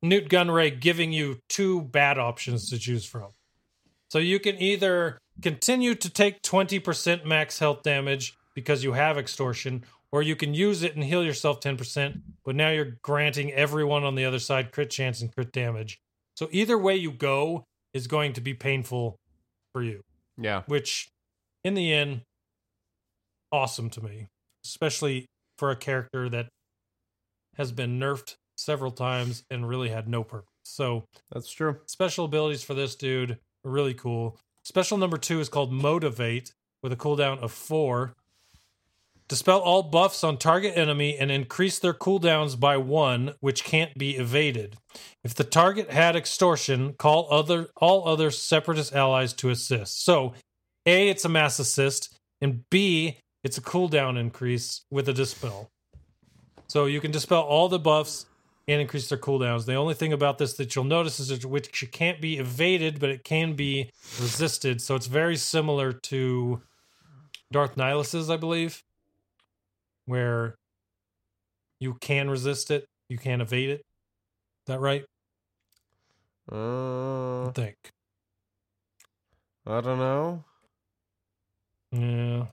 Nute 0.01 0.29
Gunray 0.29 0.79
giving 0.79 1.11
you 1.11 1.39
two 1.49 1.81
bad 1.81 2.17
options 2.17 2.69
to 2.69 2.77
choose 2.77 3.05
from. 3.05 3.29
So 4.09 4.19
you 4.19 4.39
can 4.39 4.61
either 4.61 5.19
continue 5.41 5.95
to 5.95 6.09
take 6.09 6.41
20% 6.41 7.25
max 7.25 7.59
health 7.59 7.83
damage 7.83 8.35
because 8.53 8.83
you 8.83 8.93
have 8.93 9.17
extortion, 9.17 9.85
or 10.11 10.21
you 10.21 10.35
can 10.35 10.53
use 10.53 10.83
it 10.83 10.95
and 10.95 11.03
heal 11.03 11.23
yourself 11.23 11.61
10%, 11.61 12.21
but 12.43 12.55
now 12.55 12.69
you're 12.69 12.97
granting 13.01 13.53
everyone 13.53 14.03
on 14.03 14.15
the 14.15 14.25
other 14.25 14.39
side 14.39 14.71
crit 14.71 14.89
chance 14.89 15.21
and 15.21 15.33
crit 15.33 15.53
damage. 15.53 16.01
So 16.35 16.49
either 16.51 16.77
way 16.77 16.95
you 16.95 17.11
go 17.11 17.63
is 17.93 18.07
going 18.07 18.33
to 18.33 18.41
be 18.41 18.53
painful 18.53 19.17
for 19.71 19.81
you 19.83 20.03
yeah. 20.37 20.63
which 20.67 21.09
in 21.63 21.73
the 21.73 21.93
end 21.93 22.21
awesome 23.51 23.89
to 23.89 24.01
me 24.01 24.27
especially 24.65 25.27
for 25.57 25.71
a 25.71 25.75
character 25.75 26.29
that 26.29 26.47
has 27.55 27.71
been 27.71 27.99
nerfed 27.99 28.35
several 28.57 28.91
times 28.91 29.43
and 29.49 29.67
really 29.67 29.89
had 29.89 30.07
no 30.07 30.23
purpose. 30.23 30.47
So 30.63 31.05
That's 31.31 31.51
true. 31.51 31.77
special 31.87 32.25
abilities 32.25 32.63
for 32.63 32.73
this 32.73 32.95
dude 32.95 33.31
are 33.31 33.71
really 33.71 33.93
cool. 33.93 34.37
Special 34.63 34.97
number 34.97 35.17
two 35.17 35.39
is 35.39 35.49
called 35.49 35.71
motivate 35.71 36.53
with 36.83 36.91
a 36.91 36.95
cooldown 36.97 37.39
of 37.39 37.51
four. 37.51 38.13
Dispel 39.27 39.59
all 39.59 39.83
buffs 39.83 40.23
on 40.23 40.37
target 40.37 40.77
enemy 40.77 41.17
and 41.17 41.31
increase 41.31 41.79
their 41.79 41.93
cooldowns 41.93 42.59
by 42.59 42.77
one 42.77 43.33
which 43.39 43.63
can't 43.63 43.97
be 43.97 44.17
evaded. 44.17 44.77
If 45.23 45.33
the 45.33 45.45
target 45.45 45.89
had 45.89 46.15
extortion 46.15 46.93
call 46.93 47.27
other 47.31 47.69
all 47.77 48.07
other 48.07 48.29
separatist 48.29 48.93
allies 48.93 49.33
to 49.33 49.49
assist. 49.49 50.03
So 50.03 50.33
a 50.85 51.09
it's 51.09 51.25
a 51.25 51.29
mass 51.29 51.59
assist 51.59 52.13
and 52.41 52.63
b 52.69 53.19
it's 53.43 53.57
a 53.57 53.61
cooldown 53.61 54.19
increase 54.19 54.81
with 54.89 55.09
a 55.09 55.13
dispel 55.13 55.71
so 56.71 56.85
you 56.85 57.01
can 57.01 57.11
dispel 57.11 57.41
all 57.41 57.67
the 57.67 57.79
buffs 57.79 58.27
and 58.65 58.79
increase 58.79 59.09
their 59.09 59.17
cooldowns. 59.17 59.65
The 59.65 59.75
only 59.75 59.93
thing 59.93 60.13
about 60.13 60.37
this 60.37 60.53
that 60.53 60.73
you'll 60.73 60.85
notice 60.85 61.19
is 61.19 61.27
that 61.27 61.43
which 61.43 61.91
can't 61.91 62.21
be 62.21 62.37
evaded, 62.37 62.97
but 62.97 63.09
it 63.09 63.25
can 63.25 63.55
be 63.55 63.91
resisted. 64.21 64.79
So 64.79 64.95
it's 64.95 65.07
very 65.07 65.35
similar 65.35 65.91
to 65.91 66.61
Darth 67.51 67.75
Nihilus's, 67.75 68.29
I 68.29 68.37
believe, 68.37 68.85
where 70.05 70.55
you 71.81 71.95
can 71.95 72.29
resist 72.29 72.71
it, 72.71 72.85
you 73.09 73.17
can 73.17 73.41
evade 73.41 73.71
it. 73.71 73.81
Is 73.81 74.67
that 74.67 74.79
right? 74.79 75.03
Uh, 76.49 77.49
I 77.49 77.51
think. 77.51 77.75
I 79.67 79.81
don't 79.81 79.99
know. 79.99 80.45
Yeah. 81.91 82.45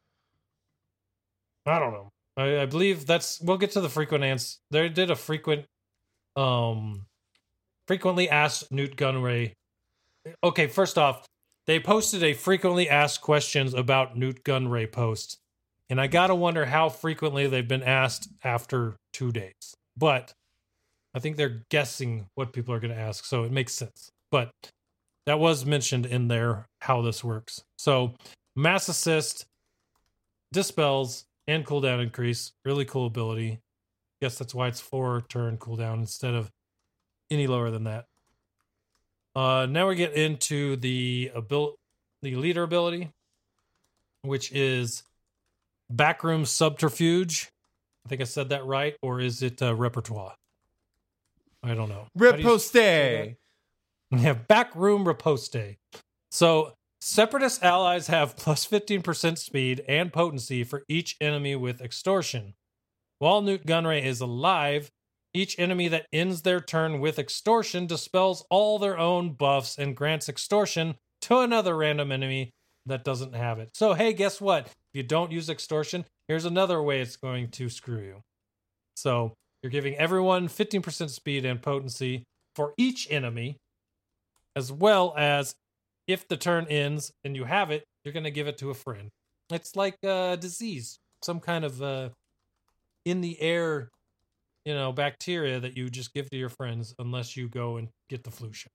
I 1.69 1.78
don't 1.78 1.93
know. 1.93 2.11
I, 2.36 2.62
I 2.62 2.66
believe 2.66 3.07
that's 3.07 3.40
we'll 3.40 3.59
get 3.59 3.73
to 3.73 3.81
the 3.81 3.89
frequent 3.89 4.24
answer. 4.24 4.57
They 4.70 4.89
did 4.89 5.11
a 5.11 5.16
frequent 5.16 5.66
um 6.36 7.07
frequently 7.86 8.28
asked 8.28 8.70
Nute 8.73 8.97
Gunray. 8.97 9.53
Okay, 10.45 10.66
first 10.66 10.99
off, 10.99 11.27
they 11.66 11.81
posted 11.81 12.23
a 12.23 12.35
frequently 12.35 12.89
asked 12.89 13.20
questions 13.20 13.74
about 13.74 14.16
Nute 14.16 14.45
Gunray 14.45 14.90
post. 14.90 15.39
And 15.90 16.01
I 16.01 16.07
gotta 16.07 16.35
wonder 16.35 16.66
how 16.66 16.89
frequently 16.89 17.47
they've 17.47 17.66
been 17.66 17.82
asked 17.82 18.28
after 18.45 18.97
two 19.12 19.32
days. 19.32 19.74
But 19.97 20.32
I 21.15 21.19
think 21.19 21.36
they're 21.36 21.62
guessing 21.70 22.27
what 22.35 22.53
people 22.53 22.74
are 22.74 22.81
gonna 22.81 22.95
ask, 22.95 23.24
so 23.24 23.45
it 23.45 23.53
makes 23.53 23.73
sense. 23.74 24.11
But 24.31 24.51
that 25.27 25.39
was 25.39 25.66
mentioned 25.66 26.07
in 26.07 26.28
there 26.28 26.66
how 26.81 27.03
this 27.03 27.24
works. 27.24 27.62
So 27.78 28.15
mass 28.55 28.89
assist, 28.89 29.47
dispels, 30.53 31.24
and 31.49 31.66
cooldown 31.66 32.01
increase. 32.01 32.53
Really 32.65 32.85
cool 32.85 33.07
ability. 33.07 33.59
Guess 34.20 34.39
that's 34.39 34.55
why 34.55 34.69
it's 34.69 34.81
four 34.81 35.23
turn 35.29 35.57
cooldown 35.57 35.95
instead 35.95 36.35
of 36.35 36.53
any 37.31 37.49
lower 37.49 37.70
than 37.70 37.85
that. 37.85 38.05
Uh, 39.35 39.66
now 39.69 39.89
we 39.89 39.97
get 39.97 40.12
into 40.12 40.77
the 40.77 41.31
abil- 41.35 41.77
the 42.23 42.37
leader 42.37 42.62
ability, 42.62 43.11
which 44.23 44.53
is 44.53 45.03
backroom 45.91 46.45
subterfuge. 46.45 47.51
I 48.05 48.09
think 48.09 48.20
I 48.20 48.25
said 48.25 48.49
that 48.51 48.65
right, 48.65 48.97
or 49.03 49.20
is 49.20 49.43
it 49.43 49.62
uh, 49.62 49.75
repertoire? 49.75 50.35
I 51.62 51.75
don't 51.75 51.89
know. 51.89 52.07
How 52.19 52.33
do 52.33 52.39
Riposte. 52.39 53.37
yeah, 54.11 54.33
backroom 54.33 55.07
riposte. 55.07 55.77
So 56.31 56.73
separatist 57.09 57.62
allies 57.62 58.09
have 58.09 58.36
plus 58.36 58.66
15% 58.66 59.39
speed 59.39 59.85
and 59.89 60.12
potency 60.12 60.62
for 60.62 60.85
each 60.89 61.16
enemy 61.20 61.56
with 61.56 61.80
extortion. 61.80 62.55
While 63.18 63.40
Nute 63.40 63.66
Gunray 63.66 64.05
is 64.05 64.20
alive, 64.20 64.90
each 65.32 65.59
enemy 65.59 65.89
that 65.89 66.06
ends 66.12 66.43
their 66.43 66.60
turn 66.60 67.01
with 67.01 67.18
extortion 67.18 67.86
dispels 67.86 68.44
all 68.51 68.78
their 68.78 68.98
own 68.98 69.32
buffs 69.32 69.78
and 69.78 69.97
grants 69.97 70.28
extortion 70.28 70.97
to 71.22 71.39
another 71.39 71.76
random 71.76 72.12
enemy 72.12 72.51
that 72.86 73.05
doesn't 73.05 73.35
have 73.35 73.59
it. 73.59 73.70
So, 73.74 73.94
hey, 73.94 74.12
guess 74.12 74.40
what? 74.40 74.66
If 74.66 74.74
you 74.93 75.02
don't 75.02 75.32
use 75.32 75.51
extortion, 75.51 76.05
here's 76.28 76.44
another 76.44 76.82
way 76.82 77.01
it's 77.01 77.16
going 77.16 77.48
to 77.52 77.68
screw 77.68 78.02
you. 78.02 78.22
So, 78.97 79.35
you're 79.62 79.70
giving 79.70 79.97
everyone 79.97 80.48
15% 80.48 81.10
speed 81.10 81.44
and 81.44 81.60
potency 81.60 82.24
for 82.55 82.74
each 82.76 83.10
enemy, 83.10 83.56
as 84.55 84.70
well 84.70 85.14
as 85.16 85.55
if 86.09 86.26
the 86.26 86.36
turn 86.36 86.66
ends 86.68 87.12
and 87.22 87.36
you 87.36 87.44
have 87.44 87.70
it, 87.70 87.85
you're 88.05 88.12
going 88.14 88.24
to 88.24 88.30
give 88.32 88.48
it 88.48 88.59
to 88.59 88.70
a 88.70 88.74
friend. 88.74 89.10
It's 89.51 89.76
like 89.76 89.94
a 90.02 90.36
disease, 90.40 90.98
some 91.22 91.39
kind 91.39 91.64
of 91.64 91.80
uh, 91.82 92.09
in 93.05 93.20
the 93.20 93.40
air, 93.40 93.90
you 94.64 94.74
know, 94.74 94.90
bacteria 94.93 95.60
that 95.60 95.76
you 95.76 95.89
just 95.89 96.12
give 96.14 96.28
to 96.30 96.36
your 96.36 96.48
friends 96.48 96.94
unless 96.98 97.36
you 97.36 97.48
go 97.48 97.76
and 97.76 97.89
get 98.09 98.24
the 98.24 98.30
flu 98.30 98.52
shot. 98.52 98.72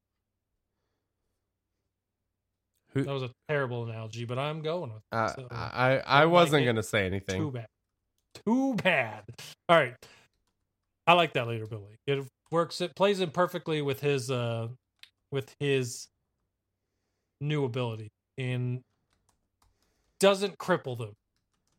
Who- 2.94 3.04
That 3.04 3.14
was 3.14 3.24
a 3.24 3.32
terrible 3.50 3.84
analogy, 3.90 4.26
but 4.26 4.38
I'm 4.38 4.62
going 4.62 4.94
with 4.94 5.02
it. 5.12 5.16
Uh, 5.16 5.28
so 5.36 5.48
I 5.52 6.02
I 6.06 6.22
don't 6.22 6.32
wasn't 6.32 6.62
like 6.62 6.66
gonna 6.68 6.84
say 6.84 7.06
anything. 7.06 7.40
too 7.40 7.52
bad. 7.52 7.68
Too 8.46 8.76
bad. 8.76 9.24
All 9.70 9.78
right. 9.78 9.96
I 11.08 11.14
like 11.14 11.34
that 11.34 11.48
later, 11.48 11.66
Billy. 11.66 11.98
It 12.08 12.24
works 12.52 12.82
it 12.82 12.96
plays 12.96 13.20
in 13.20 13.32
perfectly 13.32 13.82
with 13.82 14.00
his 14.00 14.30
uh 14.30 14.68
with 15.32 15.56
his 15.60 16.08
new 17.44 17.66
ability 17.66 18.10
and 18.38 18.82
doesn't 20.20 20.58
cripple 20.58 20.98
them. 20.98 21.14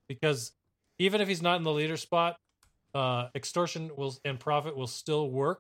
Because 0.09 0.53
even 0.99 1.21
if 1.21 1.29
he's 1.29 1.43
not 1.43 1.57
in 1.57 1.65
the 1.65 1.73
leader 1.73 1.97
spot, 1.97 2.37
uh 2.95 3.29
extortion 3.35 3.91
will 3.97 4.15
and 4.25 4.39
profit 4.39 4.77
will 4.77 4.87
still 4.87 5.31
work. 5.31 5.59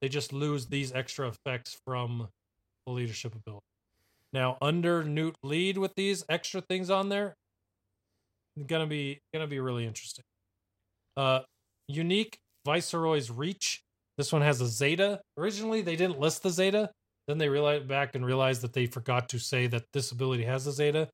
They 0.00 0.08
just 0.08 0.32
lose 0.32 0.66
these 0.66 0.92
extra 0.92 1.28
effects 1.28 1.78
from 1.84 2.28
the 2.86 2.92
leadership 2.92 3.34
ability. 3.34 3.64
Now, 4.32 4.58
under 4.60 5.02
Nute 5.02 5.36
lead 5.42 5.78
with 5.78 5.94
these 5.96 6.24
extra 6.28 6.60
things 6.60 6.90
on 6.90 7.08
there, 7.08 7.34
gonna 8.66 8.86
be 8.86 9.20
gonna 9.32 9.46
be 9.46 9.60
really 9.60 9.86
interesting. 9.86 10.24
Uh, 11.16 11.40
unique 11.88 12.38
Viceroy's 12.64 13.30
Reach. 13.30 13.82
This 14.18 14.32
one 14.32 14.42
has 14.42 14.60
a 14.60 14.66
Zeta. 14.66 15.20
Originally, 15.36 15.82
they 15.82 15.96
didn't 15.96 16.18
list 16.18 16.42
the 16.42 16.50
Zeta. 16.50 16.90
Then 17.26 17.38
they 17.38 17.48
realized 17.48 17.88
back 17.88 18.14
and 18.14 18.24
realized 18.24 18.62
that 18.62 18.72
they 18.72 18.86
forgot 18.86 19.28
to 19.30 19.38
say 19.38 19.66
that 19.66 19.84
this 19.92 20.12
ability 20.12 20.44
has 20.44 20.66
a 20.66 20.72
Zeta. 20.72 21.08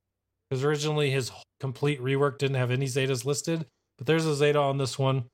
Because 0.48 0.64
originally 0.64 1.10
his 1.10 1.32
complete 1.60 2.00
rework 2.00 2.38
didn't 2.38 2.56
have 2.56 2.70
any 2.70 2.86
Zetas 2.86 3.24
listed, 3.24 3.64
but 3.96 4.06
there's 4.06 4.26
a 4.26 4.34
Zeta 4.34 4.58
on 4.58 4.76
this 4.76 4.98
one. 4.98 5.24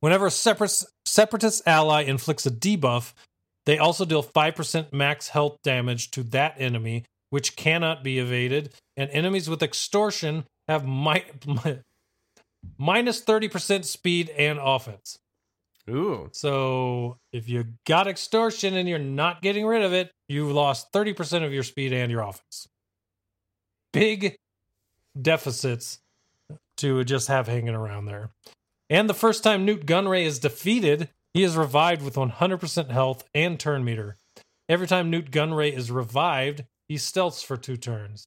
Whenever 0.00 0.26
a 0.26 0.30
separatist, 0.30 0.86
separatist 1.06 1.62
ally 1.66 2.02
inflicts 2.02 2.44
a 2.44 2.50
debuff, 2.50 3.14
they 3.64 3.78
also 3.78 4.04
deal 4.04 4.22
5% 4.22 4.92
max 4.92 5.28
health 5.28 5.56
damage 5.62 6.10
to 6.10 6.22
that 6.24 6.56
enemy, 6.58 7.04
which 7.30 7.56
cannot 7.56 8.02
be 8.02 8.18
evaded. 8.18 8.74
And 8.96 9.08
enemies 9.10 9.48
with 9.48 9.62
extortion 9.62 10.44
have 10.68 10.86
mi- 10.86 11.24
minus 12.78 13.24
30% 13.24 13.84
speed 13.84 14.30
and 14.30 14.58
offense. 14.60 15.18
Ooh. 15.90 16.28
So 16.32 17.18
if 17.32 17.48
you 17.48 17.64
got 17.86 18.06
extortion 18.06 18.76
and 18.76 18.88
you're 18.88 18.98
not 18.98 19.42
getting 19.42 19.66
rid 19.66 19.82
of 19.82 19.92
it, 19.92 20.12
you've 20.28 20.52
lost 20.52 20.92
30% 20.92 21.44
of 21.44 21.52
your 21.52 21.64
speed 21.64 21.92
and 21.92 22.10
your 22.10 22.22
offense. 22.22 22.68
Big 23.92 24.36
deficits 25.20 25.98
to 26.78 27.04
just 27.04 27.28
have 27.28 27.48
hanging 27.48 27.74
around 27.74 28.06
there. 28.06 28.30
And 28.88 29.08
the 29.08 29.14
first 29.14 29.42
time 29.42 29.64
Nute 29.64 29.86
Gunray 29.86 30.24
is 30.24 30.38
defeated, 30.38 31.10
he 31.34 31.42
is 31.42 31.56
revived 31.56 32.02
with 32.02 32.14
100% 32.14 32.90
health 32.90 33.24
and 33.34 33.58
turn 33.58 33.84
meter. 33.84 34.16
Every 34.68 34.86
time 34.86 35.10
Nute 35.10 35.30
Gunray 35.30 35.72
is 35.72 35.90
revived, 35.90 36.64
he 36.88 36.96
stealths 36.96 37.44
for 37.44 37.56
two 37.56 37.76
turns. 37.76 38.24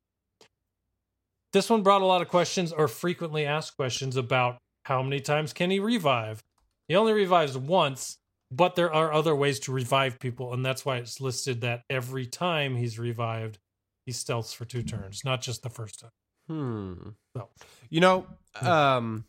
This 1.53 1.69
one 1.69 1.83
brought 1.83 2.01
a 2.01 2.05
lot 2.05 2.21
of 2.21 2.27
questions 2.27 2.73
or 2.73 2.87
frequently 2.87 3.45
asked 3.45 3.77
questions 3.77 4.17
about 4.17 4.57
how 4.83 5.01
many 5.01 5.21
times 5.21 5.53
can 5.53 5.71
he 5.71 5.79
revive? 5.79 6.43
He 6.87 6.95
only 6.95 7.13
revives 7.13 7.57
once, 7.57 8.17
but 8.51 8.75
there 8.75 8.93
are 8.93 9.11
other 9.11 9.35
ways 9.35 9.59
to 9.61 9.71
revive 9.71 10.19
people, 10.19 10.53
and 10.53 10.65
that's 10.65 10.85
why 10.85 10.97
it's 10.97 11.19
listed 11.19 11.61
that 11.61 11.83
every 11.89 12.25
time 12.25 12.75
he's 12.75 12.99
revived, 12.99 13.59
he 14.05 14.11
stealths 14.11 14.55
for 14.55 14.65
two 14.65 14.83
turns, 14.83 15.25
not 15.25 15.41
just 15.41 15.63
the 15.63 15.69
first 15.69 15.99
time. 15.99 16.11
Hmm. 16.47 17.09
So. 17.35 17.49
You 17.89 18.01
know, 18.01 18.27
um 18.61 19.25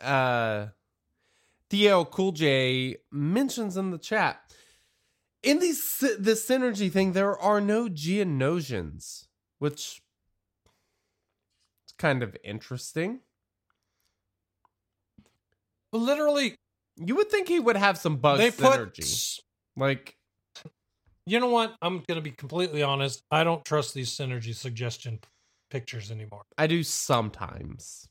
uh 0.00 0.68
Theo 1.70 2.04
Cool 2.04 2.32
J 2.32 2.96
mentions 3.10 3.76
in 3.76 3.90
the 3.90 3.98
chat 3.98 4.40
in 5.44 5.58
these 5.58 6.02
this 6.18 6.48
synergy 6.48 6.90
thing 6.90 7.12
there 7.12 7.38
are 7.38 7.60
no 7.60 7.88
Geonosians, 7.88 9.26
which 9.58 10.02
is 11.86 11.92
kind 11.98 12.22
of 12.22 12.36
interesting. 12.42 13.20
But 15.94 16.00
literally, 16.00 16.56
You 16.96 17.14
would 17.14 17.30
think 17.30 17.46
he 17.46 17.60
would 17.60 17.76
have 17.76 17.96
some 17.96 18.16
bug 18.16 18.38
they 18.38 18.50
put. 18.50 18.98
Like 19.76 20.16
You 21.24 21.38
know 21.38 21.46
what? 21.46 21.76
I'm 21.80 22.02
going 22.08 22.16
to 22.16 22.20
be 22.20 22.32
completely 22.32 22.82
honest. 22.82 23.22
I 23.30 23.44
don't 23.44 23.64
trust 23.64 23.94
these 23.94 24.10
synergy 24.10 24.56
suggestion 24.56 25.20
pictures 25.70 26.10
anymore. 26.10 26.42
I 26.58 26.66
do 26.66 26.82
sometimes. 26.82 28.08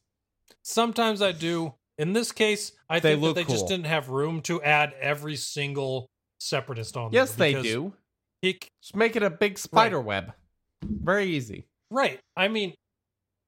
Sometimes 0.64 1.22
I 1.22 1.34
do. 1.34 1.73
In 1.97 2.14
this 2.14 2.31
case, 2.31 2.72
I 2.89 3.01
They 3.01 3.18
think 3.18 3.35
they 3.35 3.43
just 3.43 3.68
didn't 3.68 3.88
have 3.88 4.07
room 4.07 4.41
to 4.43 4.61
add 4.61 4.93
every 5.01 5.35
single 5.35 6.07
separatist 6.39 6.95
on 6.95 7.11
Yes, 7.11 7.35
they 7.35 7.53
do. 7.61 7.91
He, 8.41 8.60
Just 8.81 8.95
make 8.95 9.18
it 9.18 9.23
a 9.23 9.30
big 9.30 9.60
spider 9.60 9.99
web. 9.99 10.31
Very 10.81 11.26
easy. 11.26 11.65
Right. 11.91 12.22
I 12.38 12.47
mean, 12.47 12.76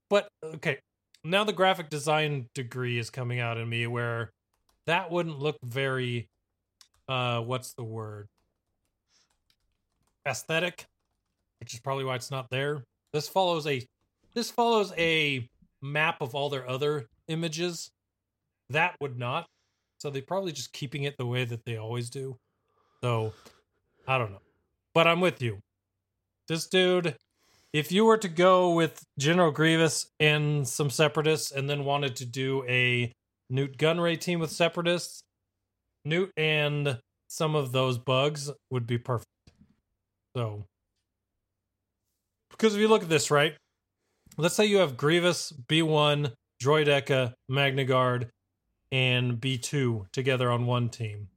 but 0.10 0.28
okay. 0.44 0.80
Now 1.28 1.44
the 1.44 1.54
graphic 1.54 1.90
design 1.90 2.50
degree 2.54 3.00
is 3.00 3.10
coming 3.10 3.40
out 3.40 3.58
in 3.58 3.68
me 3.68 3.88
where 3.88 4.32
that 4.86 5.10
wouldn't 5.10 5.40
look 5.40 5.58
very 5.64 6.30
uh 7.10 7.42
what's 7.42 7.74
the 7.74 7.84
word? 7.84 8.28
Aesthetic, 10.28 10.86
which 11.60 11.74
is 11.74 11.80
probably 11.80 12.04
why 12.04 12.14
it's 12.14 12.30
not 12.30 12.52
there. 12.52 12.84
This 13.12 13.28
follows 13.28 13.66
a 13.66 13.82
this 14.36 14.52
follows 14.52 14.94
a 15.00 15.50
map 15.82 16.22
of 16.22 16.36
all 16.36 16.50
their 16.50 16.70
other 16.70 17.08
images. 17.28 17.90
That 18.70 18.96
would 19.02 19.18
not. 19.18 19.48
So 19.98 20.12
they're 20.12 20.22
probably 20.22 20.52
just 20.52 20.74
keeping 20.74 21.04
it 21.04 21.18
the 21.18 21.26
way 21.26 21.44
that 21.44 21.66
they 21.66 21.78
always 21.78 22.12
do. 22.12 22.38
So 23.02 23.34
I 24.08 24.20
don't 24.20 24.32
know. 24.32 24.42
But 24.94 25.08
I'm 25.08 25.22
with 25.22 25.42
you. 25.42 25.58
This 26.48 26.68
dude 26.68 27.18
if 27.76 27.92
you 27.92 28.06
were 28.06 28.18
to 28.18 28.30
go 28.30 28.72
with 28.72 29.04
General 29.20 29.52
Grievous 29.52 30.08
and 30.18 30.66
some 30.66 30.90
separatists 30.90 31.52
and 31.52 31.70
then 31.70 31.84
wanted 31.84 32.16
to 32.16 32.26
do 32.26 32.64
a 32.70 33.12
Nute 33.50 33.78
Gunray 33.78 34.18
team 34.18 34.40
with 34.40 34.50
separatists, 34.50 35.20
Nute 36.06 36.32
and 36.38 37.00
some 37.28 37.54
of 37.54 37.74
those 37.74 37.98
bugs 37.98 38.50
would 38.72 38.88
be 38.88 38.98
perfect. 38.98 39.28
So 40.38 40.64
Because 42.50 42.76
if 42.76 42.80
you 42.80 42.88
look 42.88 43.04
at 43.04 43.10
this, 43.10 43.30
right? 43.30 43.58
Let's 44.38 44.56
say 44.56 44.66
you 44.66 44.78
have 44.78 44.96
Grievous, 44.96 45.52
B1, 45.52 46.32
Droideka, 46.64 47.34
Magna 47.50 47.84
Guard, 47.84 48.30
and 48.90 49.34
B2 49.34 50.14
together 50.14 50.50
on 50.50 50.66
one 50.66 50.88
team. 50.88 51.28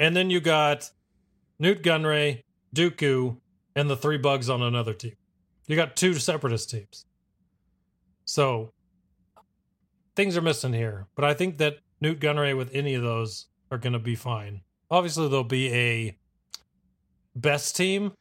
And 0.00 0.16
then 0.16 0.30
you 0.30 0.40
got 0.40 0.90
Newt 1.60 1.84
Gunray, 1.84 2.40
Dooku, 2.74 3.36
and 3.78 3.88
the 3.88 3.96
three 3.96 4.18
bugs 4.18 4.50
on 4.50 4.60
another 4.60 4.92
team. 4.92 5.14
You 5.68 5.76
got 5.76 5.94
two 5.94 6.14
separatist 6.14 6.68
teams. 6.68 7.04
So 8.24 8.72
things 10.16 10.36
are 10.36 10.42
missing 10.42 10.72
here. 10.72 11.06
But 11.14 11.24
I 11.24 11.34
think 11.34 11.58
that 11.58 11.78
Nute 12.00 12.18
Gunray 12.18 12.56
with 12.56 12.74
any 12.74 12.94
of 12.94 13.02
those 13.02 13.46
are 13.70 13.78
going 13.78 13.92
to 13.92 14.00
be 14.00 14.16
fine. 14.16 14.62
Obviously, 14.90 15.28
there'll 15.28 15.44
be 15.44 15.72
a 15.72 16.18
best 17.36 17.76
team, 17.76 18.12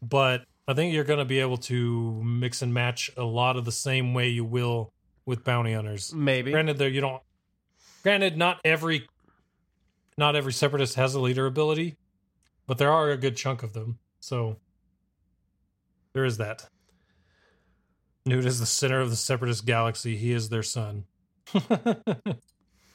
but 0.00 0.44
I 0.66 0.72
think 0.72 0.94
you're 0.94 1.04
going 1.04 1.18
to 1.18 1.26
be 1.26 1.40
able 1.40 1.58
to 1.58 2.22
mix 2.22 2.62
and 2.62 2.72
match 2.72 3.10
a 3.18 3.24
lot 3.24 3.56
of 3.56 3.66
the 3.66 3.72
same 3.72 4.14
way 4.14 4.28
you 4.28 4.46
will 4.46 4.92
with 5.26 5.44
bounty 5.44 5.74
hunters. 5.74 6.14
Maybe. 6.14 6.52
Granted, 6.52 6.78
there 6.78 6.88
you 6.88 7.02
don't. 7.02 7.22
Granted, 8.02 8.38
not 8.38 8.60
every, 8.64 9.06
not 10.16 10.36
every 10.36 10.54
separatist 10.54 10.94
has 10.94 11.14
a 11.14 11.20
leader 11.20 11.44
ability, 11.44 11.96
but 12.66 12.78
there 12.78 12.92
are 12.92 13.10
a 13.10 13.18
good 13.18 13.36
chunk 13.36 13.62
of 13.62 13.74
them. 13.74 13.98
So 14.20 14.56
there 16.16 16.24
is 16.24 16.38
that. 16.38 16.66
Nute 18.24 18.46
is 18.46 18.58
the 18.58 18.66
center 18.66 19.00
of 19.00 19.10
the 19.10 19.16
separatist 19.16 19.66
galaxy. 19.66 20.16
He 20.16 20.32
is 20.32 20.48
their 20.48 20.62
son. 20.62 21.04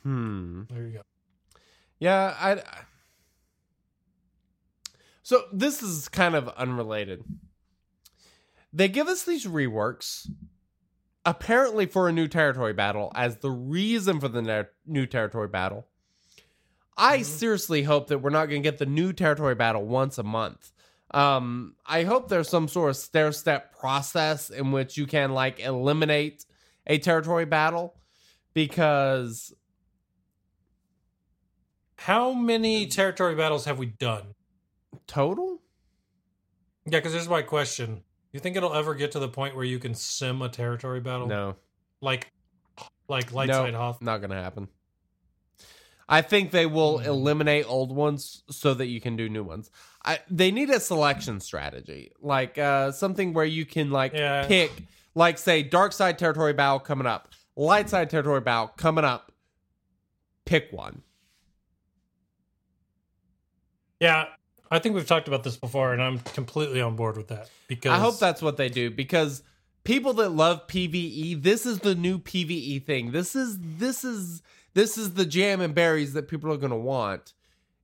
Hmm. 0.04 0.64
There 0.70 0.84
you 0.84 0.94
go. 0.94 1.02
Yeah, 2.00 2.36
I. 2.40 2.64
So 5.22 5.44
this 5.54 5.84
is 5.84 6.10
kind 6.10 6.34
of 6.34 6.50
unrelated. 6.50 7.24
They 8.74 8.88
give 8.88 9.08
us 9.08 9.24
these 9.24 9.46
reworks, 9.46 10.28
apparently 11.24 11.86
for 11.86 12.10
a 12.10 12.12
new 12.12 12.28
territory 12.28 12.74
battle, 12.74 13.12
as 13.14 13.38
the 13.38 13.52
reason 13.52 14.20
for 14.20 14.28
the 14.28 14.42
ne- 14.42 14.64
new 14.88 15.06
territory 15.06 15.48
battle. 15.48 15.86
I 16.98 17.22
seriously 17.22 17.84
hope 17.84 18.08
that 18.08 18.20
we're 18.20 18.32
not 18.32 18.48
going 18.48 18.64
to 18.64 18.68
get 18.68 18.80
the 18.80 18.88
new 18.88 19.14
territory 19.14 19.54
battle 19.54 19.86
once 19.86 20.18
a 20.18 20.24
month. 20.24 20.72
Um, 21.14 21.76
I 21.86 22.04
hope 22.04 22.30
there's 22.30 22.48
some 22.50 22.68
sort 22.68 22.90
of 22.92 22.96
stair 22.98 23.32
step 23.34 23.78
process 23.78 24.50
in 24.50 24.72
which 24.72 24.96
you 24.98 25.06
can 25.06 25.34
like 25.34 25.60
eliminate 25.60 26.46
a 26.88 26.98
territory 27.00 27.46
battle 27.46 27.96
because 28.54 29.54
How 31.98 32.32
many 32.34 32.88
territory 32.88 33.36
battles 33.36 33.66
have 33.66 33.78
we 33.78 33.88
done? 33.88 34.34
total 35.08 35.62
Yeah, 36.86 37.00
because 37.00 37.14
here's 37.14 37.30
my 37.30 37.42
question. 37.42 38.04
You 38.32 38.40
think 38.40 38.56
it'll 38.56 38.74
ever 38.74 38.96
get 38.96 39.12
to 39.12 39.20
the 39.20 39.28
point 39.28 39.56
where 39.56 39.66
you 39.66 39.80
can 39.80 39.94
sim 39.94 40.42
a 40.42 40.50
territory 40.50 41.02
battle? 41.02 41.28
no 41.28 41.56
Like, 42.02 42.32
like 43.10 43.34
light 43.34 43.50
No, 43.50 43.66
side 43.66 43.74
Hoth? 43.74 44.02
Not 44.02 44.20
gonna 44.22 44.42
happen. 44.42 44.70
I 46.08 46.22
think 46.22 46.52
they 46.52 46.66
will 46.66 47.00
Hmm. 47.00 47.06
eliminate 47.06 47.66
old 47.68 47.94
ones 47.96 48.44
so 48.50 48.74
that 48.74 48.88
you 48.88 49.00
can 49.02 49.16
do 49.16 49.30
new 49.30 49.44
ones. 49.44 49.70
I, 50.04 50.20
they 50.30 50.52
need 50.52 50.70
a 50.70 50.80
selection 50.80 51.40
strategy, 51.40 52.12
like 52.22 52.58
uh, 52.58 52.92
something 52.92 53.34
where 53.34 53.46
you 53.46 53.66
can 53.66 53.92
like 53.92 54.14
Yeah. 54.14 54.48
pick, 54.48 54.72
like 55.14 55.38
say, 55.38 55.62
dark 55.64 55.94
side 55.94 56.18
territory 56.18 56.54
battle 56.54 56.80
coming 56.80 57.06
up, 57.08 57.30
light 57.56 57.90
side 57.90 58.10
territory 58.10 58.42
battle 58.42 58.72
coming 58.78 59.06
up. 59.06 59.32
Pick 60.46 60.72
one. 60.72 61.04
Yeah, 64.00 64.26
I 64.72 64.80
think 64.80 64.96
we've 64.96 65.06
talked 65.06 65.28
about 65.28 65.44
this 65.44 65.58
before, 65.58 65.94
and 65.94 66.02
I'm 66.02 66.20
completely 66.20 66.82
on 66.82 66.96
board 66.96 67.18
with 67.18 67.28
that. 67.28 67.50
Because 67.68 67.92
I 67.92 68.00
hope 68.00 68.18
that's 68.20 68.42
what 68.42 68.58
they 68.58 68.70
do 68.70 68.90
because 68.90 69.44
people 69.84 70.14
that 70.14 70.30
love 70.32 70.66
PVE, 70.68 71.44
this 71.44 71.66
is 71.66 71.80
the 71.80 71.94
new 71.94 72.18
PVE 72.18 72.84
thing. 72.86 73.12
This 73.12 73.36
is 73.36 73.58
this 73.60 74.04
is 74.04 74.42
this 74.74 74.98
is 74.98 75.14
the 75.14 75.26
jam 75.26 75.62
and 75.62 75.76
berries 75.76 76.14
that 76.14 76.28
people 76.28 76.52
are 76.52 76.58
going 76.58 76.72
to 76.72 76.76
want. 76.78 77.34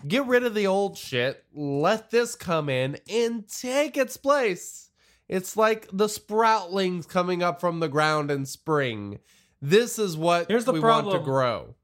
Get 0.06 0.28
rid 0.28 0.44
of 0.44 0.54
the 0.54 0.68
old 0.68 0.98
shit. 0.98 1.44
Let 1.54 2.12
this 2.12 2.36
come 2.36 2.70
in 2.70 2.98
and 3.10 3.48
take 3.48 3.98
its 3.98 4.18
place. 4.18 4.90
It's 5.28 5.58
like 5.58 5.88
the 5.92 6.08
sproutlings 6.08 7.08
coming 7.08 7.42
up 7.42 7.60
from 7.60 7.80
the 7.80 7.90
ground 7.90 8.30
in 8.30 8.46
spring. 8.46 9.20
This 9.62 9.98
is 9.98 10.16
what 10.16 10.48
Here's 10.50 10.66
the 10.66 10.74
we 10.74 10.80
want 10.80 11.12
to 11.12 11.20
grow. 11.20 11.76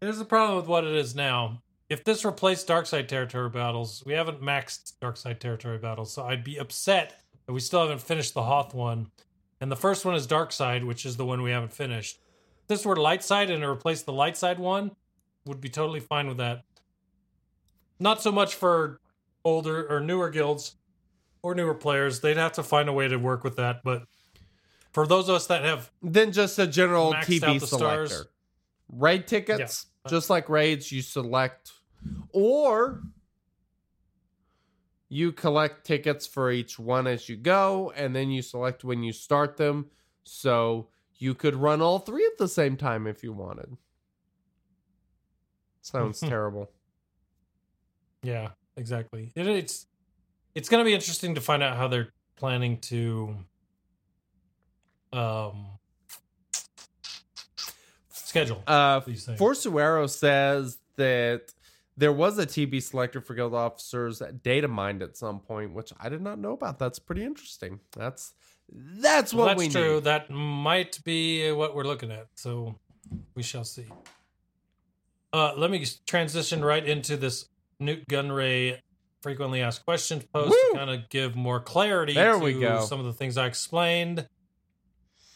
Here's 0.00 0.18
the 0.18 0.24
problem 0.24 0.56
with 0.56 0.66
what 0.66 0.84
it 0.84 0.94
is 0.94 1.14
now. 1.14 1.62
If 1.88 2.04
this 2.04 2.24
replaced 2.24 2.68
Darkside 2.68 3.08
territory 3.08 3.48
battles, 3.48 4.02
we 4.04 4.12
haven't 4.12 4.42
maxed 4.42 4.92
Darkside 5.00 5.38
territory 5.38 5.78
battles, 5.78 6.12
so 6.12 6.24
I'd 6.24 6.44
be 6.44 6.58
upset 6.58 7.22
that 7.46 7.54
we 7.54 7.60
still 7.60 7.80
haven't 7.80 8.02
finished 8.02 8.34
the 8.34 8.42
Hoth 8.42 8.74
one. 8.74 9.10
And 9.60 9.72
the 9.72 9.76
first 9.76 10.04
one 10.04 10.14
is 10.14 10.26
Darkside, 10.26 10.86
which 10.86 11.06
is 11.06 11.16
the 11.16 11.24
one 11.24 11.42
we 11.42 11.50
haven't 11.50 11.72
finished. 11.72 12.20
If 12.62 12.68
this 12.68 12.84
were 12.84 12.94
light 12.94 13.24
side 13.24 13.50
and 13.50 13.64
it 13.64 13.66
replaced 13.66 14.04
the 14.04 14.12
light 14.12 14.36
side 14.36 14.58
one, 14.58 14.92
would 15.46 15.60
be 15.60 15.70
totally 15.70 16.00
fine 16.00 16.28
with 16.28 16.36
that. 16.36 16.64
Not 17.98 18.22
so 18.22 18.30
much 18.30 18.54
for 18.54 19.00
older 19.44 19.86
or 19.88 20.00
newer 20.00 20.30
guilds 20.30 20.76
or 21.42 21.54
newer 21.54 21.74
players. 21.74 22.20
They'd 22.20 22.36
have 22.36 22.52
to 22.52 22.62
find 22.62 22.88
a 22.88 22.92
way 22.92 23.08
to 23.08 23.16
work 23.16 23.44
with 23.44 23.56
that. 23.56 23.82
But 23.82 24.04
for 24.92 25.06
those 25.06 25.28
of 25.28 25.36
us 25.36 25.46
that 25.46 25.64
have 25.64 25.90
Then 26.02 26.32
just 26.32 26.58
a 26.58 26.66
general 26.66 27.12
Maxed 27.12 27.40
TB 27.40 27.42
out 27.44 27.60
the 27.60 27.66
selector. 27.66 28.06
stars. 28.06 28.26
Raid 28.90 29.26
tickets, 29.26 29.86
just 30.08 30.30
like 30.30 30.48
raids, 30.48 30.90
you 30.90 31.02
select, 31.02 31.72
or 32.32 33.02
you 35.10 35.30
collect 35.30 35.86
tickets 35.86 36.26
for 36.26 36.50
each 36.50 36.78
one 36.78 37.06
as 37.06 37.28
you 37.28 37.36
go, 37.36 37.92
and 37.94 38.16
then 38.16 38.30
you 38.30 38.40
select 38.40 38.84
when 38.84 39.02
you 39.02 39.12
start 39.12 39.58
them. 39.58 39.90
So 40.24 40.88
you 41.18 41.34
could 41.34 41.54
run 41.54 41.82
all 41.82 41.98
three 41.98 42.24
at 42.24 42.38
the 42.38 42.48
same 42.48 42.76
time 42.76 43.06
if 43.06 43.22
you 43.22 43.32
wanted. 43.32 43.76
Sounds 45.82 46.20
terrible. 46.20 46.70
Yeah, 48.28 48.48
exactly. 48.76 49.32
It, 49.34 49.46
it's 49.46 49.86
it's 50.54 50.68
going 50.68 50.84
to 50.84 50.88
be 50.88 50.94
interesting 50.94 51.34
to 51.36 51.40
find 51.40 51.62
out 51.62 51.76
how 51.76 51.88
they're 51.88 52.12
planning 52.36 52.78
to 52.80 53.34
um 55.12 55.66
schedule 58.10 58.62
Uh. 58.66 59.00
Forsuero 59.00 60.08
says 60.08 60.78
that 60.96 61.52
there 61.96 62.12
was 62.12 62.38
a 62.38 62.46
TB 62.46 62.82
selector 62.82 63.20
for 63.20 63.34
guild 63.34 63.54
officers 63.54 64.20
at 64.22 64.42
data 64.42 64.68
mined 64.68 65.02
at 65.02 65.16
some 65.16 65.40
point, 65.40 65.72
which 65.72 65.92
I 65.98 66.08
did 66.08 66.20
not 66.22 66.38
know 66.38 66.52
about. 66.52 66.78
That's 66.78 66.98
pretty 66.98 67.24
interesting. 67.24 67.80
That's 67.96 68.34
that's 68.70 69.32
what 69.32 69.46
Well, 69.46 69.48
that's 69.56 69.58
we 69.58 69.68
true. 69.70 69.94
need. 69.96 70.04
That 70.04 70.30
might 70.30 71.02
be 71.04 71.50
what 71.52 71.74
we're 71.74 71.84
looking 71.84 72.12
at. 72.12 72.26
So 72.34 72.78
we 73.34 73.42
shall 73.42 73.64
see. 73.64 73.86
Uh, 75.32 75.54
let 75.56 75.70
me 75.70 75.84
transition 76.06 76.62
right 76.64 76.84
into 76.86 77.16
this 77.16 77.48
Nute 77.80 78.06
Gunray 78.08 78.78
frequently 79.22 79.60
asked 79.62 79.84
questions 79.84 80.24
post 80.32 80.50
Woo! 80.50 80.72
to 80.72 80.78
kind 80.78 80.90
of 80.90 81.08
give 81.08 81.34
more 81.36 81.60
clarity 81.60 82.14
There 82.14 82.32
to 82.34 82.38
we 82.38 82.58
go. 82.60 82.84
some 82.84 83.00
of 83.00 83.06
the 83.06 83.12
things 83.12 83.36
I 83.36 83.46
explained. 83.46 84.28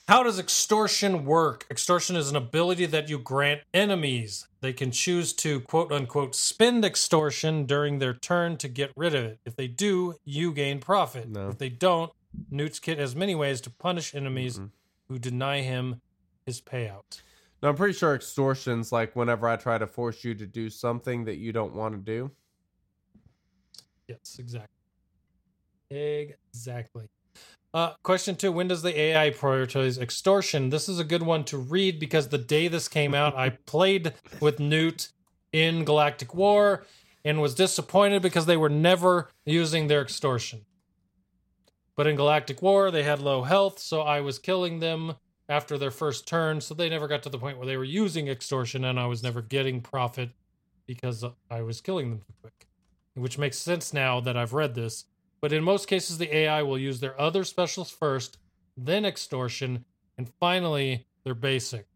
How 0.09 0.23
does 0.25 0.39
extortion 0.39 1.25
work? 1.25 1.65
Extortion 1.71 2.17
is 2.17 2.29
an 2.29 2.37
ability 2.37 2.87
that 2.87 3.09
you 3.09 3.19
grant 3.19 3.61
enemies. 3.73 4.47
They 4.61 4.73
can 4.73 4.91
choose 4.91 5.33
to 5.35 5.61
quote 5.61 5.93
unquote 5.93 6.35
spend 6.35 6.85
extortion 6.85 7.65
during 7.67 7.99
their 7.99 8.13
turn 8.13 8.57
to 8.59 8.69
get 8.69 8.91
rid 8.97 9.15
of 9.15 9.25
it. 9.25 9.39
If 9.47 9.57
they 9.57 9.69
do, 9.69 10.15
you 10.25 10.53
gain 10.53 10.81
profit. 10.81 11.29
No. 11.29 11.49
If 11.49 11.59
they 11.59 11.69
don't, 11.69 12.11
Nute's 12.51 12.79
kit 12.81 12.99
has 12.99 13.15
many 13.15 13.35
ways 13.35 13.61
to 13.63 13.71
punish 13.71 14.15
enemies 14.15 14.59
Mm-mm. 14.59 14.71
who 15.09 15.19
deny 15.19 15.61
him 15.61 16.01
his 16.45 16.61
payout. 16.61 17.23
No, 17.63 17.69
I'm 17.69 17.77
pretty 17.77 17.95
sure 17.95 18.15
extortion's 18.15 18.91
like 18.91 19.15
whenever 19.15 19.49
I 19.49 19.57
try 19.57 19.79
to 19.79 19.87
force 19.87 20.25
you 20.25 20.35
to 20.35 20.47
do 20.47 20.69
something 20.69 21.25
that 21.27 21.37
you 21.37 21.53
don't 21.53 21.75
want 21.75 21.95
to 21.95 22.01
do. 22.01 22.31
Yes, 24.09 24.37
exactly. 24.39 24.69
Exactly. 25.91 27.09
Uh, 27.73 27.93
question 28.03 28.35
two 28.35 28.51
When 28.51 28.69
does 28.69 28.83
the 28.83 28.99
AI 28.99 29.31
prioritize 29.31 29.99
extortion? 29.99 30.71
This 30.71 30.89
is 30.89 30.99
a 30.99 31.05
good 31.05 31.23
one 31.23 31.45
to 31.45 31.57
read 31.57 32.01
because 32.01 32.29
the 32.29 32.39
day 32.39 32.69
this 32.69 32.89
came 32.89 33.15
out, 33.15 33.37
I 33.37 33.51
played 33.51 34.13
with 34.41 34.59
Nute 34.59 35.09
in 35.53 35.85
Galactic 35.85 36.35
War 36.35 36.85
and 37.25 37.41
was 37.41 37.55
disappointed 37.55 38.23
because 38.23 38.47
they 38.47 38.57
were 38.57 38.69
never 38.69 39.31
using 39.47 39.87
their 39.87 40.03
extortion. 40.03 40.67
But 41.97 42.07
in 42.07 42.17
Galactic 42.17 42.61
War, 42.61 42.91
they 42.91 43.05
had 43.05 43.21
low 43.21 43.43
health, 43.43 43.79
so 43.79 44.01
I 44.01 44.21
was 44.21 44.39
killing 44.39 44.81
them 44.81 45.15
after 45.49 45.77
their 45.77 45.91
first 45.91 46.27
turn, 46.27 46.61
so 46.61 46.75
they 46.75 46.89
never 46.89 47.09
got 47.09 47.23
to 47.25 47.29
the 47.29 47.39
point 47.39 47.59
where 47.59 47.67
they 47.67 47.77
were 47.77 47.85
using 47.85 48.29
extortion 48.29 48.85
and 48.85 48.99
I 48.99 49.07
was 49.07 49.23
never 49.23 49.43
getting 49.43 49.81
profit 49.81 50.31
because 50.87 51.25
I 51.51 51.63
was 51.63 51.81
killing 51.81 52.11
them 52.11 52.21
too 52.21 52.35
quick 52.41 52.67
which 53.15 53.39
makes 53.39 53.59
sense 53.59 53.93
now 53.93 54.21
that 54.21 54.37
I've 54.37 54.53
read 54.53 54.75
this. 54.75 55.05
But 55.41 55.53
in 55.53 55.65
most 55.65 55.89
cases, 55.89 56.19
the 56.19 56.35
AI 56.35 56.63
will 56.63 56.79
use 56.79 57.01
their 57.01 57.21
other 57.21 57.45
specials 57.45 57.91
first, 57.91 58.39
then 58.77 59.05
extortion, 59.05 59.85
and 60.17 60.31
finally 60.41 61.07
their 61.25 61.35
basic. 61.35 61.87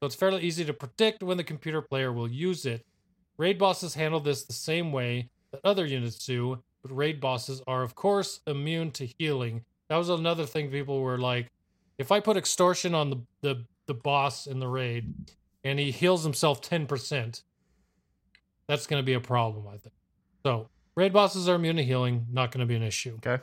So 0.00 0.06
it's 0.06 0.14
fairly 0.14 0.42
easy 0.42 0.64
to 0.64 0.72
predict 0.72 1.22
when 1.22 1.36
the 1.36 1.44
computer 1.44 1.82
player 1.82 2.12
will 2.12 2.30
use 2.30 2.64
it. 2.64 2.84
Raid 3.38 3.58
bosses 3.58 3.94
handle 3.94 4.20
this 4.20 4.44
the 4.44 4.52
same 4.52 4.92
way 4.92 5.30
that 5.52 5.60
other 5.64 5.84
units 5.84 6.24
do, 6.24 6.62
but 6.82 6.96
raid 6.96 7.20
bosses 7.20 7.62
are, 7.66 7.82
of 7.82 7.94
course, 7.94 8.40
immune 8.46 8.90
to 8.92 9.08
healing. 9.18 9.64
That 9.88 9.96
was 9.96 10.08
another 10.08 10.46
thing 10.46 10.70
people 10.70 11.00
were 11.00 11.18
like, 11.18 11.48
if 11.98 12.10
I 12.12 12.20
put 12.20 12.36
extortion 12.36 12.94
on 12.94 13.10
the, 13.10 13.20
the, 13.40 13.64
the 13.86 13.94
boss 13.94 14.46
in 14.46 14.58
the 14.58 14.68
raid 14.68 15.14
and 15.64 15.78
he 15.78 15.90
heals 15.90 16.24
himself 16.24 16.60
10%, 16.60 17.42
that's 18.66 18.86
going 18.86 19.00
to 19.00 19.06
be 19.06 19.14
a 19.14 19.20
problem, 19.20 19.66
I 19.68 19.76
think. 19.76 19.94
So, 20.44 20.68
raid 20.96 21.12
bosses 21.12 21.48
are 21.48 21.54
immune 21.54 21.76
to 21.76 21.84
healing, 21.84 22.26
not 22.32 22.50
going 22.50 22.60
to 22.60 22.66
be 22.66 22.74
an 22.74 22.82
issue. 22.82 23.18
Okay. 23.24 23.42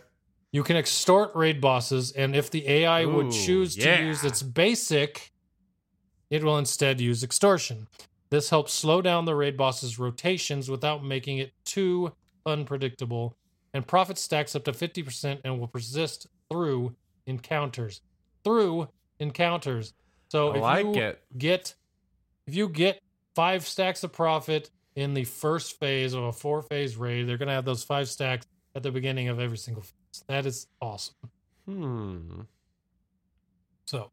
You 0.52 0.64
can 0.64 0.76
extort 0.76 1.36
raid 1.36 1.62
bosses, 1.62 2.12
and 2.12 2.36
if 2.36 2.50
the 2.50 2.68
AI 2.68 3.06
would 3.06 3.28
Ooh, 3.28 3.32
choose 3.32 3.78
yeah. 3.78 3.98
to 3.98 4.04
use 4.04 4.24
its 4.24 4.42
basic, 4.42 5.32
it 6.32 6.44
will 6.44 6.58
instead 6.58 7.00
use 7.00 7.24
extortion. 7.24 7.88
This 8.32 8.50
helps 8.50 8.74
slow 8.74 9.02
down 9.02 9.26
the 9.26 9.36
raid 9.36 9.58
boss's 9.58 10.00
rotations 10.00 10.70
without 10.70 11.04
making 11.04 11.38
it 11.38 11.54
too 11.66 12.14
unpredictable, 12.46 13.36
and 13.74 13.86
profit 13.86 14.18
stacks 14.18 14.56
up 14.56 14.64
to 14.66 14.72
50% 14.72 15.42
and 15.44 15.60
will 15.60 15.68
persist 15.68 16.28
through 16.50 16.96
encounters. 17.28 18.02
Through 18.44 18.90
encounters. 19.20 19.94
So 20.30 20.52
I 20.52 20.56
if 20.56 20.62
like 20.62 20.86
you 20.86 21.02
it. 21.02 21.24
get 21.38 21.76
if 22.48 22.56
you 22.56 22.70
get 22.70 23.02
five 23.36 23.66
stacks 23.66 24.04
of 24.04 24.12
profit 24.12 24.70
in 24.96 25.14
the 25.14 25.24
first 25.24 25.80
phase 25.80 26.14
of 26.14 26.24
a 26.24 26.34
four 26.34 26.62
phase 26.62 26.98
raid, 26.98 27.28
they're 27.28 27.38
gonna 27.38 27.54
have 27.54 27.66
those 27.66 27.84
five 27.84 28.08
stacks 28.08 28.46
at 28.76 28.84
the 28.84 28.92
beginning 28.92 29.28
of 29.30 29.40
every 29.40 29.58
single 29.58 29.84
phase. 29.84 30.24
That 30.28 30.46
is 30.46 30.68
awesome. 30.82 31.16
Hmm. 31.66 32.42
So, 33.86 34.12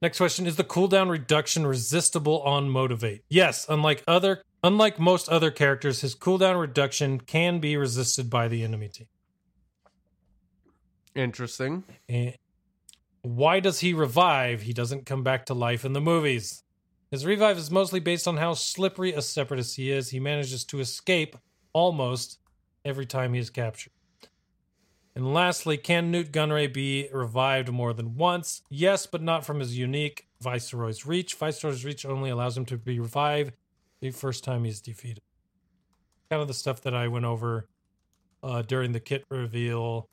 next 0.00 0.18
question 0.18 0.46
is 0.46 0.56
the 0.56 0.64
cooldown 0.64 1.10
reduction 1.10 1.66
resistible 1.66 2.42
on 2.42 2.68
motivate? 2.68 3.24
Yes, 3.28 3.66
unlike 3.68 4.04
other 4.06 4.42
unlike 4.62 4.98
most 4.98 5.28
other 5.28 5.50
characters, 5.50 6.00
his 6.00 6.14
cooldown 6.14 6.60
reduction 6.60 7.20
can 7.20 7.60
be 7.60 7.76
resisted 7.76 8.30
by 8.30 8.48
the 8.48 8.62
enemy 8.62 8.88
team. 8.88 9.08
Interesting. 11.14 11.84
And 12.08 12.36
why 13.22 13.60
does 13.60 13.80
he 13.80 13.92
revive? 13.92 14.62
He 14.62 14.72
doesn't 14.72 15.06
come 15.06 15.22
back 15.22 15.46
to 15.46 15.54
life 15.54 15.84
in 15.84 15.92
the 15.92 16.00
movies. 16.00 16.62
His 17.10 17.26
revive 17.26 17.58
is 17.58 17.70
mostly 17.70 18.00
based 18.00 18.28
on 18.28 18.36
how 18.36 18.54
slippery 18.54 19.12
a 19.12 19.22
separatist 19.22 19.76
he 19.76 19.90
is. 19.90 20.10
He 20.10 20.20
manages 20.20 20.64
to 20.66 20.80
escape 20.80 21.36
almost 21.72 22.38
every 22.84 23.06
time 23.06 23.34
he 23.34 23.40
is 23.40 23.50
captured. 23.50 23.92
And 25.14 25.34
lastly, 25.34 25.76
can 25.76 26.10
Nute 26.10 26.32
Gunray 26.32 26.72
be 26.72 27.08
revived 27.12 27.68
more 27.70 27.92
than 27.92 28.16
once? 28.16 28.62
Yes, 28.70 29.06
but 29.06 29.22
not 29.22 29.44
from 29.44 29.58
his 29.58 29.76
unique 29.76 30.28
Viceroy's 30.40 31.04
Reach. 31.04 31.34
Viceroy's 31.36 31.84
Reach 31.84 32.06
only 32.06 32.30
allows 32.30 32.56
him 32.56 32.64
to 32.66 32.78
be 32.78 33.00
revived 33.00 33.54
the 34.00 34.12
first 34.12 34.44
time 34.44 34.64
he's 34.64 34.80
defeated. 34.80 35.20
Kind 36.30 36.42
of 36.42 36.48
the 36.48 36.54
stuff 36.54 36.80
that 36.82 36.94
I 36.94 37.08
went 37.08 37.24
over 37.24 37.66
uh, 38.42 38.62
during 38.62 38.92
the 38.92 39.00
kit 39.00 39.24
reveal 39.28 40.08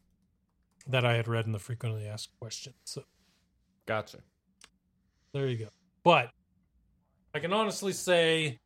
that 0.89 1.05
I 1.05 1.15
had 1.15 1.27
read 1.27 1.45
in 1.45 1.51
the 1.51 1.59
frequently 1.59 2.07
asked 2.07 2.29
questions. 2.39 2.75
So 2.85 3.03
Gotcha. 3.85 4.19
there 5.33 5.47
you 5.47 5.57
go. 5.57 5.69
But 6.03 6.29
I 7.33 7.39
can 7.39 7.53
honestly 7.53 7.93
say 7.93 8.59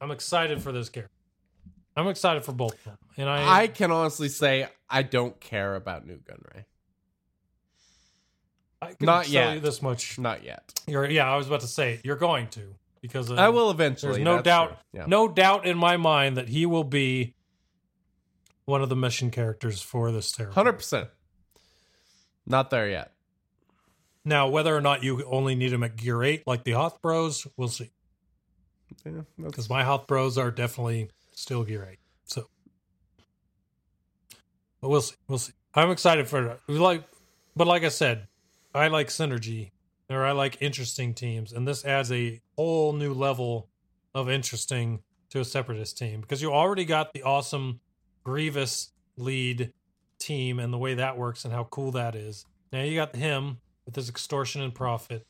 I'm 0.00 0.10
excited 0.10 0.62
for 0.62 0.72
this 0.72 0.88
character. 0.88 1.12
I'm 1.96 2.08
excited 2.08 2.44
for 2.44 2.52
both 2.52 2.74
of 2.74 2.84
them. 2.84 2.98
And 3.16 3.28
I, 3.28 3.62
I 3.62 3.66
can 3.66 3.90
honestly 3.90 4.28
say 4.28 4.68
I 4.88 5.02
don't 5.02 5.40
care 5.40 5.74
about 5.74 6.06
Nute 6.06 6.24
Gunray. 6.24 6.64
I 8.80 8.92
can 8.92 9.06
not 9.06 9.24
tell 9.24 9.32
yet. 9.32 9.54
you 9.54 9.60
this 9.60 9.82
much. 9.82 10.18
Not 10.18 10.44
yet. 10.44 10.72
You're, 10.86 11.10
yeah, 11.10 11.28
I 11.28 11.36
was 11.36 11.48
about 11.48 11.60
to 11.60 11.66
say 11.66 12.00
you're 12.04 12.16
going 12.16 12.46
to 12.50 12.76
because 13.00 13.30
uh, 13.30 13.34
I 13.34 13.48
will 13.48 13.70
eventually. 13.70 14.12
There's 14.12 14.24
no 14.24 14.34
that's 14.34 14.44
doubt. 14.44 14.78
Yeah. 14.92 15.06
no 15.06 15.26
doubt 15.26 15.66
in 15.66 15.76
my 15.76 15.96
mind 15.96 16.36
that 16.36 16.48
he 16.48 16.66
will 16.66 16.84
be 16.84 17.34
one 18.68 18.82
of 18.82 18.90
the 18.90 18.96
mission 18.96 19.30
characters 19.30 19.80
for 19.80 20.12
this 20.12 20.30
territory. 20.30 20.54
Hundred 20.54 20.74
percent. 20.74 21.08
Not 22.46 22.68
there 22.68 22.88
yet. 22.88 23.12
Now, 24.24 24.48
whether 24.48 24.76
or 24.76 24.82
not 24.82 25.02
you 25.02 25.24
only 25.24 25.54
need 25.54 25.72
him 25.72 25.82
at 25.82 25.96
gear 25.96 26.22
eight, 26.22 26.46
like 26.46 26.64
the 26.64 26.72
Hoth 26.72 27.00
Bros, 27.00 27.46
we'll 27.56 27.68
see. 27.68 27.90
Yeah, 29.06 29.22
Because 29.38 29.70
my 29.70 29.84
Hoth 29.84 30.06
Bros 30.06 30.36
are 30.36 30.50
definitely 30.50 31.08
still 31.32 31.64
gear 31.64 31.88
eight. 31.90 31.98
So, 32.24 32.48
but 34.82 34.90
we'll 34.90 35.00
see. 35.00 35.16
We'll 35.28 35.38
see. 35.38 35.54
I'm 35.74 35.90
excited 35.90 36.28
for 36.28 36.46
it. 36.46 36.60
We 36.66 36.78
like, 36.78 37.04
but 37.56 37.66
like 37.66 37.84
I 37.84 37.88
said, 37.88 38.28
I 38.74 38.88
like 38.88 39.08
synergy, 39.08 39.70
or 40.10 40.26
I 40.26 40.32
like 40.32 40.58
interesting 40.60 41.14
teams, 41.14 41.52
and 41.52 41.66
this 41.66 41.86
adds 41.86 42.12
a 42.12 42.42
whole 42.56 42.92
new 42.92 43.14
level 43.14 43.70
of 44.14 44.28
interesting 44.28 45.00
to 45.30 45.40
a 45.40 45.44
separatist 45.44 45.96
team 45.96 46.20
because 46.20 46.42
you 46.42 46.52
already 46.52 46.84
got 46.84 47.14
the 47.14 47.22
awesome 47.22 47.80
Grievous 48.28 48.90
lead 49.16 49.72
team 50.18 50.58
and 50.58 50.70
the 50.70 50.76
way 50.76 50.92
that 50.92 51.16
works 51.16 51.46
and 51.46 51.54
how 51.54 51.64
cool 51.64 51.92
that 51.92 52.14
is. 52.14 52.44
Now 52.70 52.82
you 52.82 52.94
got 52.94 53.16
him 53.16 53.56
with 53.86 53.96
his 53.96 54.10
extortion 54.10 54.60
and 54.60 54.74
profit. 54.74 55.26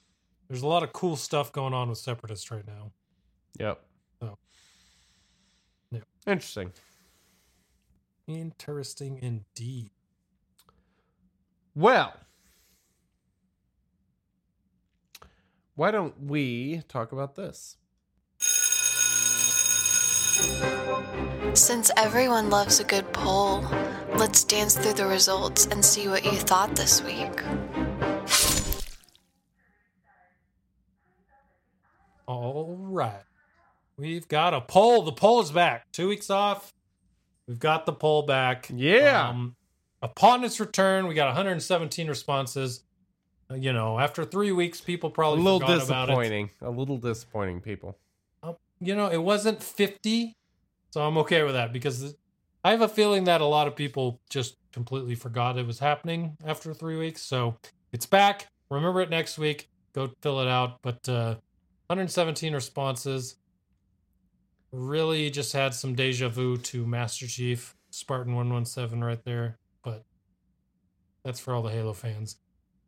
There's 0.49 0.63
a 0.63 0.67
lot 0.67 0.83
of 0.83 0.93
cool 0.93 1.15
stuff 1.15 1.53
going 1.53 1.73
on 1.75 1.91
with 1.91 1.99
separatists 1.99 2.51
right 2.51 2.67
now. 2.67 2.91
Yep. 3.61 3.81
Oh. 4.23 4.39
Yeah. 5.93 6.01
Interesting. 6.27 6.73
Interesting 8.27 9.21
indeed. 9.23 9.91
Well, 11.77 12.15
why 15.77 15.93
don't 15.93 16.25
we 16.25 16.83
talk 16.89 17.13
about 17.13 17.37
this? 17.37 17.78
Since 21.55 21.91
everyone 21.97 22.51
loves 22.51 22.79
a 22.81 22.85
good 22.85 23.13
poll, 23.13 23.63
let's 24.17 24.45
dance 24.45 24.77
through 24.77 24.93
the 24.95 25.07
results 25.07 25.67
and 25.67 25.85
see 25.85 26.09
what 26.09 26.25
you 26.25 26.33
thought 26.33 26.75
this 26.77 27.03
week. 27.03 27.43
All 32.27 32.77
right. 32.79 33.23
We've 33.97 34.29
got 34.29 34.55
a 34.55 34.61
poll. 34.61 35.03
The 35.03 35.13
poll 35.13 35.41
is 35.41 35.51
back. 35.51 35.91
Two 35.93 36.09
weeks 36.09 36.31
off. 36.31 36.73
We've 37.47 37.59
got 37.59 37.87
the 37.87 37.93
poll 37.93 38.23
back. 38.23 38.69
Yeah. 38.73 39.29
Um, 39.31 39.57
upon 40.03 40.45
its 40.45 40.61
return, 40.61 41.07
we 41.09 41.15
got 41.15 41.27
117 41.29 42.07
responses. 42.09 42.83
Uh, 43.51 43.55
You 43.55 43.73
know, 43.73 43.99
after 43.99 44.25
three 44.25 44.53
weeks, 44.53 44.81
people 44.81 45.11
probably 45.11 45.41
A 45.41 45.43
little 45.43 45.61
forgot 45.61 45.85
about 45.85 46.09
it. 46.11 46.13
disappointing. 46.13 46.51
A 46.61 46.71
little 46.71 46.99
disappointing, 46.99 47.61
people. 47.63 47.99
You 48.81 48.95
know, 48.95 49.09
it 49.09 49.23
wasn't 49.23 49.63
50, 49.63 50.37
so 50.91 51.03
I'm 51.03 51.19
okay 51.19 51.43
with 51.43 51.55
that 51.55 51.73
because 51.73 52.15
I 52.65 52.71
have 52.71 52.83
a 52.83 52.89
feeling 52.89 53.25
that 53.25 53.41
a 53.41 53.47
lot 53.47 53.67
of 53.67 53.77
people 53.77 54.21
just 54.31 54.57
completely 54.73 55.15
forgot 55.15 55.59
it 55.59 55.67
was 55.67 55.79
happening 55.79 56.37
after 56.45 56.73
three 56.75 56.97
weeks. 56.97 57.23
So 57.23 57.57
it's 57.93 58.07
back. 58.07 58.47
Remember 58.71 59.01
it 59.01 59.11
next 59.11 59.39
week. 59.39 59.69
Go 59.95 60.11
fill 60.23 60.41
it 60.41 60.49
out. 60.49 60.81
But 60.83 61.09
uh, 61.09 61.37
117 61.89 62.55
responses. 62.55 63.37
Really 64.71 65.31
just 65.31 65.53
had 65.55 65.75
some 65.75 65.95
deja 65.95 66.29
vu 66.29 66.59
to 66.59 66.87
Master 66.87 67.27
Chief, 67.27 67.75
Spartan 67.91 68.35
117 68.35 69.03
right 69.03 69.25
there. 69.25 69.57
But 69.83 70.05
that's 71.25 71.41
for 71.41 71.55
all 71.55 71.63
the 71.63 71.71
Halo 71.71 71.95
fans. 71.95 72.37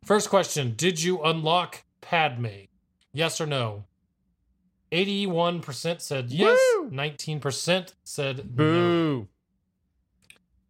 First 0.04 0.28
question 0.28 0.74
Did 0.76 1.02
you 1.02 1.22
unlock 1.22 1.84
Padme? 2.00 2.66
Yes 3.12 3.40
or 3.40 3.46
no? 3.46 3.84
81% 4.92 6.00
said 6.00 6.30
yes, 6.30 6.58
Woo! 6.76 6.90
19% 6.90 7.92
said 8.02 8.36
no. 8.38 8.42
Boo. 8.44 9.28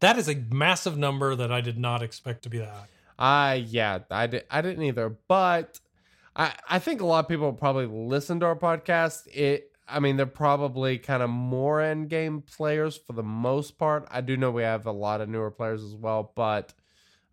That 0.00 0.18
is 0.18 0.28
a 0.28 0.36
massive 0.50 0.96
number 0.96 1.34
that 1.34 1.52
I 1.52 1.60
did 1.60 1.78
not 1.78 2.02
expect 2.02 2.42
to 2.42 2.50
be 2.50 2.58
that 2.58 2.68
high. 2.68 2.86
I 3.18 3.54
yeah, 3.54 3.98
I 4.10 4.26
did 4.26 4.44
I 4.50 4.62
didn't 4.62 4.82
either, 4.82 5.10
but 5.28 5.78
I 6.34 6.54
I 6.68 6.78
think 6.78 7.02
a 7.02 7.06
lot 7.06 7.24
of 7.24 7.28
people 7.28 7.52
probably 7.52 7.86
listen 7.86 8.40
to 8.40 8.46
our 8.46 8.56
podcast. 8.56 9.26
It 9.32 9.70
I 9.86 10.00
mean, 10.00 10.16
they're 10.16 10.26
probably 10.26 10.98
kind 10.98 11.22
of 11.22 11.28
more 11.28 11.80
end 11.80 12.08
game 12.08 12.42
players 12.42 12.96
for 12.96 13.12
the 13.12 13.22
most 13.22 13.76
part. 13.76 14.06
I 14.10 14.20
do 14.20 14.36
know 14.36 14.50
we 14.50 14.62
have 14.62 14.86
a 14.86 14.92
lot 14.92 15.20
of 15.20 15.28
newer 15.28 15.50
players 15.50 15.82
as 15.82 15.94
well, 15.94 16.32
but 16.34 16.72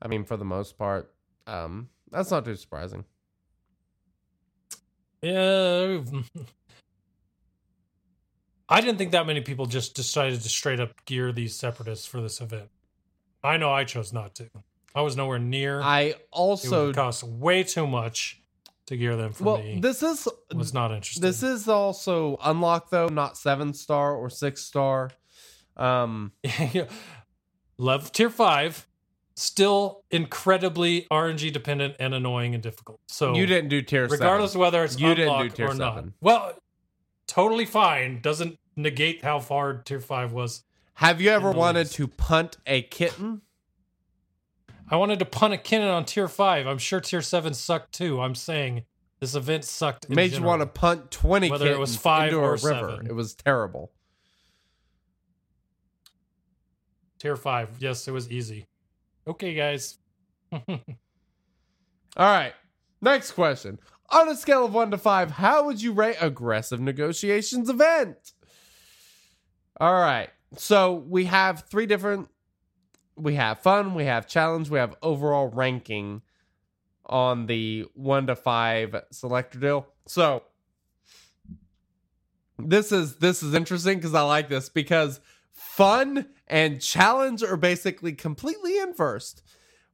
I 0.01 0.07
mean, 0.07 0.25
for 0.25 0.37
the 0.37 0.45
most 0.45 0.77
part, 0.77 1.13
um, 1.45 1.89
that's 2.11 2.31
not 2.31 2.45
too 2.45 2.55
surprising. 2.55 3.05
Yeah. 5.21 6.01
I 8.69 8.81
didn't 8.81 8.97
think 8.97 9.11
that 9.11 9.25
many 9.25 9.41
people 9.41 9.65
just 9.65 9.95
decided 9.95 10.41
to 10.41 10.49
straight 10.49 10.79
up 10.79 11.05
gear 11.05 11.31
these 11.31 11.55
separatists 11.55 12.05
for 12.05 12.21
this 12.21 12.41
event. 12.41 12.69
I 13.43 13.57
know 13.57 13.71
I 13.71 13.85
chose 13.85 14.11
not 14.11 14.35
to. 14.35 14.49
I 14.93 15.01
was 15.01 15.15
nowhere 15.15 15.39
near. 15.39 15.81
I 15.81 16.01
it 16.01 16.27
also 16.31 16.87
would 16.87 16.95
cost 16.95 17.23
way 17.23 17.63
too 17.63 17.87
much 17.87 18.41
to 18.87 18.97
gear 18.97 19.15
them 19.15 19.33
for 19.33 19.43
well, 19.43 19.57
me. 19.59 19.79
this 19.79 20.01
is 20.01 20.27
was 20.53 20.73
not 20.73 20.91
interested. 20.91 21.21
this 21.21 21.43
is 21.43 21.67
also 21.67 22.37
unlocked 22.43 22.89
though, 22.89 23.07
not 23.07 23.37
seven 23.37 23.73
star 23.73 24.15
or 24.15 24.29
six 24.29 24.63
star. 24.63 25.11
Um, 25.75 26.31
Love 27.77 28.11
tier 28.11 28.31
five, 28.31 28.87
still 29.35 30.03
incredibly 30.09 31.05
RNG 31.11 31.53
dependent 31.53 31.95
and 31.99 32.15
annoying 32.15 32.55
and 32.55 32.63
difficult. 32.63 32.99
So 33.07 33.35
you 33.35 33.45
didn't 33.45 33.69
do 33.69 33.83
tier 33.83 34.07
regardless 34.07 34.53
seven. 34.53 34.61
of 34.61 34.65
whether 34.65 34.83
it's 34.83 34.99
You 34.99 35.09
didn't 35.09 35.27
do 35.27 35.31
unlocked 35.31 35.55
tier 35.55 35.69
or 35.69 35.75
not. 35.75 36.05
Well, 36.21 36.53
totally 37.27 37.65
fine. 37.65 38.21
Doesn't 38.21 38.57
negate 38.75 39.23
how 39.23 39.39
far 39.39 39.75
tier 39.77 39.99
five 39.99 40.31
was 40.33 40.63
Have 40.95 41.21
you 41.21 41.29
ever 41.29 41.51
wanted 41.51 41.87
to 41.91 42.07
punt 42.07 42.57
a 42.65 42.81
kitten? 42.81 43.41
I 44.89 44.95
wanted 44.95 45.19
to 45.19 45.25
punt 45.25 45.53
a 45.53 45.57
kitten 45.57 45.87
on 45.87 46.05
tier 46.05 46.27
five. 46.27 46.65
I'm 46.65 46.77
sure 46.77 47.01
tier 47.01 47.21
seven 47.21 47.53
sucked 47.53 47.93
too. 47.93 48.21
I'm 48.21 48.35
saying 48.35 48.83
this 49.19 49.35
event 49.35 49.65
sucked. 49.65 50.09
Made 50.09 50.31
you 50.31 50.41
want 50.41 50.61
to 50.61 50.65
punt 50.67 51.11
20 51.11 51.49
Whether 51.49 51.71
it 51.71 51.79
was 51.79 51.97
five 51.97 52.29
into 52.29 52.39
or 52.39 52.49
a 52.49 52.51
river. 52.51 52.59
seven. 52.61 53.07
It 53.07 53.13
was 53.13 53.35
terrible. 53.35 53.91
tier 57.19 57.35
five. 57.35 57.69
Yes, 57.79 58.07
it 58.07 58.11
was 58.11 58.31
easy. 58.31 58.67
Okay, 59.27 59.53
guys. 59.53 59.97
All 60.51 60.65
right. 62.17 62.53
Next 63.01 63.31
question. 63.31 63.79
On 64.09 64.29
a 64.29 64.35
scale 64.35 64.65
of 64.65 64.73
one 64.73 64.91
to 64.91 64.97
five, 64.97 65.31
how 65.31 65.65
would 65.65 65.81
you 65.81 65.91
rate 65.91 66.15
aggressive 66.21 66.79
negotiations 66.79 67.69
event? 67.69 68.31
All 69.79 69.93
right. 69.93 70.29
So 70.55 70.93
we 70.93 71.25
have 71.25 71.65
three 71.69 71.85
different. 71.85 72.29
We 73.15 73.35
have 73.35 73.59
fun, 73.59 73.95
we 73.95 74.05
have 74.05 74.27
challenge, 74.27 74.69
we 74.69 74.77
have 74.77 74.95
overall 75.01 75.47
ranking 75.47 76.21
on 77.07 77.47
the 77.47 77.85
one 77.95 78.27
to 78.27 78.35
five 78.35 78.95
selector 79.11 79.59
deal. 79.59 79.87
So 80.05 80.43
this 82.59 82.91
is 82.91 83.15
this 83.17 83.41
is 83.41 83.53
interesting 83.53 83.97
because 83.97 84.13
I 84.13 84.21
like 84.21 84.49
this 84.49 84.69
because 84.69 85.19
fun 85.51 86.27
and 86.47 86.81
challenge 86.81 87.43
are 87.43 87.57
basically 87.57 88.13
completely 88.13 88.77
inversed. 88.79 89.41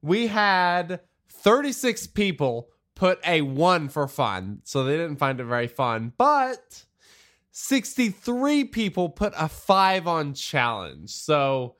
We 0.02 0.28
had 0.28 1.00
36 1.30 2.08
people 2.08 2.70
put 2.96 3.20
a 3.26 3.42
one 3.42 3.90
for 3.90 4.08
fun, 4.08 4.62
so 4.64 4.84
they 4.84 4.98
didn't 4.98 5.18
find 5.18 5.40
it 5.40 5.46
very 5.46 5.68
fun, 5.68 6.14
but 6.18 6.86
63 7.52 8.66
people 8.66 9.10
put 9.10 9.34
a 9.38 9.48
five 9.48 10.08
on 10.08 10.34
challenge. 10.34 11.12
So 11.12 11.76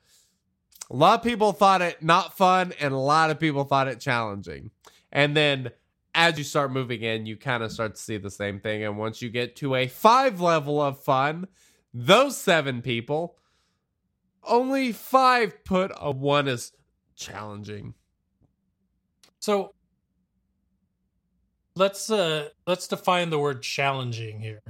a 0.90 0.96
lot 0.96 1.18
of 1.18 1.24
people 1.24 1.52
thought 1.52 1.82
it 1.82 2.02
not 2.02 2.36
fun, 2.36 2.72
and 2.80 2.92
a 2.92 2.98
lot 2.98 3.30
of 3.30 3.40
people 3.40 3.64
thought 3.64 3.88
it 3.88 4.00
challenging. 4.00 4.70
And 5.10 5.36
then 5.36 5.70
as 6.14 6.38
you 6.38 6.44
start 6.44 6.72
moving 6.72 7.02
in, 7.02 7.26
you 7.26 7.36
kind 7.36 7.62
of 7.62 7.72
start 7.72 7.96
to 7.96 8.00
see 8.00 8.18
the 8.18 8.30
same 8.30 8.60
thing. 8.60 8.84
And 8.84 8.98
once 8.98 9.20
you 9.20 9.30
get 9.30 9.56
to 9.56 9.74
a 9.74 9.88
five 9.88 10.40
level 10.40 10.80
of 10.80 11.02
fun, 11.02 11.48
those 11.92 12.36
seven 12.36 12.82
people, 12.82 13.36
only 14.44 14.92
five 14.92 15.64
put 15.64 15.90
a 16.00 16.10
one 16.10 16.46
as 16.48 16.72
challenging. 17.16 17.94
So 19.40 19.74
let's 21.76 22.10
uh 22.10 22.48
let's 22.66 22.86
define 22.88 23.30
the 23.30 23.38
word 23.38 23.62
challenging 23.62 24.40
here. 24.40 24.62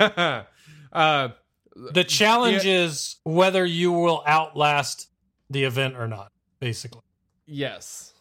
uh, 0.92 1.28
The 1.92 2.04
challenge 2.04 2.64
is 2.66 3.16
whether 3.24 3.64
you 3.64 3.92
will 3.92 4.22
outlast 4.26 5.08
the 5.50 5.64
event 5.64 5.96
or 5.96 6.06
not, 6.08 6.32
basically. 6.60 7.02
yes. 7.46 8.12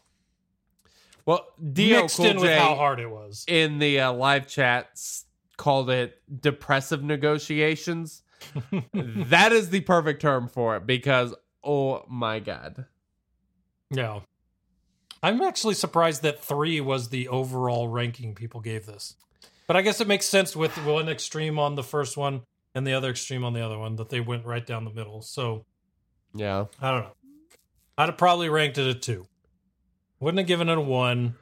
Well, 1.25 1.47
Dio 1.71 2.01
Mixed 2.01 2.17
Cool 2.17 2.25
in 2.25 2.39
with 2.41 2.57
how 2.57 2.75
hard 2.75 2.99
it 2.99 3.09
was. 3.09 3.45
in 3.47 3.79
the 3.79 4.01
uh, 4.01 4.11
live 4.11 4.45
chats 4.45 5.23
called 5.55 5.89
it 5.89 6.21
depressive 6.41 7.01
negotiations. 7.01 8.23
that 8.93 9.53
is 9.53 9.69
the 9.69 9.79
perfect 9.81 10.21
term 10.21 10.49
for 10.49 10.75
it 10.75 10.85
because 10.85 11.33
oh 11.63 12.03
my 12.09 12.39
god. 12.39 12.87
Yeah. 13.89 14.19
I'm 15.23 15.41
actually 15.41 15.75
surprised 15.75 16.21
that 16.23 16.43
three 16.43 16.81
was 16.81 17.07
the 17.07 17.29
overall 17.29 17.87
ranking 17.87 18.35
people 18.35 18.59
gave 18.59 18.85
this. 18.85 19.15
But 19.65 19.77
I 19.77 19.81
guess 19.81 20.01
it 20.01 20.07
makes 20.07 20.25
sense 20.25 20.53
with 20.53 20.75
one 20.85 21.07
extreme 21.07 21.57
on 21.57 21.75
the 21.75 21.83
first 21.83 22.17
one 22.17 22.41
and 22.75 22.85
the 22.85 22.93
other 22.93 23.09
extreme 23.09 23.45
on 23.45 23.53
the 23.53 23.61
other 23.61 23.77
one 23.77 23.95
that 23.95 24.09
they 24.09 24.19
went 24.19 24.45
right 24.45 24.65
down 24.65 24.83
the 24.83 24.91
middle. 24.91 25.21
So 25.21 25.65
Yeah. 26.33 26.65
I 26.81 26.91
don't 26.91 27.03
know. 27.03 27.13
I'd 27.97 28.09
have 28.09 28.17
probably 28.17 28.49
ranked 28.49 28.77
it 28.77 28.87
a 28.87 28.93
two. 28.93 29.25
Wouldn't 30.19 30.39
have 30.39 30.47
given 30.47 30.67
it 30.67 30.77
a 30.77 30.81
one. 30.81 31.35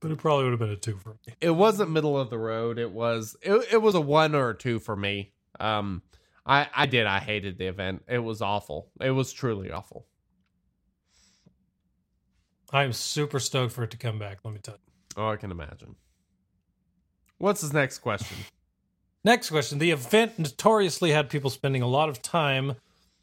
But 0.00 0.10
it 0.10 0.18
probably 0.18 0.44
would 0.44 0.52
have 0.52 0.60
been 0.60 0.70
a 0.70 0.76
two 0.76 0.96
for 0.96 1.10
me. 1.10 1.34
It 1.40 1.50
wasn't 1.50 1.90
middle 1.90 2.18
of 2.18 2.28
the 2.28 2.38
road. 2.38 2.78
It 2.78 2.90
was 2.90 3.36
it, 3.40 3.68
it 3.72 3.82
was 3.82 3.94
a 3.94 4.00
one 4.00 4.34
or 4.34 4.50
a 4.50 4.54
two 4.56 4.80
for 4.80 4.96
me. 4.96 5.32
Um 5.60 6.02
I 6.44 6.68
I 6.74 6.86
did 6.86 7.06
I 7.06 7.20
hated 7.20 7.56
the 7.56 7.66
event. 7.66 8.02
It 8.08 8.18
was 8.18 8.42
awful. 8.42 8.88
It 9.00 9.12
was 9.12 9.32
truly 9.32 9.70
awful. 9.70 10.06
I'm 12.74 12.92
super 12.92 13.38
stoked 13.38 13.72
for 13.72 13.84
it 13.84 13.92
to 13.92 13.96
come 13.96 14.18
back, 14.18 14.38
let 14.42 14.52
me 14.52 14.58
tell 14.60 14.74
you. 14.74 15.22
Oh, 15.22 15.28
I 15.28 15.36
can 15.36 15.52
imagine. 15.52 15.94
What's 17.38 17.60
his 17.60 17.72
next 17.72 17.98
question? 17.98 18.36
Next 19.24 19.50
question. 19.50 19.78
The 19.78 19.92
event 19.92 20.40
notoriously 20.40 21.12
had 21.12 21.30
people 21.30 21.50
spending 21.50 21.82
a 21.82 21.86
lot 21.86 22.08
of 22.08 22.20
time 22.20 22.74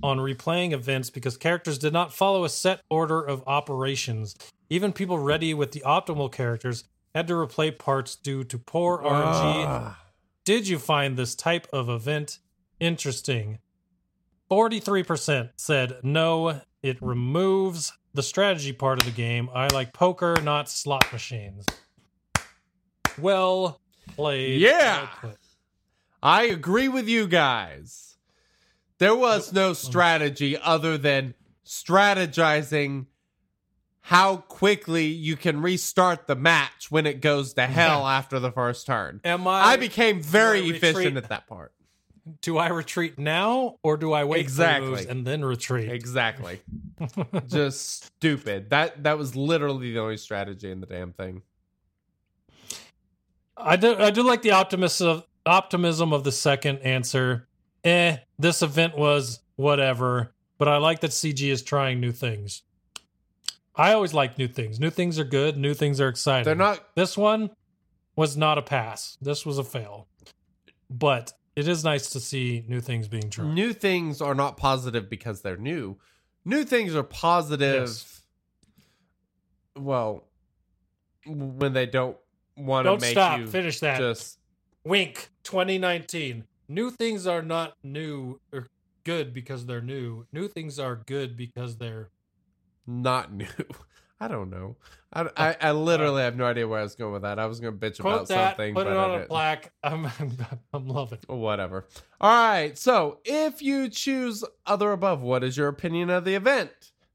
on 0.02 0.20
replaying 0.20 0.72
events 0.72 1.10
because 1.10 1.36
characters 1.36 1.78
did 1.78 1.92
not 1.92 2.14
follow 2.14 2.46
a 2.46 2.50
set 2.50 2.82
order 2.90 3.22
of 3.22 3.44
operations. 3.46 4.36
Even 4.70 4.94
people 4.94 5.20
ready 5.20 5.54
with 5.54 5.74
the 5.74 5.84
optimal 5.86 6.32
characters 6.32 6.86
had 7.14 7.28
to 7.28 7.34
replay 7.34 7.78
parts 7.78 8.16
due 8.16 8.46
to 8.46 8.58
poor 8.58 9.00
RNG. 9.00 9.66
Ah. 9.68 10.02
Did 10.46 10.70
you 10.70 10.80
find 10.80 11.18
this 11.18 11.36
type 11.36 11.68
of 11.74 11.90
event 11.90 12.40
interesting? 12.80 13.60
43% 14.50 15.50
said 15.58 15.98
no, 16.04 16.62
it 16.82 17.02
removes 17.02 17.92
the 18.14 18.24
strategy 18.24 18.74
part 18.74 19.00
of 19.00 19.06
the 19.06 19.12
game. 19.12 19.50
I 19.54 19.68
like 19.68 19.94
poker, 19.94 20.36
not 20.42 20.70
slot 20.70 21.12
machines. 21.12 21.66
Well 23.18 23.80
played. 24.16 24.62
Yeah. 24.62 25.08
I 26.24 26.44
agree 26.44 26.88
with 26.88 27.08
you 27.08 27.28
guys. 27.28 28.18
There 29.00 29.16
was 29.16 29.52
no 29.52 29.70
oh. 29.70 29.74
strategy 29.74 30.58
other 30.58 30.98
than 30.98 31.34
strategizing 31.66 33.08
how 34.02 34.38
quickly 34.38 35.06
you 35.06 35.38
can 35.38 35.62
restart 35.62 36.28
the 36.28 36.36
match 36.36 36.92
when 36.92 37.06
it 37.06 37.22
goes 37.22 37.54
to 37.54 37.66
hell 37.66 38.08
after 38.08 38.40
the 38.40 38.52
first 38.52 38.86
turn. 38.86 39.22
Am 39.24 39.48
I? 39.48 39.62
I 39.62 39.78
became 39.78 40.22
very 40.22 40.62
I 40.62 40.76
efficient 40.76 41.18
at 41.18 41.30
that 41.30 41.48
part. 41.48 41.74
Do 42.42 42.58
I 42.58 42.70
retreat 42.70 43.18
now 43.20 43.78
or 43.84 43.98
do 43.98 44.14
I 44.14 44.24
wait 44.24 44.42
Exactly. 44.42 45.08
and 45.08 45.26
then 45.26 45.44
retreat? 45.44 45.90
Exactly. 45.92 46.62
Just 47.48 48.06
stupid. 48.06 48.70
That 48.70 49.04
that 49.04 49.18
was 49.18 49.36
literally 49.36 49.92
the 49.94 50.00
only 50.00 50.18
strategy 50.18 50.72
in 50.72 50.80
the 50.82 50.88
damn 50.88 51.14
thing. 51.14 51.42
I 53.58 53.76
do. 53.76 53.96
I 53.98 54.12
do 54.12 54.24
like 54.24 54.42
the 54.42 54.52
optimism 54.52 55.08
of 55.08 55.24
optimism 55.46 56.14
of 56.14 56.24
the 56.24 56.32
second 56.32 56.80
answer. 56.80 57.48
Eh, 57.84 58.18
this 58.38 58.62
event 58.62 58.98
was 58.98 59.40
whatever, 59.56 60.34
but 60.58 60.68
I 60.68 60.78
like 60.78 61.02
that 61.02 61.12
CG 61.12 61.42
is 61.50 61.62
trying 61.62 62.00
new 62.00 62.12
things. 62.12 62.64
I 63.76 63.94
always 63.94 64.14
like 64.14 64.38
new 64.38 64.48
things. 64.48 64.80
New 64.80 64.90
things 64.90 65.18
are 65.18 65.24
good. 65.24 65.58
New 65.58 65.74
things 65.74 66.00
are 66.02 66.10
exciting. 66.10 66.46
They're 66.46 66.56
not 66.56 66.96
This 66.96 67.18
one 67.18 67.52
was 68.16 68.36
not 68.36 68.58
a 68.58 68.62
pass. 68.62 69.18
This 69.22 69.46
was 69.46 69.58
a 69.58 69.64
fail. 69.64 70.08
But 70.90 71.34
it 71.56 71.68
is 71.68 71.84
nice 71.84 72.10
to 72.12 72.20
see 72.20 72.64
new 72.68 72.82
things 72.82 73.08
being 73.08 73.30
tried. 73.30 73.54
new 73.54 73.74
things 73.74 74.22
are 74.22 74.36
not 74.36 74.58
positive 74.58 75.10
because 75.10 75.42
they're 75.42 75.58
new. 75.58 75.98
New 76.46 76.64
things 76.64 76.96
are 76.96 77.04
positive. 77.04 77.82
Yes. 77.82 78.22
Well, 79.78 80.26
when 81.26 81.74
they 81.74 81.86
don't 81.86 82.18
want 82.58 82.86
to 82.88 82.98
make 82.98 83.12
stop. 83.12 83.40
you 83.40 83.48
Finish 83.48 83.80
that. 83.82 84.00
just 84.00 84.40
Wink 84.84 85.30
2019. 85.44 86.46
New 86.68 86.90
things 86.90 87.28
are 87.28 87.42
not 87.42 87.76
new 87.84 88.40
or 88.54 88.68
good 89.04 89.34
because 89.34 89.66
they're 89.66 89.82
new. 89.82 90.26
New 90.32 90.48
things 90.48 90.80
are 90.80 90.96
good 90.96 91.36
because 91.38 91.78
they're 91.78 92.10
not 92.88 93.32
new. 93.34 93.46
I 94.22 94.28
don't 94.28 94.52
know. 94.52 94.76
I, 95.12 95.28
I, 95.36 95.56
I 95.60 95.72
literally 95.72 96.22
have 96.22 96.36
no 96.36 96.46
idea 96.46 96.68
where 96.68 96.80
I 96.80 96.84
was 96.84 96.94
going 96.94 97.12
with 97.12 97.24
that. 97.24 97.40
I 97.40 97.48
was 97.48 97.60
going 97.60 97.78
to 97.78 97.80
bitch 97.90 98.00
quote 98.00 98.14
about 98.14 98.28
that, 98.28 98.50
something, 98.52 98.76
put 98.76 98.84
but 98.86 98.94
it 98.94 98.96
I 98.96 99.04
on 99.04 99.22
a 99.22 99.26
plaque. 99.26 99.72
I'm 99.84 100.08
I'm 100.72 100.88
loving. 100.88 101.18
it. 101.28 101.34
Whatever. 101.34 101.88
All 102.22 102.30
right. 102.30 102.78
So, 102.78 103.18
if 103.26 103.64
you 103.64 103.90
choose 103.90 104.44
other 104.68 104.92
above, 104.92 105.24
what 105.24 105.44
is 105.44 105.58
your 105.58 105.70
opinion 105.70 106.12
of 106.12 106.24
the 106.24 106.36
event? 106.36 106.70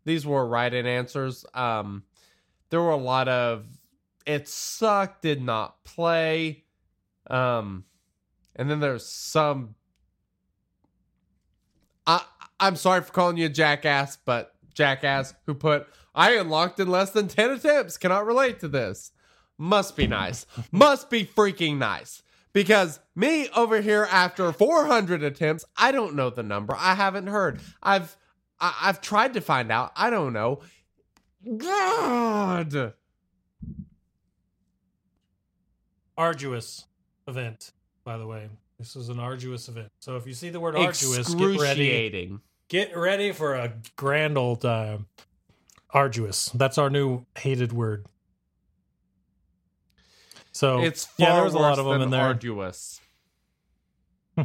These 0.05 0.27
were 0.27 0.45
write-in 0.49 0.85
answers. 0.85 1.47
Um, 1.55 2.03
there 2.70 2.83
were 2.83 2.91
a 2.91 2.97
lot 2.97 3.28
of 3.28 3.65
it 4.27 4.49
sucked, 4.49 5.23
did 5.23 5.41
not 5.41 5.85
play. 5.85 6.65
Um, 7.31 7.85
and 8.57 8.69
then 8.69 8.81
there's 8.81 9.07
some. 9.07 9.77
I 12.05 12.24
I'm 12.59 12.74
sorry 12.74 13.03
for 13.03 13.12
calling 13.12 13.37
you 13.37 13.47
a 13.47 13.49
jackass, 13.49 14.16
but 14.16 14.57
jackass 14.74 15.35
who 15.47 15.55
put 15.55 15.87
I 16.16 16.32
unlocked 16.32 16.80
in 16.80 16.88
less 16.88 17.10
than 17.10 17.28
ten 17.28 17.51
attempts 17.51 17.98
cannot 17.98 18.26
relate 18.26 18.59
to 18.60 18.68
this. 18.68 19.12
Must 19.59 19.97
be 19.97 20.06
nice. 20.06 20.47
Must 20.72 21.09
be 21.10 21.24
freaking 21.24 21.76
nice. 21.78 22.22
Because 22.52 23.01
me 23.14 23.48
over 23.51 23.82
here 23.82 24.09
after 24.10 24.51
400 24.51 25.22
attempts, 25.22 25.64
I 25.76 25.93
don't 25.93 26.14
know 26.14 26.30
the 26.30 26.43
number. 26.43 26.74
I 26.74 26.94
haven't 26.94 27.26
heard. 27.26 27.60
I've 27.82 28.16
I, 28.59 28.74
I've 28.82 29.01
tried 29.02 29.34
to 29.34 29.43
find 29.43 29.70
out. 29.70 29.93
I 29.94 30.09
don't 30.09 30.32
know. 30.32 30.60
God. 31.56 32.94
Arduous 36.16 36.86
event, 37.28 37.72
by 38.05 38.16
the 38.16 38.26
way. 38.26 38.48
This 38.78 38.97
is 38.97 39.10
an 39.10 39.18
arduous 39.18 39.68
event. 39.68 39.90
So 40.01 40.16
if 40.16 40.26
you 40.26 40.32
see 40.32 40.51
the 40.51 40.60
word 40.60 40.76
arduous, 40.76 41.34
get 41.34 41.60
ready. 41.60 42.38
Get 42.68 42.97
ready 42.97 43.32
for 43.32 43.55
a 43.55 43.74
grand 43.97 44.36
old 44.36 44.62
time. 44.62 45.06
Arduous. 45.97 46.51
That's 46.51 46.77
our 46.77 46.90
new 46.90 47.24
hated 47.39 47.73
word. 47.73 48.06
So 50.52 50.81
It's 50.81 51.06
far 51.06 51.28
yeah, 51.28 51.35
there 51.36 51.44
was 51.44 51.55
a 51.55 51.59
lot 51.59 51.78
of 51.78 51.86
them 51.86 52.02
in 52.02 52.10
there. 52.10 52.20
arduous. 52.20 53.01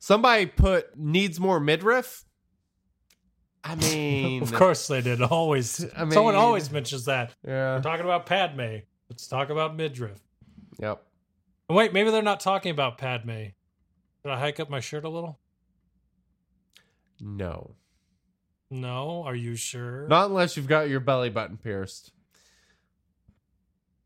Somebody 0.00 0.46
put 0.46 0.98
needs 0.98 1.38
more 1.38 1.60
midriff. 1.60 2.24
I 3.62 3.74
mean, 3.76 4.42
of 4.42 4.52
course 4.52 4.88
they 4.88 5.00
did. 5.00 5.22
Always, 5.22 5.84
I 5.96 6.02
mean, 6.04 6.12
someone 6.12 6.34
always 6.34 6.70
mentions 6.72 7.04
that. 7.04 7.34
Yeah. 7.46 7.76
We're 7.76 7.82
talking 7.82 8.04
about 8.04 8.26
Padme. 8.26 8.78
Let's 9.08 9.28
talk 9.28 9.50
about 9.50 9.76
midriff. 9.76 10.18
Yep. 10.80 11.02
Oh, 11.68 11.74
Wait, 11.74 11.92
maybe 11.92 12.10
they're 12.10 12.22
not 12.22 12.40
talking 12.40 12.72
about 12.72 12.98
Padme. 12.98 13.30
Did 13.30 13.52
I 14.32 14.38
hike 14.40 14.58
up 14.58 14.70
my 14.70 14.80
shirt 14.80 15.04
a 15.04 15.08
little? 15.08 15.38
No. 17.20 17.76
No, 18.70 19.24
are 19.24 19.34
you 19.34 19.56
sure? 19.56 20.06
Not 20.06 20.30
unless 20.30 20.56
you've 20.56 20.68
got 20.68 20.88
your 20.88 21.00
belly 21.00 21.28
button 21.30 21.56
pierced. 21.56 22.12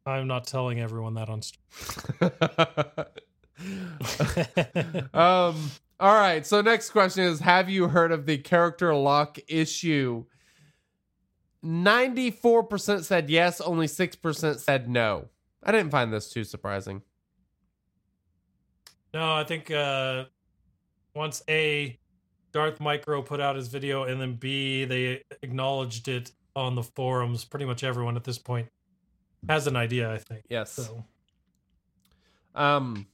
I'm 0.06 0.26
not 0.26 0.46
telling 0.46 0.80
everyone 0.80 1.14
that 1.14 1.28
on 1.28 1.42
stream. 1.42 2.30
um. 5.14 5.70
All 6.00 6.14
right. 6.14 6.44
So 6.46 6.60
next 6.60 6.90
question 6.90 7.24
is: 7.24 7.40
Have 7.40 7.70
you 7.70 7.88
heard 7.88 8.12
of 8.12 8.26
the 8.26 8.38
character 8.38 8.94
lock 8.94 9.38
issue? 9.48 10.24
Ninety-four 11.62 12.64
percent 12.64 13.04
said 13.04 13.30
yes. 13.30 13.60
Only 13.60 13.86
six 13.86 14.16
percent 14.16 14.60
said 14.60 14.88
no. 14.88 15.28
I 15.62 15.72
didn't 15.72 15.90
find 15.90 16.12
this 16.12 16.30
too 16.30 16.44
surprising. 16.44 17.02
No, 19.14 19.34
I 19.34 19.44
think 19.44 19.70
uh 19.70 20.24
once 21.14 21.42
A 21.48 21.98
Darth 22.54 22.80
Micro 22.80 23.20
put 23.20 23.40
out 23.40 23.56
his 23.56 23.68
video 23.68 24.04
and 24.04 24.18
then 24.20 24.36
B 24.36 24.86
they 24.86 25.24
acknowledged 25.42 26.08
it 26.08 26.32
on 26.56 26.76
the 26.76 26.82
forums. 26.82 27.44
Pretty 27.44 27.66
much 27.66 27.84
everyone 27.84 28.16
at 28.16 28.24
this 28.24 28.38
point 28.38 28.68
has 29.48 29.66
an 29.66 29.76
idea, 29.76 30.10
I 30.10 30.16
think. 30.18 30.44
Yes. 30.48 30.72
So 30.72 31.04
Um. 32.54 33.06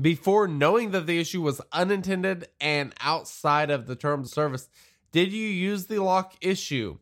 Before 0.00 0.46
knowing 0.48 0.92
that 0.92 1.06
the 1.06 1.18
issue 1.18 1.42
was 1.42 1.60
unintended 1.72 2.48
and 2.60 2.94
outside 3.00 3.70
of 3.70 3.86
the 3.86 3.96
terms 3.96 4.28
of 4.28 4.32
service, 4.32 4.68
did 5.12 5.32
you 5.32 5.46
use 5.46 5.86
the 5.86 5.98
lock 5.98 6.34
issue? 6.40 6.98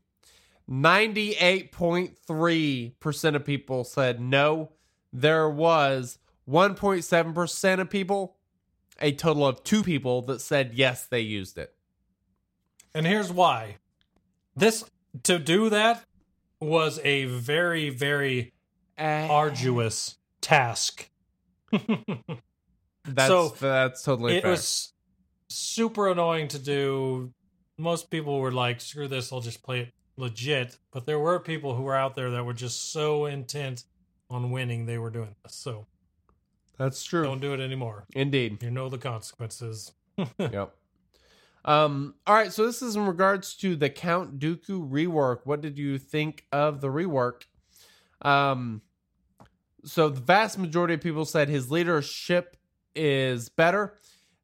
98.3% 0.68 3.36
of 3.36 3.44
people 3.44 3.84
said 3.84 4.20
no. 4.20 4.72
There 5.12 5.48
was 5.48 6.18
1.7% 6.48 7.80
of 7.80 7.90
people, 7.90 8.37
a 9.00 9.12
total 9.12 9.46
of 9.46 9.62
two 9.64 9.82
people 9.82 10.22
that 10.22 10.40
said 10.40 10.72
yes, 10.74 11.06
they 11.06 11.20
used 11.20 11.58
it. 11.58 11.74
and 12.94 13.06
here's 13.06 13.32
why. 13.32 13.76
This 14.56 14.84
to 15.24 15.38
do 15.38 15.70
that 15.70 16.04
was 16.60 16.98
a 17.04 17.26
very, 17.26 17.90
very 17.90 18.52
eh. 18.96 19.26
arduous 19.28 20.18
task. 20.40 21.08
That's, 23.04 23.28
so, 23.28 23.48
that's 23.58 24.02
totally 24.02 24.36
it 24.36 24.42
fair. 24.42 24.50
was 24.50 24.92
super 25.48 26.10
annoying 26.10 26.48
to 26.48 26.58
do. 26.58 27.32
Most 27.78 28.10
people 28.10 28.38
were 28.38 28.52
like, 28.52 28.82
"Screw 28.82 29.08
this! 29.08 29.32
I'll 29.32 29.40
just 29.40 29.62
play 29.62 29.80
it 29.80 29.92
legit." 30.18 30.76
But 30.92 31.06
there 31.06 31.18
were 31.18 31.40
people 31.40 31.74
who 31.74 31.84
were 31.84 31.94
out 31.94 32.16
there 32.16 32.30
that 32.32 32.44
were 32.44 32.52
just 32.52 32.92
so 32.92 33.24
intent 33.24 33.84
on 34.28 34.50
winning, 34.50 34.84
they 34.84 34.98
were 34.98 35.08
doing 35.08 35.34
this. 35.42 35.54
So 35.54 35.86
that's 36.78 37.02
true. 37.04 37.24
don't 37.24 37.40
do 37.40 37.52
it 37.52 37.60
anymore. 37.60 38.04
Indeed. 38.14 38.62
You 38.62 38.70
know 38.70 38.88
the 38.88 38.98
consequences. 38.98 39.92
yep. 40.38 40.74
Um, 41.64 42.14
all 42.26 42.34
right, 42.34 42.52
so 42.52 42.64
this 42.64 42.80
is 42.80 42.96
in 42.96 43.06
regards 43.06 43.54
to 43.56 43.76
the 43.76 43.90
Count 43.90 44.38
Dooku 44.38 44.88
rework. 44.88 45.40
What 45.44 45.60
did 45.60 45.76
you 45.76 45.98
think 45.98 46.46
of 46.52 46.80
the 46.80 46.88
rework? 46.88 47.42
Um, 48.22 48.80
so 49.84 50.08
the 50.08 50.20
vast 50.20 50.58
majority 50.58 50.94
of 50.94 51.00
people 51.00 51.24
said 51.24 51.48
his 51.48 51.70
leadership 51.70 52.56
is 52.94 53.48
better, 53.48 53.96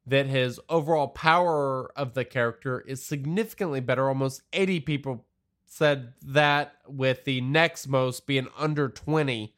that 0.07 0.27
his 0.27 0.61
overall 0.69 1.09
power 1.09 1.91
of 1.97 2.15
the 2.15 2.25
character 2.25 2.81
is 2.81 3.05
significantly 3.05 3.81
better. 3.81 4.09
Almost 4.09 4.43
80 4.53 4.81
people 4.81 5.25
said 5.65 6.13
that, 6.23 6.75
with 6.87 7.25
the 7.25 7.41
next 7.41 7.89
most 7.89 8.27
being 8.27 8.49
under 8.57 8.89
20. 8.89 9.55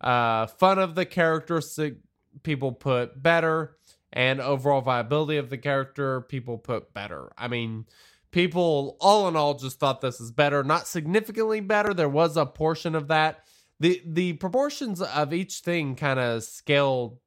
Uh, 0.00 0.46
fun 0.46 0.78
of 0.78 0.94
the 0.94 1.06
character, 1.06 1.60
sig- 1.60 2.02
people 2.42 2.72
put 2.72 3.22
better 3.22 3.76
and 4.12 4.40
overall 4.40 4.80
viability 4.80 5.36
of 5.36 5.50
the 5.50 5.58
character 5.58 6.22
people 6.22 6.58
put 6.58 6.92
better. 6.94 7.30
I 7.36 7.48
mean 7.48 7.86
people 8.30 8.96
all 9.00 9.28
in 9.28 9.36
all 9.36 9.54
just 9.54 9.78
thought 9.78 10.00
this 10.00 10.20
is 10.20 10.30
better 10.30 10.62
not 10.64 10.86
significantly 10.86 11.60
better. 11.60 11.92
There 11.94 12.08
was 12.08 12.36
a 12.36 12.46
portion 12.46 12.94
of 12.94 13.08
that. 13.08 13.44
The 13.80 14.02
the 14.06 14.32
proportions 14.34 15.00
of 15.00 15.32
each 15.32 15.58
thing 15.58 15.94
kind 15.94 16.18
of 16.18 16.42
scaled 16.42 17.18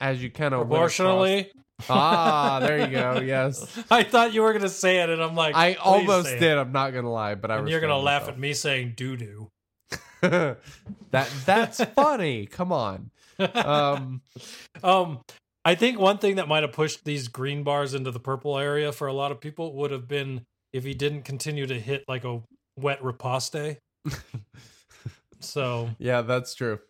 as 0.00 0.22
you 0.22 0.30
kind 0.30 0.54
of 0.54 0.62
Proportionally, 0.62 1.50
ah 1.88 2.58
there 2.60 2.78
you 2.80 2.86
go 2.88 3.20
yes. 3.24 3.78
I 3.90 4.02
thought 4.02 4.32
you 4.32 4.42
were 4.42 4.52
gonna 4.52 4.68
say 4.68 5.00
it, 5.02 5.10
and 5.10 5.22
I'm 5.22 5.34
like, 5.34 5.54
i 5.54 5.74
almost 5.74 6.28
say 6.28 6.36
it." 6.36 6.40
did 6.40 6.58
i'm 6.58 6.72
not 6.72 6.92
gonna 6.92 7.10
lie 7.10 7.34
but 7.34 7.50
i 7.50 7.58
And 7.58 7.68
you're 7.68 7.80
gonna 7.80 7.98
laugh 7.98 8.22
myself. 8.22 8.34
at 8.36 8.40
me 8.40 8.54
saying 8.54 8.94
doo 8.96 9.16
doo. 9.16 9.50
that 10.20 11.28
that's 11.46 11.82
funny 11.94 12.46
come 12.46 12.72
on 12.72 13.10
um 13.40 14.22
Um, 14.82 15.20
I 15.64 15.74
think 15.74 15.98
one 15.98 16.18
thing 16.18 16.36
that 16.36 16.48
might 16.48 16.62
have 16.62 16.72
pushed 16.72 17.04
these 17.04 17.28
green 17.28 17.62
bars 17.62 17.94
into 17.94 18.10
the 18.10 18.20
purple 18.20 18.58
area 18.58 18.92
for 18.92 19.06
a 19.06 19.12
lot 19.12 19.30
of 19.30 19.40
people 19.40 19.74
would 19.74 19.90
have 19.90 20.08
been 20.08 20.46
if 20.72 20.84
he 20.84 20.94
didn't 20.94 21.22
continue 21.22 21.66
to 21.66 21.78
hit 21.78 22.04
like 22.08 22.24
a 22.24 22.42
wet 22.78 23.02
riposte. 23.02 23.56
so 25.40 25.90
Yeah, 25.98 26.22
that's 26.22 26.54
true. 26.54 26.80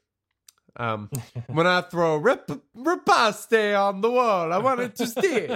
Um, 0.77 1.11
when 1.49 1.67
I 1.67 1.81
throw 1.81 2.17
rip 2.17 2.49
riposte 2.75 3.53
on 3.53 4.01
the 4.01 4.11
wall, 4.11 4.53
I 4.53 4.59
want 4.59 4.81
it 4.81 4.97
to 4.97 5.07
stick. 5.07 5.51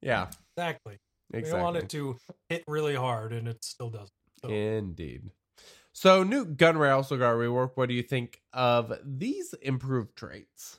Yeah, 0.00 0.28
exactly, 0.56 0.98
exactly. 1.32 1.58
we 1.58 1.62
want 1.62 1.76
it 1.76 1.88
to 1.90 2.16
hit 2.48 2.64
really 2.66 2.94
hard, 2.94 3.32
and 3.32 3.48
it 3.48 3.64
still 3.64 3.90
doesn't. 3.90 4.10
So, 4.40 4.48
Indeed. 4.48 5.30
So, 6.00 6.22
Nute 6.22 6.56
Gunray 6.56 6.94
also 6.94 7.16
got 7.16 7.32
a 7.32 7.34
rework. 7.34 7.72
What 7.74 7.88
do 7.88 7.94
you 7.96 8.04
think 8.04 8.40
of 8.52 8.96
these 9.04 9.52
improved 9.60 10.14
traits? 10.14 10.78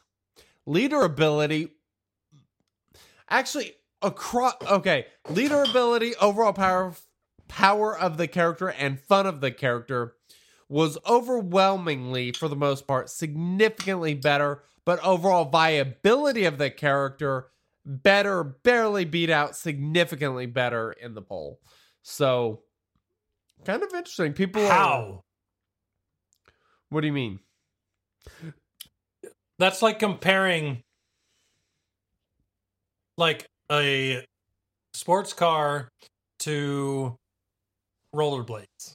Leader 0.65 1.01
ability. 1.01 1.73
Actually, 3.29 3.73
across. 4.01 4.53
Okay, 4.65 5.07
leader 5.29 5.63
ability, 5.63 6.15
overall 6.21 6.53
power, 6.53 6.93
power 7.49 7.99
of 7.99 8.15
the 8.15 8.29
character, 8.29 8.69
and 8.69 8.97
fun 8.97 9.25
of 9.25 9.41
the 9.41 9.51
character 9.51 10.15
was 10.69 10.97
overwhelmingly, 11.05 12.31
for 12.31 12.47
the 12.47 12.55
most 12.55 12.87
part, 12.87 13.09
significantly 13.09 14.13
better. 14.13 14.63
But 14.85 15.03
overall 15.03 15.43
viability 15.43 16.45
of 16.45 16.57
the 16.57 16.69
character, 16.69 17.47
better, 17.85 18.41
barely 18.41 19.03
beat 19.03 19.29
out, 19.29 19.57
significantly 19.57 20.45
better 20.45 20.93
in 20.93 21.13
the 21.13 21.21
poll. 21.21 21.59
So, 22.03 22.61
kind 23.65 23.83
of 23.83 23.93
interesting. 23.93 24.33
People 24.33 24.63
are- 24.65 24.69
How? 24.69 25.21
what 26.89 27.01
do 27.01 27.07
you 27.07 27.13
mean? 27.13 27.39
That's 29.59 29.81
like 29.81 29.99
comparing 29.99 30.81
like 33.17 33.45
a 33.71 34.25
sports 34.93 35.33
car 35.33 35.89
to 36.39 37.15
rollerblades. 38.15 38.93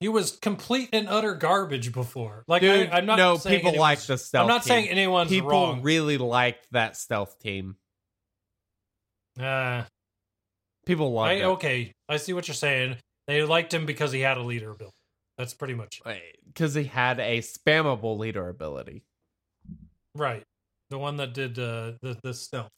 He 0.00 0.08
was 0.08 0.32
complete 0.36 0.90
and 0.92 1.08
utter 1.08 1.34
garbage 1.34 1.92
before. 1.92 2.44
Like 2.46 2.60
Dude, 2.62 2.90
I, 2.90 2.98
am 2.98 3.06
not 3.06 3.18
no, 3.18 3.36
people 3.38 3.76
like 3.76 4.00
the 4.00 4.16
stealth. 4.18 4.42
I'm 4.42 4.48
not 4.48 4.62
team. 4.62 4.68
saying 4.68 4.88
anyone's 4.90 5.28
people 5.30 5.50
wrong. 5.50 5.82
really 5.82 6.18
liked 6.18 6.66
that 6.72 6.96
stealth 6.96 7.38
team. 7.40 7.76
Uh, 9.40 9.84
People 10.86 11.12
like. 11.12 11.38
It 11.40 11.44
okay, 11.44 11.92
I 12.08 12.16
see 12.16 12.32
what 12.32 12.48
you're 12.48 12.54
saying. 12.54 12.96
They 13.28 13.44
liked 13.44 13.72
him 13.72 13.86
because 13.86 14.10
he 14.10 14.20
had 14.20 14.38
a 14.38 14.42
leader 14.42 14.70
ability. 14.72 14.96
That's 15.36 15.54
pretty 15.54 15.74
much 15.74 16.00
because 16.48 16.74
he 16.74 16.82
had 16.84 17.20
a 17.20 17.38
spammable 17.38 18.18
leader 18.18 18.48
ability. 18.48 19.04
right. 20.16 20.42
The 20.90 20.98
one 20.98 21.18
that 21.18 21.34
did 21.34 21.58
uh, 21.58 21.92
the 22.02 22.18
the 22.24 22.34
stealth. 22.34 22.70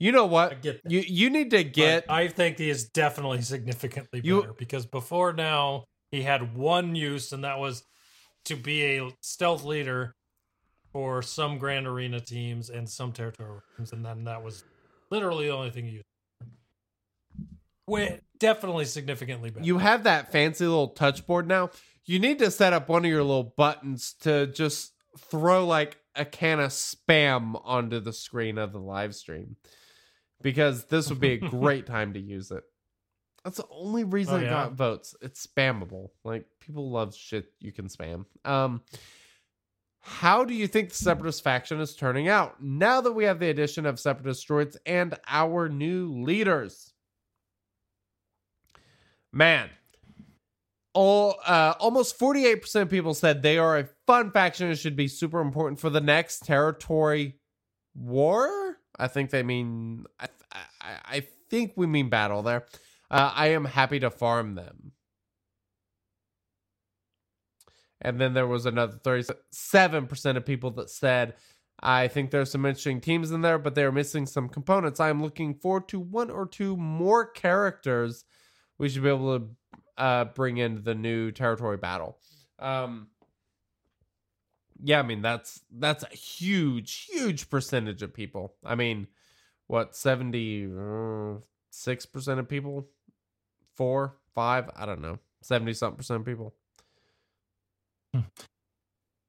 You 0.00 0.10
know 0.12 0.26
what? 0.26 0.60
get. 0.60 0.80
You 0.86 0.98
you 1.06 1.30
need 1.30 1.50
to 1.52 1.62
get 1.64 2.06
But 2.08 2.12
I 2.12 2.28
think 2.28 2.58
he 2.58 2.68
is 2.68 2.88
definitely 2.90 3.40
significantly 3.42 4.20
You- 4.24 4.40
better 4.42 4.52
because 4.52 4.84
before 4.84 5.32
now 5.32 5.84
he 6.10 6.22
had 6.22 6.54
one 6.54 6.94
use, 6.96 7.32
and 7.32 7.44
that 7.44 7.58
was 7.58 7.84
to 8.46 8.56
be 8.56 8.98
a 8.98 9.10
stealth 9.22 9.64
leader 9.64 10.14
for 10.92 11.22
some 11.22 11.56
Grand 11.58 11.86
Arena 11.86 12.20
teams 12.20 12.68
and 12.70 12.88
some 12.90 13.12
territorial 13.12 13.62
teams, 13.76 13.92
and 13.92 14.04
then 14.04 14.24
that 14.24 14.42
was 14.42 14.64
literally 15.10 15.46
the 15.46 15.52
only 15.54 15.70
thing 15.70 15.84
he 15.86 15.90
used. 15.92 16.04
Wait, 17.86 18.20
definitely 18.44 18.84
significantly 18.84 19.50
better. 19.50 19.64
you 19.64 19.78
have 19.78 20.04
that 20.04 20.30
fancy 20.30 20.66
little 20.66 20.88
touch 20.88 21.26
board 21.26 21.48
now. 21.48 21.70
You 22.04 22.18
need 22.18 22.38
to 22.40 22.50
set 22.50 22.72
up 22.74 22.88
one 22.90 23.04
of 23.04 23.10
your 23.10 23.22
little 23.22 23.54
buttons 23.56 24.14
to 24.20 24.46
just 24.48 24.92
throw 25.18 25.66
like 25.66 25.96
a 26.14 26.24
can 26.26 26.60
of 26.60 26.70
spam 26.70 27.60
onto 27.64 28.00
the 28.00 28.12
screen 28.12 28.58
of 28.58 28.72
the 28.72 28.78
live 28.80 29.14
stream 29.14 29.56
because 30.42 30.84
this 30.86 31.08
would 31.08 31.20
be 31.20 31.32
a 31.32 31.38
great 31.48 31.86
time 31.86 32.12
to 32.12 32.20
use 32.20 32.50
it. 32.50 32.62
That's 33.44 33.56
the 33.58 33.66
only 33.70 34.04
reason 34.04 34.34
Oh, 34.34 34.38
yeah? 34.42 34.50
got 34.50 34.72
votes. 34.72 35.14
It's 35.22 35.46
spammable. 35.46 36.10
Like 36.24 36.46
people 36.60 36.90
love 36.90 37.14
shit 37.14 37.46
you 37.60 37.72
can 37.72 37.88
spam. 37.88 38.26
Um 38.44 38.82
how 40.06 40.44
do 40.44 40.52
you 40.52 40.66
think 40.66 40.90
the 40.90 40.94
Separatist 40.96 41.42
faction 41.42 41.80
is 41.80 41.96
turning 41.96 42.28
out 42.28 42.62
now 42.62 43.00
that 43.00 43.12
we 43.12 43.24
have 43.24 43.38
the 43.40 43.48
addition 43.48 43.86
of 43.86 43.98
Separatist 43.98 44.46
droids 44.46 44.76
and 44.84 45.18
our 45.26 45.68
new 45.70 46.12
leaders? 46.22 46.92
Man, 49.34 49.68
all 50.92 51.40
uh, 51.44 51.74
almost 51.80 52.20
48% 52.20 52.82
of 52.82 52.88
people 52.88 53.14
said 53.14 53.42
they 53.42 53.58
are 53.58 53.78
a 53.78 53.88
fun 54.06 54.30
faction 54.30 54.68
and 54.68 54.78
should 54.78 54.94
be 54.94 55.08
super 55.08 55.40
important 55.40 55.80
for 55.80 55.90
the 55.90 56.00
next 56.00 56.46
territory 56.46 57.40
war. 57.96 58.78
I 58.96 59.08
think 59.08 59.30
they 59.30 59.42
mean 59.42 60.04
I 60.20 60.28
I, 60.52 60.96
I 61.04 61.26
think 61.50 61.72
we 61.74 61.88
mean 61.88 62.10
battle 62.10 62.42
there. 62.42 62.66
Uh, 63.10 63.32
I 63.34 63.48
am 63.48 63.64
happy 63.64 63.98
to 63.98 64.10
farm 64.10 64.54
them. 64.54 64.92
And 68.00 68.20
then 68.20 68.34
there 68.34 68.46
was 68.46 68.66
another 68.66 68.98
37% 69.02 70.36
of 70.36 70.46
people 70.46 70.70
that 70.72 70.90
said, 70.90 71.34
I 71.80 72.06
think 72.06 72.30
there's 72.30 72.50
some 72.52 72.66
interesting 72.66 73.00
teams 73.00 73.32
in 73.32 73.40
there, 73.40 73.58
but 73.58 73.74
they're 73.74 73.90
missing 73.90 74.26
some 74.26 74.48
components. 74.48 75.00
I'm 75.00 75.22
looking 75.22 75.54
forward 75.54 75.88
to 75.88 75.98
one 75.98 76.30
or 76.30 76.46
two 76.46 76.76
more 76.76 77.26
characters 77.26 78.24
we 78.78 78.88
should 78.88 79.02
be 79.02 79.08
able 79.08 79.38
to 79.38 79.46
uh, 79.96 80.24
bring 80.26 80.56
in 80.58 80.82
the 80.82 80.94
new 80.94 81.30
territory 81.30 81.76
battle. 81.76 82.18
Um, 82.58 83.08
yeah, 84.82 84.98
I 84.98 85.02
mean 85.02 85.22
that's 85.22 85.60
that's 85.70 86.02
a 86.04 86.14
huge, 86.14 87.06
huge 87.10 87.48
percentage 87.48 88.02
of 88.02 88.12
people. 88.12 88.54
I 88.64 88.74
mean, 88.74 89.06
what 89.66 89.94
seventy 89.96 90.68
six 91.70 92.06
percent 92.06 92.40
of 92.40 92.48
people, 92.48 92.88
four, 93.76 94.16
five, 94.34 94.70
I 94.76 94.84
don't 94.86 95.00
know, 95.00 95.18
seventy 95.42 95.72
something 95.72 95.96
percent 95.96 96.20
of 96.20 96.26
people. 96.26 96.54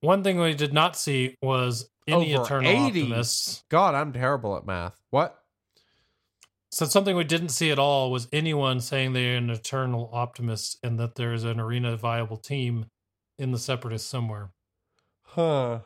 One 0.02 0.24
thing 0.24 0.40
we 0.40 0.54
did 0.54 0.74
not 0.74 0.96
see 0.96 1.36
was 1.42 1.90
any 2.08 2.36
Over 2.36 2.44
eternal 2.46 2.70
80. 2.70 3.02
optimists. 3.02 3.64
God, 3.70 3.96
I'm 3.96 4.14
terrible 4.14 4.56
at 4.58 4.66
math. 4.66 5.00
What? 5.10 5.40
So 6.76 6.86
something 6.86 7.16
we 7.16 7.24
didn't 7.24 7.50
see 7.50 7.72
at 7.72 7.80
all 7.80 8.12
was 8.12 8.28
anyone 8.34 8.82
saying 8.82 9.14
they're 9.14 9.38
an 9.38 9.50
eternal 9.50 10.10
optimist 10.12 10.78
and 10.84 11.00
that 11.00 11.16
there 11.16 11.32
is 11.32 11.46
an 11.46 11.58
arena 11.58 11.96
viable 11.96 12.36
team 12.36 12.88
in 13.40 13.52
the 13.52 13.58
separatists 13.58 14.10
somewhere. 14.10 14.52
Huh. 15.24 15.80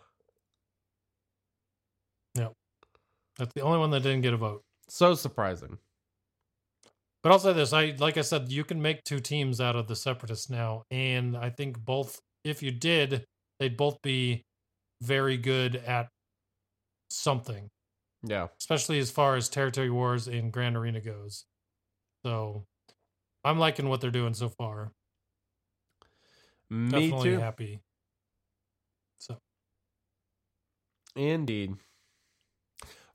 Yeah. 2.34 2.48
That's 3.38 3.54
the 3.54 3.62
only 3.62 3.78
one 3.78 3.92
that 3.92 4.02
didn't 4.02 4.22
get 4.22 4.34
a 4.34 4.38
vote. 4.38 4.64
So 4.88 5.14
surprising. 5.14 5.78
But 7.22 7.34
I'll 7.34 7.38
say 7.38 7.54
this: 7.54 7.72
I 7.72 7.94
like 8.00 8.18
I 8.18 8.22
said, 8.22 8.52
you 8.52 8.64
can 8.64 8.82
make 8.82 9.04
two 9.04 9.20
teams 9.20 9.62
out 9.62 9.76
of 9.76 9.88
the 9.88 9.96
separatists 9.96 10.50
now, 10.50 10.86
and 10.90 11.38
I 11.38 11.52
think 11.52 11.78
both. 11.78 12.20
If 12.44 12.64
you 12.64 12.72
did, 12.72 13.26
they'd 13.60 13.78
both 13.78 14.02
be 14.02 14.42
very 15.04 15.38
good 15.38 15.76
at 15.76 16.08
something, 17.12 17.70
Yeah. 18.24 18.48
especially 18.60 19.00
as 19.00 19.12
far 19.12 19.36
as 19.36 19.48
territory 19.50 19.90
wars 19.90 20.28
and 20.28 20.52
Grand 20.52 20.76
Arena 20.76 21.00
goes. 21.02 21.46
So, 22.26 22.66
I'm 23.46 23.60
liking 23.60 23.88
what 23.88 24.02
they're 24.02 24.12
doing 24.12 24.34
so 24.34 24.50
far. 24.50 24.92
Me 26.70 26.92
Definitely 26.92 27.30
too. 27.32 27.40
happy. 27.40 27.80
So, 29.20 29.38
Indeed. 31.16 31.76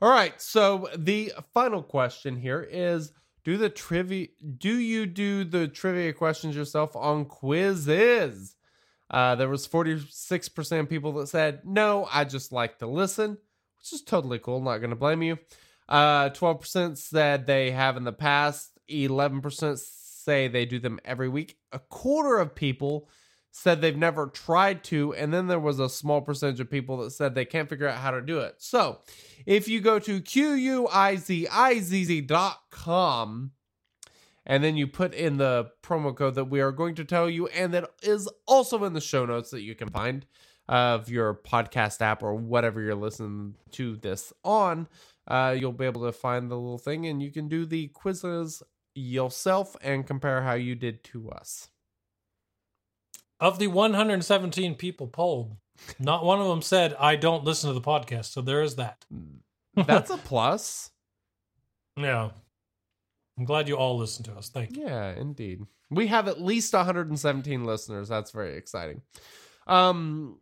All 0.00 0.10
right. 0.10 0.40
So 0.40 0.88
the 0.96 1.32
final 1.52 1.82
question 1.82 2.36
here 2.36 2.66
is 2.68 3.12
do 3.44 3.56
the 3.56 3.68
trivia 3.70 4.28
do 4.58 4.74
you 4.78 5.06
do 5.06 5.44
the 5.44 5.68
trivia 5.68 6.12
questions 6.12 6.56
yourself 6.56 6.96
on 6.96 7.24
quizzes? 7.26 8.56
Uh, 9.10 9.34
there 9.36 9.48
was 9.48 9.68
46% 9.68 10.80
of 10.80 10.88
people 10.88 11.12
that 11.14 11.28
said 11.28 11.60
no, 11.64 12.08
I 12.12 12.24
just 12.24 12.52
like 12.52 12.78
to 12.78 12.86
listen, 12.86 13.38
which 13.84 14.00
is 14.00 14.04
totally 14.04 14.38
cool. 14.38 14.60
Not 14.60 14.78
gonna 14.78 14.96
blame 14.96 15.22
you. 15.22 15.38
Uh 15.88 16.30
12% 16.30 16.96
said 16.96 17.46
they 17.46 17.70
have 17.70 17.96
in 17.98 18.04
the 18.04 18.12
past, 18.12 18.70
11% 18.90 19.78
say 19.78 20.48
they 20.48 20.64
do 20.64 20.78
them 20.78 20.98
every 21.04 21.28
week. 21.28 21.58
A 21.72 21.78
quarter 21.78 22.38
of 22.38 22.54
people 22.54 23.10
said 23.50 23.80
they've 23.80 23.96
never 23.96 24.26
tried 24.28 24.82
to, 24.84 25.14
and 25.14 25.32
then 25.32 25.46
there 25.46 25.60
was 25.60 25.78
a 25.78 25.88
small 25.88 26.20
percentage 26.20 26.58
of 26.58 26.68
people 26.70 26.96
that 26.98 27.12
said 27.12 27.34
they 27.34 27.44
can't 27.44 27.68
figure 27.68 27.86
out 27.86 27.98
how 27.98 28.10
to 28.10 28.20
do 28.20 28.40
it. 28.40 28.56
So, 28.58 28.98
if 29.46 29.68
you 29.68 29.80
go 29.80 30.00
to 30.00 30.20
QUIZIZZ.com 30.20 31.10
and 34.46 34.64
then 34.64 34.76
you 34.76 34.86
put 34.86 35.14
in 35.14 35.36
the 35.36 35.70
promo 35.82 36.14
code 36.16 36.34
that 36.34 36.46
we 36.46 36.60
are 36.60 36.72
going 36.72 36.96
to 36.96 37.04
tell 37.04 37.30
you, 37.30 37.46
and 37.48 37.72
that 37.74 37.90
is 38.02 38.28
also 38.46 38.82
in 38.84 38.92
the 38.92 39.00
show 39.00 39.24
notes 39.24 39.50
that 39.50 39.62
you 39.62 39.74
can 39.76 39.88
find 39.90 40.26
of 40.68 41.08
your 41.08 41.34
podcast 41.34 42.00
app 42.00 42.22
or 42.22 42.34
whatever 42.34 42.80
you're 42.80 42.94
listening 42.94 43.54
to 43.72 43.96
this 43.96 44.32
on, 44.44 44.88
uh, 45.28 45.54
you'll 45.58 45.72
be 45.72 45.84
able 45.84 46.02
to 46.06 46.12
find 46.12 46.50
the 46.50 46.54
little 46.56 46.78
thing 46.78 47.06
and 47.06 47.22
you 47.22 47.30
can 47.30 47.48
do 47.48 47.66
the 47.66 47.88
quizzes 47.88 48.62
yourself 48.94 49.76
and 49.82 50.06
compare 50.06 50.42
how 50.42 50.54
you 50.54 50.74
did 50.74 51.02
to 51.04 51.30
us. 51.30 51.68
of 53.40 53.58
the 53.58 53.66
117 53.66 54.74
people 54.76 55.06
polled, 55.08 55.56
not 55.98 56.24
one 56.24 56.40
of 56.40 56.46
them 56.48 56.62
said, 56.62 56.94
I 56.98 57.16
don't 57.16 57.44
listen 57.44 57.68
to 57.68 57.74
the 57.74 57.80
podcast. 57.80 58.26
So, 58.26 58.40
there 58.40 58.62
is 58.62 58.76
that. 58.76 59.04
That's 59.74 60.10
a 60.10 60.16
plus. 60.18 60.90
Yeah. 61.96 62.30
I'm 63.38 63.44
glad 63.44 63.68
you 63.68 63.76
all 63.76 63.96
listen 63.98 64.24
to 64.24 64.32
us. 64.32 64.48
Thank 64.48 64.76
you. 64.76 64.82
Yeah, 64.84 65.12
indeed. 65.12 65.60
We 65.90 66.08
have 66.08 66.26
at 66.26 66.40
least 66.40 66.72
117 66.72 67.64
listeners. 67.64 68.08
That's 68.08 68.32
very 68.32 68.56
exciting. 68.56 69.02
Um 69.68 70.38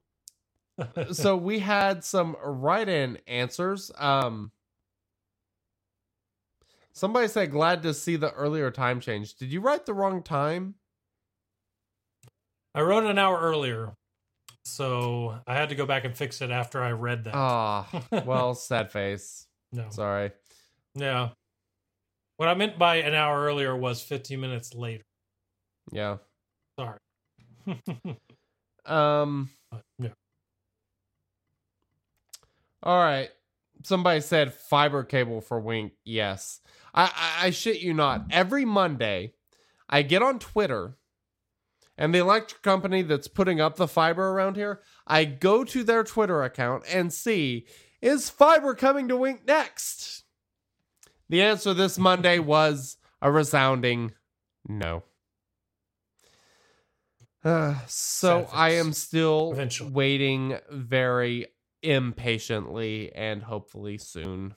so 1.12 1.36
we 1.36 1.58
had 1.60 2.04
some 2.04 2.36
write-in 2.42 3.18
answers. 3.26 3.90
Um 3.98 4.52
Somebody 6.94 7.26
said 7.28 7.50
glad 7.50 7.82
to 7.84 7.94
see 7.94 8.16
the 8.16 8.32
earlier 8.32 8.70
time 8.70 9.00
change. 9.00 9.34
Did 9.34 9.50
you 9.50 9.60
write 9.62 9.86
the 9.86 9.94
wrong 9.94 10.22
time? 10.22 10.74
I 12.74 12.82
wrote 12.82 13.04
an 13.04 13.18
hour 13.18 13.38
earlier, 13.40 13.94
so 14.64 15.38
I 15.46 15.54
had 15.54 15.70
to 15.70 15.74
go 15.74 15.86
back 15.86 16.04
and 16.04 16.14
fix 16.16 16.40
it 16.42 16.50
after 16.50 16.82
I 16.82 16.92
read 16.92 17.24
that. 17.24 17.34
Ah, 17.34 17.86
well, 18.26 18.54
sad 18.54 18.92
face. 18.92 19.46
no, 19.72 19.86
Sorry. 19.90 20.32
yeah. 20.94 21.30
What 22.36 22.48
I 22.48 22.54
meant 22.54 22.78
by 22.78 22.96
an 22.96 23.14
hour 23.14 23.42
earlier 23.42 23.74
was 23.76 24.02
15 24.02 24.40
minutes 24.40 24.74
later. 24.74 25.04
Yeah. 25.90 26.18
Sorry. 26.78 26.98
Um 28.84 29.48
yeah. 30.00 30.08
All 32.82 32.98
right. 32.98 33.30
Somebody 33.84 34.20
said 34.20 34.54
fiber 34.54 35.04
cable 35.04 35.40
for 35.40 35.60
Wink. 35.60 35.92
Yes. 36.04 36.60
I, 36.94 37.04
I, 37.04 37.46
I 37.46 37.50
shit 37.50 37.80
you 37.80 37.94
not. 37.94 38.26
Every 38.30 38.64
Monday, 38.64 39.34
I 39.88 40.02
get 40.02 40.22
on 40.22 40.38
Twitter 40.38 40.96
and 41.98 42.14
the 42.14 42.18
electric 42.18 42.62
company 42.62 43.02
that's 43.02 43.28
putting 43.28 43.60
up 43.60 43.76
the 43.76 43.88
fiber 43.88 44.30
around 44.30 44.56
here, 44.56 44.80
I 45.06 45.24
go 45.24 45.64
to 45.64 45.84
their 45.84 46.04
Twitter 46.04 46.42
account 46.42 46.84
and 46.90 47.12
see 47.12 47.66
is 48.00 48.30
fiber 48.30 48.74
coming 48.74 49.06
to 49.08 49.16
Wink 49.16 49.46
next? 49.46 50.24
The 51.28 51.42
answer 51.42 51.72
this 51.72 51.98
Monday 51.98 52.38
was 52.38 52.96
a 53.20 53.30
resounding 53.30 54.12
no. 54.66 55.04
Uh, 57.44 57.76
so 57.86 58.48
I 58.52 58.70
am 58.70 58.92
still 58.92 59.52
Eventually. 59.52 59.90
waiting 59.90 60.58
very 60.70 61.46
impatiently 61.82 63.12
and 63.14 63.42
hopefully 63.42 63.98
soon. 63.98 64.54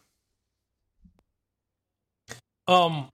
Um, 2.67 3.09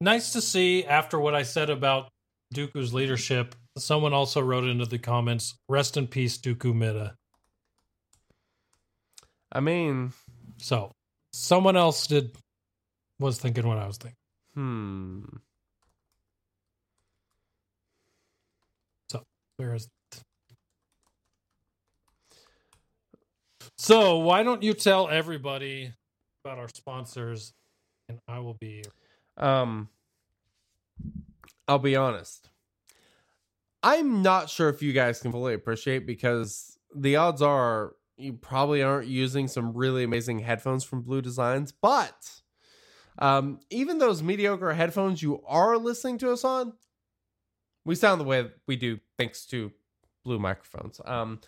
nice 0.00 0.32
to 0.32 0.40
see 0.40 0.84
after 0.84 1.18
what 1.18 1.34
I 1.34 1.42
said 1.42 1.70
about 1.70 2.08
Dooku's 2.54 2.92
leadership. 2.92 3.54
Someone 3.76 4.12
also 4.12 4.40
wrote 4.40 4.64
into 4.64 4.86
the 4.86 4.98
comments, 4.98 5.54
"Rest 5.68 5.96
in 5.96 6.06
peace, 6.06 6.38
Dooku 6.38 6.74
Mida." 6.74 7.16
I 9.52 9.60
mean, 9.60 10.12
So, 10.58 10.92
someone 11.32 11.76
else 11.76 12.06
did 12.06 12.36
was 13.18 13.38
thinking 13.38 13.66
what 13.66 13.78
I 13.78 13.86
was 13.86 13.98
thinking. 13.98 14.16
hmm. 14.54 15.24
So, 19.08 19.22
where 19.56 19.74
is 19.74 19.88
So, 23.76 24.18
why 24.18 24.42
don't 24.42 24.62
you 24.62 24.72
tell 24.72 25.08
everybody 25.08 25.92
about 26.44 26.58
our 26.58 26.68
sponsors, 26.68 27.52
and 28.08 28.18
I 28.28 28.38
will 28.38 28.54
be. 28.54 28.84
Um, 29.36 29.88
I'll 31.66 31.78
be 31.78 31.96
honest. 31.96 32.50
I'm 33.82 34.22
not 34.22 34.48
sure 34.48 34.68
if 34.68 34.82
you 34.82 34.92
guys 34.92 35.20
can 35.20 35.32
fully 35.32 35.54
appreciate 35.54 36.06
because 36.06 36.78
the 36.94 37.16
odds 37.16 37.42
are 37.42 37.94
you 38.16 38.34
probably 38.34 38.82
aren't 38.82 39.08
using 39.08 39.48
some 39.48 39.74
really 39.74 40.04
amazing 40.04 40.38
headphones 40.38 40.84
from 40.84 41.02
Blue 41.02 41.20
Designs, 41.20 41.72
but 41.72 42.40
um, 43.18 43.60
even 43.70 43.98
those 43.98 44.22
mediocre 44.22 44.72
headphones 44.72 45.22
you 45.22 45.42
are 45.46 45.76
listening 45.76 46.18
to 46.18 46.30
us 46.30 46.44
on, 46.44 46.74
we 47.84 47.94
sound 47.94 48.20
the 48.20 48.24
way 48.24 48.46
we 48.66 48.76
do 48.76 49.00
thanks 49.18 49.44
to 49.46 49.72
Blue 50.24 50.38
microphones. 50.38 51.00
Um, 51.04 51.40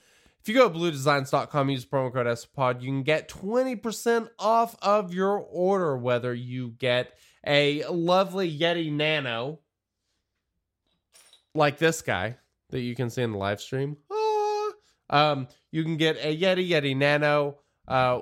if 0.46 0.50
you 0.50 0.54
go 0.54 0.68
to 0.68 0.78
bluedesigns.com, 0.78 1.70
use 1.70 1.84
promo 1.84 2.12
code 2.12 2.38
SPOD, 2.38 2.80
you 2.80 2.86
can 2.86 3.02
get 3.02 3.28
20% 3.28 4.28
off 4.38 4.76
of 4.80 5.12
your 5.12 5.38
order, 5.40 5.98
whether 5.98 6.32
you 6.32 6.68
get 6.78 7.18
a 7.44 7.82
lovely 7.86 8.56
Yeti 8.56 8.92
Nano 8.92 9.58
like 11.52 11.78
this 11.78 12.00
guy 12.00 12.36
that 12.70 12.78
you 12.78 12.94
can 12.94 13.10
see 13.10 13.22
in 13.22 13.32
the 13.32 13.38
live 13.38 13.60
stream. 13.60 13.96
Ah. 14.08 14.70
Um, 15.10 15.48
you 15.72 15.82
can 15.82 15.96
get 15.96 16.16
a 16.18 16.36
Yeti 16.36 16.70
Yeti 16.70 16.96
Nano 16.96 17.56
uh, 17.88 18.20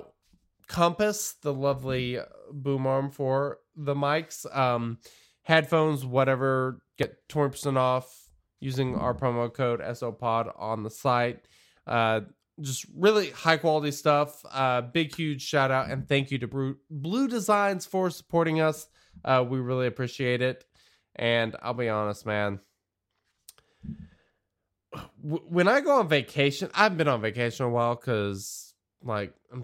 Compass, 0.65 1.35
the 1.43 1.53
lovely 1.53 2.17
boom 2.51 2.87
arm 2.87 3.11
for 3.11 3.59
the 3.75 3.93
mics, 3.93 4.47
um, 4.57 4.97
headphones, 5.43 6.03
whatever. 6.03 6.81
Get 6.97 7.29
20% 7.29 7.77
off 7.77 8.31
using 8.59 8.95
our 8.95 9.13
promo 9.13 9.53
code 9.53 9.79
SOPOD 9.79 10.51
on 10.57 10.81
the 10.81 10.89
site. 10.89 11.45
Uh, 11.87 12.21
just 12.61 12.85
really 12.95 13.31
high 13.31 13.57
quality 13.57 13.91
stuff. 13.91 14.43
Uh, 14.49 14.81
big, 14.81 15.13
huge 15.15 15.41
shout 15.41 15.71
out 15.71 15.89
and 15.89 16.07
thank 16.07 16.31
you 16.31 16.37
to 16.39 16.75
Blue, 16.89 17.27
Designs 17.27 17.85
for 17.85 18.09
supporting 18.09 18.61
us. 18.61 18.87
Uh, 19.23 19.43
we 19.47 19.59
really 19.59 19.87
appreciate 19.87 20.41
it. 20.41 20.65
And 21.15 21.55
I'll 21.61 21.73
be 21.73 21.89
honest, 21.89 22.25
man. 22.25 22.59
When 25.21 25.67
I 25.67 25.81
go 25.81 25.99
on 25.99 26.07
vacation, 26.07 26.69
I've 26.73 26.97
been 26.97 27.07
on 27.07 27.21
vacation 27.21 27.65
a 27.65 27.69
while 27.69 27.95
because, 27.95 28.74
like, 29.03 29.33
I'm 29.51 29.63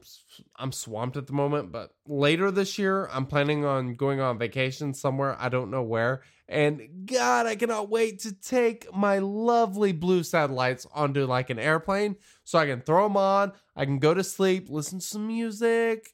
I'm 0.56 0.72
swamped 0.72 1.18
at 1.18 1.28
the 1.28 1.34
moment. 1.34 1.72
But 1.72 1.94
later 2.08 2.52
this 2.52 2.78
year, 2.78 3.08
I'm 3.12 3.26
planning 3.26 3.66
on 3.66 3.96
going 3.96 4.20
on 4.20 4.38
vacation 4.38 4.94
somewhere. 4.94 5.36
I 5.40 5.50
don't 5.50 5.72
know 5.72 5.84
where. 5.84 6.22
And 6.48 7.06
God, 7.06 7.46
I 7.46 7.56
cannot 7.56 7.90
wait 7.90 8.20
to 8.20 8.34
take 8.34 8.94
my 8.94 9.20
lovely 9.20 9.94
blue 9.94 10.22
satellites 10.24 10.86
onto 10.94 11.26
like 11.26 11.50
an 11.50 11.60
airplane 11.60 12.18
so 12.44 12.60
I 12.60 12.66
can 12.66 12.82
throw 12.82 13.04
them 13.04 13.16
on. 13.16 13.54
I 13.76 13.86
can 13.86 14.00
go 14.00 14.14
to 14.14 14.24
sleep, 14.24 14.70
listen 14.70 15.00
to 15.00 15.06
some 15.06 15.28
music, 15.28 16.14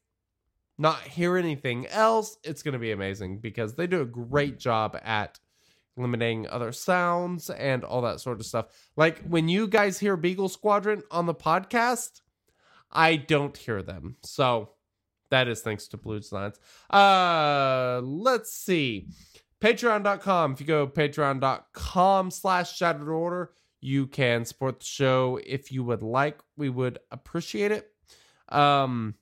not 0.78 1.00
hear 1.02 1.38
anything 1.38 1.88
else. 1.88 2.38
It's 2.44 2.62
going 2.62 2.74
to 2.74 2.80
be 2.80 2.92
amazing 2.92 3.40
because 3.40 3.74
they 3.74 3.88
do 3.88 4.02
a 4.02 4.06
great 4.06 4.60
job 4.60 4.96
at 5.04 5.40
limiting 5.98 6.48
other 6.48 6.72
sounds 6.72 7.50
and 7.50 7.84
all 7.84 8.04
that 8.04 8.22
sort 8.22 8.40
of 8.40 8.46
stuff. 8.46 8.68
Like 8.96 9.24
when 9.24 9.50
you 9.50 9.68
guys 9.68 9.98
hear 10.00 10.16
Beagle 10.16 10.50
Squadron 10.50 11.02
on 11.10 11.26
the 11.26 11.34
podcast, 11.34 12.22
I 12.92 13.16
don't 13.16 13.56
hear 13.56 13.82
them. 13.82 14.16
So 14.24 14.70
that 15.30 15.48
is 15.48 15.62
thanks 15.62 15.88
to 15.90 15.98
Blue 15.98 16.20
Designs. 16.20 16.60
Uh 16.90 18.02
let's 18.04 18.52
see. 18.54 19.10
Patreon.com. 19.62 20.54
If 20.54 20.62
you 20.62 20.68
go 20.68 20.88
patreon.com 20.88 22.32
slash 22.32 22.78
shattered 22.78 23.10
order, 23.10 23.52
you 23.82 24.08
can 24.08 24.46
support 24.46 24.80
the 24.80 24.86
show 24.86 25.40
if 25.46 25.72
you 25.72 25.84
would 25.84 26.04
like. 26.04 26.40
We 26.56 26.70
would 26.70 27.00
appreciate 27.12 27.72
it. 27.72 27.90
Um 28.50 29.16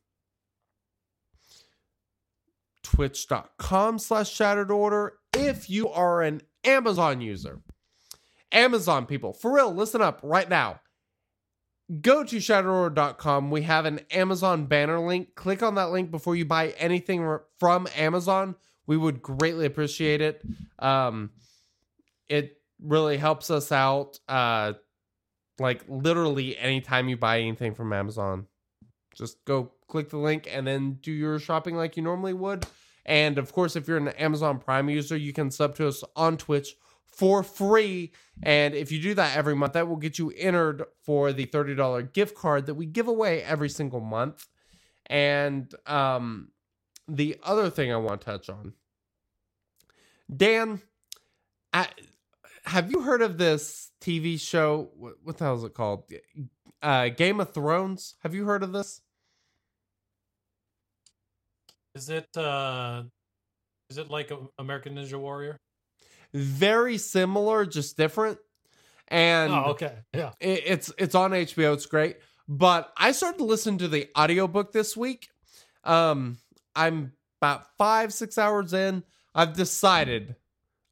twitch.com 2.84 3.98
slash 3.98 4.30
shattered 4.32 4.72
order 4.72 5.14
if 5.34 5.70
you 5.70 5.90
are 5.90 6.22
an 6.22 6.42
Amazon 6.64 7.20
user. 7.20 7.62
Amazon 8.52 9.06
people, 9.06 9.34
for 9.34 9.54
real, 9.54 9.74
listen 9.74 10.02
up 10.02 10.20
right 10.24 10.48
now. 10.48 10.80
Go 12.02 12.24
to 12.24 12.38
shatteredorder.com. 12.38 13.52
We 13.52 13.62
have 13.64 13.86
an 13.86 14.00
Amazon 14.12 14.66
banner 14.66 15.00
link. 15.00 15.36
Click 15.36 15.62
on 15.62 15.76
that 15.76 15.92
link 15.92 16.10
before 16.10 16.36
you 16.36 16.46
buy 16.46 16.70
anything 16.78 17.40
from 17.60 17.88
Amazon. 17.96 18.56
We 18.88 18.98
would 18.98 19.22
greatly 19.22 19.66
appreciate 19.66 20.22
it. 20.22 20.42
Um, 20.80 21.32
it 22.28 22.58
really 22.82 23.18
helps 23.18 23.52
us 23.52 23.72
out. 23.72 24.20
Uh, 24.28 24.74
like 25.60 25.84
literally 25.88 26.58
anytime 26.58 27.08
you 27.08 27.18
buy 27.18 27.40
anything 27.40 27.74
from 27.76 27.94
Amazon, 27.94 28.48
just 29.16 29.44
go 29.46 29.72
click 29.88 30.10
the 30.10 30.18
link 30.18 30.50
and 30.52 30.66
then 30.66 31.00
do 31.02 31.12
your 31.12 31.40
shopping 31.40 31.76
like 31.76 31.96
you 31.98 32.04
normally 32.04 32.34
would. 32.34 32.66
And 33.06 33.38
of 33.38 33.54
course, 33.54 33.76
if 33.76 33.88
you're 33.88 33.98
an 33.98 34.08
Amazon 34.10 34.60
Prime 34.60 34.90
user, 34.90 35.16
you 35.16 35.34
can 35.34 35.52
sub 35.52 35.76
to 35.76 35.88
us 35.88 36.04
on 36.16 36.38
Twitch 36.38 36.76
for 37.08 37.44
free. 37.44 38.12
And 38.44 38.74
if 38.74 38.92
you 38.92 39.02
do 39.02 39.14
that 39.14 39.38
every 39.38 39.56
month, 39.56 39.74
that 39.74 39.88
will 39.88 39.96
get 39.96 40.20
you 40.20 40.32
entered 40.36 40.84
for 41.04 41.32
the 41.32 41.46
$30 41.46 42.14
gift 42.14 42.36
card 42.36 42.66
that 42.66 42.76
we 42.76 42.86
give 42.86 43.08
away 43.08 43.42
every 43.44 43.70
single 43.70 44.02
month. 44.02 44.48
And 45.08 45.74
um, 45.86 46.50
the 47.08 47.38
other 47.44 47.70
thing 47.70 47.92
I 47.92 47.98
want 47.98 48.22
to 48.22 48.26
touch 48.26 48.50
on 48.50 48.74
Dan, 50.34 50.82
I, 51.74 51.88
have 52.66 52.92
you 52.92 53.02
heard 53.02 53.22
of 53.22 53.38
this 53.38 53.92
TV 54.02 54.40
show? 54.40 54.90
What, 54.96 55.16
what 55.24 55.38
the 55.38 55.46
hell 55.46 55.56
is 55.56 55.64
it 55.64 55.74
called? 55.74 56.12
Uh, 56.82 57.10
Game 57.10 57.40
of 57.40 57.54
Thrones. 57.54 58.16
Have 58.24 58.34
you 58.34 58.46
heard 58.46 58.64
of 58.64 58.72
this? 58.72 59.02
Is 61.94 62.10
it 62.10 62.28
uh 62.36 63.04
is 63.90 63.98
it 63.98 64.10
like 64.10 64.30
American 64.60 64.96
Ninja 64.96 65.18
Warrior? 65.18 65.58
Very 66.36 66.98
similar, 66.98 67.66
just 67.66 67.96
different. 67.96 68.38
And 69.08 69.54
oh, 69.54 69.64
okay. 69.72 69.94
Yeah. 70.14 70.32
it- 70.40 70.64
it's 70.66 70.92
it's 70.98 71.16
on 71.16 71.32
HBO. 71.32 71.74
It's 71.74 71.86
great. 71.86 72.18
But 72.48 72.92
I 72.98 73.12
started 73.14 73.38
to 73.40 73.46
listen 73.46 73.78
to 73.80 73.88
the 73.88 74.10
audiobook 74.18 74.72
this 74.72 74.98
week. 74.98 75.30
Um, 75.84 76.38
I'm 76.76 77.14
about 77.42 77.66
five, 77.78 78.14
six 78.14 78.38
hours 78.38 78.74
in. 78.74 79.04
I've 79.34 79.54
decided 79.54 80.36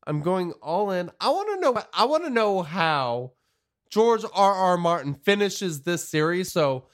I'm 0.07 0.21
going 0.21 0.53
all 0.61 0.91
in. 0.91 1.11
I 1.19 1.29
want 1.29 1.49
to 1.53 1.59
know. 1.59 1.83
I 1.93 2.05
want 2.05 2.23
to 2.23 2.29
know 2.29 2.61
how 2.61 3.33
George 3.89 4.23
R. 4.33 4.53
R. 4.53 4.77
Martin 4.77 5.13
finishes 5.13 5.81
this 5.81 6.07
series. 6.07 6.51
So 6.51 6.87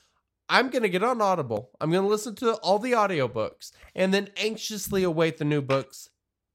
I'm 0.50 0.70
gonna 0.70 0.90
get 0.90 1.04
on 1.04 1.22
Audible. 1.22 1.70
I'm 1.80 1.92
gonna 1.92 2.08
listen 2.08 2.34
to 2.38 2.54
all 2.56 2.80
the 2.80 2.94
audiobooks 2.94 3.72
and 3.96 4.12
then 4.14 4.30
anxiously 4.38 5.04
await 5.04 5.38
the 5.38 5.46
new 5.46 5.62
books 5.62 6.10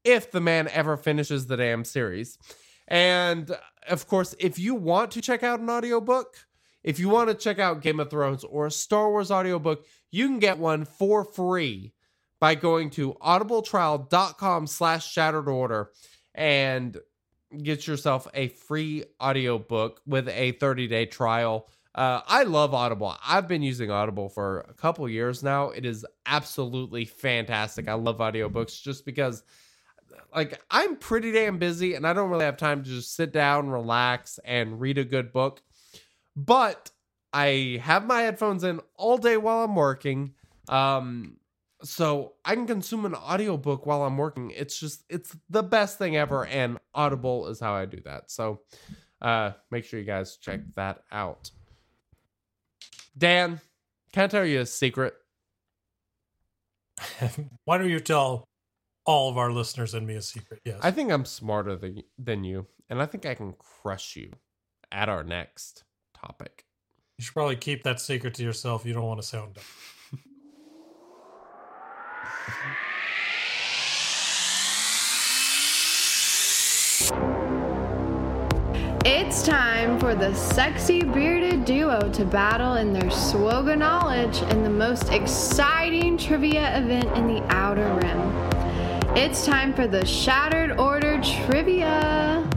if 0.05 0.31
the 0.31 0.41
man 0.41 0.69
ever 0.69 0.97
finishes 0.97 1.47
the 1.47 1.57
damn 1.57 1.85
series. 1.85 2.39
And 2.87 3.57
of 3.89 4.07
course, 4.07 4.35
if 4.39 4.59
you 4.59 4.75
want 4.75 5.11
to 5.13 5.21
check 5.21 5.43
out 5.43 5.61
an 5.61 5.71
audiobook, 5.71 6.37
if 6.83 6.99
you 6.99 7.09
want 7.09 7.31
to 7.31 7.35
check 7.35 7.59
out 7.59 7.81
Game 7.81 7.99
of 7.99 8.11
Thrones 8.11 8.45
or 8.45 8.67
a 8.67 8.71
Star 8.71 9.11
Wars 9.11 9.31
audiobook, 9.31 9.87
you 10.11 10.27
can 10.27 10.39
get 10.39 10.59
one 10.59 10.85
for 10.85 11.25
free 11.25 11.95
by 12.41 12.55
going 12.55 12.91
to 12.91 13.15
audibletrial.com 13.15 14.67
slash 14.67 15.11
shattered 15.11 15.49
order 15.49 15.91
and 16.35 16.99
get 17.63 17.87
yourself 17.87 18.29
a 18.35 18.49
free 18.49 19.05
audiobook 19.23 20.01
with 20.07 20.29
a 20.29 20.53
30-day 20.55 21.07
trial. 21.07 21.69
Uh, 21.95 22.21
I 22.27 22.43
love 22.43 22.75
Audible. 22.75 23.17
I've 23.27 23.49
been 23.49 23.63
using 23.63 23.91
Audible 23.91 24.29
for 24.29 24.67
a 24.69 24.75
couple 24.75 25.09
years 25.09 25.43
now. 25.43 25.71
It 25.71 25.87
is 25.87 26.05
absolutely 26.27 27.05
fantastic. 27.05 27.89
I 27.89 27.95
love 27.95 28.19
audiobooks 28.19 28.83
just 28.83 29.07
because 29.07 29.45
like 30.35 30.61
I'm 30.71 30.97
pretty 30.97 31.33
damn 31.33 31.59
busy 31.59 31.95
and 31.95 32.07
I 32.07 32.13
don't 32.13 32.31
really 32.31 32.45
have 32.45 32.57
time 32.57 32.83
to 32.83 32.91
just 32.91 33.15
sit 33.15 33.33
down, 33.33 33.69
relax, 33.69 34.39
and 34.45 34.81
read 34.81 34.99
a 34.99 35.05
good 35.05 35.33
book. 35.33 35.63
But 36.37 36.91
I 37.33 37.81
have 37.83 38.07
my 38.07 38.23
headphones 38.23 38.65
in 38.65 38.81
all 38.97 39.19
day 39.19 39.37
while 39.37 39.65
I'm 39.65 39.75
working. 39.75 40.35
Um 40.69 41.37
so 41.83 42.33
I 42.45 42.55
can 42.55 42.67
consume 42.67 43.05
an 43.05 43.15
audiobook 43.15 43.85
while 43.85 44.05
I'm 44.05 44.17
working. 44.17 44.51
It's 44.51 44.79
just 44.79 45.05
it's 45.09 45.37
the 45.51 45.63
best 45.63 45.99
thing 45.99 46.17
ever 46.17 46.47
and 46.47 46.79
Audible 46.95 47.49
is 47.49 47.61
how 47.61 47.75
I 47.75 47.85
do 47.87 48.01
that. 48.05 48.31
So 48.31 48.61
uh 49.21 49.53
make 49.71 49.85
sure 49.85 50.01
you 50.01 50.07
guys 50.07 50.37
check 50.37 50.61
that 50.77 51.03
out. 51.13 51.51
Dan, 53.17 53.61
can 54.13 54.25
I 54.25 54.27
tell 54.27 54.45
you 54.45 54.61
a 54.61 54.67
secret? 54.67 55.15
Why 57.65 57.79
don't 57.79 57.91
you 57.91 58.01
tell 58.01 58.49
all 59.07 59.31
of 59.31 59.39
our 59.39 59.51
listeners 59.51 59.95
and 59.95 60.07
me 60.07 60.15
a 60.15 60.23
secret? 60.23 60.61
Yes. 60.65 60.79
I 60.83 60.91
think 60.91 61.11
I'm 61.13 61.25
smarter 61.25 61.77
than 61.77 62.03
than 62.19 62.45
you, 62.45 62.67
and 62.89 63.01
I 63.03 63.07
think 63.07 63.27
I 63.27 63.35
can 63.35 63.55
crush 63.55 64.17
you 64.17 64.33
at 64.93 65.09
our 65.09 65.25
next 65.25 65.85
topic. 66.15 66.65
you 67.19 67.25
should 67.25 67.35
probably 67.35 67.57
keep 67.57 67.83
that 67.85 68.01
secret 68.01 68.35
to 68.35 68.43
yourself. 68.43 68.85
You 68.87 68.95
don't 68.95 69.05
want 69.05 69.21
to 69.21 69.27
sound 69.27 69.55
dumb. 69.55 70.21
It's 79.07 79.43
time 79.43 79.99
for 80.01 80.15
the 80.15 80.35
sexy 80.35 81.03
bearded 81.03 81.65
duo 81.67 82.11
to 82.13 82.25
battle 82.25 82.75
in 82.77 82.93
their 82.93 83.11
SWGOH 83.11 83.77
knowledge 83.77 84.41
in 84.51 84.63
the 84.63 84.71
most 84.71 85.11
exciting 85.11 86.17
trivia 86.17 86.79
event 86.79 87.15
in 87.17 87.27
the 87.27 87.43
Outer 87.53 87.93
Rim. 87.97 88.54
It's 89.17 89.47
time 89.47 89.73
for 89.73 89.87
the 89.87 90.05
Shattered 90.05 90.73
Order 90.73 91.21
Trivia. 91.23 92.51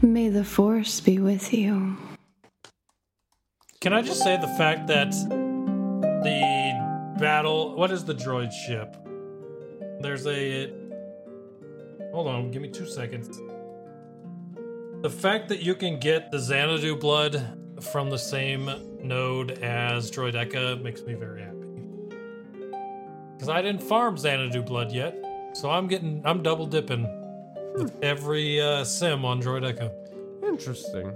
May 0.00 0.30
the 0.30 0.44
Force 0.44 0.98
be 0.98 1.18
with 1.18 1.52
you. 1.52 1.98
Can 3.80 3.92
I 3.92 4.00
just 4.00 4.22
say 4.22 4.38
the 4.38 4.48
fact 4.56 4.86
that 4.86 5.10
the 5.10 7.18
battle? 7.20 7.76
What 7.76 7.90
is 7.90 8.06
the 8.06 8.14
droid 8.14 8.50
ship? 8.50 8.96
There's 10.00 10.26
a. 10.26 10.72
Hold 12.14 12.26
on, 12.26 12.50
give 12.50 12.62
me 12.62 12.70
two 12.70 12.86
seconds. 12.86 13.28
The 15.02 15.10
fact 15.10 15.50
that 15.50 15.60
you 15.60 15.74
can 15.74 16.00
get 16.00 16.30
the 16.30 16.38
Xanadu 16.38 16.96
blood 16.96 17.58
from 17.82 18.08
the 18.08 18.18
same 18.18 18.70
node 19.02 19.50
as 19.58 20.10
Droideka 20.10 20.80
makes 20.80 21.02
me 21.02 21.12
very 21.12 21.42
happy. 21.42 21.53
Because 23.34 23.48
I 23.48 23.62
didn't 23.62 23.82
farm 23.82 24.16
Xanadu 24.16 24.62
blood 24.62 24.92
yet, 24.92 25.16
so 25.52 25.70
I'm 25.70 25.86
getting 25.86 26.22
I'm 26.24 26.42
double 26.42 26.66
dipping 26.66 27.02
with 27.76 27.92
every 28.02 28.60
uh, 28.60 28.84
sim 28.84 29.24
on 29.24 29.42
Droideka. 29.42 29.92
Interesting. 30.42 31.12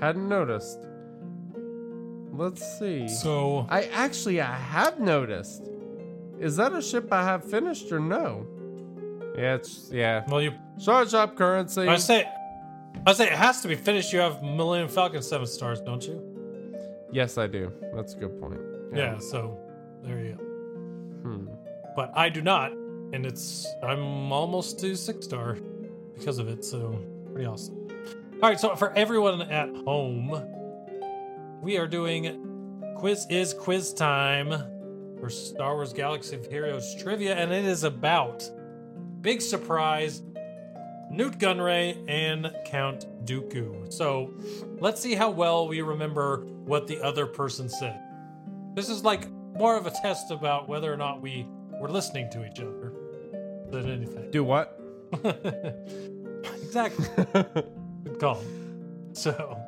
Hadn't 0.00 0.28
noticed. 0.28 0.86
Let's 2.32 2.78
see. 2.78 3.08
So 3.08 3.66
I 3.68 3.84
actually 3.84 4.40
I 4.40 4.54
have 4.54 5.00
noticed. 5.00 5.68
Is 6.38 6.56
that 6.56 6.72
a 6.72 6.82
ship 6.82 7.12
I 7.12 7.24
have 7.24 7.44
finished 7.44 7.90
or 7.90 7.98
no? 7.98 8.46
Yeah, 9.36 9.54
it's 9.54 9.90
yeah. 9.92 10.24
well, 10.28 10.40
you 10.40 10.52
Charge 10.78 11.14
up 11.14 11.36
currency. 11.36 11.82
I 11.82 11.96
say 11.96 12.24
I 13.06 13.12
say 13.12 13.26
it 13.26 13.32
has 13.32 13.60
to 13.62 13.68
be 13.68 13.74
finished. 13.74 14.12
You 14.12 14.20
have 14.20 14.42
Millennium 14.42 14.88
Falcon 14.88 15.22
seven 15.22 15.46
stars, 15.46 15.80
don't 15.80 16.06
you? 16.06 16.22
Yes, 17.10 17.38
I 17.38 17.46
do. 17.46 17.72
That's 17.94 18.14
a 18.14 18.18
good 18.18 18.40
point. 18.40 18.60
Yeah. 18.94 19.18
so 19.18 19.58
there 20.02 20.20
you 20.20 20.34
go. 20.34 20.47
Hmm. 21.28 21.48
But 21.94 22.12
I 22.14 22.28
do 22.28 22.40
not, 22.40 22.72
and 22.72 23.26
it's 23.26 23.66
I'm 23.82 24.32
almost 24.32 24.78
to 24.80 24.96
six 24.96 25.26
star 25.26 25.58
because 26.14 26.38
of 26.38 26.48
it. 26.48 26.64
So 26.64 26.98
pretty 27.32 27.46
awesome. 27.46 27.88
All 28.42 28.48
right, 28.48 28.58
so 28.58 28.76
for 28.76 28.96
everyone 28.96 29.42
at 29.42 29.68
home, 29.84 30.30
we 31.60 31.76
are 31.76 31.88
doing 31.88 32.94
quiz 32.96 33.26
is 33.28 33.52
quiz 33.52 33.92
time 33.92 34.50
for 35.20 35.28
Star 35.28 35.74
Wars 35.74 35.92
Galaxy 35.92 36.36
of 36.36 36.46
Heroes 36.46 36.94
trivia, 37.02 37.34
and 37.34 37.52
it 37.52 37.64
is 37.64 37.84
about 37.84 38.48
big 39.20 39.42
surprise 39.42 40.22
Nute 41.10 41.38
Gunray 41.38 42.04
and 42.08 42.54
Count 42.64 43.06
Dooku. 43.24 43.92
So 43.92 44.32
let's 44.78 45.00
see 45.00 45.14
how 45.14 45.30
well 45.30 45.66
we 45.66 45.80
remember 45.80 46.46
what 46.64 46.86
the 46.86 47.00
other 47.00 47.26
person 47.26 47.68
said. 47.68 48.00
This 48.74 48.88
is 48.88 49.02
like 49.04 49.26
more 49.58 49.76
of 49.76 49.86
a 49.86 49.90
test 49.90 50.30
about 50.30 50.68
whether 50.68 50.92
or 50.92 50.96
not 50.96 51.20
we 51.20 51.46
were 51.80 51.88
listening 51.88 52.30
to 52.30 52.46
each 52.46 52.60
other 52.60 52.92
than 53.70 53.90
anything. 53.90 54.30
Do 54.30 54.44
what? 54.44 54.80
exactly. 56.62 57.06
Good 58.04 58.20
call. 58.20 58.42
So, 59.12 59.60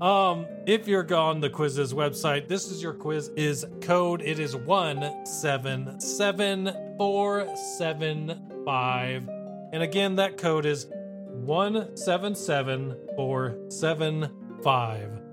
um, 0.00 0.46
if 0.66 0.88
you're 0.88 1.04
gone, 1.04 1.40
the 1.40 1.50
quizzes 1.50 1.94
website, 1.94 2.48
this 2.48 2.70
is 2.70 2.82
your 2.82 2.92
quiz 2.92 3.28
is 3.36 3.64
code. 3.80 4.20
It 4.20 4.38
is 4.38 4.56
one 4.56 5.24
seven 5.24 6.00
seven 6.00 6.74
four 6.98 7.54
seven 7.78 8.62
five, 8.64 9.28
and 9.72 9.82
again 9.82 10.16
that 10.16 10.38
code 10.38 10.66
is 10.66 10.88
one 11.28 11.96
seven 11.96 12.34
seven 12.34 12.96
four 13.16 13.56
seven 13.68 14.30
five. 14.62 15.23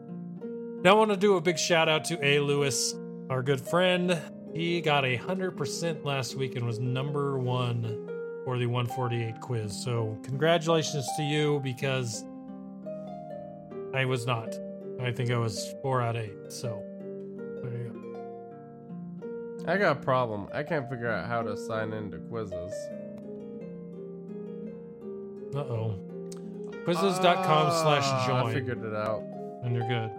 Now 0.83 0.91
I 0.91 0.93
want 0.95 1.11
to 1.11 1.17
do 1.17 1.37
a 1.37 1.41
big 1.41 1.59
shout 1.59 1.87
out 1.87 2.05
to 2.05 2.25
A. 2.25 2.39
Lewis, 2.39 2.95
our 3.29 3.43
good 3.43 3.61
friend. 3.61 4.19
He 4.51 4.81
got 4.81 5.05
a 5.05 5.15
hundred 5.15 5.55
percent 5.55 6.03
last 6.03 6.35
week 6.35 6.55
and 6.55 6.65
was 6.65 6.79
number 6.79 7.37
one 7.37 7.83
for 8.45 8.57
the 8.57 8.65
148 8.65 9.39
quiz. 9.41 9.83
So 9.83 10.17
congratulations 10.23 11.07
to 11.17 11.23
you 11.23 11.59
because 11.63 12.25
I 13.93 14.05
was 14.05 14.25
not. 14.25 14.57
I 14.99 15.11
think 15.11 15.29
I 15.29 15.37
was 15.37 15.71
four 15.83 16.01
out 16.01 16.15
of 16.15 16.23
eight. 16.23 16.51
So 16.51 16.81
there 17.61 17.71
you 17.77 17.91
go. 19.63 19.71
I 19.71 19.77
got 19.77 19.97
a 19.97 19.99
problem. 19.99 20.47
I 20.51 20.63
can't 20.63 20.89
figure 20.89 21.11
out 21.11 21.27
how 21.27 21.43
to 21.43 21.55
sign 21.57 21.93
into 21.93 22.17
quizzes. 22.17 22.73
Uh 25.53 25.59
oh. 25.59 25.99
Quizizz.com 26.85 27.71
slash 27.83 28.03
Ah, 28.03 28.45
I 28.45 28.51
figured 28.51 28.83
it 28.83 28.95
out. 28.95 29.21
And 29.63 29.75
you're 29.75 29.87
good. 29.87 30.09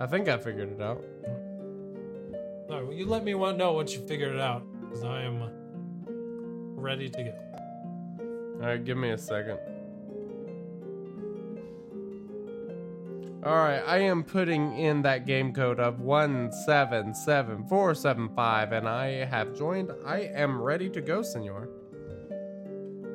I 0.00 0.06
think 0.06 0.28
I 0.28 0.38
figured 0.38 0.72
it 0.72 0.80
out. 0.80 1.04
All 2.70 2.76
right, 2.76 2.86
well, 2.86 2.94
you 2.94 3.04
let 3.04 3.22
me 3.22 3.34
know 3.34 3.74
once 3.74 3.92
you 3.92 4.00
figured 4.06 4.34
it 4.34 4.40
out 4.40 4.62
because 4.80 5.04
I 5.04 5.20
am 5.22 5.42
ready 6.74 7.10
to 7.10 7.22
go. 7.22 7.34
All 8.62 8.68
right, 8.68 8.82
give 8.82 8.96
me 8.96 9.10
a 9.10 9.18
second. 9.18 9.58
All 13.44 13.56
right, 13.56 13.82
I 13.86 13.98
am 13.98 14.24
putting 14.24 14.78
in 14.78 15.02
that 15.02 15.26
game 15.26 15.52
code 15.52 15.78
of 15.80 16.00
177475 16.00 18.72
and 18.72 18.88
I 18.88 19.26
have 19.26 19.54
joined. 19.54 19.90
I 20.06 20.20
am 20.20 20.58
ready 20.60 20.88
to 20.90 21.00
go, 21.02 21.22
senor. 21.22 21.68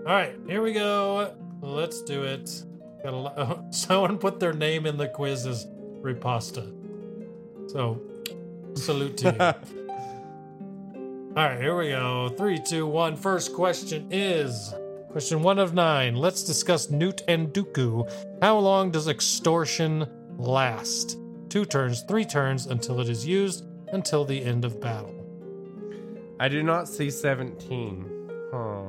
All 0.06 0.14
right, 0.14 0.36
here 0.48 0.62
we 0.62 0.74
go. 0.74 1.34
Let's 1.62 2.04
do 2.04 2.24
it. 2.24 2.64
Got 3.04 3.14
a 3.14 3.18
lo- 3.18 3.66
Someone 3.72 4.20
put 4.20 4.40
their 4.40 4.54
name 4.54 4.86
in 4.86 4.98
the 4.98 5.08
quiz 5.08 5.48
as 5.48 5.66
Riposta. 6.06 6.72
So, 7.70 8.00
salute 8.76 9.18
to 9.18 9.32
you. 9.34 9.76
All 11.36 11.44
right, 11.44 11.60
here 11.60 11.76
we 11.76 11.90
go. 11.90 12.30
Three, 12.38 12.60
two, 12.60 12.88
one. 12.88 13.18
First 13.18 13.54
question 13.54 14.08
is 14.12 14.74
question 15.10 15.42
one 15.42 15.60
of 15.60 15.74
nine. 15.74 16.16
Let's 16.16 16.44
discuss 16.44 16.90
Nute 16.90 17.24
and 17.28 17.52
Dooku. 17.54 18.10
How 18.42 18.58
long 18.58 18.92
does 18.92 19.08
extortion 19.08 20.08
last? 20.38 21.18
Two 21.50 21.66
turns, 21.66 22.04
three 22.04 22.24
turns 22.26 22.68
until 22.68 23.02
it 23.02 23.10
is 23.10 23.26
used, 23.26 23.66
until 23.90 24.24
the 24.24 24.42
end 24.42 24.64
of 24.64 24.80
battle. 24.80 25.14
I 26.40 26.48
do 26.48 26.62
not 26.64 26.88
see 26.88 27.10
17. 27.10 28.30
Huh. 28.54 28.84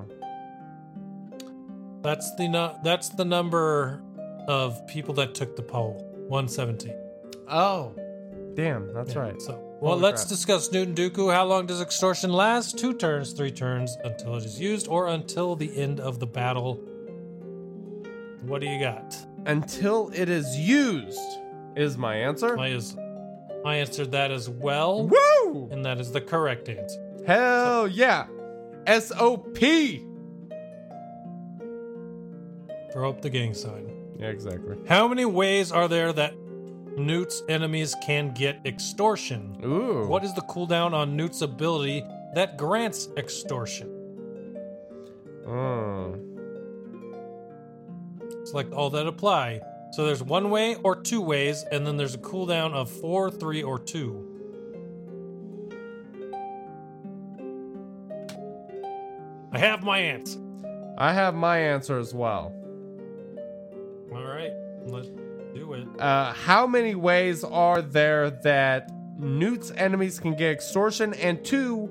That's 2.02 2.34
the 2.36 2.48
nu- 2.48 2.78
that's 2.84 3.09
the 3.09 3.24
number 3.24 4.02
of 4.47 4.86
people 4.86 5.14
that 5.14 5.34
took 5.34 5.56
the 5.56 5.62
poll. 5.62 6.02
117. 6.28 7.06
Oh, 7.48 7.93
damn, 8.55 8.93
that's 8.93 9.14
Yeah, 9.14 9.20
right. 9.20 9.40
So, 9.43 9.52
well, 9.81 9.93
Holy 9.93 10.02
let's 10.02 10.23
crap. 10.23 10.28
discuss 10.31 10.73
Newton 10.73 10.94
Dooku. 10.94 11.32
How 11.32 11.44
long 11.44 11.66
does 11.66 11.81
extortion 11.81 12.32
last? 12.32 12.78
Two 12.78 12.93
turns, 12.94 13.32
three 13.32 13.51
turns 13.51 13.97
until 14.05 14.36
it 14.36 14.44
is 14.44 14.60
used, 14.60 14.89
or 14.89 15.09
until 15.09 15.55
the 15.56 15.77
end 15.77 16.01
of 16.01 16.18
the 16.18 16.27
battle. 16.27 16.74
What 18.43 18.60
do 18.60 18.66
you 18.68 18.81
got? 18.81 19.16
Until 19.47 20.10
it 20.14 20.28
is 20.28 20.56
used, 20.56 21.18
is 21.77 21.97
my 21.97 22.16
answer. 22.16 22.59
I 22.59 22.68
is 22.68 22.97
I 23.64 23.77
answered 23.77 24.12
that 24.12 24.31
as 24.31 24.48
well, 24.48 25.09
Woo! 25.09 25.68
and 25.70 25.85
that 25.85 25.98
is 25.98 26.12
the 26.12 26.20
correct 26.20 26.68
answer. 26.68 27.01
Hell 27.27 27.89
yeah. 27.89 28.27
SOP. 28.86 29.59
Throw 32.93 33.10
up 33.10 33.20
the 33.20 33.31
gang 33.31 33.52
sign. 33.55 33.90
Yeah, 34.18 34.28
exactly. 34.28 34.77
How 34.89 35.06
many 35.09 35.24
ways 35.24 35.70
are 35.73 35.89
there 35.89 36.12
that 36.12 36.35
Nute's 36.97 37.43
enemies 37.48 37.94
can 38.02 38.32
get 38.32 38.59
extortion? 38.64 39.60
Ooh. 39.62 40.06
What 40.06 40.24
is 40.24 40.32
the 40.35 40.40
cooldown 40.43 40.94
on 40.94 41.14
Nute's 41.14 41.43
ability 41.43 42.02
that 42.35 42.56
grants 42.56 43.09
extortion? 43.18 43.89
Mm. 45.47 46.23
Select 48.47 48.73
all 48.73 48.89
that 48.90 49.06
apply. 49.06 49.60
So 49.93 50.06
there's 50.06 50.23
one 50.23 50.51
way 50.51 50.77
or 50.77 50.97
two 50.97 51.20
ways, 51.20 51.64
and 51.70 51.86
then 51.86 51.97
there's 51.97 52.14
a 52.14 52.18
cooldown 52.18 52.73
of 52.73 52.90
four, 52.90 53.31
three, 53.31 53.62
or 53.62 53.78
two. 53.78 54.32
I 59.52 59.59
have 59.59 59.82
my 59.82 59.98
answer. 59.98 60.40
I 60.98 61.12
have 61.12 61.35
my 61.35 61.59
answer 61.59 61.98
as 61.98 62.14
well. 62.14 62.55
All 64.12 64.24
right, 64.24 64.52
let's 64.86 65.09
do 65.59 65.73
it. 65.74 65.87
Uh, 66.01 66.33
how 66.33 66.66
many 66.66 66.95
ways 66.95 67.43
are 67.45 67.81
there 67.83 68.31
that 68.31 68.91
Nute's 69.19 69.70
enemies 69.73 70.19
can 70.20 70.35
get 70.35 70.51
extortion? 70.53 71.15
And 71.15 71.45
two, 71.45 71.87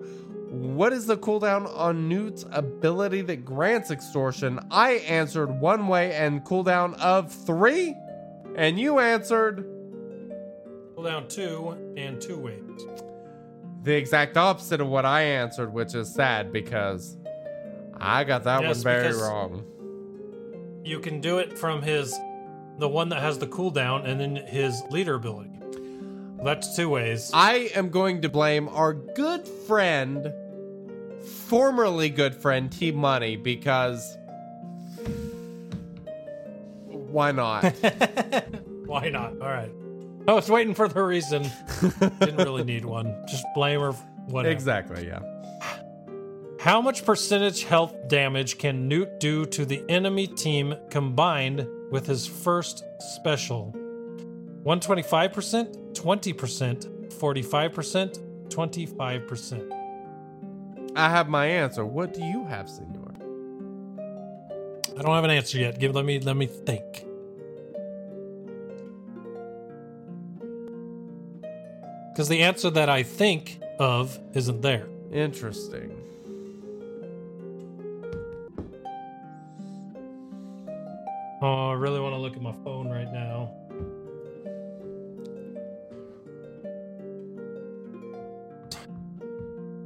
what 0.50 0.94
is 0.94 1.06
the 1.08 1.18
cooldown 1.18 1.68
on 1.76 2.08
Nute's 2.08 2.46
ability 2.52 3.22
that 3.24 3.44
grants 3.46 3.92
extortion? 3.92 4.60
I 4.72 4.92
answered 5.08 5.48
one 5.60 5.88
way 5.88 6.14
and 6.14 6.44
cooldown 6.44 6.94
of 7.00 7.32
three, 7.32 7.96
and 8.56 8.80
you 8.80 9.00
answered 9.00 9.66
Cooldown 10.96 11.28
two 11.28 11.76
and 11.98 12.22
two 12.22 12.38
ways. 12.38 12.62
the 13.84 13.94
exact 13.96 14.38
opposite 14.38 14.80
of 14.82 14.88
what 14.88 15.06
I 15.06 15.22
answered, 15.24 15.74
which 15.74 15.94
is 15.94 16.14
sad 16.14 16.54
because 16.54 17.18
I 17.98 18.24
got 18.24 18.44
that 18.46 18.62
Yes, 18.62 18.78
one 18.78 18.84
very 18.84 19.14
wrong. 19.14 19.64
You 20.84 21.00
can 21.00 21.20
do 21.20 21.40
it 21.40 21.58
from 21.58 21.82
his, 21.82 22.18
the 22.78 22.90
one 22.90 23.10
that 23.10 23.22
has 23.22 23.40
the 23.40 23.48
cooldown, 23.48 24.06
and 24.06 24.20
then 24.20 24.36
his 24.36 24.82
leader 24.90 25.16
ability. 25.16 25.52
That's 26.44 26.76
two 26.76 26.90
ways. 26.90 27.32
I 27.34 27.72
am 27.76 27.90
going 27.90 28.22
to 28.22 28.30
blame 28.30 28.68
our 28.70 28.94
good 28.94 29.48
friend, 29.48 30.32
formerly 31.48 32.10
good 32.10 32.36
friend 32.36 32.72
T 32.72 32.92
Money, 32.92 33.36
because 33.36 34.18
why 36.88 37.32
not? 37.32 37.64
Why 38.86 39.10
not? 39.10 39.32
All 39.42 39.50
right. 39.50 39.72
I 40.28 40.34
was 40.34 40.50
waiting 40.50 40.76
for 40.76 40.88
the 40.88 41.02
reason. 41.02 41.44
Didn't 42.20 42.38
really 42.38 42.64
need 42.64 42.86
one. 42.86 43.16
Just 43.28 43.46
blame 43.56 43.80
her. 43.80 43.92
Whatever. 44.28 44.52
Exactly, 44.52 45.08
yeah. 45.08 45.20
How 46.66 46.82
much 46.82 47.06
percentage 47.06 47.64
health 47.64 48.08
damage 48.08 48.58
can 48.58 48.88
Nute 48.88 49.20
do 49.20 49.46
to 49.46 49.66
the 49.66 49.84
enemy 49.88 50.26
team 50.26 50.74
combined 50.90 51.68
with 51.92 52.08
his 52.08 52.26
first 52.26 52.84
special? 52.98 53.72
125%, 54.66 55.94
20%, 55.94 57.14
45%, 57.14 58.50
25%. 58.50 60.92
I 60.96 61.08
have 61.08 61.30
my 61.30 61.46
answer. 61.46 61.86
What 61.86 62.16
do 62.16 62.24
you 62.24 62.46
have, 62.46 62.68
senor? 62.68 63.14
I 64.98 65.04
don't 65.04 65.14
have 65.14 65.24
an 65.24 65.30
answer 65.30 65.60
yet. 65.60 65.78
Give 65.78 65.94
let 65.94 66.04
me 66.04 66.20
let 66.20 66.36
me 66.36 66.48
think. 66.48 67.06
Because 72.12 72.28
the 72.28 72.42
answer 72.42 72.72
that 72.72 72.90
I 72.90 73.04
think 73.04 73.62
of 73.78 74.18
isn't 74.34 74.64
there. 74.64 74.88
Interesting. 75.12 76.02
Oh, 81.46 81.70
I 81.70 81.74
really 81.74 82.00
want 82.00 82.16
to 82.16 82.18
look 82.18 82.36
at 82.36 82.42
my 82.42 82.54
phone 82.64 82.90
right 82.90 83.14
now. 83.14 83.54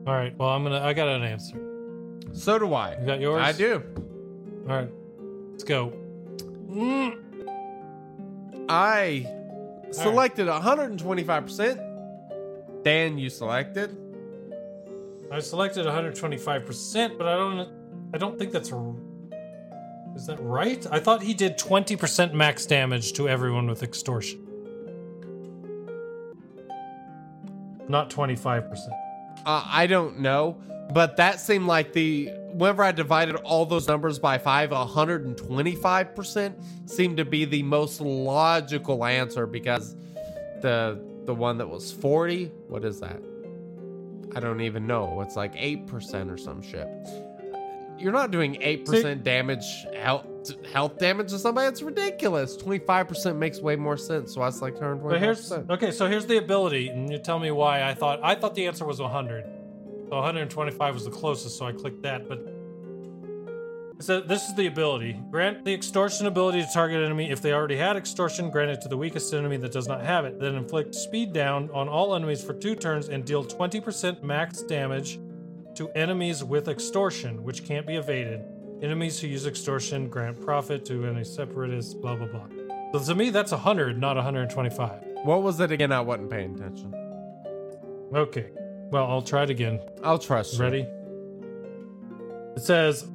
All 0.07 0.13
right. 0.13 0.33
Well, 0.37 0.51
I'm 0.51 0.63
gonna. 0.63 0.79
I 0.79 0.93
got 0.93 1.09
an 1.09 1.23
answer. 1.23 1.57
So 2.31 2.59
do 2.59 2.73
I. 2.73 2.97
You 2.97 3.05
got 3.05 3.19
yours? 3.19 3.41
I 3.41 3.51
do. 3.51 3.83
All 4.69 4.75
right. 4.75 4.89
Let's 5.51 5.65
go. 5.65 5.91
Mm. 6.69 7.17
I 8.69 9.27
selected 9.91 10.47
125%. 10.47 12.83
Dan, 12.85 13.17
you 13.17 13.29
selected. 13.29 13.97
I 15.29 15.41
selected 15.41 15.85
125%, 15.85 17.17
but 17.17 17.27
I 17.27 17.35
don't. 17.35 17.69
I 18.13 18.17
don't 18.17 18.39
think 18.39 18.53
that's. 18.53 18.71
Is 20.19 20.25
that 20.25 20.37
right? 20.41 20.85
I 20.91 20.99
thought 20.99 21.23
he 21.23 21.33
did 21.33 21.57
20% 21.57 22.33
max 22.33 22.65
damage 22.65 23.13
to 23.13 23.29
everyone 23.29 23.67
with 23.67 23.83
extortion. 23.83 24.45
Not 27.87 28.09
25%. 28.09 28.89
Uh, 29.45 29.63
I 29.65 29.87
don't 29.87 30.19
know, 30.19 30.61
but 30.91 31.15
that 31.15 31.39
seemed 31.39 31.67
like 31.67 31.93
the 31.93 32.31
whenever 32.51 32.83
I 32.83 32.91
divided 32.91 33.37
all 33.37 33.65
those 33.65 33.87
numbers 33.87 34.19
by 34.19 34.37
five, 34.37 34.71
125% 34.71 36.63
seemed 36.85 37.15
to 37.15 37.23
be 37.23 37.45
the 37.45 37.63
most 37.63 38.01
logical 38.01 39.05
answer 39.05 39.47
because 39.47 39.95
the 40.61 41.01
the 41.23 41.33
one 41.33 41.57
that 41.59 41.69
was 41.69 41.93
40, 41.93 42.51
what 42.67 42.83
is 42.83 42.99
that? 42.99 43.21
I 44.35 44.41
don't 44.41 44.59
even 44.59 44.85
know. 44.85 45.21
It's 45.21 45.37
like 45.37 45.55
8% 45.55 46.29
or 46.29 46.37
some 46.37 46.61
shit. 46.61 46.89
You're 47.99 48.13
not 48.13 48.31
doing 48.31 48.55
8% 48.55 49.23
damage 49.23 49.85
health 49.95 50.25
health 50.71 50.97
damage 50.97 51.29
to 51.29 51.39
somebody. 51.39 51.67
It's 51.67 51.81
ridiculous. 51.81 52.55
25% 52.57 53.35
makes 53.37 53.59
way 53.59 53.75
more 53.75 53.97
sense. 53.97 54.33
So 54.33 54.41
I 54.41 54.45
was 54.45 54.61
like 54.61 54.75
125%. 54.75 55.09
But 55.09 55.19
here's 55.19 55.51
okay. 55.51 55.91
So 55.91 56.07
here's 56.07 56.25
the 56.25 56.37
ability, 56.37 56.89
and 56.89 57.11
you 57.11 57.19
tell 57.19 57.39
me 57.39 57.51
why 57.51 57.83
I 57.83 57.93
thought 57.93 58.19
I 58.23 58.35
thought 58.35 58.55
the 58.55 58.67
answer 58.67 58.85
was 58.85 58.99
100. 58.99 59.43
So 60.09 60.15
125 60.15 60.93
was 60.93 61.05
the 61.05 61.11
closest, 61.11 61.57
so 61.57 61.65
I 61.67 61.71
clicked 61.71 62.01
that. 62.03 62.27
But 62.27 62.39
so 63.99 64.21
this 64.21 64.47
is 64.47 64.55
the 64.55 64.67
ability: 64.67 65.19
grant 65.29 65.65
the 65.65 65.73
extortion 65.73 66.25
ability 66.25 66.61
to 66.61 66.67
target 66.73 67.03
enemy 67.03 67.29
if 67.29 67.41
they 67.41 67.53
already 67.53 67.77
had 67.77 67.95
extortion. 67.97 68.49
Grant 68.49 68.71
it 68.71 68.81
to 68.81 68.87
the 68.87 68.97
weakest 68.97 69.33
enemy 69.33 69.57
that 69.57 69.71
does 69.71 69.87
not 69.87 70.01
have 70.03 70.25
it. 70.25 70.39
Then 70.39 70.55
inflict 70.55 70.95
speed 70.95 71.33
down 71.33 71.69
on 71.73 71.87
all 71.89 72.15
enemies 72.15 72.43
for 72.43 72.53
two 72.53 72.75
turns 72.75 73.09
and 73.09 73.25
deal 73.25 73.43
20% 73.43 74.23
max 74.23 74.61
damage 74.63 75.19
to 75.79 75.89
enemies 75.95 76.43
with 76.43 76.67
extortion, 76.67 77.41
which 77.41 77.63
can't 77.63 77.87
be 77.87 77.95
evaded. 77.95 78.43
Enemies 78.81 79.17
who 79.17 79.27
use 79.27 79.47
extortion 79.47 80.09
grant 80.09 80.41
profit 80.41 80.83
to 80.83 81.05
any 81.05 81.23
separatists. 81.23 81.93
Blah 81.93 82.17
blah 82.17 82.27
blah. 82.27 82.47
So 82.91 82.99
to 82.99 83.15
me, 83.15 83.29
that's 83.29 83.53
100, 83.53 83.97
not 83.97 84.17
125. 84.17 85.01
What 85.23 85.41
was 85.41 85.57
it 85.61 85.71
again? 85.71 85.93
I 85.93 86.01
wasn't 86.01 86.31
paying 86.31 86.55
attention. 86.55 86.93
Okay. 88.13 88.49
Well, 88.91 89.07
I'll 89.07 89.21
try 89.21 89.43
it 89.43 89.49
again. 89.49 89.79
I'll 90.03 90.19
trust 90.19 90.55
you. 90.55 90.59
Ready? 90.59 90.85
It 92.57 92.61
says 92.61 93.07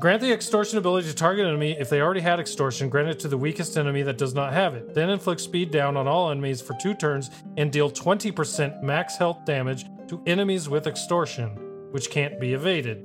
Grant 0.00 0.22
the 0.22 0.32
extortion 0.32 0.76
ability 0.76 1.06
to 1.08 1.14
target 1.14 1.46
enemy 1.46 1.76
if 1.78 1.88
they 1.88 2.00
already 2.00 2.20
had 2.20 2.40
extortion, 2.40 2.88
grant 2.88 3.08
it 3.08 3.20
to 3.20 3.28
the 3.28 3.38
weakest 3.38 3.78
enemy 3.78 4.02
that 4.02 4.18
does 4.18 4.34
not 4.34 4.52
have 4.52 4.74
it. 4.74 4.92
Then 4.92 5.08
inflict 5.08 5.40
speed 5.40 5.70
down 5.70 5.96
on 5.96 6.08
all 6.08 6.32
enemies 6.32 6.60
for 6.60 6.74
two 6.82 6.94
turns 6.94 7.30
and 7.56 7.70
deal 7.70 7.88
20% 7.90 8.82
max 8.82 9.16
health 9.16 9.44
damage 9.46 9.84
to 10.08 10.22
enemies 10.26 10.68
with 10.68 10.86
extortion, 10.86 11.50
which 11.90 12.10
can't 12.10 12.38
be 12.40 12.54
evaded. 12.54 13.04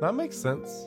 That 0.00 0.14
makes 0.14 0.36
sense. 0.36 0.86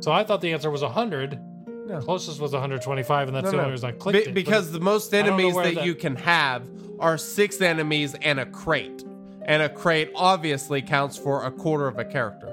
So 0.00 0.12
I 0.12 0.24
thought 0.24 0.40
the 0.40 0.52
answer 0.52 0.70
was 0.70 0.82
100. 0.82 1.38
No. 1.86 2.00
Closest 2.00 2.40
was 2.40 2.52
125, 2.52 3.28
and 3.28 3.36
that's 3.36 3.44
No, 3.44 3.50
the 3.50 3.56
no. 3.56 3.62
only 3.62 3.72
reason 3.72 3.88
I 3.88 3.92
clicked 3.92 4.24
Be- 4.26 4.30
it. 4.30 4.34
because 4.34 4.72
the 4.72 4.80
most 4.80 5.12
I 5.14 5.18
don't 5.22 5.28
know 5.28 5.34
enemies 5.34 5.54
that, 5.56 5.74
that- 5.76 5.84
you 5.86 5.94
can 5.94 6.16
have 6.16 6.62
are 7.00 7.16
six 7.16 7.60
enemies 7.60 8.14
and 8.20 8.38
a 8.40 8.46
crate. 8.46 9.04
And 9.44 9.62
a 9.62 9.68
crate 9.68 10.10
obviously 10.14 10.82
counts 10.82 11.16
for 11.16 11.44
a 11.44 11.50
quarter 11.50 11.86
of 11.88 11.98
a 11.98 12.04
character. 12.04 12.52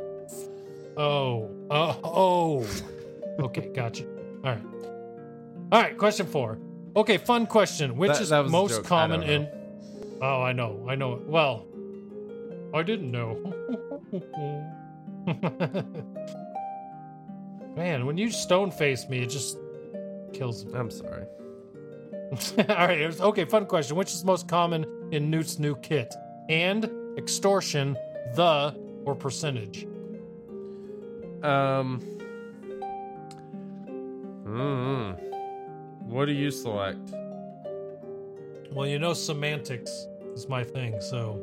Oh, 0.95 1.49
oh, 1.69 1.99
oh. 2.03 2.65
Okay, 3.39 3.69
gotcha. 3.73 4.05
All 4.05 4.51
right. 4.51 4.61
All 5.73 5.81
right, 5.81 5.97
question 5.97 6.25
four. 6.27 6.57
Okay, 6.95 7.17
fun 7.17 7.47
question. 7.47 7.97
Which 7.97 8.13
That- 8.13 8.21
is 8.21 8.29
that 8.29 8.45
most 8.47 8.85
common 8.85 9.23
in. 9.23 9.49
Oh, 10.21 10.41
I 10.41 10.53
know. 10.53 10.85
I 10.87 10.95
know. 10.95 11.21
Well, 11.25 11.65
I 12.73 12.83
didn't 12.83 13.11
know. 13.11 13.35
Man, 17.75 18.05
when 18.05 18.17
you 18.17 18.29
stone 18.31 18.71
face 18.71 19.09
me, 19.09 19.19
it 19.19 19.29
just 19.29 19.57
kills 20.33 20.65
me. 20.65 20.73
I'm 20.73 20.89
sorry. 20.91 21.25
All 22.57 22.87
right. 22.87 23.19
Okay, 23.19 23.45
fun 23.45 23.65
question. 23.65 23.95
Which 23.95 24.13
is 24.13 24.23
most 24.23 24.47
common 24.47 24.85
in 25.11 25.29
Nute's 25.29 25.59
new 25.59 25.75
kit? 25.77 26.13
And, 26.49 26.89
extortion, 27.17 27.97
the, 28.35 28.75
or 29.05 29.15
percentage? 29.15 29.85
Um. 31.43 32.01
mm 34.45 35.19
What 36.03 36.25
do 36.25 36.31
you 36.31 36.51
select? 36.51 37.13
Well, 38.75 38.85
you 38.87 38.99
know, 38.99 39.13
semantics 39.13 39.89
is 40.33 40.49
my 40.49 40.63
thing, 40.63 40.99
so 40.99 41.41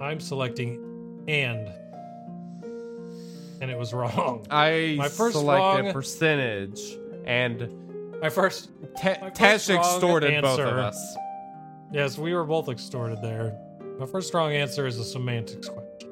I'm 0.00 0.18
selecting 0.20 1.22
and. 1.28 1.70
And 3.60 3.70
it 3.70 3.78
was 3.78 3.92
wrong. 3.94 4.44
I 4.50 4.96
My 4.98 5.08
first 5.08 5.36
selected 5.36 5.84
wrong- 5.84 5.92
percentage, 5.92 6.80
and 7.24 8.20
My 8.20 8.28
first. 8.28 8.70
Te- 9.00 9.10
My 9.20 9.30
first 9.30 9.40
Tesh 9.40 9.76
extorted 9.78 10.42
both 10.42 10.58
of 10.58 10.66
us. 10.78 11.16
Yes, 11.92 12.18
we 12.18 12.34
were 12.34 12.44
both 12.44 12.68
extorted 12.68 13.22
there. 13.22 13.56
My 14.00 14.06
first 14.06 14.34
wrong 14.34 14.52
answer 14.52 14.86
is 14.86 14.98
a 14.98 15.04
semantics 15.04 15.68
question. 15.68 16.10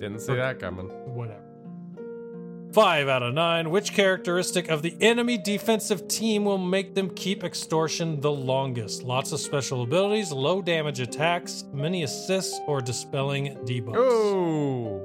Didn't 0.00 0.20
see 0.20 0.34
that 0.36 0.58
coming. 0.58 0.88
Whatever. 1.14 1.41
Five 2.72 3.06
out 3.06 3.22
of 3.22 3.34
nine. 3.34 3.70
Which 3.70 3.92
characteristic 3.92 4.70
of 4.70 4.80
the 4.80 4.96
enemy 5.00 5.36
defensive 5.36 6.08
team 6.08 6.46
will 6.46 6.56
make 6.56 6.94
them 6.94 7.10
keep 7.10 7.44
extortion 7.44 8.20
the 8.20 8.32
longest? 8.32 9.02
Lots 9.02 9.32
of 9.32 9.40
special 9.40 9.82
abilities, 9.82 10.32
low 10.32 10.62
damage 10.62 10.98
attacks, 10.98 11.64
many 11.72 12.02
assists, 12.02 12.58
or 12.66 12.80
dispelling 12.80 13.56
debuffs. 13.66 13.96
Oh, 13.96 15.02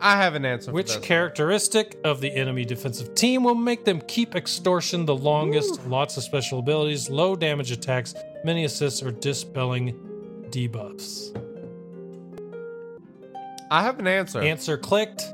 I 0.00 0.16
have 0.16 0.36
an 0.36 0.44
answer. 0.44 0.70
Which 0.70 0.92
for 0.92 0.98
this. 0.98 1.08
characteristic 1.08 1.98
of 2.04 2.20
the 2.20 2.32
enemy 2.32 2.64
defensive 2.64 3.16
team 3.16 3.42
will 3.42 3.56
make 3.56 3.84
them 3.84 4.00
keep 4.02 4.36
extortion 4.36 5.06
the 5.06 5.16
longest? 5.16 5.84
Lots 5.88 6.16
of 6.16 6.22
special 6.22 6.60
abilities, 6.60 7.10
low 7.10 7.34
damage 7.34 7.72
attacks, 7.72 8.14
many 8.44 8.64
assists, 8.64 9.02
or 9.02 9.10
dispelling 9.10 9.92
debuffs. 10.50 11.36
I 13.72 13.82
have 13.82 13.98
an 13.98 14.06
answer. 14.06 14.40
Answer 14.40 14.78
clicked. 14.78 15.24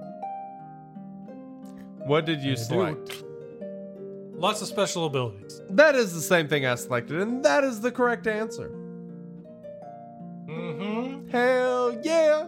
What 2.07 2.27
did 2.27 2.43
you 2.43 2.57
select? 2.57 3.25
Lots 4.35 4.61
of 4.61 4.69
special 4.69 5.07
abilities. 5.07 5.61
That 5.71 5.95
is 5.95 6.15
the 6.15 6.21
same 6.21 6.49
thing 6.49 6.67
I 6.67 6.75
selected, 6.75 7.21
and 7.21 7.45
that 7.45 7.63
is 7.63 7.81
the 7.81 7.93
correct 7.93 8.27
answer. 8.27 8.71
Mm-hmm. 10.49 11.29
Hell 11.29 12.01
yeah! 12.03 12.47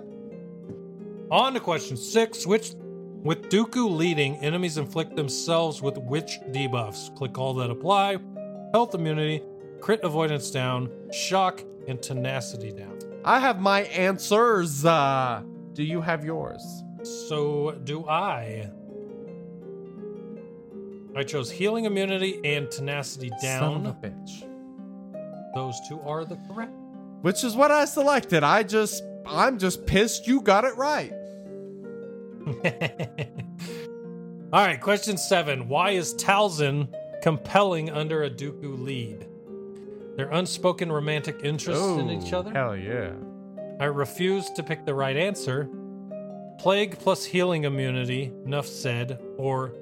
On 1.30 1.54
to 1.54 1.60
question 1.60 1.96
six. 1.96 2.46
Which, 2.46 2.74
with 3.22 3.48
Dooku 3.48 3.96
leading, 3.96 4.36
enemies 4.36 4.76
inflict 4.76 5.14
themselves 5.14 5.80
with 5.80 5.96
which 5.98 6.40
debuffs? 6.50 7.14
Click 7.16 7.38
all 7.38 7.54
that 7.54 7.70
apply. 7.70 8.18
Health 8.72 8.94
immunity, 8.94 9.40
crit 9.80 10.00
avoidance 10.02 10.50
down, 10.50 10.90
shock, 11.12 11.62
and 11.86 12.02
tenacity 12.02 12.72
down. 12.72 12.98
I 13.24 13.38
have 13.38 13.60
my 13.60 13.82
answers. 13.84 14.84
Uh, 14.84 15.42
do 15.74 15.84
you 15.84 16.00
have 16.00 16.24
yours? 16.24 16.82
So 17.28 17.78
do 17.84 18.06
I. 18.08 18.70
I 21.16 21.22
chose 21.22 21.50
healing 21.50 21.84
immunity 21.84 22.40
and 22.44 22.70
tenacity 22.70 23.30
down. 23.40 23.60
Son 23.60 23.86
of 23.86 23.96
a 24.02 24.08
down. 24.08 24.26
bitch. 24.26 25.54
Those 25.54 25.76
two 25.88 26.00
are 26.00 26.24
the 26.24 26.36
correct. 26.48 26.72
Which 27.22 27.44
is 27.44 27.54
what 27.54 27.70
I 27.70 27.84
selected. 27.84 28.42
I 28.42 28.64
just, 28.64 29.02
I'm 29.24 29.58
just 29.58 29.86
pissed 29.86 30.26
you 30.26 30.40
got 30.40 30.64
it 30.64 30.76
right. 30.76 31.12
All 34.52 34.64
right, 34.64 34.80
question 34.80 35.16
seven. 35.16 35.68
Why 35.68 35.90
is 35.92 36.14
Talzin 36.14 36.88
compelling 37.22 37.90
under 37.90 38.24
a 38.24 38.30
Dooku 38.30 38.82
lead? 38.82 39.26
Their 40.16 40.30
unspoken 40.30 40.92
romantic 40.92 41.40
interest 41.42 41.80
in 41.98 42.10
each 42.10 42.32
oh, 42.32 42.40
other? 42.40 42.52
Hell 42.52 42.76
yeah. 42.76 43.12
I 43.80 43.86
refuse 43.86 44.50
to 44.50 44.62
pick 44.62 44.84
the 44.84 44.94
right 44.94 45.16
answer. 45.16 45.68
Plague 46.58 46.98
plus 46.98 47.24
healing 47.24 47.64
immunity, 47.64 48.32
Nuff 48.44 48.66
said, 48.66 49.20
or 49.36 49.72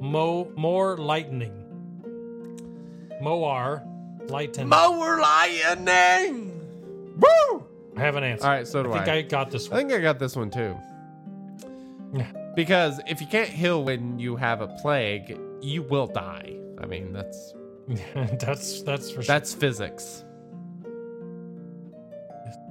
Mo 0.00 0.50
more 0.56 0.96
lightning. 0.96 1.52
Moar 3.20 3.84
lightning. 4.28 4.68
Mower 4.68 5.20
lightning. 5.20 6.50
Woo! 7.18 7.66
I 7.96 8.00
have 8.00 8.16
an 8.16 8.24
answer. 8.24 8.44
All 8.44 8.50
right, 8.50 8.66
so 8.66 8.82
do 8.82 8.92
I 8.92 9.02
I 9.02 9.04
think 9.04 9.08
I. 9.08 9.18
I 9.18 9.22
got 9.22 9.50
this 9.50 9.68
one. 9.68 9.78
I 9.78 9.82
one. 9.82 9.90
think 9.90 10.00
I 10.00 10.02
got 10.02 10.18
this 10.18 10.36
one 10.36 10.50
too. 10.50 10.76
Yeah. 12.14 12.26
Because 12.56 13.00
if 13.06 13.20
you 13.20 13.26
can't 13.26 13.48
heal 13.48 13.84
when 13.84 14.18
you 14.18 14.36
have 14.36 14.60
a 14.60 14.68
plague, 14.68 15.38
you 15.60 15.82
will 15.82 16.06
die. 16.06 16.56
I 16.80 16.86
mean, 16.86 17.12
that's 17.12 17.54
that's 18.38 18.82
that's 18.82 19.10
for 19.10 19.22
that's 19.22 19.52
physics. 19.54 20.24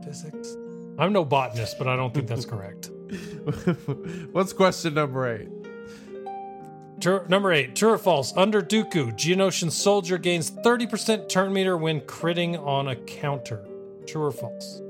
Physics. 0.03 0.55
I'm 0.97 1.13
no 1.13 1.23
botanist, 1.23 1.77
but 1.77 1.87
I 1.87 1.95
don't 1.95 2.13
think 2.13 2.27
that's 2.27 2.45
correct. 2.45 2.89
What's 4.31 4.51
question 4.53 4.95
number 4.95 5.27
eight? 5.33 5.49
True, 6.99 7.25
number 7.29 7.53
eight, 7.53 7.75
true 7.75 7.91
or 7.91 7.97
false? 7.97 8.35
Under 8.35 8.61
Dooku, 8.61 9.13
Geonosian 9.13 9.71
soldier 9.71 10.17
gains 10.17 10.51
30% 10.51 11.29
turn 11.29 11.53
meter 11.53 11.77
when 11.77 12.01
critting 12.01 12.59
on 12.59 12.89
a 12.89 12.95
counter. 12.95 13.65
True 14.05 14.23
or 14.23 14.31
false? 14.31 14.81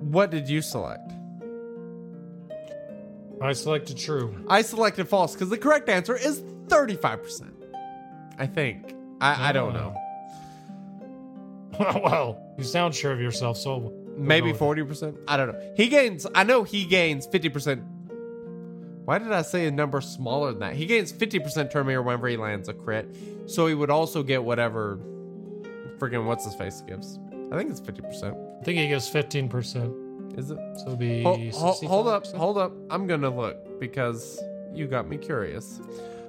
What 0.00 0.30
did 0.30 0.48
you 0.48 0.62
select? 0.62 1.12
I 3.42 3.52
selected 3.52 3.98
true. 3.98 4.44
I 4.48 4.62
selected 4.62 5.08
false 5.08 5.34
because 5.34 5.50
the 5.50 5.58
correct 5.58 5.88
answer 5.88 6.16
is 6.16 6.40
35%. 6.68 7.52
I 8.38 8.46
think. 8.46 8.94
I, 9.20 9.50
I 9.50 9.52
don't 9.52 9.76
uh. 9.76 9.80
know. 9.80 9.96
well, 12.04 12.54
you 12.56 12.64
sound 12.64 12.94
sure 12.94 13.12
of 13.12 13.20
yourself, 13.20 13.56
so 13.56 13.76
we'll 13.76 13.92
Maybe 14.16 14.52
go 14.52 14.68
with 14.68 14.78
40%. 14.78 15.16
I 15.28 15.36
don't 15.36 15.52
know. 15.52 15.72
He 15.76 15.88
gains, 15.88 16.26
I 16.34 16.44
know 16.44 16.62
he 16.62 16.84
gains 16.84 17.26
50%. 17.26 17.99
Why 19.10 19.18
did 19.18 19.32
I 19.32 19.42
say 19.42 19.66
a 19.66 19.72
number 19.72 20.00
smaller 20.00 20.52
than 20.52 20.60
that? 20.60 20.76
He 20.76 20.86
gains 20.86 21.12
50% 21.12 21.72
turn 21.72 21.88
meter 21.88 22.00
whenever 22.00 22.28
he 22.28 22.36
lands 22.36 22.68
a 22.68 22.72
crit. 22.72 23.12
So 23.46 23.66
he 23.66 23.74
would 23.74 23.90
also 23.90 24.22
get 24.22 24.44
whatever 24.44 25.00
freaking 25.98 26.26
what's 26.26 26.44
his 26.44 26.54
face 26.54 26.80
gives. 26.82 27.18
I 27.50 27.56
think 27.56 27.72
it's 27.72 27.80
50%. 27.80 28.60
I 28.60 28.62
think 28.62 28.78
he 28.78 28.86
gives 28.86 29.10
15%. 29.10 30.38
Is 30.38 30.52
it? 30.52 30.58
So 30.76 30.86
it'd 30.86 31.00
be 31.00 31.24
Hold, 31.24 31.40
hold, 31.54 31.82
hold 31.82 32.06
up, 32.06 32.26
hold 32.28 32.56
up. 32.56 32.72
I'm 32.88 33.08
gonna 33.08 33.34
look 33.34 33.80
because 33.80 34.40
you 34.72 34.86
got 34.86 35.08
me 35.08 35.16
curious. 35.16 35.80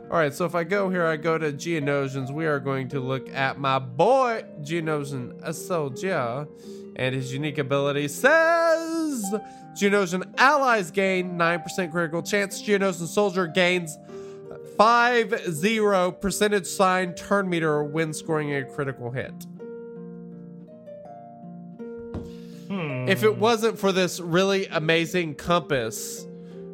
All 0.09 0.17
right, 0.17 0.33
so 0.33 0.45
if 0.45 0.55
I 0.55 0.63
go 0.63 0.89
here, 0.89 1.05
I 1.05 1.17
go 1.17 1.37
to 1.37 1.51
Geonosians. 1.51 2.33
We 2.33 2.47
are 2.47 2.59
going 2.59 2.87
to 2.89 2.99
look 2.99 3.29
at 3.29 3.59
my 3.59 3.77
boy 3.77 4.43
Geonosian 4.61 5.39
a 5.43 5.53
soldier, 5.53 6.47
and 6.95 7.13
his 7.13 7.31
unique 7.31 7.59
ability 7.59 8.07
says 8.07 8.90
Geonosian 9.73 10.33
allies 10.37 10.91
gain 10.91 11.37
nine 11.37 11.61
percent 11.61 11.91
critical 11.91 12.21
chance. 12.21 12.61
Geonosian 12.61 13.07
soldier 13.07 13.47
gains 13.47 13.97
five 14.77 15.33
zero 15.49 16.11
percentage 16.11 16.65
sign 16.65 17.13
turn 17.13 17.49
meter 17.49 17.83
when 17.83 18.13
scoring 18.13 18.53
a 18.55 18.63
critical 18.63 19.11
hit. 19.11 19.33
Hmm. 22.67 23.07
If 23.09 23.23
it 23.23 23.37
wasn't 23.37 23.77
for 23.77 23.91
this 23.91 24.19
really 24.19 24.65
amazing 24.67 25.35
compass 25.35 26.25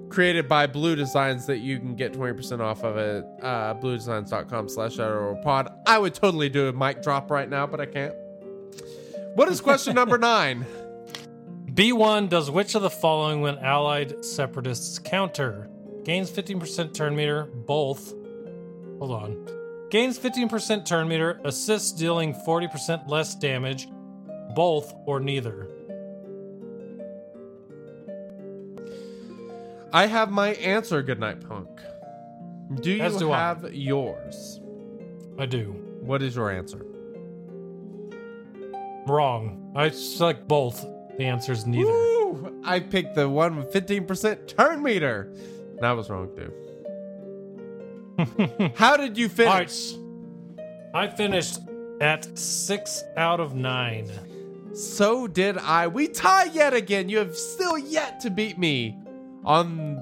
created 0.10 0.48
by 0.48 0.68
Blue 0.68 0.96
Designs 0.96 1.46
that 1.48 1.58
you 1.58 1.80
can 1.80 1.96
get 1.96 2.14
20% 2.14 2.60
off 2.60 2.84
of 2.84 2.98
it, 2.98 3.26
uh, 3.42 3.74
bluedesigns.com 3.76 4.70
slash 4.70 4.94
shadow 4.94 5.36
pod, 5.44 5.74
I 5.86 5.98
would 5.98 6.14
totally 6.14 6.50
do 6.50 6.68
a 6.68 6.74
mic 6.74 7.02
drop 7.02 7.30
right 7.30 7.50
now, 7.50 7.68
but 7.68 7.82
I 7.82 7.88
can't. 7.88 8.14
What 9.36 9.50
is 9.50 9.60
question 9.60 9.96
number 9.96 10.18
nine? 10.20 10.66
B1 11.78 12.30
does 12.30 12.50
which 12.50 12.74
of 12.74 12.82
the 12.82 12.90
following 12.90 13.42
when 13.42 13.60
allied 13.60 14.26
separatists 14.26 14.98
counter? 14.98 15.70
Gains 16.04 16.32
15% 16.32 16.92
turn 16.92 17.16
meter, 17.16 17.44
both. 17.46 18.16
Hold 18.98 19.12
on. 19.12 19.48
Gains 19.92 20.18
15% 20.18 20.86
turn 20.88 21.08
meter, 21.08 21.40
assists 21.44 21.92
dealing 21.92 22.34
40% 22.34 23.08
less 23.08 23.36
damage, 23.36 23.88
both 24.56 24.92
or 25.06 25.20
neither. 25.20 25.70
I 29.94 30.08
have 30.08 30.32
my 30.32 30.56
answer, 30.56 31.04
Goodnight 31.04 31.48
Punk. 31.48 31.70
Do 32.82 32.90
you 32.90 33.20
do 33.20 33.32
I. 33.32 33.38
have 33.38 33.72
yours? 33.72 34.62
I 35.38 35.46
do. 35.46 35.74
What 36.02 36.24
is 36.24 36.38
your 36.38 36.50
answer? 36.50 36.84
Wrong. 39.06 39.72
I 39.76 39.92
select 39.92 40.48
both. 40.48 40.84
The 41.18 41.26
answer 41.26 41.52
is 41.52 41.66
neither. 41.66 41.92
Woo! 41.92 42.62
I 42.64 42.80
picked 42.80 43.16
the 43.16 43.28
one 43.28 43.58
with 43.58 43.72
15% 43.74 44.48
turn 44.48 44.84
meter. 44.84 45.34
That 45.80 45.92
was 45.92 46.10
wrong, 46.10 46.30
too. 46.36 46.52
How 48.76 48.98
did 48.98 49.18
you 49.18 49.26
All 49.26 49.46
right. 49.46 49.70
finish? 49.70 49.96
I 50.94 51.08
finished 51.08 51.60
at 52.02 52.38
six 52.38 53.04
out 53.16 53.40
of 53.40 53.54
nine. 53.56 54.10
So 54.74 55.28
did 55.28 55.58
I. 55.58 55.88
We 55.88 56.08
tie 56.08 56.46
yet 56.46 56.74
again. 56.74 57.10
You 57.10 57.18
have 57.20 57.36
still 57.36 57.78
yet 57.78 58.20
to 58.22 58.30
beat 58.30 58.58
me 58.58 58.98
on 59.44 60.00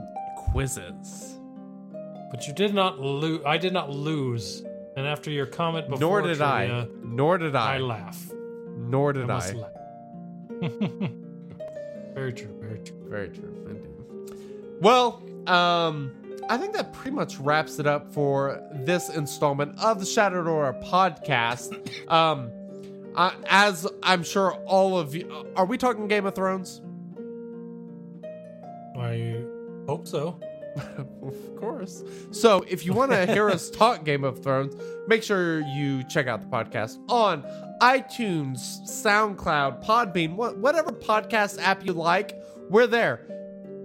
quizzes. 0.52 1.38
But 2.32 2.48
you 2.48 2.54
did 2.54 2.74
not 2.74 3.00
lose. 3.00 3.42
I 3.46 3.58
did 3.58 3.74
not 3.74 3.90
lose. 3.90 4.64
And 4.98 5.06
after 5.08 5.30
your 5.30 5.46
comment 5.46 5.90
before, 5.90 6.00
Nor 6.00 6.22
did 6.22 6.38
trivia, 6.38 6.46
I. 6.84 6.88
Nor 7.04 7.38
did 7.38 7.56
I. 7.56 7.76
I 7.76 7.78
laugh. 7.80 8.32
Nor 8.78 9.14
did 9.14 9.30
I 9.30 9.38
I. 9.38 9.54
very 12.14 12.34
true. 12.34 12.56
Very 12.60 12.80
true. 12.80 12.98
Very 13.07 13.30
true. 13.30 13.68
Indeed. 13.69 14.80
Well, 14.82 15.22
um, 15.48 16.11
I 16.49 16.57
think 16.57 16.73
that 16.73 16.94
pretty 16.94 17.15
much 17.15 17.38
wraps 17.38 17.80
it 17.80 17.88
up 17.88 18.14
for 18.14 18.61
this 18.73 19.10
installment 19.10 19.80
of 19.80 19.99
the 19.99 20.06
Shattered 20.06 20.48
Order 20.48 20.77
podcast. 20.84 21.82
Um, 22.06 22.52
uh, 23.15 23.32
as 23.48 23.88
I'm 24.03 24.22
sure 24.22 24.53
all 24.65 24.99
of 24.99 25.15
you, 25.15 25.48
are 25.56 25.65
we 25.65 25.77
talking 25.77 26.07
Game 26.07 26.27
of 26.27 26.36
Thrones? 26.36 26.82
I 28.95 29.41
hope 29.88 30.07
so. 30.07 30.40
of 30.98 31.56
course. 31.57 32.03
So, 32.32 32.64
if 32.68 32.86
you 32.86 32.94
want 32.94 33.11
to 33.11 33.26
hear 33.26 33.49
us 33.49 33.69
talk 33.72 34.03
Game 34.03 34.23
of 34.23 34.44
Thrones, 34.44 34.76
make 35.07 35.23
sure 35.23 35.61
you 35.61 36.03
check 36.03 36.27
out 36.27 36.41
the 36.41 36.48
podcast 36.48 36.99
on 37.10 37.44
iTunes, 37.82 38.82
SoundCloud, 38.88 39.84
Podbean, 39.84 40.36
wha- 40.36 40.54
whatever 40.54 40.92
podcast 40.92 41.62
app 41.62 41.86
you 41.86 41.94
like. 41.94 42.40
We're 42.70 42.88
there. 42.88 43.28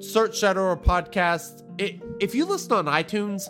Search 0.01 0.39
Shattered 0.39 0.62
Order 0.62 0.81
Podcast. 0.83 1.62
I 1.81 2.01
if 2.21 2.35
you 2.35 2.45
listen 2.47 2.73
on 2.73 2.87
iTunes, 2.87 3.49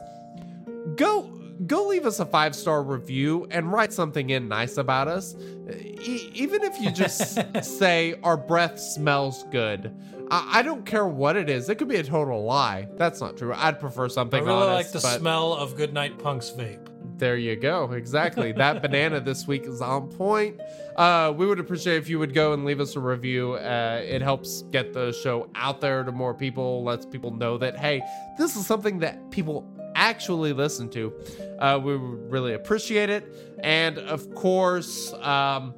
go 0.97 1.23
go 1.67 1.87
leave 1.87 2.07
us 2.07 2.21
a 2.21 2.27
five 2.27 2.55
star 2.55 2.83
review 2.83 3.47
and 3.51 3.71
write 3.73 3.93
something 3.93 4.31
in 4.31 4.49
nice 4.49 4.77
about 4.77 5.09
us. 5.09 5.35
E- 5.71 6.31
even 6.35 6.63
if 6.63 6.81
you 6.81 6.91
just 6.91 7.39
say 7.65 8.15
our 8.23 8.37
breath 8.37 8.79
smells 8.81 9.45
good. 9.51 9.95
I-, 10.31 10.61
I 10.61 10.63
don't 10.63 10.87
care 10.87 11.07
what 11.07 11.37
it 11.37 11.49
is. 11.51 11.69
It 11.69 11.77
could 11.77 11.89
be 11.89 11.97
a 11.97 12.03
total 12.05 12.45
lie. 12.45 12.89
That's 12.97 13.21
not 13.21 13.37
true. 13.37 13.53
I'd 13.55 13.79
prefer 13.79 14.09
something. 14.09 14.43
I 14.43 14.47
really 14.47 14.67
like 14.73 14.91
the 14.93 15.01
but 15.01 15.19
smell 15.19 15.53
of 15.55 15.77
Goodnight 15.77 16.19
Punk's 16.19 16.51
vape. 16.51 16.87
There 17.21 17.37
you 17.37 17.55
go. 17.55 17.93
Exactly. 17.93 18.51
That 18.51 18.83
banana 18.83 19.21
this 19.21 19.47
week 19.47 19.65
is 19.65 19.81
on 19.81 20.09
point. 20.09 20.61
Uh, 20.97 21.33
we 21.37 21.47
would 21.47 21.61
appreciate 21.61 21.99
if 21.99 22.09
you 22.09 22.19
would 22.19 22.35
go 22.35 22.53
and 22.53 22.65
leave 22.65 22.81
us 22.81 22.97
a 22.97 23.01
review. 23.01 23.55
Uh, 23.55 24.03
it 24.05 24.23
helps 24.23 24.63
get 24.73 24.93
the 24.93 25.13
show 25.13 25.49
out 25.55 25.81
there 25.81 26.03
to 26.03 26.11
more 26.11 26.35
people, 26.35 26.83
lets 26.83 27.07
people 27.07 27.31
know 27.31 27.57
that, 27.59 27.79
hey, 27.79 28.03
this 28.39 28.57
is 28.57 28.67
something 28.67 28.99
that 28.99 29.31
people 29.31 29.65
actually 29.95 30.53
listen 30.53 30.89
to. 30.89 31.13
Uh, 31.59 31.79
we 31.83 31.97
would 31.97 32.33
really 32.33 32.55
appreciate 32.55 33.11
it. 33.11 33.57
And 33.63 33.99
of 33.99 34.35
course, 34.35 35.13
um, 35.21 35.75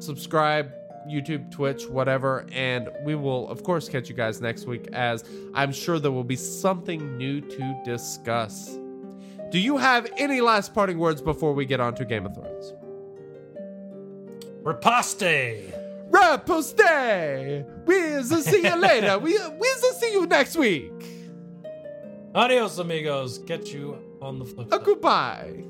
subscribe, 0.00 0.72
YouTube, 1.08 1.50
Twitch, 1.50 1.88
whatever. 1.88 2.44
And 2.52 2.88
we 3.04 3.14
will, 3.14 3.48
of 3.48 3.62
course, 3.62 3.88
catch 3.88 4.08
you 4.08 4.14
guys 4.14 4.40
next 4.40 4.66
week 4.66 4.88
as 4.92 5.24
I'm 5.54 5.72
sure 5.72 5.98
there 5.98 6.12
will 6.12 6.24
be 6.24 6.36
something 6.36 7.16
new 7.16 7.40
to 7.40 7.82
discuss. 7.84 8.76
Do 9.50 9.58
you 9.58 9.76
have 9.78 10.06
any 10.16 10.40
last 10.40 10.74
parting 10.74 10.98
words 10.98 11.20
before 11.20 11.52
we 11.54 11.64
get 11.66 11.80
on 11.80 11.94
to 11.96 12.04
Game 12.04 12.24
of 12.26 12.34
Thrones? 12.34 12.72
Riposte! 14.62 15.72
Raposte! 16.10 17.66
We'll 17.86 18.22
see 18.42 18.62
you 18.62 18.76
later. 18.76 19.18
We, 19.18 19.36
we'll 19.38 19.92
see 19.94 20.12
you 20.12 20.26
next 20.26 20.56
week. 20.56 20.92
Adios, 22.34 22.78
amigos. 22.78 23.38
Catch 23.46 23.70
you 23.70 23.98
on 24.22 24.38
the 24.38 24.44
flip 24.44 24.68
A 24.68 24.76
side. 24.76 24.84
goodbye. 24.84 25.64